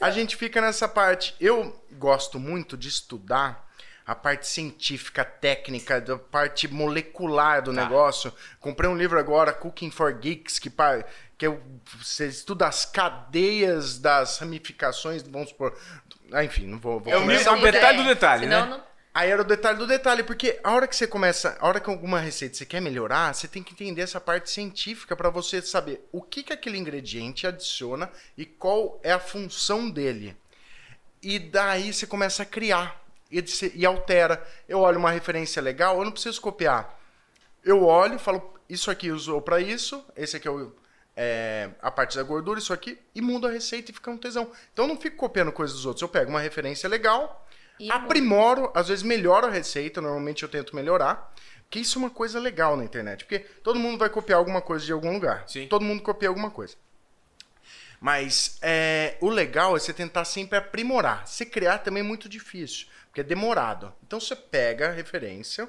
a 0.00 0.06
a 0.06 0.10
gente 0.10 0.36
fica 0.36 0.60
nessa 0.60 0.88
parte. 0.88 1.34
Eu 1.40 1.80
gosto 1.92 2.38
muito 2.40 2.76
de 2.76 2.88
estudar 2.88 3.64
a 4.06 4.14
parte 4.14 4.46
científica, 4.46 5.24
técnica, 5.24 6.00
da 6.00 6.18
parte 6.18 6.68
molecular 6.68 7.62
do 7.62 7.72
Tá. 7.72 7.82
negócio. 7.82 8.32
Comprei 8.60 8.90
um 8.90 8.96
livro 8.96 9.18
agora, 9.18 9.52
Cooking 9.52 9.90
for 9.90 10.12
Geeks, 10.12 10.58
que, 10.58 10.70
que 11.38 11.46
eu- 11.46 11.62
você 12.02 12.26
estuda 12.26 12.66
as 12.66 12.84
cadeias 12.84 13.98
das 13.98 14.38
ramificações, 14.38 15.22
vamos 15.22 15.50
supor. 15.50 15.74
Ah, 16.32 16.44
enfim, 16.44 16.66
não 16.66 16.78
vou. 16.78 17.00
vou 17.00 17.12
É 17.12 17.16
o 17.16 17.60
detalhe 17.62 17.98
do 17.98 18.04
detalhe, 18.04 18.42
Senão 18.44 18.64
né? 18.66 18.70
não- 18.72 18.93
Aí 19.14 19.30
era 19.30 19.42
o 19.42 19.44
detalhe 19.44 19.78
do 19.78 19.86
detalhe, 19.86 20.24
porque 20.24 20.58
a 20.64 20.72
hora 20.72 20.88
que 20.88 20.96
você 20.96 21.06
começa, 21.06 21.56
a 21.60 21.68
hora 21.68 21.78
que 21.78 21.88
alguma 21.88 22.18
receita 22.18 22.56
você 22.56 22.66
quer 22.66 22.80
melhorar, 22.80 23.32
você 23.32 23.46
tem 23.46 23.62
que 23.62 23.72
entender 23.72 24.02
essa 24.02 24.20
parte 24.20 24.50
científica 24.50 25.14
para 25.14 25.30
você 25.30 25.62
saber 25.62 26.04
o 26.10 26.20
que, 26.20 26.42
que 26.42 26.52
aquele 26.52 26.76
ingrediente 26.78 27.46
adiciona 27.46 28.10
e 28.36 28.44
qual 28.44 28.98
é 29.04 29.12
a 29.12 29.20
função 29.20 29.88
dele. 29.88 30.36
E 31.22 31.38
daí 31.38 31.92
você 31.92 32.06
começa 32.08 32.42
a 32.42 32.46
criar 32.46 33.00
e, 33.30 33.42
e 33.74 33.86
altera. 33.86 34.44
Eu 34.68 34.80
olho 34.80 34.98
uma 34.98 35.12
referência 35.12 35.62
legal, 35.62 35.98
eu 35.98 36.04
não 36.04 36.12
preciso 36.12 36.40
copiar. 36.40 36.98
Eu 37.64 37.84
olho, 37.84 38.18
falo, 38.18 38.52
isso 38.68 38.90
aqui 38.90 39.10
usou 39.12 39.40
para 39.40 39.60
isso, 39.60 40.04
esse 40.16 40.36
aqui 40.36 40.48
é, 40.48 40.50
o- 40.50 40.74
é 41.16 41.70
a 41.80 41.90
parte 41.90 42.16
da 42.16 42.22
gordura, 42.22 42.58
isso 42.58 42.72
aqui, 42.72 42.98
e 43.14 43.20
mudo 43.20 43.46
a 43.46 43.50
receita 43.50 43.90
e 43.90 43.94
fica 43.94 44.10
um 44.10 44.18
tesão. 44.18 44.50
Então 44.72 44.86
eu 44.86 44.88
não 44.88 45.00
fico 45.00 45.16
copiando 45.16 45.52
coisas 45.52 45.76
dos 45.76 45.86
outros, 45.86 46.02
eu 46.02 46.08
pego 46.08 46.30
uma 46.30 46.40
referência 46.40 46.88
legal, 46.88 47.43
E 47.78 47.90
aprimoro, 47.90 48.70
às 48.74 48.88
vezes 48.88 49.02
melhoro 49.02 49.46
a 49.46 49.50
receita, 49.50 50.00
normalmente 50.00 50.42
eu 50.42 50.48
tento 50.48 50.76
melhorar. 50.76 51.32
Porque 51.62 51.80
isso 51.80 51.98
é 51.98 52.02
uma 52.02 52.10
coisa 52.10 52.38
legal 52.38 52.76
na 52.76 52.84
internet. 52.84 53.24
Porque 53.24 53.40
todo 53.40 53.78
mundo 53.78 53.98
vai 53.98 54.08
copiar 54.08 54.38
alguma 54.38 54.60
coisa 54.60 54.84
de 54.84 54.92
algum 54.92 55.12
lugar. 55.12 55.44
Sim. 55.48 55.66
Todo 55.66 55.84
mundo 55.84 56.02
copia 56.02 56.28
alguma 56.28 56.50
coisa. 56.50 56.76
Mas 58.00 58.58
é, 58.60 59.16
o 59.20 59.30
legal 59.30 59.76
é 59.76 59.80
você 59.80 59.92
tentar 59.92 60.24
sempre 60.24 60.58
aprimorar. 60.58 61.26
Se 61.26 61.46
criar 61.46 61.78
também 61.78 62.02
é 62.02 62.06
muito 62.06 62.28
difícil, 62.28 62.86
porque 63.06 63.22
é 63.22 63.24
demorado. 63.24 63.92
Então 64.06 64.20
você 64.20 64.36
pega 64.36 64.88
a 64.88 64.92
referência, 64.92 65.68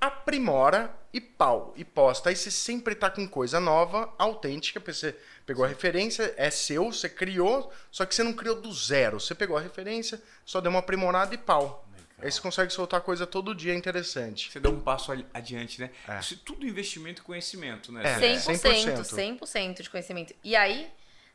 aprimora 0.00 0.92
e 1.12 1.20
pau, 1.20 1.72
e 1.76 1.84
posta. 1.84 2.28
Aí 2.28 2.36
você 2.36 2.50
sempre 2.50 2.94
tá 2.94 3.08
com 3.10 3.26
coisa 3.26 3.58
nova, 3.58 4.12
autêntica, 4.18 4.78
porque 4.80 4.92
você 4.92 5.16
pegou 5.46 5.64
a 5.64 5.68
referência, 5.68 6.34
é 6.36 6.50
seu, 6.50 6.92
você 6.92 7.08
criou, 7.08 7.72
só 7.90 8.04
que 8.04 8.14
você 8.14 8.22
não 8.22 8.32
criou 8.34 8.60
do 8.60 8.72
zero. 8.72 9.18
Você 9.18 9.34
pegou 9.34 9.56
a 9.56 9.60
referência, 9.60 10.20
só 10.44 10.60
deu 10.60 10.70
uma 10.70 10.80
aprimorada 10.80 11.34
e 11.34 11.38
pau. 11.38 11.84
Aí 12.20 12.30
você 12.32 12.40
consegue 12.40 12.72
soltar 12.72 13.00
coisa 13.00 13.26
todo 13.26 13.54
dia 13.54 13.72
interessante. 13.74 14.50
Você 14.50 14.58
dá 14.58 14.68
um 14.68 14.80
passo 14.80 15.12
adiante, 15.32 15.80
né? 15.80 15.90
É. 16.08 16.18
Isso 16.18 16.34
é 16.34 16.36
tudo 16.44 16.66
investimento 16.66 17.22
e 17.22 17.24
conhecimento, 17.24 17.92
né? 17.92 18.02
É. 18.04 18.18
Zé? 18.18 18.52
100%, 18.52 19.04
100%. 19.04 19.38
100% 19.40 19.82
de 19.82 19.88
conhecimento. 19.90 20.34
E 20.42 20.56
aí, 20.56 20.90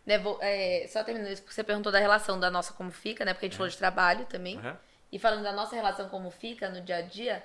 né, 0.06 0.18
vou- 0.20 0.38
é, 0.42 0.86
só 0.92 1.02
terminando 1.04 1.32
isso, 1.32 1.42
porque 1.42 1.56
você 1.56 1.64
perguntou 1.64 1.90
da 1.90 2.00
relação 2.00 2.38
da 2.38 2.52
nossa 2.52 2.74
como 2.74 2.92
fica, 2.92 3.24
né? 3.24 3.34
Porque 3.34 3.46
a 3.46 3.50
gente 3.50 3.58
falou 3.58 3.70
de 3.72 3.78
trabalho 3.78 4.26
também. 4.26 4.58
Aham. 4.58 4.78
E 5.10 5.18
falando 5.20 5.44
da 5.44 5.54
nossa 5.54 5.74
relação 5.76 6.10
como 6.10 6.30
fica 6.30 6.70
no 6.70 6.82
dia 6.82 6.98
a 6.98 7.02
dia, 7.02 7.42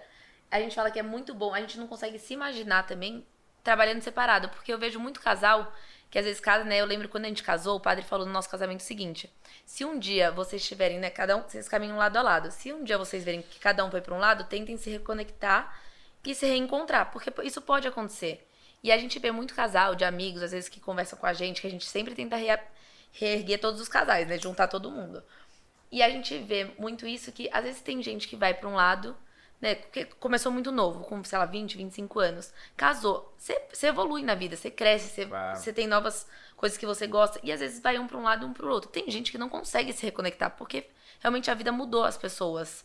a 0.51 0.61
gente 0.61 0.75
fala 0.75 0.91
que 0.91 0.99
é 0.99 1.03
muito 1.03 1.35
bom. 1.35 1.55
A 1.55 1.61
gente 1.61 1.79
não 1.79 1.87
consegue 1.87 2.19
se 2.19 2.35
imaginar 2.35 2.85
também 2.87 3.27
trabalhando 3.63 4.03
separado, 4.03 4.49
porque 4.49 4.73
eu 4.73 4.79
vejo 4.79 4.99
muito 4.99 5.21
casal 5.21 5.73
que 6.11 6.19
às 6.19 6.25
vezes 6.25 6.41
casa, 6.41 6.65
né? 6.65 6.81
Eu 6.81 6.87
lembro 6.87 7.09
quando 7.09 7.27
a 7.27 7.29
gente 7.29 7.43
casou, 7.43 7.77
o 7.77 7.81
padre 7.81 8.05
falou 8.05 8.27
no 8.27 8.33
nosso 8.33 8.49
casamento 8.49 8.81
o 8.81 8.85
seguinte: 8.85 9.31
se 9.67 9.85
um 9.85 9.99
dia 9.99 10.31
vocês 10.31 10.67
tiverem, 10.67 10.99
né, 10.99 11.11
cada 11.11 11.37
um, 11.37 11.43
vocês 11.43 11.69
caminham 11.69 11.99
lado 11.99 12.17
a 12.17 12.23
lado. 12.23 12.51
Se 12.51 12.73
um 12.73 12.83
dia 12.83 12.97
vocês 12.97 13.25
verem 13.25 13.43
que 13.43 13.59
cada 13.59 13.85
um 13.85 13.91
foi 13.91 14.01
para 14.01 14.15
um 14.15 14.19
lado, 14.19 14.45
tentem 14.45 14.77
se 14.77 14.89
reconectar 14.91 15.79
e 16.25 16.35
se 16.35 16.47
reencontrar, 16.47 17.11
porque 17.11 17.33
isso 17.43 17.61
pode 17.61 17.87
acontecer. 17.87 18.47
E 18.83 18.93
a 18.93 18.99
gente 18.99 19.19
vê 19.19 19.31
muito 19.31 19.55
casal 19.55 19.95
de 19.95 20.05
amigos, 20.05 20.43
às 20.43 20.53
vezes 20.53 20.69
que 20.69 20.81
conversam 20.81 21.19
com 21.19 21.27
a 21.27 21.33
gente, 21.33 21.61
que 21.61 21.67
a 21.67 21.71
gente 21.71 21.85
sempre 21.85 22.15
tenta 22.15 22.37
reerguer 23.13 23.61
todos 23.61 23.81
os 23.81 23.89
casais, 23.89 24.27
né? 24.29 24.39
Juntar 24.39 24.69
todo 24.69 24.91
mundo. 24.91 25.23
E 25.91 26.03
a 26.03 26.11
gente 26.11 26.39
vê 26.39 26.71
muito 26.79 27.07
isso 27.07 27.33
que 27.33 27.49
às 27.53 27.65
vezes 27.65 27.81
tem 27.81 28.03
gente 28.03 28.29
que 28.29 28.37
vai 28.37 28.55
pra 28.55 28.69
um 28.69 28.75
lado, 28.75 29.17
né? 29.61 29.75
Porque 29.75 30.05
começou 30.05 30.53
muito 30.53 30.71
novo, 30.71 31.05
com, 31.05 31.23
sei 31.25 31.39
lá, 31.39 31.45
20, 31.45 31.77
25 31.77 32.21
anos. 32.21 32.53
Casou. 32.77 33.35
Você 33.37 33.87
evolui 33.87 34.23
na 34.23 34.35
vida, 34.35 34.57
você 34.57 34.71
cresce, 34.71 35.29
você 35.55 35.73
tem 35.73 35.87
novas 35.87 36.27
coisas 36.57 36.79
que 36.79 36.87
você 36.87 37.07
gosta. 37.07 37.41
E 37.43 37.53
às 37.53 37.61
vezes 37.61 37.81
vai 37.81 37.99
um 37.99 38.07
pra 38.07 38.17
um 38.17 38.23
lado 38.23 38.45
e 38.45 38.49
um 38.49 38.53
pro 38.53 38.71
outro. 38.71 38.91
Tem 38.91 39.11
gente 39.11 39.33
que 39.33 39.39
não 39.39 39.49
consegue 39.49 39.93
se 39.93 40.05
reconectar, 40.05 40.57
porque 40.57 40.87
realmente 41.21 41.51
a 41.51 41.55
vida 41.55 41.73
mudou 41.73 42.05
as 42.05 42.17
pessoas. 42.17 42.85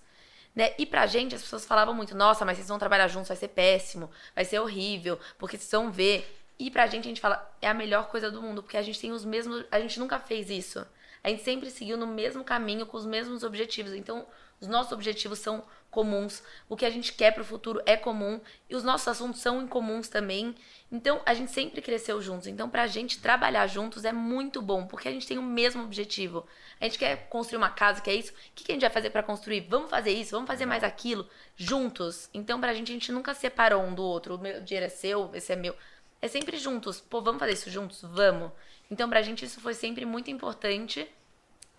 Né? 0.56 0.74
E 0.78 0.86
pra 0.86 1.08
gente, 1.08 1.36
as 1.36 1.42
pessoas 1.42 1.66
falavam 1.66 1.94
muito, 1.94 2.16
nossa, 2.16 2.46
mas 2.46 2.58
vocês 2.58 2.68
vão 2.68 2.78
trabalhar 2.78 3.08
juntos, 3.08 3.28
vai 3.28 3.38
ser 3.38 3.48
péssimo, 3.48 4.10
vai 4.36 4.46
ser 4.46 4.60
horrível, 4.60 5.20
porque 5.38 5.58
vocês 5.58 5.72
vão 5.72 5.92
ver. 5.92 6.42
E 6.60 6.70
pra 6.70 6.86
gente, 6.86 7.06
a 7.06 7.08
gente 7.08 7.22
fala, 7.22 7.52
é 7.60 7.68
a 7.68 7.74
melhor 7.74 8.08
coisa 8.08 8.30
do 8.30 8.42
mundo, 8.42 8.62
porque 8.62 8.78
a 8.78 8.82
gente 8.82 9.00
tem 9.00 9.12
os 9.12 9.26
mesmos. 9.26 9.66
A 9.72 9.80
gente 9.80 10.00
nunca 10.00 10.20
fez 10.20 10.50
isso. 10.50 10.86
A 11.24 11.30
gente 11.30 11.44
sempre 11.44 11.72
seguiu 11.72 11.98
no 11.98 12.06
mesmo 12.06 12.44
caminho, 12.44 12.86
com 12.86 12.98
os 12.98 13.06
mesmos 13.06 13.44
objetivos. 13.44 13.94
Então, 13.94 14.28
os 14.60 14.68
nossos 14.68 14.92
objetivos 14.92 15.40
são 15.40 15.64
comuns. 15.94 16.44
O 16.68 16.76
que 16.76 16.86
a 16.86 16.90
gente 16.90 17.14
quer 17.14 17.32
pro 17.32 17.46
futuro 17.46 17.82
é 17.86 17.96
comum. 17.96 18.42
E 18.70 18.76
os 18.76 18.84
nossos 18.84 19.08
assuntos 19.08 19.40
são 19.40 19.62
incomuns 19.62 20.10
também. 20.10 20.56
Então, 20.92 21.22
a 21.26 21.34
gente 21.34 21.52
sempre 21.52 21.82
cresceu 21.82 22.22
juntos. 22.22 22.48
Então, 22.48 22.70
pra 22.70 22.88
gente 22.88 23.20
trabalhar 23.20 23.68
juntos 23.68 24.04
é 24.04 24.12
muito 24.12 24.62
bom, 24.62 24.86
porque 24.86 25.08
a 25.08 25.12
gente 25.12 25.28
tem 25.28 25.38
o 25.38 25.44
mesmo 25.44 25.84
objetivo. 25.84 26.46
A 26.82 26.86
gente 26.86 27.00
quer 27.00 27.30
construir 27.30 27.58
uma 27.58 27.70
casa, 27.70 28.02
que 28.02 28.10
é 28.10 28.16
isso. 28.16 28.32
O 28.32 28.36
que 28.56 28.72
a 28.72 28.76
gente 28.76 28.82
vai 28.82 28.90
fazer 28.90 29.10
pra 29.12 29.24
construir? 29.24 29.62
Vamos 29.62 29.90
fazer 29.90 30.12
isso, 30.12 30.32
vamos 30.32 30.48
fazer 30.48 30.66
mais 30.66 30.84
aquilo, 30.84 31.28
juntos. 31.56 32.30
Então, 32.34 32.60
pra 32.60 32.74
gente, 32.74 32.92
a 32.92 32.94
gente 32.94 33.12
nunca 33.12 33.34
separou 33.34 33.82
um 33.84 33.94
do 33.94 34.04
outro. 34.04 34.36
O 34.36 34.40
meu 34.40 34.62
dinheiro 34.62 34.88
é 34.88 34.90
seu, 34.90 35.32
esse 35.34 35.54
é 35.54 35.56
meu. 35.56 35.76
É 36.22 36.28
sempre 36.28 36.58
juntos. 36.58 37.00
Pô, 37.00 37.22
vamos 37.22 37.40
fazer 37.40 37.54
isso 37.54 37.70
juntos? 37.70 38.02
Vamos. 38.02 38.52
Então, 38.90 39.10
pra 39.10 39.22
gente, 39.22 39.46
isso 39.46 39.62
foi 39.62 39.74
sempre 39.74 40.06
muito 40.06 40.30
importante. 40.30 41.08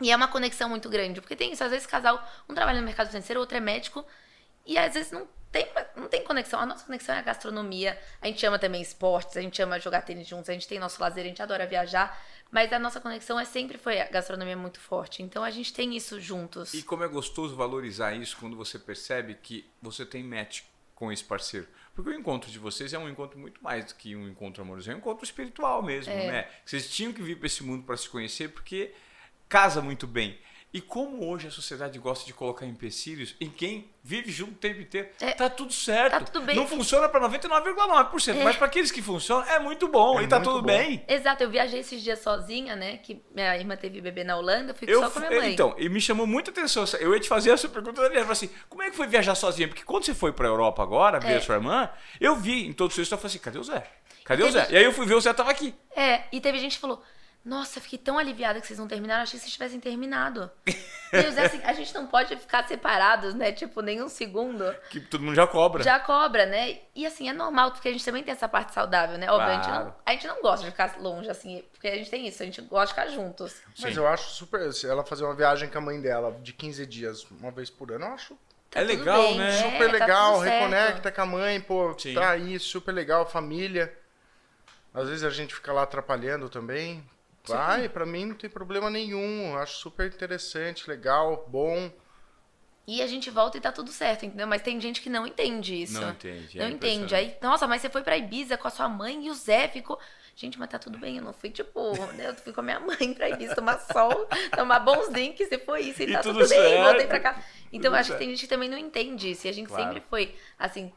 E 0.01 0.11
é 0.11 0.17
uma 0.17 0.29
conexão 0.29 0.69
muito 0.69 0.89
grande. 0.89 1.21
Porque 1.21 1.37
tem 1.37 1.53
isso, 1.53 1.63
às 1.65 1.71
vezes, 1.71 1.87
casal, 1.87 2.23
um 2.49 2.55
trabalha 2.55 2.81
no 2.81 2.87
mercado 2.87 3.09
financeiro, 3.09 3.41
outro 3.41 3.57
é 3.57 3.61
médico. 3.61 4.05
E 4.67 4.77
às 4.79 4.95
vezes 4.95 5.13
não 5.13 5.29
tem, 5.53 5.69
não 5.95 6.09
tem 6.09 6.25
conexão. 6.25 6.59
A 6.59 6.67
nossa 6.67 6.85
conexão 6.85 7.15
é 7.15 7.19
a 7.19 7.23
gastronomia. 7.23 7.99
A 8.21 8.27
gente 8.27 8.45
ama 8.45 8.59
também 8.59 8.81
esportes, 8.83 9.37
a 9.37 9.41
gente 9.41 9.61
ama 9.63 9.79
jogar 9.79 10.03
tênis 10.03 10.27
juntos, 10.27 10.49
a 10.51 10.53
gente 10.53 10.67
tem 10.67 10.79
nosso 10.79 11.01
lazer, 11.01 11.25
a 11.25 11.29
gente 11.29 11.43
adora 11.43 11.67
viajar. 11.67 12.21
Mas 12.51 12.73
a 12.73 12.79
nossa 12.79 13.01
conexão 13.01 13.39
é 13.39 13.45
sempre 13.45 13.79
foi 13.79 14.01
a 14.01 14.09
gastronomia 14.09 14.57
muito 14.57 14.81
forte. 14.81 15.23
Então 15.23 15.45
a 15.45 15.51
gente 15.51 15.73
tem 15.73 15.95
isso 15.97 16.21
juntos. 16.21 16.73
E 16.75 16.83
como 16.83 17.05
é 17.05 17.09
gostoso 17.09 17.55
valorizar 17.55 18.13
isso 18.15 18.37
quando 18.39 18.57
você 18.57 18.79
percebe 18.79 19.35
que 19.35 19.69
você 19.83 20.05
tem 20.07 20.23
match 20.25 20.63
com 20.95 21.11
esse 21.13 21.25
parceiro. 21.25 21.67
Porque 21.95 22.11
o 22.11 22.15
encontro 22.15 22.51
de 22.51 22.59
vocês 22.59 22.93
é 22.93 22.99
um 22.99 23.09
encontro 23.09 23.39
muito 23.39 23.63
mais 23.63 23.85
do 23.85 23.95
que 23.95 24.17
um 24.17 24.29
encontro 24.29 24.63
amoroso, 24.63 24.91
é 24.91 24.95
um 24.95 24.99
encontro 24.99 25.25
espiritual 25.25 25.83
mesmo, 25.83 26.13
É. 26.13 26.27
né? 26.31 26.49
Vocês 26.65 26.89
tinham 26.89 27.13
que 27.13 27.23
vir 27.23 27.37
para 27.37 27.47
esse 27.47 27.63
mundo 27.63 27.85
para 27.85 27.97
se 27.97 28.09
conhecer 28.09 28.49
porque 28.49 28.93
casa 29.49 29.81
muito 29.81 30.07
bem. 30.07 30.39
E 30.73 30.81
como 30.81 31.25
hoje 31.31 31.47
a 31.47 31.53
sociedade 31.53 31.97
gosta 32.01 32.27
de 32.27 32.33
colocar 32.35 32.67
empecilhos 32.67 33.37
em 33.41 33.49
quem 33.49 33.93
vive 34.03 34.33
junto 34.33 34.55
o 34.55 34.57
tempo 34.57 34.81
inteiro, 34.81 35.09
É, 35.21 35.31
tá 35.31 35.49
tudo 35.49 35.73
certo. 35.73 36.11
tá 36.15 36.21
tudo 36.23 36.45
bem. 36.45 36.57
Não 36.57 36.67
funciona 36.67 37.09
para 37.09 37.21
99,9%, 37.29 38.43
mas 38.43 38.57
para 38.57 38.67
aqueles 38.67 38.91
que 38.91 39.01
funcionam 39.01 39.49
é 39.49 39.61
muito 39.61 39.87
bom 39.87 40.19
É 40.19 40.25
e 40.25 40.27
tá 40.27 40.41
tudo 40.41 40.61
bom. 40.61 40.67
bem. 40.67 41.05
Exato, 41.07 41.45
eu 41.45 41.51
viajei 41.51 41.79
esses 41.79 42.03
dias 42.03 42.19
sozinha, 42.19 42.75
né? 42.75 42.97
Que 42.97 43.23
minha 43.33 43.57
irmã 43.57 43.77
teve 43.77 44.01
bebê 44.01 44.25
na 44.25 44.37
Holanda, 44.37 44.73
eu 44.73 44.75
fico 44.75 44.91
Eu, 44.91 45.01
só 45.01 45.11
com 45.11 45.21
a 45.21 45.29
minha 45.29 45.41
mãe. 45.43 45.53
então, 45.53 45.77
e 45.79 45.89
me 45.89 46.01
chamou 46.01 46.27
muita 46.27 46.51
atenção. 46.51 46.85
Eu 46.99 47.15
ia 47.15 47.21
te 47.21 47.29
fazer 47.29 47.51
essa 47.51 47.69
pergunta 47.69 48.03
da 48.03 48.09
minha 48.09 48.23
irmã, 48.23 48.33
assim, 48.33 48.51
como 48.69 48.83
é 48.83 48.91
que 48.91 48.97
foi 48.97 49.07
viajar 49.07 49.37
sozinha? 49.37 49.69
Porque 49.69 49.85
quando 49.85 50.05
você 50.05 50.13
foi 50.13 50.33
pra 50.33 50.49
Europa 50.49 50.83
agora, 50.83 51.21
ver 51.21 51.35
É. 51.35 51.37
a 51.37 51.41
sua 51.41 51.55
irmã, 51.55 51.89
eu 52.21 52.35
vi 52.35 52.67
em 52.67 52.73
todos 52.73 52.95
os 52.95 52.97
textos, 52.97 53.13
eu 53.13 53.19
falei 53.19 53.31
assim, 53.31 53.39
cadê 53.39 53.59
o 53.61 53.63
Zé? 53.63 53.87
Cadê 54.25 54.43
o 54.43 54.51
Zé? 54.51 54.67
E 54.71 54.77
aí 54.77 54.83
eu 54.85 54.93
fui 54.93 55.07
ver, 55.07 55.15
o 55.15 55.21
Zé 55.21 55.33
tava 55.33 55.53
aqui. 55.53 55.73
É, 55.95 56.23
e 56.33 56.41
teve 56.41 56.59
gente 56.59 56.75
que 56.75 56.81
falou: 56.81 57.01
Nossa, 57.45 57.79
eu 57.79 57.83
fiquei 57.83 57.99
tão 57.99 58.19
aliviada 58.19 58.59
que 58.59 58.67
vocês 58.67 58.79
não 58.79 58.89
terminaram, 58.89 59.23
achei 59.23 59.39
que 59.39 59.45
vocês 59.45 59.53
tivessem 59.53 59.79
terminado. 59.79 60.51
eu 61.13 61.23
disse 61.23 61.41
assim, 61.41 61.61
a 61.63 61.75
gente 61.75 61.93
não 61.95 62.07
pode 62.07 62.35
ficar 62.37 62.67
separados, 62.67 63.35
né? 63.35 63.53
Tipo, 63.53 63.83
nem 63.83 64.03
um 64.03 64.09
segundo. 64.09 64.75
Que 64.89 64.99
todo 64.99 65.23
mundo 65.23 65.35
já 65.35 65.47
cobra. 65.47 65.83
Já 65.83 66.01
cobra, 66.01 66.47
né? 66.47 66.79
E 66.95 67.05
assim, 67.05 67.29
é 67.29 67.35
normal, 67.35 67.73
porque 67.73 67.89
a 67.89 67.93
gente 67.93 68.05
também 68.05 68.23
tem 68.23 68.33
essa 68.33 68.49
parte 68.49 68.73
saudável, 68.73 69.19
né? 69.19 69.31
Óbvio, 69.31 69.51
a, 69.51 69.55
gente 69.57 69.67
Claro. 69.67 69.85
não, 69.85 69.95
a 70.07 70.13
gente 70.13 70.27
não 70.27 70.41
gosta 70.41 70.65
de 70.65 70.71
ficar 70.71 70.97
longe, 70.99 71.29
assim, 71.29 71.63
porque 71.71 71.87
a 71.87 71.97
gente 71.97 72.11
tem 72.11 72.27
isso, 72.27 72.43
a 72.43 72.47
gente 72.47 72.63
gosta 72.63 72.87
de 72.87 72.93
ficar 73.01 73.07
juntos. 73.09 73.55
Mas 73.79 73.93
Sim. 73.93 74.01
eu 74.01 74.07
acho 74.07 74.31
super. 74.31 74.73
Se 74.73 74.89
ela 74.89 75.05
fazer 75.05 75.25
uma 75.25 75.35
viagem 75.35 75.69
com 75.69 75.77
a 75.77 75.83
mãe 75.83 76.01
dela 76.01 76.33
de 76.41 76.55
15 76.55 76.87
dias, 76.87 77.27
uma 77.31 77.51
vez 77.51 77.69
por 77.69 77.93
ano, 77.93 78.07
eu 78.07 78.13
acho 78.15 78.39
é 78.75 78.81
tudo 78.81 78.99
legal, 78.99 79.23
bem, 79.23 79.39
né? 79.39 79.49
É, 79.49 79.63
super 79.71 79.87
tá 79.87 79.93
legal. 79.93 80.41
certo. 80.41 80.53
reconecta 80.53 81.13
com 81.13 81.21
a 81.21 81.27
mãe, 81.27 81.61
pô, 81.61 81.95
Sim. 81.99 82.15
tá 82.15 82.31
aí, 82.31 82.59
super 82.59 82.93
legal, 82.93 83.29
família. 83.29 83.95
Às 84.93 85.09
vezes 85.09 85.25
a 85.25 85.31
gente 85.31 85.55
fica 85.55 85.73
lá 85.73 85.83
atrapalhando 85.83 86.49
também. 86.49 87.05
Vai, 87.47 87.89
pra 87.89 88.07
mim 88.07 88.27
não 88.27 88.35
tem 88.35 88.49
problema 88.51 88.89
nenhum. 88.91 89.53
eu 89.53 89.59
Acho 89.59 89.77
super 89.79 90.07
interessante, 90.07 90.89
legal, 90.89 91.45
bom. 91.49 91.91
E 92.87 93.01
a 93.01 93.07
gente 93.07 93.31
volta 93.31 93.57
e 93.57 93.61
tá 93.63 93.73
tudo 93.73 93.91
certo, 93.91 94.27
entendeu? 94.27 94.47
Mas 94.47 94.61
tem 94.61 94.79
gente 94.79 95.01
que 95.01 95.09
não 95.09 95.27
entende 95.27 95.83
isso. 95.83 95.99
Não 96.01 96.11
entende, 96.11 96.59
é 96.59 96.63
Não 96.63 96.71
entende. 96.71 97.15
Aí, 97.15 97.35
nossa, 97.41 97.67
mas 97.67 97.81
você 97.81 97.89
foi 97.89 98.03
pra 98.03 98.17
Ibiza 98.19 98.59
com 98.59 98.69
a 98.69 98.71
sua 98.71 98.89
mãe 98.91 99.27
e 99.27 99.31
o 99.31 99.35
Zé 99.35 99.69
ficou. 99.69 99.99
Gente, 100.37 100.59
mas 100.59 100.69
tá 100.69 100.79
tudo 100.79 100.99
bem, 100.99 101.17
eu 101.17 101.23
não 101.23 101.33
fui, 101.33 101.49
tipo, 101.49 101.93
né, 102.15 102.29
eu 102.29 102.35
fui 102.35 102.53
com 102.53 102.61
a 102.61 102.65
minha 102.65 102.81
mãe 102.81 103.15
pra 103.15 103.31
Ibiza 103.31 103.55
tomar 103.55 103.79
sol, 103.79 104.29
tomar 104.55 104.81
bons 104.81 105.09
drinks 105.09 105.49
e 105.51 105.59
foi 105.59 105.83
isso. 105.83 106.03
E, 106.03 106.11
E 106.11 106.13
tá 106.13 106.21
tudo 106.21 106.41
tudo, 106.41 106.49
bem, 106.49 106.83
voltei 106.83 107.07
pra 107.07 107.21
cá. 107.21 107.43
Então, 107.73 107.91
Tudo 107.91 108.01
acho 108.01 108.09
certo. 108.09 108.19
que 108.19 108.25
tem 108.25 108.35
gente 108.35 108.43
que 108.43 108.49
também 108.49 108.69
não 108.69 108.77
entende 108.77 109.31
isso. 109.31 109.47
E 109.47 109.51
a 109.51 109.53
gente 109.53 109.69
Claro. 109.69 109.85
sempre 109.85 110.03
foi, 110.11 110.35
assim, 110.59 110.93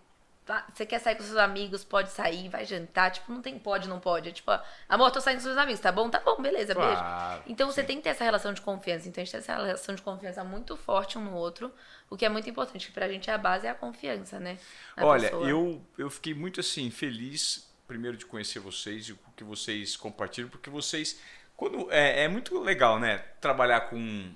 você 0.73 0.85
quer 0.85 0.99
sair 0.99 1.15
com 1.15 1.23
seus 1.23 1.37
amigos, 1.37 1.83
pode 1.83 2.09
sair, 2.09 2.47
vai 2.49 2.65
jantar. 2.65 3.11
Tipo, 3.11 3.31
não 3.31 3.41
tem 3.41 3.59
pode, 3.59 3.87
não 3.87 3.99
pode. 3.99 4.29
É 4.29 4.31
tipo, 4.31 4.51
amor, 4.87 5.11
tô 5.11 5.19
saindo 5.19 5.37
com 5.37 5.43
seus 5.43 5.57
amigos, 5.57 5.79
tá 5.79 5.91
bom? 5.91 6.09
Tá 6.09 6.19
bom, 6.19 6.41
beleza, 6.41 6.73
Claro, 6.73 7.35
beijo. 7.35 7.43
Então 7.47 7.69
você 7.69 7.83
tem 7.83 7.97
que 7.97 8.03
ter 8.03 8.09
essa 8.09 8.23
relação 8.23 8.53
de 8.53 8.61
confiança. 8.61 9.07
Então 9.07 9.21
a 9.21 9.25
gente 9.25 9.31
tem 9.31 9.39
essa 9.39 9.53
relação 9.53 9.95
de 9.95 10.01
confiança 10.01 10.43
muito 10.43 10.77
forte 10.77 11.17
um 11.17 11.23
no 11.23 11.33
outro, 11.33 11.71
o 12.09 12.15
que 12.15 12.25
é 12.25 12.29
muito 12.29 12.49
importante, 12.49 12.87
que 12.87 12.93
pra 12.93 13.07
gente 13.07 13.29
a 13.29 13.37
base 13.37 13.67
é 13.67 13.69
a 13.69 13.75
confiança, 13.75 14.39
né? 14.39 14.57
na 14.95 15.05
Olha, 15.05 15.29
pessoa. 15.29 15.47
eu, 15.47 15.81
eu 15.97 16.09
fiquei 16.09 16.33
muito 16.33 16.59
assim, 16.59 16.89
feliz, 16.89 17.69
primeiro 17.87 18.17
de 18.17 18.25
conhecer 18.25 18.59
vocês 18.59 19.05
e 19.09 19.13
o 19.13 19.19
que 19.35 19.43
vocês 19.43 19.95
compartilham, 19.95 20.49
porque 20.49 20.69
vocês. 20.69 21.19
Quando, 21.55 21.91
é, 21.91 22.23
é 22.23 22.27
muito 22.27 22.59
legal, 22.59 22.99
né? 22.99 23.17
Trabalhar 23.41 23.81
com, 23.81 24.31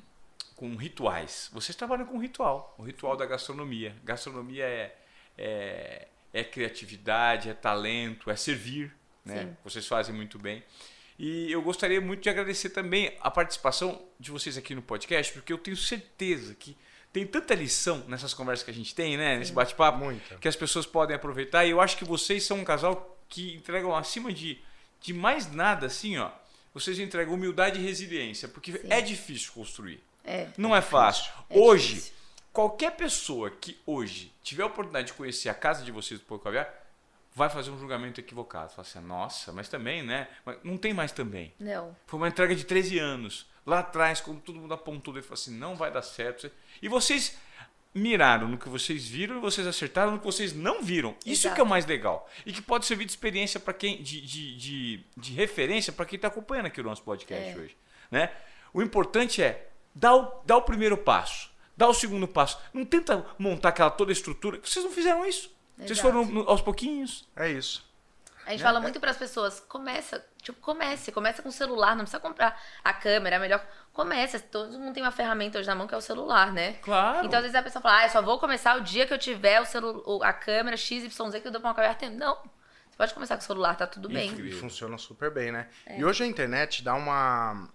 com 0.55 0.75
rituais. 0.75 1.49
Vocês 1.53 1.75
trabalham 1.75 2.05
com 2.05 2.17
ritual, 2.17 2.75
o 2.77 2.83
ritual 2.83 3.15
da 3.15 3.25
gastronomia. 3.25 3.95
Gastronomia 4.03 4.65
é, 4.65 4.95
é, 5.37 6.07
é 6.33 6.43
criatividade, 6.43 7.49
é 7.49 7.53
talento, 7.53 8.29
é 8.29 8.35
servir. 8.35 8.93
Né? 9.25 9.43
Sim. 9.43 9.57
Vocês 9.63 9.87
fazem 9.87 10.13
muito 10.13 10.39
bem. 10.39 10.63
E 11.17 11.51
eu 11.51 11.61
gostaria 11.61 12.01
muito 12.01 12.23
de 12.23 12.29
agradecer 12.29 12.69
também 12.69 13.15
a 13.21 13.29
participação 13.29 14.01
de 14.19 14.31
vocês 14.31 14.57
aqui 14.57 14.73
no 14.73 14.81
podcast, 14.81 15.31
porque 15.33 15.53
eu 15.53 15.57
tenho 15.57 15.77
certeza 15.77 16.55
que 16.55 16.75
tem 17.13 17.27
tanta 17.27 17.53
lição 17.53 18.03
nessas 18.07 18.33
conversas 18.33 18.63
que 18.63 18.71
a 18.71 18.73
gente 18.73 18.95
tem, 18.95 19.17
né? 19.17 19.37
Nesse 19.37 19.51
bate-papo 19.51 19.99
que 20.39 20.47
as 20.47 20.55
pessoas 20.55 20.85
podem 20.85 21.15
aproveitar. 21.15 21.65
E 21.65 21.69
eu 21.69 21.81
acho 21.81 21.97
que 21.97 22.05
vocês 22.05 22.43
são 22.43 22.59
um 22.59 22.63
casal 22.63 23.19
que 23.27 23.53
entregam 23.53 23.95
acima 23.95 24.31
de, 24.31 24.59
de 25.01 25.13
mais 25.13 25.51
nada, 25.51 25.85
assim, 25.85 26.17
ó. 26.17 26.31
Vocês 26.73 26.97
entregam 26.99 27.33
humildade 27.33 27.79
e 27.79 27.83
resiliência, 27.83 28.47
porque 28.47 28.71
Sim. 28.71 28.87
é 28.89 29.01
difícil 29.01 29.51
construir. 29.51 30.01
É. 30.23 30.47
Não 30.57 30.75
é 30.75 30.81
fácil. 30.81 31.31
É 31.49 31.57
hoje, 31.57 31.95
difícil. 31.95 32.13
Qualquer 32.53 32.91
pessoa 32.95 33.49
que 33.49 33.79
hoje 33.85 34.33
tiver 34.43 34.63
a 34.63 34.67
oportunidade 34.67 35.07
de 35.07 35.13
conhecer 35.13 35.49
a 35.49 35.53
casa 35.53 35.83
de 35.83 35.91
vocês 35.91 36.19
do 36.19 36.25
Porco 36.25 36.43
Caviar, 36.45 36.71
vai 37.33 37.49
fazer 37.49 37.71
um 37.71 37.79
julgamento 37.79 38.19
equivocado. 38.19 38.71
Fala 38.71 38.87
assim, 38.87 38.99
nossa, 38.99 39.51
mas 39.51 39.69
também, 39.69 40.03
né? 40.03 40.27
Mas 40.45 40.57
não 40.63 40.77
tem 40.77 40.93
mais 40.93 41.11
também. 41.11 41.53
Não. 41.59 41.95
Foi 42.07 42.19
uma 42.19 42.27
entrega 42.27 42.53
de 42.55 42.65
13 42.65 42.99
anos. 42.99 43.49
Lá 43.65 43.79
atrás, 43.79 44.19
quando 44.19 44.41
todo 44.41 44.59
mundo 44.59 44.73
apontou, 44.73 45.13
ele 45.13 45.21
falou 45.21 45.35
assim: 45.35 45.55
não 45.57 45.75
vai 45.75 45.91
dar 45.91 46.01
certo. 46.01 46.51
E 46.81 46.87
vocês 46.89 47.37
miraram 47.93 48.47
no 48.47 48.57
que 48.57 48.67
vocês 48.69 49.07
viram 49.07 49.37
e 49.37 49.39
vocês 49.39 49.67
acertaram 49.67 50.13
no 50.13 50.19
que 50.19 50.25
vocês 50.25 50.53
não 50.53 50.81
viram. 50.81 51.15
Isso 51.25 51.43
Exato. 51.45 51.55
que 51.55 51.61
é 51.61 51.63
o 51.63 51.67
mais 51.67 51.85
legal. 51.85 52.27
E 52.45 52.51
que 52.53 52.61
pode 52.61 52.85
servir 52.85 53.05
de 53.05 53.11
experiência 53.11 53.59
para 53.59 53.73
quem, 53.73 54.01
de, 54.01 54.19
de, 54.21 54.57
de, 54.57 55.05
de 55.15 55.33
referência 55.33 55.91
para 55.93 56.05
quem 56.05 56.15
está 56.15 56.29
acompanhando 56.29 56.67
aqui 56.67 56.79
o 56.81 56.83
nosso 56.83 57.03
podcast 57.03 57.49
É. 57.49 57.55
hoje. 57.57 57.77
Né? 58.09 58.31
O 58.73 58.81
importante 58.81 59.43
é 59.43 59.69
dar 59.93 60.15
o, 60.15 60.41
dar 60.45 60.57
o 60.57 60.61
primeiro 60.63 60.97
passo, 60.97 61.50
dar 61.81 61.87
o 61.89 61.93
segundo 61.93 62.27
passo. 62.27 62.57
Não 62.73 62.85
tenta 62.85 63.25
montar 63.37 63.69
aquela 63.69 63.89
toda 63.91 64.11
estrutura. 64.11 64.59
Vocês 64.63 64.83
não 64.85 64.91
fizeram 64.91 65.25
isso. 65.25 65.53
Vocês 65.77 65.91
Exato. 65.91 66.07
foram 66.07 66.25
no- 66.25 66.49
aos 66.49 66.61
pouquinhos. 66.61 67.27
É 67.35 67.49
isso. 67.49 67.89
A 68.45 68.51
gente 68.51 68.59
Né? 68.61 68.65
fala 68.65 68.79
muito 68.79 68.99
pras 68.99 69.17
pessoas, 69.17 69.59
começa, 69.59 70.25
tipo, 70.41 70.59
comece, 70.61 71.11
começa 71.11 71.43
com 71.43 71.49
o 71.49 71.51
celular, 71.51 71.91
não 71.95 72.03
precisa 72.03 72.19
comprar 72.19 72.59
a 72.83 72.91
câmera, 72.91 73.35
é 73.35 73.39
melhor. 73.39 73.63
Começa, 73.93 74.39
todo 74.39 74.79
mundo 74.79 74.93
tem 74.95 75.03
uma 75.03 75.11
ferramenta 75.11 75.59
hoje 75.59 75.67
na 75.67 75.75
mão 75.75 75.85
que 75.87 75.93
é 75.93 75.97
o 75.97 76.01
celular, 76.01 76.51
né? 76.51 76.73
Claro. 76.81 77.25
Então, 77.25 77.37
às 77.37 77.43
vezes 77.43 77.55
a 77.55 77.61
pessoa 77.61 77.81
fala, 77.81 77.99
ah, 77.99 78.05
eu 78.05 78.09
só 78.09 78.21
vou 78.21 78.39
começar 78.39 78.75
o 78.77 78.81
dia 78.81 79.05
que 79.05 79.13
eu 79.13 79.17
tiver 79.19 79.61
o 79.61 79.65
celu 79.65 80.21
a 80.23 80.33
câmera 80.33 80.75
XYZ 80.75 81.15
que 81.39 81.47
eu 81.47 81.51
dou 81.51 81.61
pra 81.61 81.69
uma 81.69 81.75
câmera. 81.75 82.09
Não. 82.09 82.35
Você 82.89 82.97
pode 82.97 83.13
começar 83.13 83.35
com 83.37 83.43
o 83.43 83.45
celular, 83.45 83.75
tá 83.75 83.85
tudo 83.87 84.09
bem. 84.09 84.33
E 84.33 84.51
funciona 84.51 84.97
super 84.97 85.31
bem, 85.31 85.51
né? 85.51 85.69
É. 85.85 85.99
E 85.99 86.03
hoje 86.05 86.23
a 86.23 86.27
internet 86.27 86.83
dá 86.83 86.95
uma 86.95 87.69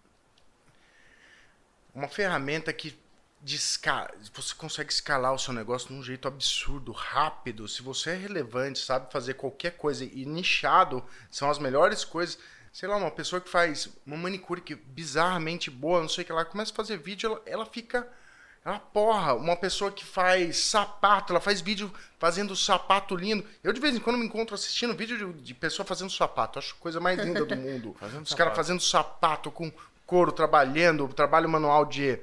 uma 1.94 2.08
ferramenta 2.08 2.72
que 2.72 2.98
de 3.46 3.54
esca- 3.54 4.12
você 4.34 4.52
consegue 4.56 4.92
escalar 4.92 5.32
o 5.32 5.38
seu 5.38 5.54
negócio 5.54 5.86
de 5.86 5.94
um 5.94 6.02
jeito 6.02 6.26
absurdo, 6.26 6.90
rápido. 6.90 7.68
Se 7.68 7.80
você 7.80 8.10
é 8.10 8.14
relevante, 8.16 8.80
sabe 8.80 9.12
fazer 9.12 9.34
qualquer 9.34 9.76
coisa 9.76 10.04
e 10.04 10.24
nichado, 10.26 11.04
são 11.30 11.48
as 11.48 11.56
melhores 11.60 12.04
coisas. 12.04 12.36
Sei 12.72 12.88
lá, 12.88 12.96
uma 12.96 13.10
pessoa 13.10 13.40
que 13.40 13.48
faz 13.48 13.88
uma 14.04 14.16
manicure 14.16 14.60
que 14.60 14.74
bizarramente 14.74 15.70
boa, 15.70 16.00
não 16.00 16.08
sei 16.08 16.24
o 16.24 16.26
que 16.26 16.32
lá, 16.32 16.44
começa 16.44 16.72
a 16.72 16.74
fazer 16.74 16.96
vídeo, 16.98 17.30
ela, 17.30 17.42
ela 17.46 17.66
fica 17.66 18.08
ela 18.64 18.80
porra, 18.80 19.32
uma 19.34 19.54
pessoa 19.54 19.92
que 19.92 20.04
faz 20.04 20.56
sapato, 20.58 21.32
ela 21.32 21.40
faz 21.40 21.60
vídeo 21.60 21.88
fazendo 22.18 22.56
sapato 22.56 23.14
lindo. 23.14 23.46
Eu 23.62 23.72
de 23.72 23.80
vez 23.80 23.94
em 23.94 24.00
quando 24.00 24.18
me 24.18 24.26
encontro 24.26 24.56
assistindo 24.56 24.92
vídeo 24.92 25.32
de, 25.34 25.40
de 25.40 25.54
pessoa 25.54 25.86
fazendo 25.86 26.10
sapato. 26.10 26.58
Acho 26.58 26.74
a 26.74 26.82
coisa 26.82 26.98
mais 26.98 27.16
linda 27.20 27.44
do 27.44 27.54
mundo. 27.56 27.96
Os 28.24 28.34
caras 28.34 28.56
fazendo 28.56 28.80
sapato 28.82 29.52
com 29.52 29.72
couro, 30.04 30.32
trabalhando, 30.32 31.06
trabalho 31.14 31.48
manual 31.48 31.84
de, 31.84 32.18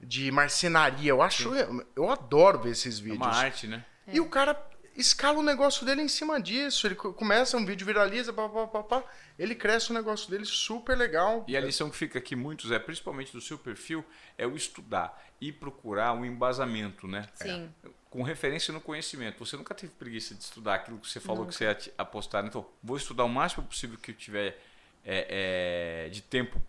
de 0.00 0.30
marcenaria. 0.30 1.10
Eu 1.10 1.22
acho, 1.22 1.50
eu 1.94 2.10
adoro 2.10 2.60
ver 2.60 2.70
esses 2.70 2.98
É 2.98 3.02
vídeos. 3.02 3.18
uma 3.26 3.34
arte, 3.34 3.66
né? 3.66 3.84
E 4.06 4.20
o 4.20 4.28
cara 4.28 4.56
escala 4.96 5.38
o 5.38 5.42
negócio 5.42 5.84
dele 5.84 6.00
em 6.02 6.08
cima 6.08 6.40
disso. 6.40 6.86
Ele 6.86 6.94
co- 6.94 7.12
começa, 7.12 7.56
um 7.56 7.66
vídeo 7.66 7.84
viraliza, 7.86 8.32
pá, 8.32 8.48
pá, 8.48 8.66
pá, 8.66 8.82
pá. 8.82 9.04
ele 9.38 9.54
cresce 9.54 9.90
o 9.90 9.94
negócio 9.94 10.30
dele 10.30 10.44
super 10.44 10.96
legal. 10.96 11.44
E 11.48 11.56
a 11.56 11.60
lição 11.60 11.90
que 11.90 11.96
fica 11.96 12.18
aqui 12.18 12.34
muitos 12.36 12.70
é, 12.70 12.78
principalmente 12.78 13.32
do 13.32 13.40
seu 13.40 13.58
perfil, 13.58 14.04
é 14.38 14.46
o 14.46 14.56
estudar 14.56 15.22
e 15.40 15.52
procurar 15.52 16.12
um 16.14 16.24
embasamento, 16.24 17.06
né? 17.06 17.28
Sim. 17.34 17.70
Com 18.08 18.22
referência 18.22 18.72
no 18.72 18.80
conhecimento. 18.80 19.44
Você 19.44 19.56
nunca 19.56 19.74
teve 19.74 19.92
preguiça 19.92 20.34
de 20.34 20.42
estudar 20.42 20.76
aquilo 20.76 20.98
que 20.98 21.08
você 21.10 21.20
falou 21.20 21.44
que 21.46 21.54
você 21.54 21.64
ia 21.64 21.78
apostar. 21.98 22.46
Então, 22.46 22.66
vou 22.82 22.96
estudar 22.96 23.24
o 23.24 23.28
máximo 23.28 23.64
possível 23.66 23.98
que 23.98 24.12
eu 24.12 24.14
tiver 24.14 24.58
é, 25.04 26.06
é, 26.06 26.08
de 26.08 26.22
tempo 26.22 26.60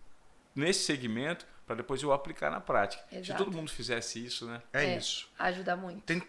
nesse 0.54 0.84
segmento 0.84 1.46
para 1.68 1.76
depois 1.76 2.02
eu 2.02 2.14
aplicar 2.14 2.50
na 2.50 2.62
prática. 2.62 3.04
Se 3.10 3.16
Exato. 3.18 3.44
todo 3.44 3.54
mundo 3.54 3.70
fizesse 3.70 4.24
isso, 4.24 4.46
né? 4.46 4.62
É, 4.72 4.96
isso. 4.96 5.28
Ajuda 5.38 5.76
muito. 5.76 6.00
Tem 6.00 6.22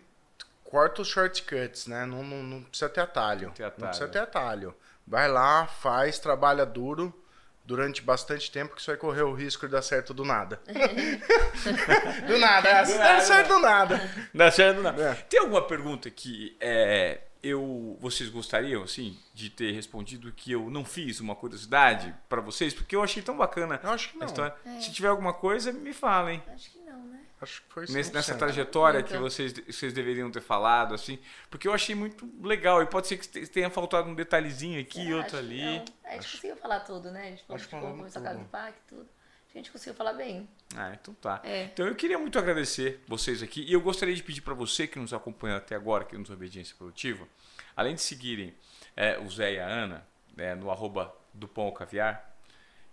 corta 0.66 1.02
os 1.02 1.08
shortcuts, 1.08 1.88
né? 1.88 2.06
Não, 2.06 2.22
não, 2.22 2.44
não 2.44 2.64
precisa 2.64 2.90
ter 2.90 3.00
atalho. 3.00 3.48
Não 3.48 3.54
tem 3.54 3.66
atalho, 3.66 3.82
Não 3.82 3.88
precisa 3.88 4.10
é. 4.10 4.12
ter 4.12 4.20
atalho. 4.20 4.76
Vai 5.08 5.30
lá, 5.30 5.66
faz, 5.66 6.20
trabalha 6.20 6.66
duro 6.66 7.16
durante 7.64 8.02
bastante 8.02 8.52
tempo 8.52 8.76
que 8.76 8.82
você 8.82 8.92
vai 8.92 8.98
correr 8.98 9.22
o 9.22 9.34
risco 9.34 9.66
de 9.66 9.72
dar 9.72 9.82
certo 9.82 10.14
do 10.14 10.26
nada. 10.26 10.60
do 12.28 12.38
nada, 12.38 12.68
é, 12.70 12.84
Do 12.84 12.92
dá 12.92 12.98
nada. 12.98 13.22
certo 13.22 13.48
do 13.48 13.60
nada. 13.60 14.10
Dá 14.34 14.52
certo, 14.52 14.82
não. 14.82 14.90
É. 14.92 15.14
Tem 15.30 15.40
alguma 15.40 15.66
pergunta 15.66 16.12
que 16.12 16.58
é, 16.60 17.22
eu, 17.42 17.98
vocês 18.00 18.30
gostariam, 18.30 18.84
assim, 18.84 19.18
de 19.34 19.50
ter 19.50 19.72
respondido 19.72 20.32
que 20.32 20.52
eu 20.52 20.70
não 20.70 20.84
fiz 20.84 21.20
uma 21.20 21.36
curiosidade 21.36 22.14
para 22.28 22.42
vocês? 22.42 22.74
Porque 22.74 22.96
eu 22.96 23.04
achei 23.04 23.22
tão 23.24 23.38
bacana 23.38 23.80
Eu 23.84 23.90
acho 23.92 24.10
que 24.10 24.18
a 24.18 24.20
não. 24.20 24.28
história. 24.28 24.56
É. 24.66 24.80
Se 24.82 24.92
tiver 24.92 25.08
alguma 25.08 25.34
coisa, 25.34 25.72
me 25.72 25.94
falem. 25.94 26.44
Acho 26.54 26.70
que 26.72 26.80
não, 26.80 27.06
né? 27.06 27.20
Acho 27.42 27.62
que 27.62 27.74
foi 27.74 27.84
Nesse- 27.90 28.14
nessa 28.14 28.34
100%. 28.34 28.38
trajetória 28.38 29.02
que 29.04 29.16
vocês, 29.18 29.54
vocês 29.66 29.94
deveriam 29.94 30.30
ter 30.30 30.42
falado, 30.42 30.94
assim, 30.94 31.18
porque 31.50 31.68
eu 31.68 31.74
achei 31.74 31.96
muito 31.96 32.30
legal. 32.46 32.82
E 32.84 32.86
pode 32.86 33.08
ser 33.08 33.18
que 33.18 33.28
te- 33.28 33.48
tenha 33.48 33.70
faltado 33.70 34.10
um 34.10 34.14
detalhezinho 34.16 34.80
aqui, 34.82 35.10
É, 35.10 35.16
outro 35.16 35.38
acho 35.38 35.48
que 35.48 35.54
ali. 35.54 35.64
não. 35.64 35.86
A 36.04 36.12
gente 36.16 36.32
conseguiu 36.32 36.58
falar 36.58 36.82
tudo, 36.82 37.10
né? 37.12 37.22
A 37.22 37.30
gente 37.30 37.44
falou 37.44 37.56
Acho 37.56 37.66
que 37.66 37.72
falamos 37.72 37.98
começou 37.98 38.22
a 38.22 38.26
casa 38.26 38.40
do 38.40 38.46
parque, 38.46 38.80
tudo. 38.90 39.08
Que 39.60 39.62
a 39.62 39.64
gente 39.66 39.72
conseguiu 39.74 39.94
falar 39.94 40.14
bem. 40.14 40.48
Ah, 40.74 40.92
então 40.94 41.14
tá. 41.16 41.42
É. 41.44 41.64
Então 41.66 41.86
eu 41.86 41.94
queria 41.94 42.18
muito 42.18 42.40
agradecer 42.40 43.04
vocês 43.08 43.44
aqui 43.44 43.62
e 43.68 43.74
eu 43.74 43.82
gostaria 43.82 44.16
de 44.16 44.24
pedir 44.24 44.40
para 44.40 44.54
você 44.54 44.88
que 44.88 44.98
nos 44.98 45.14
acompanha 45.14 45.58
até 45.58 45.76
agora 45.76 46.04
aqui 46.04 46.16
no 46.16 46.24
Desobediência 46.24 46.74
Produtiva, 46.78 47.28
além 47.76 47.94
de 47.94 48.02
seguirem 48.02 48.56
é, 48.96 49.20
o 49.20 49.30
Zé 49.30 49.56
e 49.56 49.60
a 49.60 49.68
Ana 49.68 50.08
né, 50.34 50.56
no 50.56 50.72
arroba 50.72 51.14
do 51.34 51.46
Pão 51.46 51.66
ao 51.66 51.74
Caviar, 51.74 52.24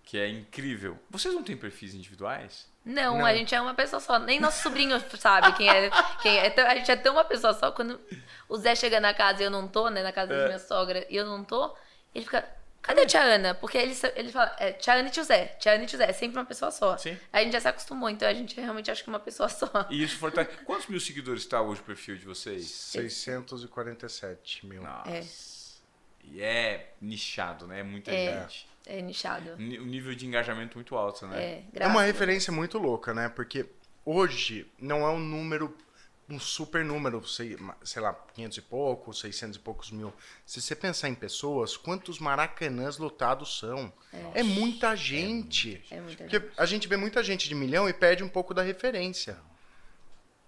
que 0.03 0.19
é 0.19 0.29
incrível. 0.29 0.99
Vocês 1.09 1.33
não 1.33 1.45
têm 1.45 1.57
perfis 1.57 1.95
individuais? 1.95 2.69
Não, 2.85 3.19
Não. 3.19 3.25
a 3.27 3.33
gente 3.33 3.55
é 3.55 3.61
uma 3.61 3.75
pessoa 3.75 4.01
só. 4.01 4.19
Nem 4.19 4.41
nosso 4.41 4.61
sobrinho 4.63 4.99
sabe 5.17 5.53
quem 5.57 5.69
é. 5.69 5.89
Quem 6.21 6.37
é. 6.37 6.49
Então, 6.49 6.67
A 6.67 6.75
gente 6.75 6.91
é 6.91 6.97
tão 6.97 7.13
uma 7.15 7.25
pessoa 7.25 7.55
só. 7.55 7.71
Quando 7.71 8.01
o 8.49 8.57
Zé 8.57 8.75
chega 8.75 8.99
na 8.99 9.15
casa 9.15 9.43
e 9.43 9.47
eu 9.47 9.51
não 9.51 9.69
tô, 9.69 9.89
né? 9.89 10.03
Na 10.03 10.13
casa 10.13 10.33
É. 10.35 10.37
da 10.39 10.47
minha 10.47 10.59
sogra 10.59 11.07
e 11.09 11.15
eu 11.17 11.27
não 11.27 11.45
tô, 11.45 11.77
ele 12.13 12.25
fica. 12.25 12.56
Cadê 12.87 13.01
a 13.03 13.07
tia 13.07 13.21
Ana? 13.23 13.55
Porque 13.55 13.77
ele, 13.77 13.95
ele 14.15 14.31
fala, 14.31 14.55
é, 14.59 14.73
tia 14.73 14.95
Ana 14.95 15.09
e 15.09 15.11
tio 15.11 15.25
Zé. 15.25 15.47
Tia 15.59 15.73
Ana 15.73 15.85
e 15.85 15.87
tio 15.87 15.99
Zé. 15.99 16.09
É 16.09 16.13
sempre 16.13 16.39
uma 16.39 16.45
pessoa 16.45 16.71
só. 16.71 16.97
Sim. 16.97 17.19
A 17.33 17.43
gente 17.43 17.53
já 17.53 17.61
se 17.61 17.69
acostumou, 17.69 18.09
então 18.09 18.29
a 18.29 18.33
gente 18.35 18.59
realmente 18.61 18.91
acha 18.91 19.03
que 19.03 19.11
é 19.11 19.13
uma 19.13 19.19
pessoa 19.21 19.49
só. 19.49 19.69
E 19.91 20.03
isso 20.03 20.17
fortalece. 20.19 20.57
Quantos 20.65 20.87
mil 20.87 21.01
seguidores 21.01 21.43
está 21.43 21.61
hoje 21.61 21.81
o 21.81 21.85
perfil 21.85 22.17
de 22.17 22.25
vocês? 22.25 22.65
647 22.71 24.67
mil. 24.67 24.83
Nossa. 24.83 25.11
É. 25.11 25.25
E 26.25 26.43
é 26.43 26.93
nichado, 27.01 27.67
né? 27.67 27.81
É 27.81 27.83
muita 27.83 28.11
É. 28.11 28.41
gente. 28.43 28.69
É 28.87 29.01
nichado. 29.03 29.57
Ni- 29.59 29.79
Um 29.81 29.85
nível 29.87 30.15
de 30.15 30.27
engajamento 30.27 30.77
muito 30.77 30.97
alto, 30.97 31.27
né? 31.27 31.43
É, 31.43 31.53
É 31.59 31.65
graças 31.73 31.95
uma 31.95 32.03
a 32.03 32.05
Deus. 32.05 32.15
referência 32.15 32.53
muito 32.53 32.79
louca, 32.79 33.13
né? 33.15 33.29
Porque 33.29 33.67
hoje 34.05 34.67
não 34.79 35.03
é 35.07 35.11
um 35.11 35.19
número, 35.19 35.77
um 36.29 36.41
super 36.41 36.85
número, 36.85 37.25
sei, 37.27 37.57
sei 37.85 38.03
lá, 38.03 38.13
500 38.35 38.59
e 38.59 38.63
pouco, 38.63 39.13
600 39.15 39.57
e 39.57 39.61
poucos 39.61 39.91
mil. 39.91 40.13
Se 40.45 40.61
você 40.61 40.75
pensar 40.75 41.09
em 41.09 41.15
pessoas, 41.15 41.77
quantos 41.77 42.19
maracanãs 42.19 42.99
lotados 42.99 43.59
são? 43.59 43.93
É, 44.35 44.43
muita 44.43 44.97
gente. 44.97 45.83
É 45.91 46.01
muita 46.01 46.25
Porque 46.25 46.43
a 46.57 46.67
gente 46.67 46.89
vê 46.89 46.97
muita 46.97 47.23
gente 47.23 47.49
de 47.49 47.55
milhão 47.55 47.89
e 47.89 47.93
perde 47.93 48.25
um 48.25 48.29
pouco 48.29 48.53
da 48.53 48.63
referência. 48.63 49.39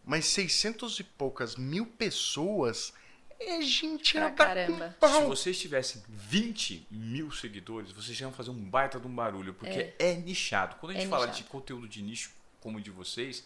Mas 0.04 0.24
600 0.26 0.98
e 1.00 1.04
poucas 1.04 1.54
mil 1.54 1.86
pessoas 1.86 2.92
é 3.38 3.60
gente 3.62 4.14
Pra 4.14 4.30
dar 4.30 4.34
caramba. 4.34 4.96
com 4.98 5.06
Se 5.08 5.22
vocês 5.26 5.58
tivessem 5.60 6.02
20 6.08 6.88
mil 6.90 7.30
seguidores, 7.30 7.92
vocês 7.92 8.16
já 8.16 8.24
iam 8.26 8.32
fazer 8.32 8.50
um 8.50 8.54
baita 8.68 8.98
de 8.98 9.06
um 9.06 9.14
barulho, 9.14 9.54
porque 9.54 9.94
é, 9.98 10.14
nichado. 10.14 10.74
Quando 10.80 10.90
a 10.90 10.94
gente 10.94 11.06
É 11.06 11.08
fala 11.08 11.26
nichado. 11.26 11.44
de 11.44 11.48
conteúdo 11.48 11.86
de 11.88 12.02
nicho 12.02 12.32
como 12.60 12.78
o 12.78 12.80
de 12.80 12.90
vocês, 12.90 13.44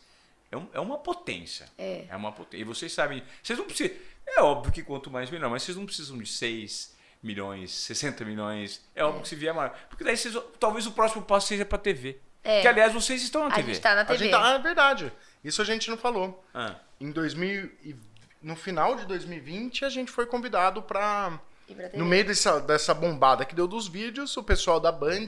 é, 0.53 0.57
um- 0.57 0.69
é 0.75 0.79
uma 0.81 0.99
potência. 0.99 1.69
É. 1.77 2.05
É 2.09 2.17
uma 2.17 2.31
potência. 2.31 2.63
E 2.63 2.65
vocês 2.65 2.93
sabem, 2.93 3.23
vocês 3.43 3.59
não 3.59 3.65
precisam. 3.67 3.97
É 4.27 4.41
óbvio 4.41 4.73
que 4.73 4.83
quanto 4.85 5.11
mais 5.11 5.29
melhor, 5.31 5.51
mas 5.51 5.63
vocês 5.65 5.77
não 5.77 5.85
precisam 5.85 6.17
de 6.19 6.27
6 6.29 6.95
milhões, 7.23 7.71
60 7.73 8.25
milhões. 8.25 8.81
É 8.95 9.03
óbvio 9.05 9.23
que 9.23 9.29
se 9.29 9.35
vier 9.37 9.53
maior. 9.55 9.77
Porque 9.89 10.05
daí 10.05 10.17
vocês, 10.17 10.37
talvez 10.61 10.87
o 10.87 10.93
próximo 10.93 11.23
passo 11.23 11.49
seja 11.49 11.65
pra 11.65 11.79
TV. 11.79 12.19
É. 12.45 12.61
Que 12.61 12.69
aliás 12.69 12.93
vocês 12.93 13.23
estão 13.23 13.43
na 13.43 13.49
A 13.49 13.57
TV. 13.57 13.75
gente 13.75 13.83
tá 13.83 13.95
na 13.95 14.01
A 14.03 14.05
TV. 14.05 14.19
gente 14.19 14.31
tá- 14.31 14.53
ah, 14.53 14.55
é 14.55 14.59
verdade. 14.59 15.13
Isso 15.43 15.61
a 15.63 15.65
gente 15.65 15.89
não 15.91 15.97
falou. 15.97 16.45
Ah, 16.55 16.77
Em 17.01 17.11
2000 17.11 17.71
e- 17.83 17.97
no 18.41 18.55
final 18.57 18.95
de 18.97 19.07
2020 19.07 19.85
a 19.85 19.89
gente 19.89 20.11
foi 20.11 20.27
convidado 20.27 20.83
para 20.83 21.39
E 21.69 21.75
pra 21.75 21.85
TV. 21.89 21.97
no 21.99 22.05
meio 22.05 22.25
dessa, 22.25 22.61
dessa 22.61 22.93
bombada 22.95 23.45
que 23.45 23.55
deu 23.55 23.67
dos 23.69 23.87
vídeos, 23.89 24.37
o 24.37 24.43
pessoal 24.43 24.81
da 24.81 24.91
Band 24.91 25.27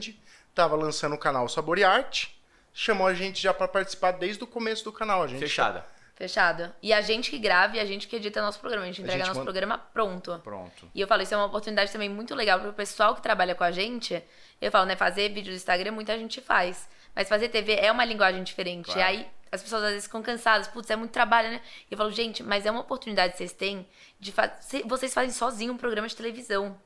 tava 0.53 0.75
lançando 0.75 1.15
o 1.15 1.17
canal 1.17 1.47
Sabor 1.49 1.77
e 1.77 1.83
Arte, 1.83 2.34
chamou 2.77 3.07
a 3.07 3.13
gente 3.13 3.41
já 3.41 3.53
para 3.53 3.69
participar 3.69 4.11
desde 4.11 4.43
o 4.43 4.47
começo 4.47 4.83
do 4.83 4.91
canal. 4.91 5.23
A 5.23 5.27
gente 5.27 5.39
fechada. 5.39 5.85
Fechado. 6.13 6.71
E 6.81 6.93
a 6.93 7.01
gente 7.01 7.29
que 7.31 7.37
grava 7.39 7.75
e 7.77 7.79
a 7.79 7.85
gente 7.85 8.07
que 8.07 8.15
edita 8.15 8.41
nosso 8.41 8.59
programa. 8.59 8.83
A 8.83 8.87
gente 8.87 9.01
entrega 9.01 9.17
gente 9.19 9.27
nosso 9.27 9.39
manda- 9.39 9.51
programa 9.51 9.77
pronto. 9.77 10.39
Pronto. 10.43 10.89
E 10.93 10.99
eu 11.01 11.07
falo, 11.07 11.21
isso 11.21 11.33
é 11.33 11.37
uma 11.37 11.45
oportunidade 11.47 11.91
também 11.91 12.09
muito 12.09 12.35
legal 12.35 12.59
pro 12.59 12.71
pessoal 12.73 13.15
que 13.15 13.21
trabalha 13.21 13.55
com 13.55 13.63
a 13.63 13.71
gente. 13.71 14.21
Eu 14.61 14.71
falo, 14.71 14.85
né, 14.85 14.95
fazer 14.95 15.29
vídeo 15.29 15.51
do 15.51 15.55
Instagram 15.55 15.91
muita 15.91 16.17
gente 16.17 16.39
faz. 16.41 16.87
Mas 17.15 17.29
fazer 17.29 17.49
TV 17.49 17.75
é 17.75 17.91
uma 17.91 18.03
linguagem 18.05 18.43
diferente. 18.43 18.85
Claro. 18.85 18.99
E 18.99 19.03
aí 19.03 19.27
as 19.51 19.61
pessoas 19.63 19.83
às 19.83 19.89
vezes 19.91 20.05
ficam 20.05 20.21
cansadas. 20.21 20.67
Putz, 20.67 20.89
é 20.89 20.95
muito 20.97 21.11
trabalho, 21.11 21.49
né? 21.49 21.61
E 21.89 21.93
eu 21.93 21.97
falo, 21.97 22.11
gente, 22.11 22.43
mas 22.43 22.65
é 22.65 22.71
uma 22.71 22.81
oportunidade 22.81 23.33
que 23.33 23.37
vocês 23.37 23.53
têm 23.53 23.87
de 24.19 24.31
fazer. 24.31 24.83
Vocês 24.85 25.13
fazem 25.13 25.31
sozinho 25.31 25.73
um 25.73 25.77
programa 25.77 26.07
de 26.07 26.15
televisão. 26.15 26.77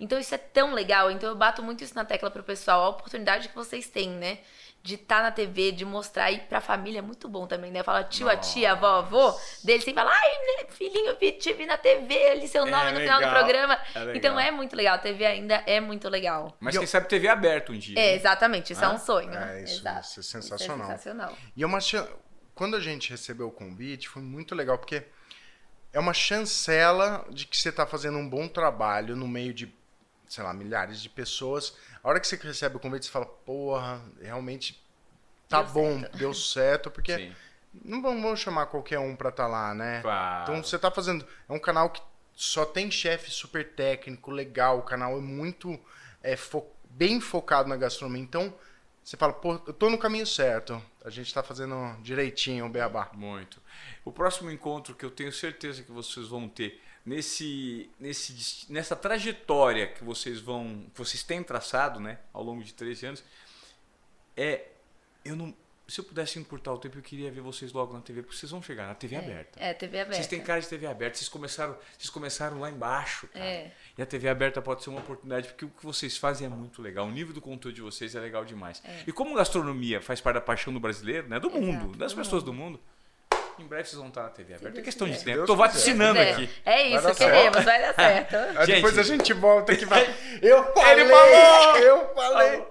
Então 0.00 0.18
isso 0.18 0.34
é 0.34 0.38
tão 0.38 0.72
legal. 0.74 1.10
Então 1.10 1.28
eu 1.28 1.34
bato 1.36 1.62
muito 1.62 1.82
isso 1.84 1.94
na 1.94 2.04
tecla 2.04 2.30
pro 2.30 2.42
pessoal. 2.42 2.84
A 2.84 2.88
oportunidade 2.88 3.48
que 3.48 3.54
vocês 3.54 3.86
têm, 3.88 4.10
né? 4.10 4.38
De 4.82 4.94
estar 4.94 5.22
na 5.22 5.30
TV, 5.30 5.72
de 5.72 5.84
mostrar 5.84 6.30
e 6.30 6.38
pra 6.38 6.60
família 6.60 7.00
é 7.00 7.02
muito 7.02 7.28
bom 7.28 7.46
também, 7.46 7.70
né? 7.70 7.80
Eu 7.80 7.84
falo, 7.84 7.98
a 7.98 8.04
tio, 8.04 8.28
a 8.28 8.36
tia, 8.36 8.70
a 8.70 8.72
avó, 8.72 8.86
avô, 9.00 9.38
dele 9.62 9.82
sempre 9.82 10.00
fala, 10.02 10.10
ai, 10.14 10.30
né, 10.62 10.66
filhinho, 10.70 11.14
te 11.38 11.52
vi 11.52 11.66
na 11.66 11.76
TV, 11.76 12.30
ali 12.30 12.48
seu 12.48 12.66
É 12.66 12.70
nome 12.70 12.92
no 12.92 13.00
final 13.00 13.18
do 13.18 13.26
legal, 13.26 13.34
programa. 13.34 13.78
é 13.94 13.98
legal. 13.98 14.16
então 14.16 14.40
é 14.40 14.50
muito 14.50 14.74
legal. 14.76 14.94
A 14.94 14.98
TV 14.98 15.26
ainda 15.26 15.56
é 15.66 15.78
muito 15.80 16.08
legal. 16.08 16.56
Mas 16.60 16.78
quem 16.78 16.86
sabe 16.86 17.06
TV 17.08 17.28
aberta 17.28 17.72
um 17.72 17.76
dia. 17.78 17.98
É, 17.98 18.12
né? 18.12 18.14
exatamente. 18.14 18.72
Isso 18.72 18.82
é 18.82 18.86
Ah, 18.86 18.90
um 18.92 18.98
sonho. 18.98 19.34
é, 19.34 19.62
isso- 19.64 19.80
Exato. 19.80 20.00
isso 20.06 20.20
é 20.20 20.22
sensacional. 20.22 20.76
Isso 20.78 20.92
é 20.92 20.96
sensacional. 20.96 21.36
E 21.56 21.62
é 21.62 21.66
uma 21.66 21.80
chan- 21.80 22.08
quando 22.54 22.74
a 22.76 22.80
gente 22.80 23.10
recebeu 23.10 23.48
o 23.48 23.52
convite, 23.52 24.08
foi 24.08 24.22
muito 24.22 24.54
legal, 24.54 24.78
porque 24.78 25.02
é 25.92 25.98
uma 25.98 26.14
chancela 26.14 27.26
de 27.30 27.46
que 27.46 27.56
você 27.56 27.68
está 27.68 27.86
fazendo 27.86 28.16
um 28.16 28.28
bom 28.28 28.48
trabalho 28.48 29.14
no 29.16 29.28
meio 29.28 29.52
de, 29.52 29.72
sei 30.28 30.42
lá, 30.44 30.54
milhares 30.54 31.02
de 31.02 31.08
pessoas. 31.08 31.74
A 32.02 32.08
hora 32.08 32.20
que 32.20 32.26
você 32.26 32.36
recebe 32.36 32.76
o 32.76 32.80
convite, 32.80 33.06
você 33.06 33.10
fala, 33.12 33.26
porra, 33.26 34.00
realmente 34.20 34.82
tá 35.48 35.62
Deu 35.62 35.72
bom, 35.72 36.00
certo." 36.00 36.18
deu 36.18 36.34
certo, 36.34 36.90
porque 36.90 37.16
Sim. 37.16 37.32
não 37.84 38.00
vamos 38.02 38.40
chamar 38.40 38.66
qualquer 38.66 38.98
um 38.98 39.16
pra 39.16 39.30
estar 39.30 39.46
lá, 39.46 39.74
né? 39.74 40.00
Claro. 40.02 40.42
Então 40.52 40.62
você 40.62 40.78
tá 40.78 40.90
fazendo. 40.90 41.26
É 41.48 41.52
um 41.52 41.58
canal 41.58 41.90
que 41.90 42.00
só 42.34 42.64
tem 42.64 42.90
chefe 42.90 43.30
super 43.30 43.72
técnico, 43.74 44.30
legal. 44.30 44.78
O 44.78 44.82
canal 44.82 45.16
é 45.16 45.20
muito 45.20 45.78
é, 46.22 46.36
fo- 46.36 46.66
bem 46.90 47.20
focado 47.20 47.68
na 47.68 47.76
gastronomia. 47.76 48.22
Então 48.22 48.54
você 49.02 49.16
fala, 49.16 49.32
pô, 49.32 49.60
eu 49.66 49.72
tô 49.72 49.90
no 49.90 49.98
caminho 49.98 50.26
certo. 50.26 50.80
A 51.04 51.10
gente 51.10 51.32
tá 51.32 51.42
fazendo 51.42 51.96
direitinho 52.02 52.66
o 52.66 52.68
beabá. 52.68 53.08
Muito. 53.14 53.60
O 54.04 54.12
próximo 54.12 54.50
encontro 54.50 54.94
que 54.94 55.04
eu 55.04 55.10
tenho 55.10 55.32
certeza 55.32 55.82
que 55.82 55.90
vocês 55.90 56.28
vão 56.28 56.48
ter 56.48 56.80
nesse, 57.08 57.90
nesse 57.98 58.70
nessa 58.70 58.94
trajetória 58.94 59.86
que 59.86 60.04
vocês 60.04 60.38
vão, 60.38 60.84
que 60.92 60.98
vocês 60.98 61.22
têm 61.22 61.42
traçado, 61.42 61.98
né, 61.98 62.18
ao 62.32 62.42
longo 62.42 62.62
de 62.62 62.74
13 62.74 63.06
anos, 63.06 63.24
é 64.36 64.66
eu 65.24 65.34
não, 65.34 65.54
se 65.86 66.00
eu 66.00 66.04
pudesse 66.04 66.38
encurtar 66.38 66.72
o 66.72 66.78
tempo, 66.78 66.98
eu 66.98 67.02
queria 67.02 67.30
ver 67.30 67.40
vocês 67.40 67.72
logo 67.72 67.94
na 67.94 68.00
TV, 68.00 68.22
porque 68.22 68.36
vocês 68.36 68.52
vão 68.52 68.62
chegar 68.62 68.86
na 68.86 68.94
TV 68.94 69.16
aberta. 69.16 69.58
É, 69.58 69.72
TV 69.72 70.00
aberta. 70.00 70.16
Vocês 70.16 70.26
têm 70.26 70.40
cara 70.42 70.60
de 70.60 70.68
TV 70.68 70.86
aberta, 70.86 71.16
vocês 71.16 71.30
começaram, 71.30 71.76
vocês 71.96 72.10
começaram 72.10 72.60
lá 72.60 72.70
embaixo, 72.70 73.26
cara. 73.28 73.44
É. 73.44 73.72
E 73.96 74.02
a 74.02 74.06
TV 74.06 74.28
aberta 74.28 74.60
pode 74.60 74.84
ser 74.84 74.90
uma 74.90 75.00
oportunidade, 75.00 75.48
porque 75.48 75.64
o 75.64 75.70
que 75.70 75.84
vocês 75.84 76.16
fazem 76.18 76.46
é 76.46 76.50
muito 76.50 76.82
legal. 76.82 77.06
O 77.06 77.10
nível 77.10 77.32
do 77.32 77.40
conteúdo 77.40 77.74
de 77.74 77.80
vocês 77.80 78.14
é 78.14 78.20
legal 78.20 78.44
demais. 78.44 78.82
E 79.06 79.12
como 79.12 79.34
gastronomia 79.34 80.00
faz 80.02 80.20
parte 80.20 80.34
da 80.34 80.40
paixão 80.42 80.72
do 80.72 80.78
brasileiro, 80.78 81.26
né? 81.26 81.40
Do 81.40 81.48
Exato, 81.48 81.62
mundo, 81.62 81.96
das 81.96 82.12
do 82.12 82.18
pessoas 82.18 82.42
do 82.42 82.52
mundo, 82.52 82.78
em 83.62 83.66
breve 83.66 83.84
vocês 83.88 83.98
vão 83.98 84.08
estar 84.08 84.22
na 84.22 84.28
TV 84.30 84.54
aberta. 84.54 84.78
É 84.80 84.82
questão 84.82 85.08
de 85.08 85.16
tempo. 85.18 85.36
Deus 85.36 85.46
Tô 85.46 85.54
quiser. 85.54 85.68
vaticinando 85.68 86.18
É, 86.18 86.30
aqui. 86.32 86.50
É 86.64 86.88
isso, 86.88 87.02
dar 87.02 87.14
queremos, 87.14 87.64
vai 87.64 87.80
dar 87.80 87.94
certo. 87.94 88.36
Aí 88.36 88.54
Gente. 88.66 88.76
depois 88.76 88.98
a 88.98 89.02
gente 89.02 89.32
volta 89.32 89.72
aqui 89.72 89.82
e 89.82 89.86
vai. 89.86 90.14
Eu 90.42 90.64
falei! 90.74 91.08
falou! 91.08 91.76
Eu 91.78 92.14
falei! 92.14 92.62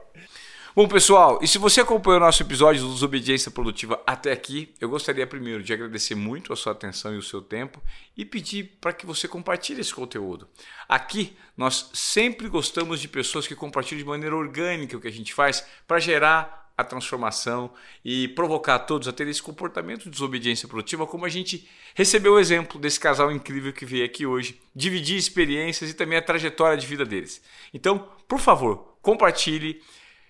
Bom, 0.75 0.87
pessoal, 0.87 1.39
e 1.41 1.47
se 1.47 1.57
você 1.57 1.81
acompanhou 1.81 2.19
o 2.19 2.23
nosso 2.23 2.43
episódio 2.43 2.83
do 2.83 2.93
Desobediência 2.93 3.49
Produtiva 3.49 3.99
até 4.05 4.31
aqui, 4.31 4.75
eu 4.79 4.87
gostaria 4.87 5.25
primeiro 5.25 5.63
de 5.63 5.73
agradecer 5.73 6.13
muito 6.13 6.53
a 6.53 6.55
sua 6.55 6.71
atenção 6.71 7.15
e 7.15 7.17
o 7.17 7.23
seu 7.23 7.41
tempo 7.41 7.81
e 8.15 8.23
pedir 8.23 8.77
para 8.79 8.93
que 8.93 9.03
você 9.03 9.27
compartilhe 9.27 9.81
esse 9.81 9.91
conteúdo. 9.91 10.47
Aqui, 10.87 11.35
nós 11.57 11.89
sempre 11.95 12.47
gostamos 12.47 12.99
de 13.01 13.07
pessoas 13.07 13.47
que 13.47 13.55
compartilham 13.55 13.97
de 14.03 14.05
maneira 14.07 14.35
orgânica 14.35 14.95
o 14.95 15.01
que 15.01 15.07
a 15.07 15.11
gente 15.11 15.33
faz 15.33 15.65
para 15.87 15.97
gerar 15.97 16.66
a 16.77 16.83
transformação 16.83 17.71
e 18.05 18.27
provocar 18.29 18.77
todos 18.79 19.07
a 19.07 19.11
ter 19.11 19.27
esse 19.27 19.41
comportamento 19.41 20.03
de 20.03 20.11
desobediência 20.11 20.67
produtiva, 20.67 21.07
como 21.07 21.25
a 21.25 21.29
gente 21.29 21.67
recebeu 21.95 22.33
o 22.33 22.39
exemplo 22.39 22.79
desse 22.79 22.99
casal 22.99 23.31
incrível 23.31 23.73
que 23.73 23.85
veio 23.85 24.05
aqui 24.05 24.27
hoje, 24.27 24.61
dividir 24.75 25.17
experiências 25.17 25.89
e 25.89 25.95
também 25.95 26.19
a 26.19 26.21
trajetória 26.21 26.77
de 26.77 26.85
vida 26.85 27.03
deles. 27.03 27.41
Então, 27.73 28.07
por 28.27 28.39
favor, 28.39 28.97
compartilhe. 29.01 29.81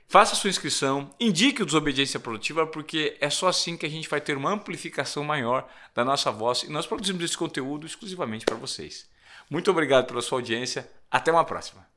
Faça 0.10 0.36
sua 0.36 0.49
inscrição, 0.49 1.14
indique 1.19 1.61
o 1.61 1.65
Desobediência 1.65 2.18
Produtiva, 2.18 2.65
porque 2.65 3.18
é 3.19 3.30
só 3.30 3.49
assim 3.49 3.76
que 3.76 3.86
a 3.86 3.90
gente 3.90 4.07
vai 4.07 4.22
ter 4.22 4.38
uma 4.38 4.53
amplificação 4.53 5.22
maior 5.22 5.69
da 5.94 6.06
nossa 6.06 6.32
voz 6.32 6.64
e 6.64 6.72
nós 6.72 6.88
produzimos 6.88 7.22
esse 7.26 7.38
conteúdo 7.38 7.86
exclusivamente 7.86 8.45
para 8.45 8.56
vocês. 8.56 9.06
Muito 9.49 9.69
obrigado 9.69 10.07
pela 10.07 10.22
sua 10.22 10.38
audiência. 10.38 10.90
Até 11.11 11.30
uma 11.30 11.44
próxima. 11.44 11.97